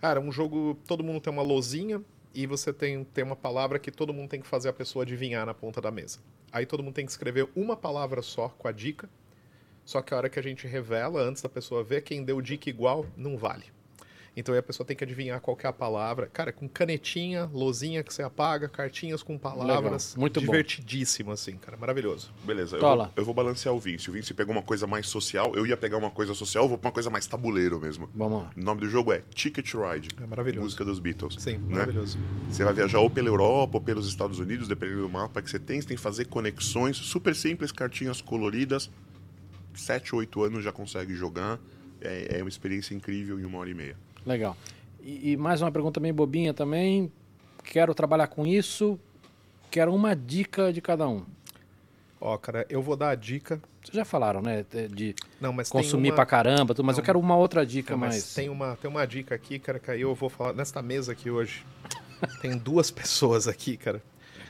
Cara, 0.00 0.20
um 0.20 0.30
jogo, 0.30 0.78
todo 0.86 1.02
mundo 1.02 1.20
tem 1.20 1.32
uma 1.32 1.42
lozinha 1.42 2.00
e 2.34 2.46
você 2.46 2.72
tem, 2.72 3.04
tem 3.04 3.24
uma 3.24 3.34
palavra 3.34 3.78
que 3.78 3.90
todo 3.90 4.12
mundo 4.12 4.28
tem 4.28 4.40
que 4.40 4.46
fazer 4.46 4.68
a 4.68 4.72
pessoa 4.72 5.02
adivinhar 5.02 5.46
na 5.46 5.54
ponta 5.54 5.80
da 5.80 5.90
mesa. 5.90 6.18
Aí 6.52 6.66
todo 6.66 6.82
mundo 6.82 6.94
tem 6.94 7.04
que 7.04 7.10
escrever 7.10 7.48
uma 7.56 7.76
palavra 7.76 8.22
só 8.22 8.48
com 8.50 8.68
a 8.68 8.72
dica. 8.72 9.08
Só 9.86 10.02
que 10.02 10.12
a 10.12 10.16
hora 10.16 10.28
que 10.28 10.38
a 10.38 10.42
gente 10.42 10.66
revela, 10.66 11.22
antes 11.22 11.40
da 11.40 11.48
pessoa 11.48 11.84
ver, 11.84 12.02
quem 12.02 12.24
deu 12.24 12.42
dica 12.42 12.68
igual, 12.68 13.06
não 13.16 13.38
vale. 13.38 13.64
Então 14.36 14.52
aí 14.52 14.58
a 14.58 14.62
pessoa 14.62 14.86
tem 14.86 14.94
que 14.94 15.02
adivinhar 15.02 15.40
qual 15.40 15.56
que 15.56 15.64
é 15.64 15.68
a 15.70 15.72
palavra. 15.72 16.26
Cara, 16.26 16.52
com 16.52 16.68
canetinha, 16.68 17.48
lozinha 17.54 18.02
que 18.02 18.12
você 18.12 18.22
apaga, 18.22 18.68
cartinhas 18.68 19.22
com 19.22 19.38
palavras. 19.38 20.10
Legal, 20.10 20.20
muito 20.20 20.40
bom. 20.40 20.46
divertidíssimo, 20.46 21.32
assim, 21.32 21.56
cara. 21.56 21.74
Maravilhoso. 21.78 22.30
Beleza, 22.44 22.76
eu 22.76 22.80
vou, 22.80 23.12
eu 23.16 23.24
vou 23.24 23.32
balancear 23.32 23.74
o 23.74 23.80
Vince. 23.80 24.10
O 24.10 24.12
Vince 24.12 24.34
pegou 24.34 24.54
uma 24.54 24.62
coisa 24.62 24.86
mais 24.86 25.06
social, 25.06 25.54
eu 25.54 25.66
ia 25.66 25.76
pegar 25.76 25.96
uma 25.96 26.10
coisa 26.10 26.34
social, 26.34 26.64
eu 26.64 26.68
vou 26.68 26.76
pra 26.76 26.88
uma 26.88 26.92
coisa 26.92 27.08
mais 27.08 27.26
tabuleiro 27.26 27.80
mesmo. 27.80 28.10
Vamos 28.14 28.42
lá. 28.42 28.50
O 28.54 28.60
nome 28.60 28.82
do 28.82 28.90
jogo 28.90 29.10
é 29.10 29.22
Ticket 29.34 29.72
Ride. 29.72 30.08
É 30.20 30.26
maravilhoso. 30.26 30.64
Música 30.64 30.84
dos 30.84 30.98
Beatles. 30.98 31.36
Sim, 31.38 31.56
né? 31.58 31.76
maravilhoso. 31.76 32.18
Você 32.50 32.62
vai 32.62 32.74
viajar 32.74 32.98
ou 32.98 33.08
pela 33.08 33.28
Europa 33.28 33.78
ou 33.78 33.80
pelos 33.80 34.06
Estados 34.06 34.38
Unidos, 34.38 34.68
dependendo 34.68 35.02
do 35.02 35.08
mapa 35.08 35.40
que 35.40 35.48
você 35.48 35.58
tem. 35.58 35.80
Você 35.80 35.88
tem 35.88 35.96
que 35.96 36.02
fazer 36.02 36.26
conexões 36.26 36.98
super 36.98 37.34
simples, 37.34 37.72
cartinhas 37.72 38.20
coloridas. 38.20 38.90
Sete, 39.76 40.14
oito 40.14 40.42
anos 40.42 40.64
já 40.64 40.72
consegue 40.72 41.14
jogar. 41.14 41.58
É, 42.00 42.38
é 42.38 42.42
uma 42.42 42.48
experiência 42.48 42.94
incrível 42.94 43.38
em 43.38 43.44
uma 43.44 43.58
hora 43.58 43.70
e 43.70 43.74
meia. 43.74 43.96
Legal. 44.24 44.56
E, 45.02 45.32
e 45.32 45.36
mais 45.36 45.62
uma 45.62 45.70
pergunta 45.70 46.00
bem 46.00 46.12
bobinha 46.12 46.52
também. 46.52 47.10
Quero 47.64 47.94
trabalhar 47.94 48.26
com 48.28 48.46
isso. 48.46 48.98
Quero 49.70 49.94
uma 49.94 50.14
dica 50.14 50.72
de 50.72 50.80
cada 50.80 51.08
um. 51.08 51.24
Ó, 52.20 52.36
cara, 52.38 52.66
eu 52.68 52.80
vou 52.82 52.96
dar 52.96 53.10
a 53.10 53.14
dica. 53.14 53.60
Vocês 53.82 53.94
já 53.94 54.04
falaram, 54.04 54.40
né? 54.40 54.64
De 54.90 55.14
Não, 55.40 55.52
mas 55.52 55.68
consumir 55.68 56.10
uma... 56.10 56.16
pra 56.16 56.26
caramba, 56.26 56.74
tudo, 56.74 56.84
mas 56.84 56.96
Não. 56.96 57.02
eu 57.02 57.04
quero 57.04 57.20
uma 57.20 57.36
outra 57.36 57.64
dica 57.64 57.92
Não, 57.92 57.98
mas 58.00 58.14
mais. 58.14 58.34
tem 58.34 58.48
uma, 58.48 58.74
tem 58.76 58.90
uma 58.90 59.06
dica 59.06 59.34
aqui, 59.34 59.58
cara, 59.58 59.78
que 59.78 59.90
aí 59.90 60.00
eu 60.00 60.14
vou 60.14 60.28
falar. 60.28 60.52
Nesta 60.54 60.82
mesa 60.82 61.12
aqui 61.12 61.30
hoje, 61.30 61.64
tem 62.40 62.56
duas 62.56 62.90
pessoas 62.90 63.46
aqui, 63.46 63.76
cara. 63.76 64.02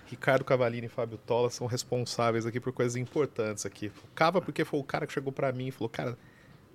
Ricardo 0.07 0.45
Cavalini 0.45 0.87
e 0.87 0.89
Fábio 0.89 1.19
Tola 1.19 1.51
são 1.51 1.66
responsáveis 1.66 2.47
aqui 2.47 2.61
por 2.61 2.73
coisas 2.73 2.97
importantes 2.97 3.66
aqui. 3.66 3.91
Cava, 4.15 4.41
porque 4.41 4.65
foi 4.65 4.81
o 4.81 4.85
cara 4.85 5.07
que 5.07 5.12
chegou 5.12 5.33
pra 5.33 5.53
mim 5.53 5.69
e 5.69 5.70
falou, 5.70 5.89
cara, 5.89 6.16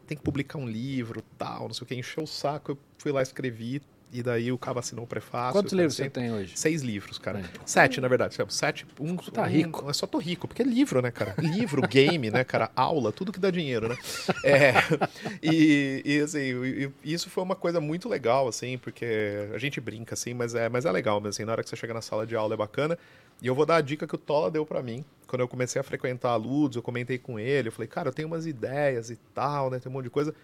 tem 0.05 0.17
que 0.17 0.23
publicar 0.23 0.57
um 0.57 0.67
livro, 0.67 1.21
tal, 1.37 1.67
não 1.67 1.73
sei 1.73 1.83
o 1.83 1.87
que, 1.87 1.95
encheu 1.95 2.23
o 2.23 2.27
saco, 2.27 2.71
eu 2.71 2.77
fui 2.97 3.11
lá, 3.11 3.21
escrevi, 3.21 3.81
e 4.13 4.21
daí 4.21 4.51
o 4.51 4.57
Cava 4.57 4.79
assinou 4.79 5.05
o 5.05 5.07
prefácio. 5.07 5.53
Quantos 5.53 5.71
eu 5.73 5.77
livros 5.77 5.95
você 5.95 6.09
tem 6.09 6.31
hoje? 6.31 6.53
Seis 6.57 6.81
livros, 6.81 7.17
cara. 7.17 7.39
É. 7.39 7.43
Sete, 7.65 8.01
na 8.01 8.07
verdade. 8.07 8.35
Sete. 8.49 8.85
Um, 8.99 9.15
Tá 9.15 9.43
um- 9.43 9.45
rico. 9.45 9.85
Eu 9.87 9.93
só 9.93 10.05
tô 10.07 10.17
rico, 10.17 10.47
porque 10.47 10.61
é 10.61 10.65
livro, 10.65 11.01
né, 11.01 11.11
cara? 11.11 11.35
Livro, 11.39 11.81
game, 11.87 12.29
né, 12.29 12.43
cara? 12.43 12.69
Aula, 12.75 13.11
tudo 13.11 13.31
que 13.31 13.39
dá 13.39 13.49
dinheiro, 13.51 13.87
né? 13.89 13.97
É, 14.43 14.73
e, 15.41 16.01
e, 16.05 16.19
assim, 16.19 16.39
e- 16.39 16.91
e 17.03 17.13
isso 17.13 17.29
foi 17.29 17.43
uma 17.43 17.55
coisa 17.55 17.79
muito 17.79 18.09
legal, 18.09 18.47
assim, 18.47 18.77
porque 18.77 19.49
a 19.53 19.57
gente 19.57 19.79
brinca, 19.79 20.13
assim, 20.13 20.33
mas 20.33 20.55
é, 20.55 20.67
mas 20.69 20.85
é 20.85 20.91
legal 20.91 21.19
mesmo, 21.19 21.29
assim, 21.29 21.45
na 21.45 21.51
hora 21.53 21.63
que 21.63 21.69
você 21.69 21.75
chega 21.75 21.93
na 21.93 22.01
sala 22.01 22.25
de 22.25 22.35
aula 22.35 22.53
é 22.53 22.57
bacana. 22.57 22.97
E 23.41 23.47
eu 23.47 23.55
vou 23.55 23.65
dar 23.65 23.77
a 23.77 23.81
dica 23.81 24.05
que 24.05 24.13
o 24.13 24.19
Tola 24.19 24.51
deu 24.51 24.65
pra 24.65 24.83
mim. 24.83 25.03
Quando 25.25 25.39
eu 25.41 25.47
comecei 25.47 25.79
a 25.79 25.83
frequentar 25.83 26.29
a 26.31 26.35
Ludos, 26.35 26.75
eu 26.75 26.83
comentei 26.83 27.17
com 27.17 27.39
ele, 27.39 27.69
eu 27.69 27.71
falei, 27.71 27.87
cara, 27.87 28.09
eu 28.09 28.13
tenho 28.13 28.27
umas 28.27 28.45
ideias 28.45 29.09
e 29.09 29.15
tal, 29.33 29.71
né, 29.71 29.79
tem 29.79 29.89
um 29.89 29.93
monte 29.93 30.03
de 30.03 30.09
coisa. 30.11 30.35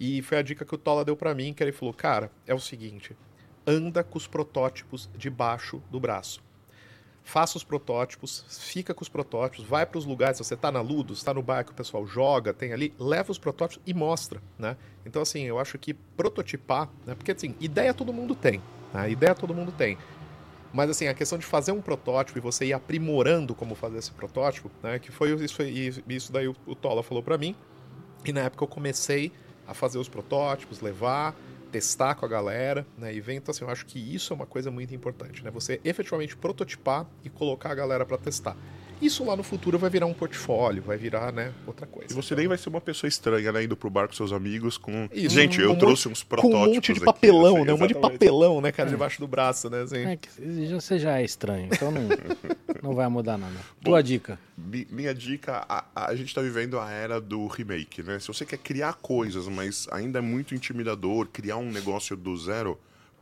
E 0.00 0.22
foi 0.22 0.38
a 0.38 0.42
dica 0.42 0.64
que 0.64 0.74
o 0.74 0.78
Tola 0.78 1.04
deu 1.04 1.16
pra 1.16 1.34
mim, 1.34 1.52
que 1.52 1.62
ele 1.62 1.72
falou, 1.72 1.92
cara, 1.92 2.30
é 2.46 2.54
o 2.54 2.60
seguinte, 2.60 3.16
anda 3.66 4.04
com 4.04 4.16
os 4.16 4.26
protótipos 4.26 5.10
debaixo 5.16 5.82
do 5.90 5.98
braço. 5.98 6.42
Faça 7.22 7.58
os 7.58 7.64
protótipos, 7.64 8.42
fica 8.48 8.94
com 8.94 9.02
os 9.02 9.08
protótipos, 9.08 9.66
vai 9.66 9.84
para 9.84 9.98
os 9.98 10.06
lugares, 10.06 10.38
você 10.38 10.54
está 10.54 10.72
na 10.72 10.80
Ludus, 10.80 11.18
está 11.18 11.34
no 11.34 11.42
bar 11.42 11.62
que 11.62 11.72
o 11.72 11.74
pessoal 11.74 12.06
joga, 12.06 12.54
tem 12.54 12.72
ali, 12.72 12.94
leva 12.98 13.30
os 13.30 13.38
protótipos 13.38 13.82
e 13.86 13.92
mostra, 13.92 14.40
né? 14.58 14.78
Então, 15.04 15.20
assim, 15.20 15.42
eu 15.42 15.58
acho 15.58 15.76
que 15.76 15.92
prototipar, 15.92 16.88
né? 17.04 17.14
Porque, 17.14 17.32
assim, 17.32 17.54
ideia 17.60 17.92
todo 17.92 18.14
mundo 18.14 18.34
tem, 18.34 18.62
né? 18.94 19.10
Ideia 19.10 19.34
todo 19.34 19.52
mundo 19.52 19.70
tem. 19.72 19.98
Mas, 20.72 20.88
assim, 20.88 21.06
a 21.06 21.12
questão 21.12 21.36
de 21.36 21.44
fazer 21.44 21.72
um 21.72 21.82
protótipo 21.82 22.38
e 22.38 22.40
você 22.40 22.64
ir 22.64 22.72
aprimorando 22.72 23.54
como 23.54 23.74
fazer 23.74 23.98
esse 23.98 24.12
protótipo, 24.12 24.70
né? 24.82 24.98
Que 24.98 25.12
foi 25.12 25.32
isso, 25.34 25.62
isso, 25.62 26.02
isso 26.08 26.32
daí 26.32 26.48
o, 26.48 26.56
o 26.66 26.74
Tola 26.74 27.02
falou 27.02 27.22
para 27.22 27.36
mim. 27.36 27.54
E 28.24 28.32
na 28.32 28.40
época 28.40 28.64
eu 28.64 28.68
comecei 28.68 29.32
a 29.68 29.74
fazer 29.74 29.98
os 29.98 30.08
protótipos, 30.08 30.80
levar, 30.80 31.36
testar 31.70 32.14
com 32.14 32.24
a 32.24 32.28
galera, 32.28 32.86
né? 32.96 33.14
E 33.14 33.18
então 33.18 33.52
assim, 33.52 33.64
eu 33.64 33.70
acho 33.70 33.84
que 33.84 33.98
isso 33.98 34.32
é 34.32 34.36
uma 34.36 34.46
coisa 34.46 34.70
muito 34.70 34.94
importante, 34.94 35.44
né? 35.44 35.50
Você 35.50 35.78
efetivamente 35.84 36.34
prototipar 36.34 37.06
e 37.22 37.28
colocar 37.28 37.70
a 37.70 37.74
galera 37.74 38.06
para 38.06 38.16
testar. 38.16 38.56
Isso 39.00 39.24
lá 39.24 39.36
no 39.36 39.42
futuro 39.42 39.78
vai 39.78 39.88
virar 39.88 40.06
um 40.06 40.12
portfólio, 40.14 40.82
vai 40.82 40.96
virar, 40.96 41.32
né, 41.32 41.52
outra 41.66 41.86
coisa. 41.86 42.12
E 42.12 42.14
você 42.14 42.34
nem 42.34 42.48
vai 42.48 42.58
ser 42.58 42.68
uma 42.68 42.80
pessoa 42.80 43.08
estranha, 43.08 43.52
né? 43.52 43.62
Indo 43.64 43.76
pro 43.76 43.88
bar 43.88 44.08
com 44.08 44.14
seus 44.14 44.32
amigos 44.32 44.76
com. 44.76 45.08
Isso, 45.12 45.34
Gente, 45.34 45.60
um 45.60 45.64
eu 45.64 45.68
monte- 45.70 45.78
trouxe 45.80 46.08
uns 46.08 46.22
com 46.22 46.28
protótipos. 46.28 46.60
um 46.68 46.74
monte 46.74 46.92
de 46.92 46.98
aqui, 46.98 47.04
papelão, 47.04 47.56
assim, 47.56 47.64
né? 47.66 47.74
Um 47.74 47.78
monte 47.78 47.88
de 47.94 48.00
papelão, 48.00 48.60
né, 48.60 48.72
cara, 48.72 48.88
debaixo 48.90 49.20
do 49.20 49.28
braço, 49.28 49.70
né? 49.70 49.82
Assim. 49.82 50.04
É 50.04 50.16
que 50.16 50.28
já- 50.66 50.80
você 50.80 50.98
já 50.98 51.18
é 51.20 51.24
estranho, 51.24 51.68
então 51.72 51.90
não, 51.90 52.00
não 52.82 52.94
vai 52.94 53.08
mudar 53.08 53.38
nada. 53.38 53.54
Tua 53.82 54.02
dica. 54.02 54.38
Mi- 54.56 54.86
Minha 54.90 55.14
dica, 55.14 55.64
a, 55.68 55.84
a 55.94 56.14
gente 56.16 56.34
tá 56.34 56.40
vivendo 56.42 56.78
a 56.78 56.90
era 56.90 57.20
do 57.20 57.46
remake, 57.46 58.02
né? 58.02 58.18
Se 58.18 58.26
você 58.28 58.44
quer 58.44 58.58
criar 58.58 58.94
coisas, 58.94 59.46
mas 59.48 59.86
ainda 59.92 60.18
é 60.18 60.22
muito 60.22 60.54
intimidador, 60.54 61.28
criar 61.32 61.56
um 61.58 61.70
negócio 61.70 62.16
do 62.16 62.36
zero, 62.36 62.78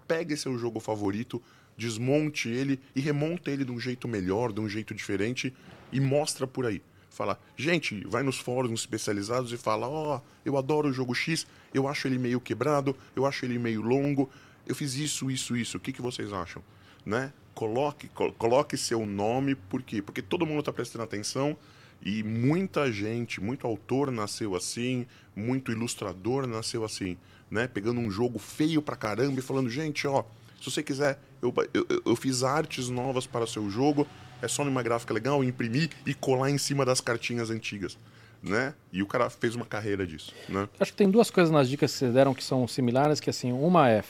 pegue 0.09 0.37
seu 0.37 0.57
jogo 0.57 0.81
favorito, 0.81 1.43
desmonte 1.77 2.49
ele 2.49 2.81
e 2.95 3.01
remonte 3.01 3.51
ele 3.51 3.65
de 3.65 3.73
um 3.73 3.79
jeito 3.79 4.09
melhor, 4.09 4.53
de 4.53 4.61
um 4.61 4.69
jeito 4.69 4.95
diferente 4.95 5.53
e 5.93 6.01
mostra 6.01 6.47
por 6.47 6.67
aí. 6.67 6.83
Fala, 7.11 7.41
gente, 7.57 8.07
vai 8.07 8.23
nos 8.23 8.39
fóruns 8.39 8.81
especializados 8.81 9.51
e 9.53 9.57
fala, 9.57 9.89
ó, 9.89 10.21
eu 10.45 10.57
adoro 10.59 10.89
o 10.89 10.93
jogo 10.93 11.15
X, 11.15 11.47
eu 11.73 11.89
acho 11.89 12.07
ele 12.07 12.19
meio 12.19 12.41
quebrado, 12.41 12.95
eu 13.15 13.25
acho 13.25 13.45
ele 13.45 13.59
meio 13.59 13.81
longo, 13.81 14.29
eu 14.67 14.75
fiz 14.75 14.95
isso, 14.97 15.31
isso, 15.31 15.57
isso, 15.57 15.79
o 15.79 15.81
que, 15.81 15.93
que 15.93 16.03
vocês 16.03 16.33
acham? 16.33 16.63
Né? 17.05 17.33
Coloque, 17.55 18.09
co- 18.09 18.33
coloque 18.33 18.77
seu 18.77 19.07
nome, 19.07 19.55
por 19.55 19.83
quê? 19.83 20.03
Porque 20.03 20.21
todo 20.21 20.45
mundo 20.45 20.61
está 20.61 20.73
prestando 20.73 21.05
atenção 21.05 21.57
e 22.05 22.23
muita 22.23 22.93
gente, 22.93 23.41
muito 23.41 23.67
autor 23.67 24.11
nasceu 24.11 24.55
assim, 24.55 25.07
muito 25.35 25.73
ilustrador 25.73 26.47
nasceu 26.47 26.85
assim, 26.85 27.17
né? 27.51 27.67
Pegando 27.67 28.01
um 28.01 28.11
jogo 28.11 28.39
feio 28.39 28.83
pra 28.83 28.95
caramba 28.95 29.39
e 29.39 29.43
falando, 29.43 29.71
gente, 29.71 30.07
ó, 30.07 30.23
se 30.61 30.71
você 30.71 30.83
quiser, 30.83 31.19
eu, 31.43 31.53
eu, 31.73 31.87
eu- 32.07 32.17
fiz 32.17 32.43
artes 32.43 32.89
novas 32.89 33.27
para 33.27 33.45
o 33.45 33.47
seu 33.47 33.69
jogo, 33.71 34.07
é 34.43 34.49
só 34.49 34.65
numa 34.65 34.83
gráfica 34.83 35.13
legal, 35.15 35.43
imprimir 35.45 35.91
e 36.07 36.15
colar 36.15 36.51
em 36.51 36.59
cima 36.59 36.85
das 36.85 37.01
cartinhas 37.01 37.51
antigas, 37.51 37.97
né? 38.43 38.75
E 38.93 39.03
o 39.03 39.07
cara 39.07 39.29
fez 39.31 39.55
uma 39.55 39.65
carreira 39.67 40.07
disso, 40.07 40.33
né? 40.49 40.69
Acho 40.81 40.93
que 40.93 40.99
tem 40.99 41.11
duas 41.11 41.31
coisas 41.31 41.51
nas 41.53 41.69
dicas 41.69 41.93
que 41.93 41.99
vocês 41.99 42.13
deram 42.15 42.35
que 42.35 42.43
são 42.45 42.67
similares, 42.67 43.21
que 43.21 43.31
assim, 43.31 43.53
uma 43.53 43.89
é 43.91 44.03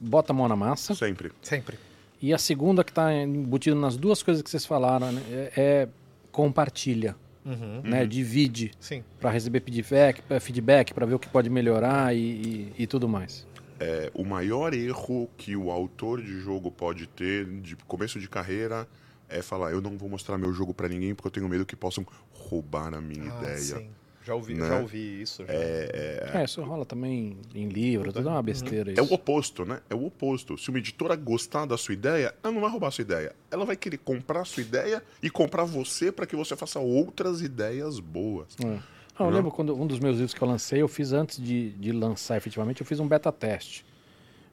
bota 0.00 0.32
a 0.32 0.36
mão 0.36 0.46
na 0.48 0.56
massa, 0.56 0.94
Sempre. 0.94 1.32
Sempre. 1.42 1.78
e 2.20 2.32
a 2.34 2.38
segunda 2.38 2.84
que 2.84 2.90
está 2.90 3.12
embutida 3.14 3.74
nas 3.76 3.96
duas 3.96 4.22
coisas 4.22 4.42
que 4.42 4.50
vocês 4.50 4.64
falaram 4.66 5.10
né, 5.12 5.22
é, 5.30 5.52
é 5.56 5.88
compartilha, 6.30 7.16
Uhum. 7.44 7.80
né? 7.84 8.04
Divide 8.04 8.72
Sim. 8.80 9.02
para 9.20 9.30
receber 9.30 9.62
feedback, 9.62 10.20
pra- 10.22 10.40
feedback 10.40 10.92
para 10.92 11.06
ver 11.06 11.14
o 11.14 11.18
que 11.18 11.28
pode 11.28 11.48
melhorar 11.48 12.14
e, 12.14 12.18
e- 12.18 12.72
e 12.80 12.86
tudo 12.86 13.08
mais. 13.08 13.46
É, 13.78 14.10
o 14.14 14.24
maior 14.24 14.72
erro 14.74 15.28
que 15.36 15.54
o 15.56 15.70
autor 15.70 16.22
de 16.22 16.38
jogo 16.40 16.70
pode 16.70 17.06
ter 17.06 17.44
de 17.60 17.76
começo 17.76 18.18
de 18.18 18.28
carreira 18.28 18.88
é 19.28 19.42
falar: 19.42 19.72
eu 19.72 19.80
não 19.80 19.98
vou 19.98 20.08
mostrar 20.08 20.38
meu 20.38 20.52
jogo 20.52 20.72
pra 20.72 20.88
ninguém 20.88 21.14
porque 21.14 21.28
eu 21.28 21.32
tenho 21.32 21.48
medo 21.48 21.66
que 21.66 21.76
possam 21.76 22.06
roubar 22.32 22.94
a 22.94 23.00
minha 23.00 23.32
Ah, 23.32 23.38
ideia. 23.42 23.58
sim. 23.58 23.88
Já 24.24 24.34
ouvi, 24.34 24.54
Né? 24.54 24.66
já 24.66 24.80
ouvi 24.80 25.22
isso. 25.22 25.46
Já. 25.46 25.52
É, 25.52 26.42
isso 26.44 26.60
rola 26.62 26.84
também 26.84 27.36
em 27.54 27.68
livro, 27.68 28.12
tudo 28.12 28.28
é 28.28 28.32
uma 28.32 28.42
besteira 28.42 28.92
É 28.96 29.00
o 29.00 29.12
oposto, 29.12 29.64
né? 29.64 29.80
É 29.88 29.94
o 29.94 30.04
oposto. 30.04 30.58
Se 30.58 30.68
uma 30.68 30.78
editora 30.78 31.14
gostar 31.14 31.64
da 31.64 31.76
sua 31.78 31.94
ideia, 31.94 32.34
ela 32.42 32.52
não 32.52 32.60
vai 32.60 32.68
roubar 32.68 32.88
a 32.88 32.90
sua 32.90 33.02
ideia. 33.02 33.32
Ela 33.52 33.64
vai 33.64 33.76
querer 33.76 33.98
comprar 33.98 34.40
a 34.40 34.44
sua 34.44 34.62
ideia 34.64 35.00
e 35.22 35.30
comprar 35.30 35.62
você 35.62 36.10
para 36.10 36.26
que 36.26 36.34
você 36.34 36.56
faça 36.56 36.80
outras 36.80 37.40
ideias 37.40 38.00
boas. 38.00 38.48
É. 38.64 38.78
Não, 39.18 39.26
eu 39.26 39.30
Não? 39.30 39.36
lembro 39.38 39.50
quando 39.50 39.74
um 39.74 39.86
dos 39.86 39.98
meus 39.98 40.16
livros 40.16 40.34
que 40.34 40.42
eu 40.42 40.48
lancei, 40.48 40.82
eu 40.82 40.88
fiz 40.88 41.12
antes 41.12 41.42
de, 41.42 41.70
de 41.72 41.92
lançar 41.92 42.36
efetivamente, 42.36 42.80
eu 42.80 42.86
fiz 42.86 43.00
um 43.00 43.06
beta 43.08 43.32
teste. 43.32 43.84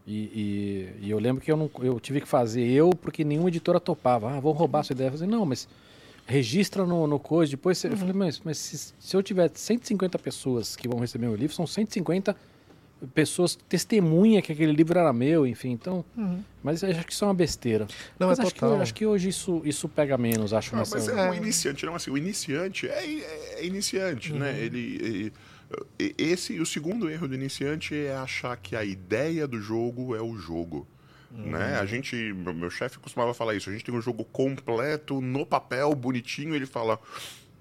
E, 0.06 0.14
e- 0.14 1.06
e 1.08 1.10
eu 1.10 1.20
lembro 1.20 1.42
que 1.42 1.52
eu, 1.52 1.56
não, 1.58 1.70
eu 1.82 2.00
tive 2.00 2.20
que 2.22 2.28
fazer 2.28 2.62
eu, 2.70 2.90
porque 2.90 3.24
nenhuma 3.24 3.48
editora 3.50 3.80
topava. 3.80 4.32
Ah, 4.32 4.40
vão 4.40 4.52
roubar 4.52 4.80
a 4.80 4.84
sua 4.84 4.94
ideia. 4.94 5.08
Eu 5.08 5.14
falei, 5.14 5.28
não, 5.30 5.46
mas 5.46 5.68
registra 6.26 6.86
no, 6.86 7.06
no 7.08 7.20
coisa, 7.20 7.52
depois 7.52 7.78
você... 7.78 7.88
Eu 7.88 7.98
falei, 7.98 8.14
mas, 8.14 8.42
mas 8.44 8.58
se, 8.58 8.94
se 9.00 9.16
eu 9.16 9.22
tiver 9.24 9.50
150 9.54 10.18
pessoas 10.20 10.76
que 10.76 10.88
vão 10.88 11.00
receber 11.00 11.28
meu 11.28 11.36
livro, 11.36 11.56
são 11.56 11.68
150 11.68 12.36
pessoas 13.14 13.56
testemunha 13.68 14.42
que 14.42 14.52
aquele 14.52 14.72
livro 14.72 14.98
era 14.98 15.12
meu, 15.12 15.46
enfim, 15.48 15.72
então... 15.72 16.04
Mas 16.64 16.82
eu 16.84 16.90
acho 16.90 17.06
que 17.06 17.12
isso 17.14 17.24
é 17.26 17.28
uma 17.28 17.34
besteira. 17.34 17.88
Não, 18.20 18.28
mas 18.28 18.40
é 18.40 18.44
acho, 18.44 18.54
que, 18.54 18.60
total. 18.60 18.82
acho 18.82 18.94
que 18.94 19.06
hoje 19.06 19.30
isso, 19.30 19.62
isso 19.66 19.90
pega 19.90 20.18
menos, 20.18 20.54
acho, 20.54 20.74
Ah, 20.76 20.80
nessa... 20.80 20.96
mas 20.96 21.08
é 21.10 21.28
É. 21.28 21.30
um 21.30 21.34
iniciante, 21.34 21.86
não 21.86 21.96
assim. 21.96 22.10
O 22.12 22.18
iniciante 22.18 22.88
é, 22.88 23.06
é- 23.06 23.60
é 23.60 23.66
iniciante, 23.66 24.32
Uhum. 24.32 24.40
né? 24.40 24.58
Ele, 24.58 24.80
e- 24.80 25.34
e- 26.00 26.16
esse, 26.18 26.60
o 26.60 26.66
segundo 26.66 27.10
erro 27.10 27.28
do 27.28 27.36
iniciante 27.36 27.96
é 27.96 28.16
achar 28.16 28.56
que 28.58 28.76
a 28.76 28.84
ideia 28.86 29.48
do 29.48 29.60
jogo 29.60 30.16
é 30.16 30.22
o 30.22 30.36
jogo. 30.38 30.88
Uhum. 31.32 31.50
Né? 31.52 31.80
A 31.80 31.86
gente, 31.86 32.16
meu 32.16 32.54
meu 32.54 32.70
chefe 32.70 33.00
costumava 33.00 33.34
falar 33.34 33.56
isso. 33.56 33.68
A 33.70 33.74
gente 33.74 33.84
tem 33.84 33.94
um 33.94 34.00
jogo 34.02 34.24
completo 34.24 35.20
no 35.20 35.46
papel, 35.46 35.94
bonitinho. 35.96 36.54
Ele 36.56 36.68
fala: 36.68 37.00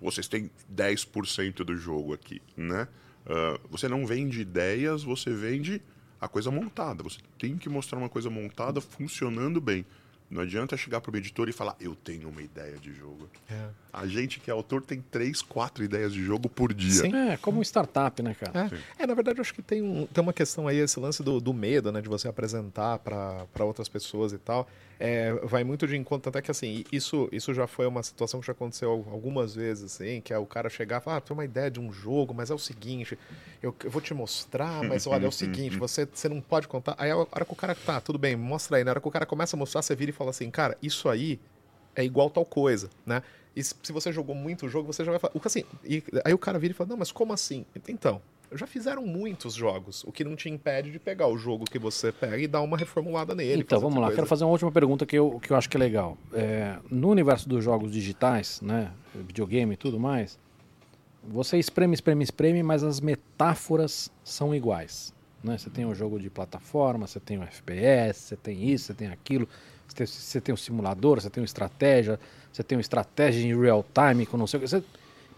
vocês 0.01 0.29
têm 0.29 0.51
10% 0.69 1.65
do 1.65 1.75
jogo 1.77 2.13
aqui, 2.13 2.43
né? 2.57 2.87
Ah, 3.27 3.59
você 3.71 3.89
não 3.89 4.07
vende 4.07 4.41
ideias, 4.41 5.03
você 5.03 5.31
vende 5.31 5.81
a 6.21 6.29
coisa 6.29 6.51
montada. 6.51 7.03
Você 7.03 7.19
tem 7.39 7.57
que 7.57 7.69
mostrar 7.69 7.99
uma 7.99 8.09
coisa 8.09 8.31
montada 8.31 8.81
funcionando 8.81 9.61
bem. 9.61 9.85
Não 10.31 10.41
adianta 10.41 10.79
chegar 10.79 11.03
para 11.03 11.13
o 11.13 11.17
editor 11.19 11.47
e 11.51 11.53
falar: 11.53 11.77
eu 11.79 11.95
tenho 11.95 12.27
uma 12.31 12.41
ideia 12.41 12.79
de 12.79 12.91
jogo. 12.95 13.29
É. 13.51 13.69
A 13.93 14.07
gente 14.07 14.41
que 14.41 14.51
é 14.51 14.53
autor 14.55 14.81
tem 14.81 15.05
três, 15.11 15.43
quatro 15.43 15.85
ideias 15.85 16.11
de 16.15 16.25
jogo 16.25 16.49
por 16.49 16.73
dia. 16.73 16.91
Sim. 17.03 17.15
É, 17.15 17.37
como 17.37 17.59
um 17.59 17.63
startup, 17.63 18.23
né, 18.23 18.35
cara? 18.35 18.71
É. 18.99 19.03
É, 19.03 19.07
na 19.07 19.13
verdade, 19.13 19.39
eu 19.39 19.43
acho 19.43 19.53
que 19.53 19.61
tem, 19.61 19.83
um- 19.83 20.07
tem 20.07 20.23
uma 20.23 20.33
questão 20.33 20.67
aí, 20.67 20.79
esse 20.79 20.99
lance 20.99 21.23
do, 21.23 21.39
do 21.39 21.53
medo, 21.53 21.93
né, 21.93 22.01
de 22.01 22.09
você 22.09 22.29
apresentar 22.29 22.99
para 23.01 23.47
outras 23.61 23.91
pessoas 23.91 24.33
e 24.33 24.39
tal. 24.39 24.67
É, 25.05 25.33
vai 25.43 25.65
muito 25.65 25.85
de 25.85 25.97
encontro, 25.97 26.29
até 26.29 26.41
que 26.41 26.49
assim, 26.49 26.85
isso, 26.93 27.29
isso 27.33 27.53
já 27.53 27.67
foi 27.67 27.89
uma 27.89 28.05
situação 28.05 28.39
que 28.39 28.47
já 28.47 28.53
aconteceu 28.53 29.05
algumas 29.11 29.53
vezes, 29.53 29.97
assim, 29.97 30.21
que 30.21 30.33
é 30.33 30.39
o 30.39 30.47
cara 30.47 30.71
chegar 30.71 31.01
e 31.01 31.05
falar, 31.05 31.17
ah, 31.17 31.21
tem 31.21 31.35
uma 31.35 31.45
ideia 31.45 31.69
de 31.69 31.81
um 31.81 31.93
jogo, 31.93 32.33
mas 32.33 32.53
é 32.53 32.55
o 32.55 32.59
seguinte, 32.59 33.19
eu, 33.61 33.75
eu 33.83 33.91
vou 33.91 34.01
te 34.01 34.15
mostrar, 34.15 34.85
mas 34.85 35.05
olha, 35.09 35.25
é 35.25 35.29
o 35.29 35.33
seguinte, 35.33 35.77
você, 35.77 36.07
você 36.07 36.29
não 36.29 36.41
pode 36.41 36.69
contar. 36.69 36.95
Aí 36.97 37.11
a 37.11 37.17
hora 37.17 37.45
que 37.45 37.53
o 37.53 37.57
cara, 37.57 37.75
tá, 37.75 38.01
tudo 38.01 38.17
bem, 38.17 38.37
mostra 38.37 38.77
aí. 38.77 38.85
Na 38.85 38.93
hora 38.93 39.01
que 39.01 39.09
o 39.09 39.11
cara 39.11 39.27
começa 39.27 39.57
a 39.57 39.59
mostrar, 39.59 39.83
você 39.83 39.97
vira 39.97 40.11
e 40.11 40.15
fala 40.15 40.31
assim, 40.31 40.49
cara, 40.53 40.79
isso 40.81 41.09
aí 41.09 41.41
é 41.97 42.05
igual 42.05 42.31
tal 42.31 42.45
coisa, 42.45 42.89
né? 43.05 43.25
E 43.57 43.65
se 43.65 43.75
você 43.91 44.13
jogou 44.13 44.37
muito 44.37 44.67
o 44.67 44.69
jogo, 44.69 44.93
você 44.93 45.05
já 45.05 45.11
vai 45.11 45.19
falar. 45.19 45.35
Assim, 45.45 45.65
e 45.85 46.01
aí 46.25 46.33
o 46.33 46.39
cara 46.39 46.61
vira 46.61 46.71
e 46.71 46.77
fala, 46.77 46.91
não, 46.91 46.97
mas 46.97 47.11
como 47.11 47.33
assim? 47.33 47.67
Então, 47.89 48.23
já 48.55 48.67
fizeram 48.67 49.07
muitos 49.07 49.55
jogos, 49.55 50.05
o 50.05 50.13
que 50.13 50.25
não 50.25 50.37
te 50.37 50.49
impede 50.49 50.91
de 50.91 50.99
pegar 50.99 51.27
o 51.29 51.37
jogo 51.39 51.65
que 51.65 51.79
você 51.79 52.13
pega 52.13 52.39
e 52.39 52.47
dar 52.47 52.61
uma 52.63 52.77
reformulada 52.77 53.35
nele. 53.35 53.63
Então, 53.63 53.81
vamos 53.81 53.97
lá. 53.97 54.07
coisa. 54.07 54.17
Quero 54.17 54.27
fazer 54.27 54.45
uma 54.45 54.51
última 54.51 54.71
pergunta 54.73 55.05
que 55.07 55.17
eu, 55.17 55.39
que 55.41 55.51
eu 55.53 55.57
acho 55.57 55.69
que 55.69 55.77
é 55.77 55.81
legal. 55.81 56.17
É, 56.33 56.77
no 56.91 57.09
universo 57.11 57.49
dos 57.49 57.63
jogos 57.65 57.93
digitais, 57.93 58.61
né, 58.61 58.91
videogame 59.15 59.75
e 59.75 59.77
tudo 59.77 59.99
mais, 59.99 60.39
você 61.25 61.59
espreme, 61.59 61.95
espreme, 61.95 62.25
espreme, 62.25 62.63
mas 62.63 62.83
as 62.83 63.01
metáforas 63.01 64.11
são 64.25 64.55
iguais. 64.55 65.13
Né? 65.43 65.57
Você 65.59 65.71
tem 65.71 65.85
um 65.87 65.95
jogo 65.95 66.19
de 66.19 66.29
plataforma, 66.31 67.07
você 67.07 67.21
tem 67.21 67.39
um 67.39 67.43
FPS, 67.43 68.21
você 68.21 68.37
tem 68.37 68.69
isso, 68.71 68.87
você 68.87 68.95
tem 68.95 69.09
aquilo, 69.09 69.49
você 69.89 69.97
tem, 69.97 70.07
você 70.07 70.41
tem 70.41 70.53
um 70.53 70.57
simulador, 70.57 71.21
você 71.21 71.31
tem 71.31 71.41
uma 71.41 71.47
estratégia, 71.47 72.19
você 72.53 72.63
tem 72.63 72.77
uma 72.77 72.83
estratégia 72.83 73.45
em 73.47 73.59
real 73.59 73.85
time 73.95 74.27
com 74.27 74.37
não 74.37 74.47
sei 74.47 74.59
o 74.59 74.61
que. 74.63 74.69
Você- 74.69 74.85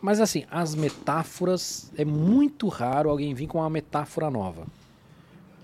Mas 0.05 0.21
assim, 0.21 0.45
as 0.51 0.75
metáforas, 0.75 1.91
é 1.97 2.05
muito 2.05 2.69
raro 2.69 3.09
alguém 3.09 3.33
vir 3.33 3.47
com 3.47 3.57
uma 3.57 3.71
metáfora 3.71 4.31
nova. 4.31 4.67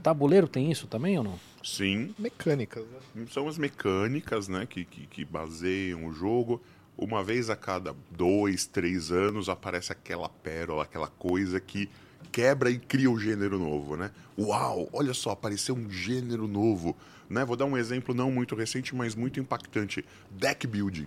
Tabuleiro 0.02 0.48
tem 0.48 0.72
isso 0.72 0.86
também 0.86 1.18
ou 1.18 1.24
não? 1.24 1.38
Sim, 1.62 2.14
Mecânicas, 2.18 2.86
né? 3.14 3.26
são 3.30 3.46
as 3.46 3.58
mecânicas 3.58 4.48
né, 4.48 4.64
que, 4.64 4.86
que, 4.86 5.06
que 5.08 5.24
baseiam 5.26 6.06
o 6.06 6.12
jogo. 6.14 6.58
Uma 6.96 7.22
vez 7.22 7.50
a 7.50 7.54
cada 7.54 7.94
dois, 8.10 8.64
três 8.64 9.12
anos 9.12 9.50
aparece 9.50 9.92
aquela 9.92 10.30
pérola, 10.30 10.84
aquela 10.84 11.08
coisa 11.08 11.60
que 11.60 11.90
quebra 12.32 12.70
e 12.70 12.78
cria 12.78 13.10
um 13.10 13.18
gênero 13.18 13.58
novo, 13.58 13.94
né? 13.94 14.10
Uau, 14.38 14.88
olha 14.90 15.12
só, 15.12 15.32
apareceu 15.32 15.74
um 15.74 15.90
gênero 15.90 16.48
novo. 16.48 16.96
Né? 17.28 17.44
Vou 17.44 17.56
dar 17.56 17.66
um 17.66 17.76
exemplo 17.76 18.14
não 18.14 18.30
muito 18.30 18.54
recente, 18.54 18.94
mas 18.94 19.14
muito 19.14 19.38
impactante. 19.38 20.02
Deck 20.30 20.66
building. 20.66 21.06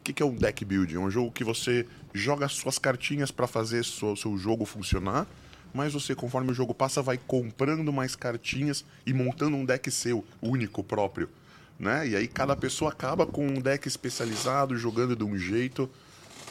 O 0.00 0.02
que, 0.02 0.14
que 0.14 0.22
é 0.22 0.26
um 0.26 0.34
deck 0.34 0.64
building? 0.64 0.94
É 0.94 0.98
um 0.98 1.10
jogo 1.10 1.30
que 1.30 1.44
você 1.44 1.86
joga 2.14 2.48
suas 2.48 2.78
cartinhas 2.78 3.30
para 3.30 3.46
fazer 3.46 3.84
seu, 3.84 4.16
seu 4.16 4.36
jogo 4.38 4.64
funcionar, 4.64 5.26
mas 5.74 5.92
você, 5.92 6.14
conforme 6.14 6.50
o 6.50 6.54
jogo 6.54 6.74
passa, 6.74 7.02
vai 7.02 7.18
comprando 7.18 7.92
mais 7.92 8.16
cartinhas 8.16 8.82
e 9.06 9.12
montando 9.12 9.58
um 9.58 9.64
deck 9.64 9.90
seu, 9.90 10.24
único, 10.40 10.82
próprio. 10.82 11.28
Né? 11.78 12.08
E 12.08 12.16
aí 12.16 12.26
cada 12.26 12.56
pessoa 12.56 12.90
acaba 12.90 13.26
com 13.26 13.46
um 13.46 13.60
deck 13.60 13.86
especializado, 13.86 14.74
jogando 14.74 15.14
de 15.14 15.22
um 15.22 15.36
jeito. 15.36 15.88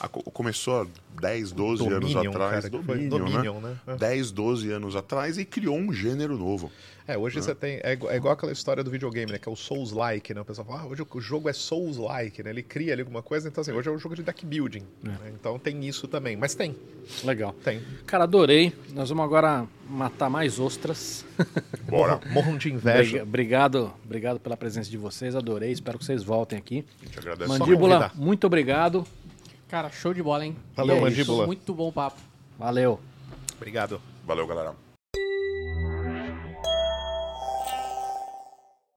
A- 0.00 0.08
co- 0.08 0.22
começou 0.30 0.82
há 0.82 0.86
10, 1.20 1.52
12 1.52 1.86
anos 1.86 2.12
Dominion, 2.12 2.30
atrás. 2.32 2.64
cara, 2.64 2.70
Dominion, 2.70 3.08
Dominion, 3.08 3.60
né? 3.60 3.76
né? 3.86 3.94
É. 3.94 3.96
10, 3.96 4.30
12 4.30 4.70
anos 4.72 4.96
atrás 4.96 5.36
e 5.38 5.44
criou 5.44 5.76
um 5.76 5.92
gênero 5.92 6.36
novo. 6.38 6.70
É, 7.06 7.18
hoje 7.18 7.42
você 7.42 7.54
tem. 7.56 7.76
É, 7.82 7.98
é 8.08 8.16
igual 8.16 8.34
aquela 8.34 8.52
história 8.52 8.84
do 8.84 8.90
videogame, 8.90 9.32
né? 9.32 9.38
Que 9.38 9.48
é 9.48 9.52
o 9.52 9.56
Souls-like, 9.56 10.32
né? 10.32 10.40
O 10.42 10.44
pessoal 10.44 10.64
fala, 10.66 10.82
ah, 10.82 10.86
hoje 10.86 11.02
o 11.12 11.20
jogo 11.20 11.48
é 11.48 11.52
Souls-like, 11.52 12.40
né? 12.42 12.50
Ele 12.50 12.62
cria 12.62 12.92
ali 12.92 13.02
alguma 13.02 13.20
coisa, 13.20 13.48
então 13.48 13.62
assim, 13.62 13.72
hoje 13.72 13.88
é 13.88 13.92
um 13.92 13.98
jogo 13.98 14.14
de 14.14 14.22
deck 14.22 14.46
building. 14.46 14.84
né? 15.02 15.16
Então 15.34 15.58
tem 15.58 15.84
isso 15.86 16.06
também. 16.06 16.36
Mas 16.36 16.54
tem, 16.54 16.76
Legal. 17.24 17.52
tem. 17.64 17.80
Cara, 18.06 18.24
adorei. 18.24 18.72
Nós 18.92 19.08
vamos 19.08 19.24
agora 19.24 19.66
matar 19.88 20.30
mais 20.30 20.60
ostras. 20.60 21.24
Bora! 21.88 22.20
Morram 22.30 22.56
de 22.56 22.72
inveja. 22.72 23.10
Briga- 23.10 23.22
Obrigado, 23.24 23.92
obrigado 24.04 24.38
pela 24.38 24.56
presença 24.56 24.88
de 24.88 24.96
vocês, 24.96 25.34
adorei. 25.34 25.72
Espero 25.72 25.98
que 25.98 26.04
vocês 26.04 26.22
voltem 26.22 26.56
aqui. 26.58 26.84
A 27.02 27.06
gente 27.06 27.18
agradece. 27.18 27.48
Mandíbula, 27.58 28.12
muito 28.14 28.46
obrigado. 28.46 29.04
Cara, 29.70 29.88
show 29.88 30.12
de 30.12 30.20
bola, 30.20 30.44
hein? 30.44 30.56
Valeu, 30.74 30.96
é 30.96 30.98
isso, 30.98 31.04
Mandíbula. 31.04 31.46
Muito 31.46 31.72
bom 31.72 31.92
papo. 31.92 32.20
Valeu. 32.58 32.98
Obrigado. 33.56 34.02
Valeu, 34.26 34.44
galera. 34.44 34.74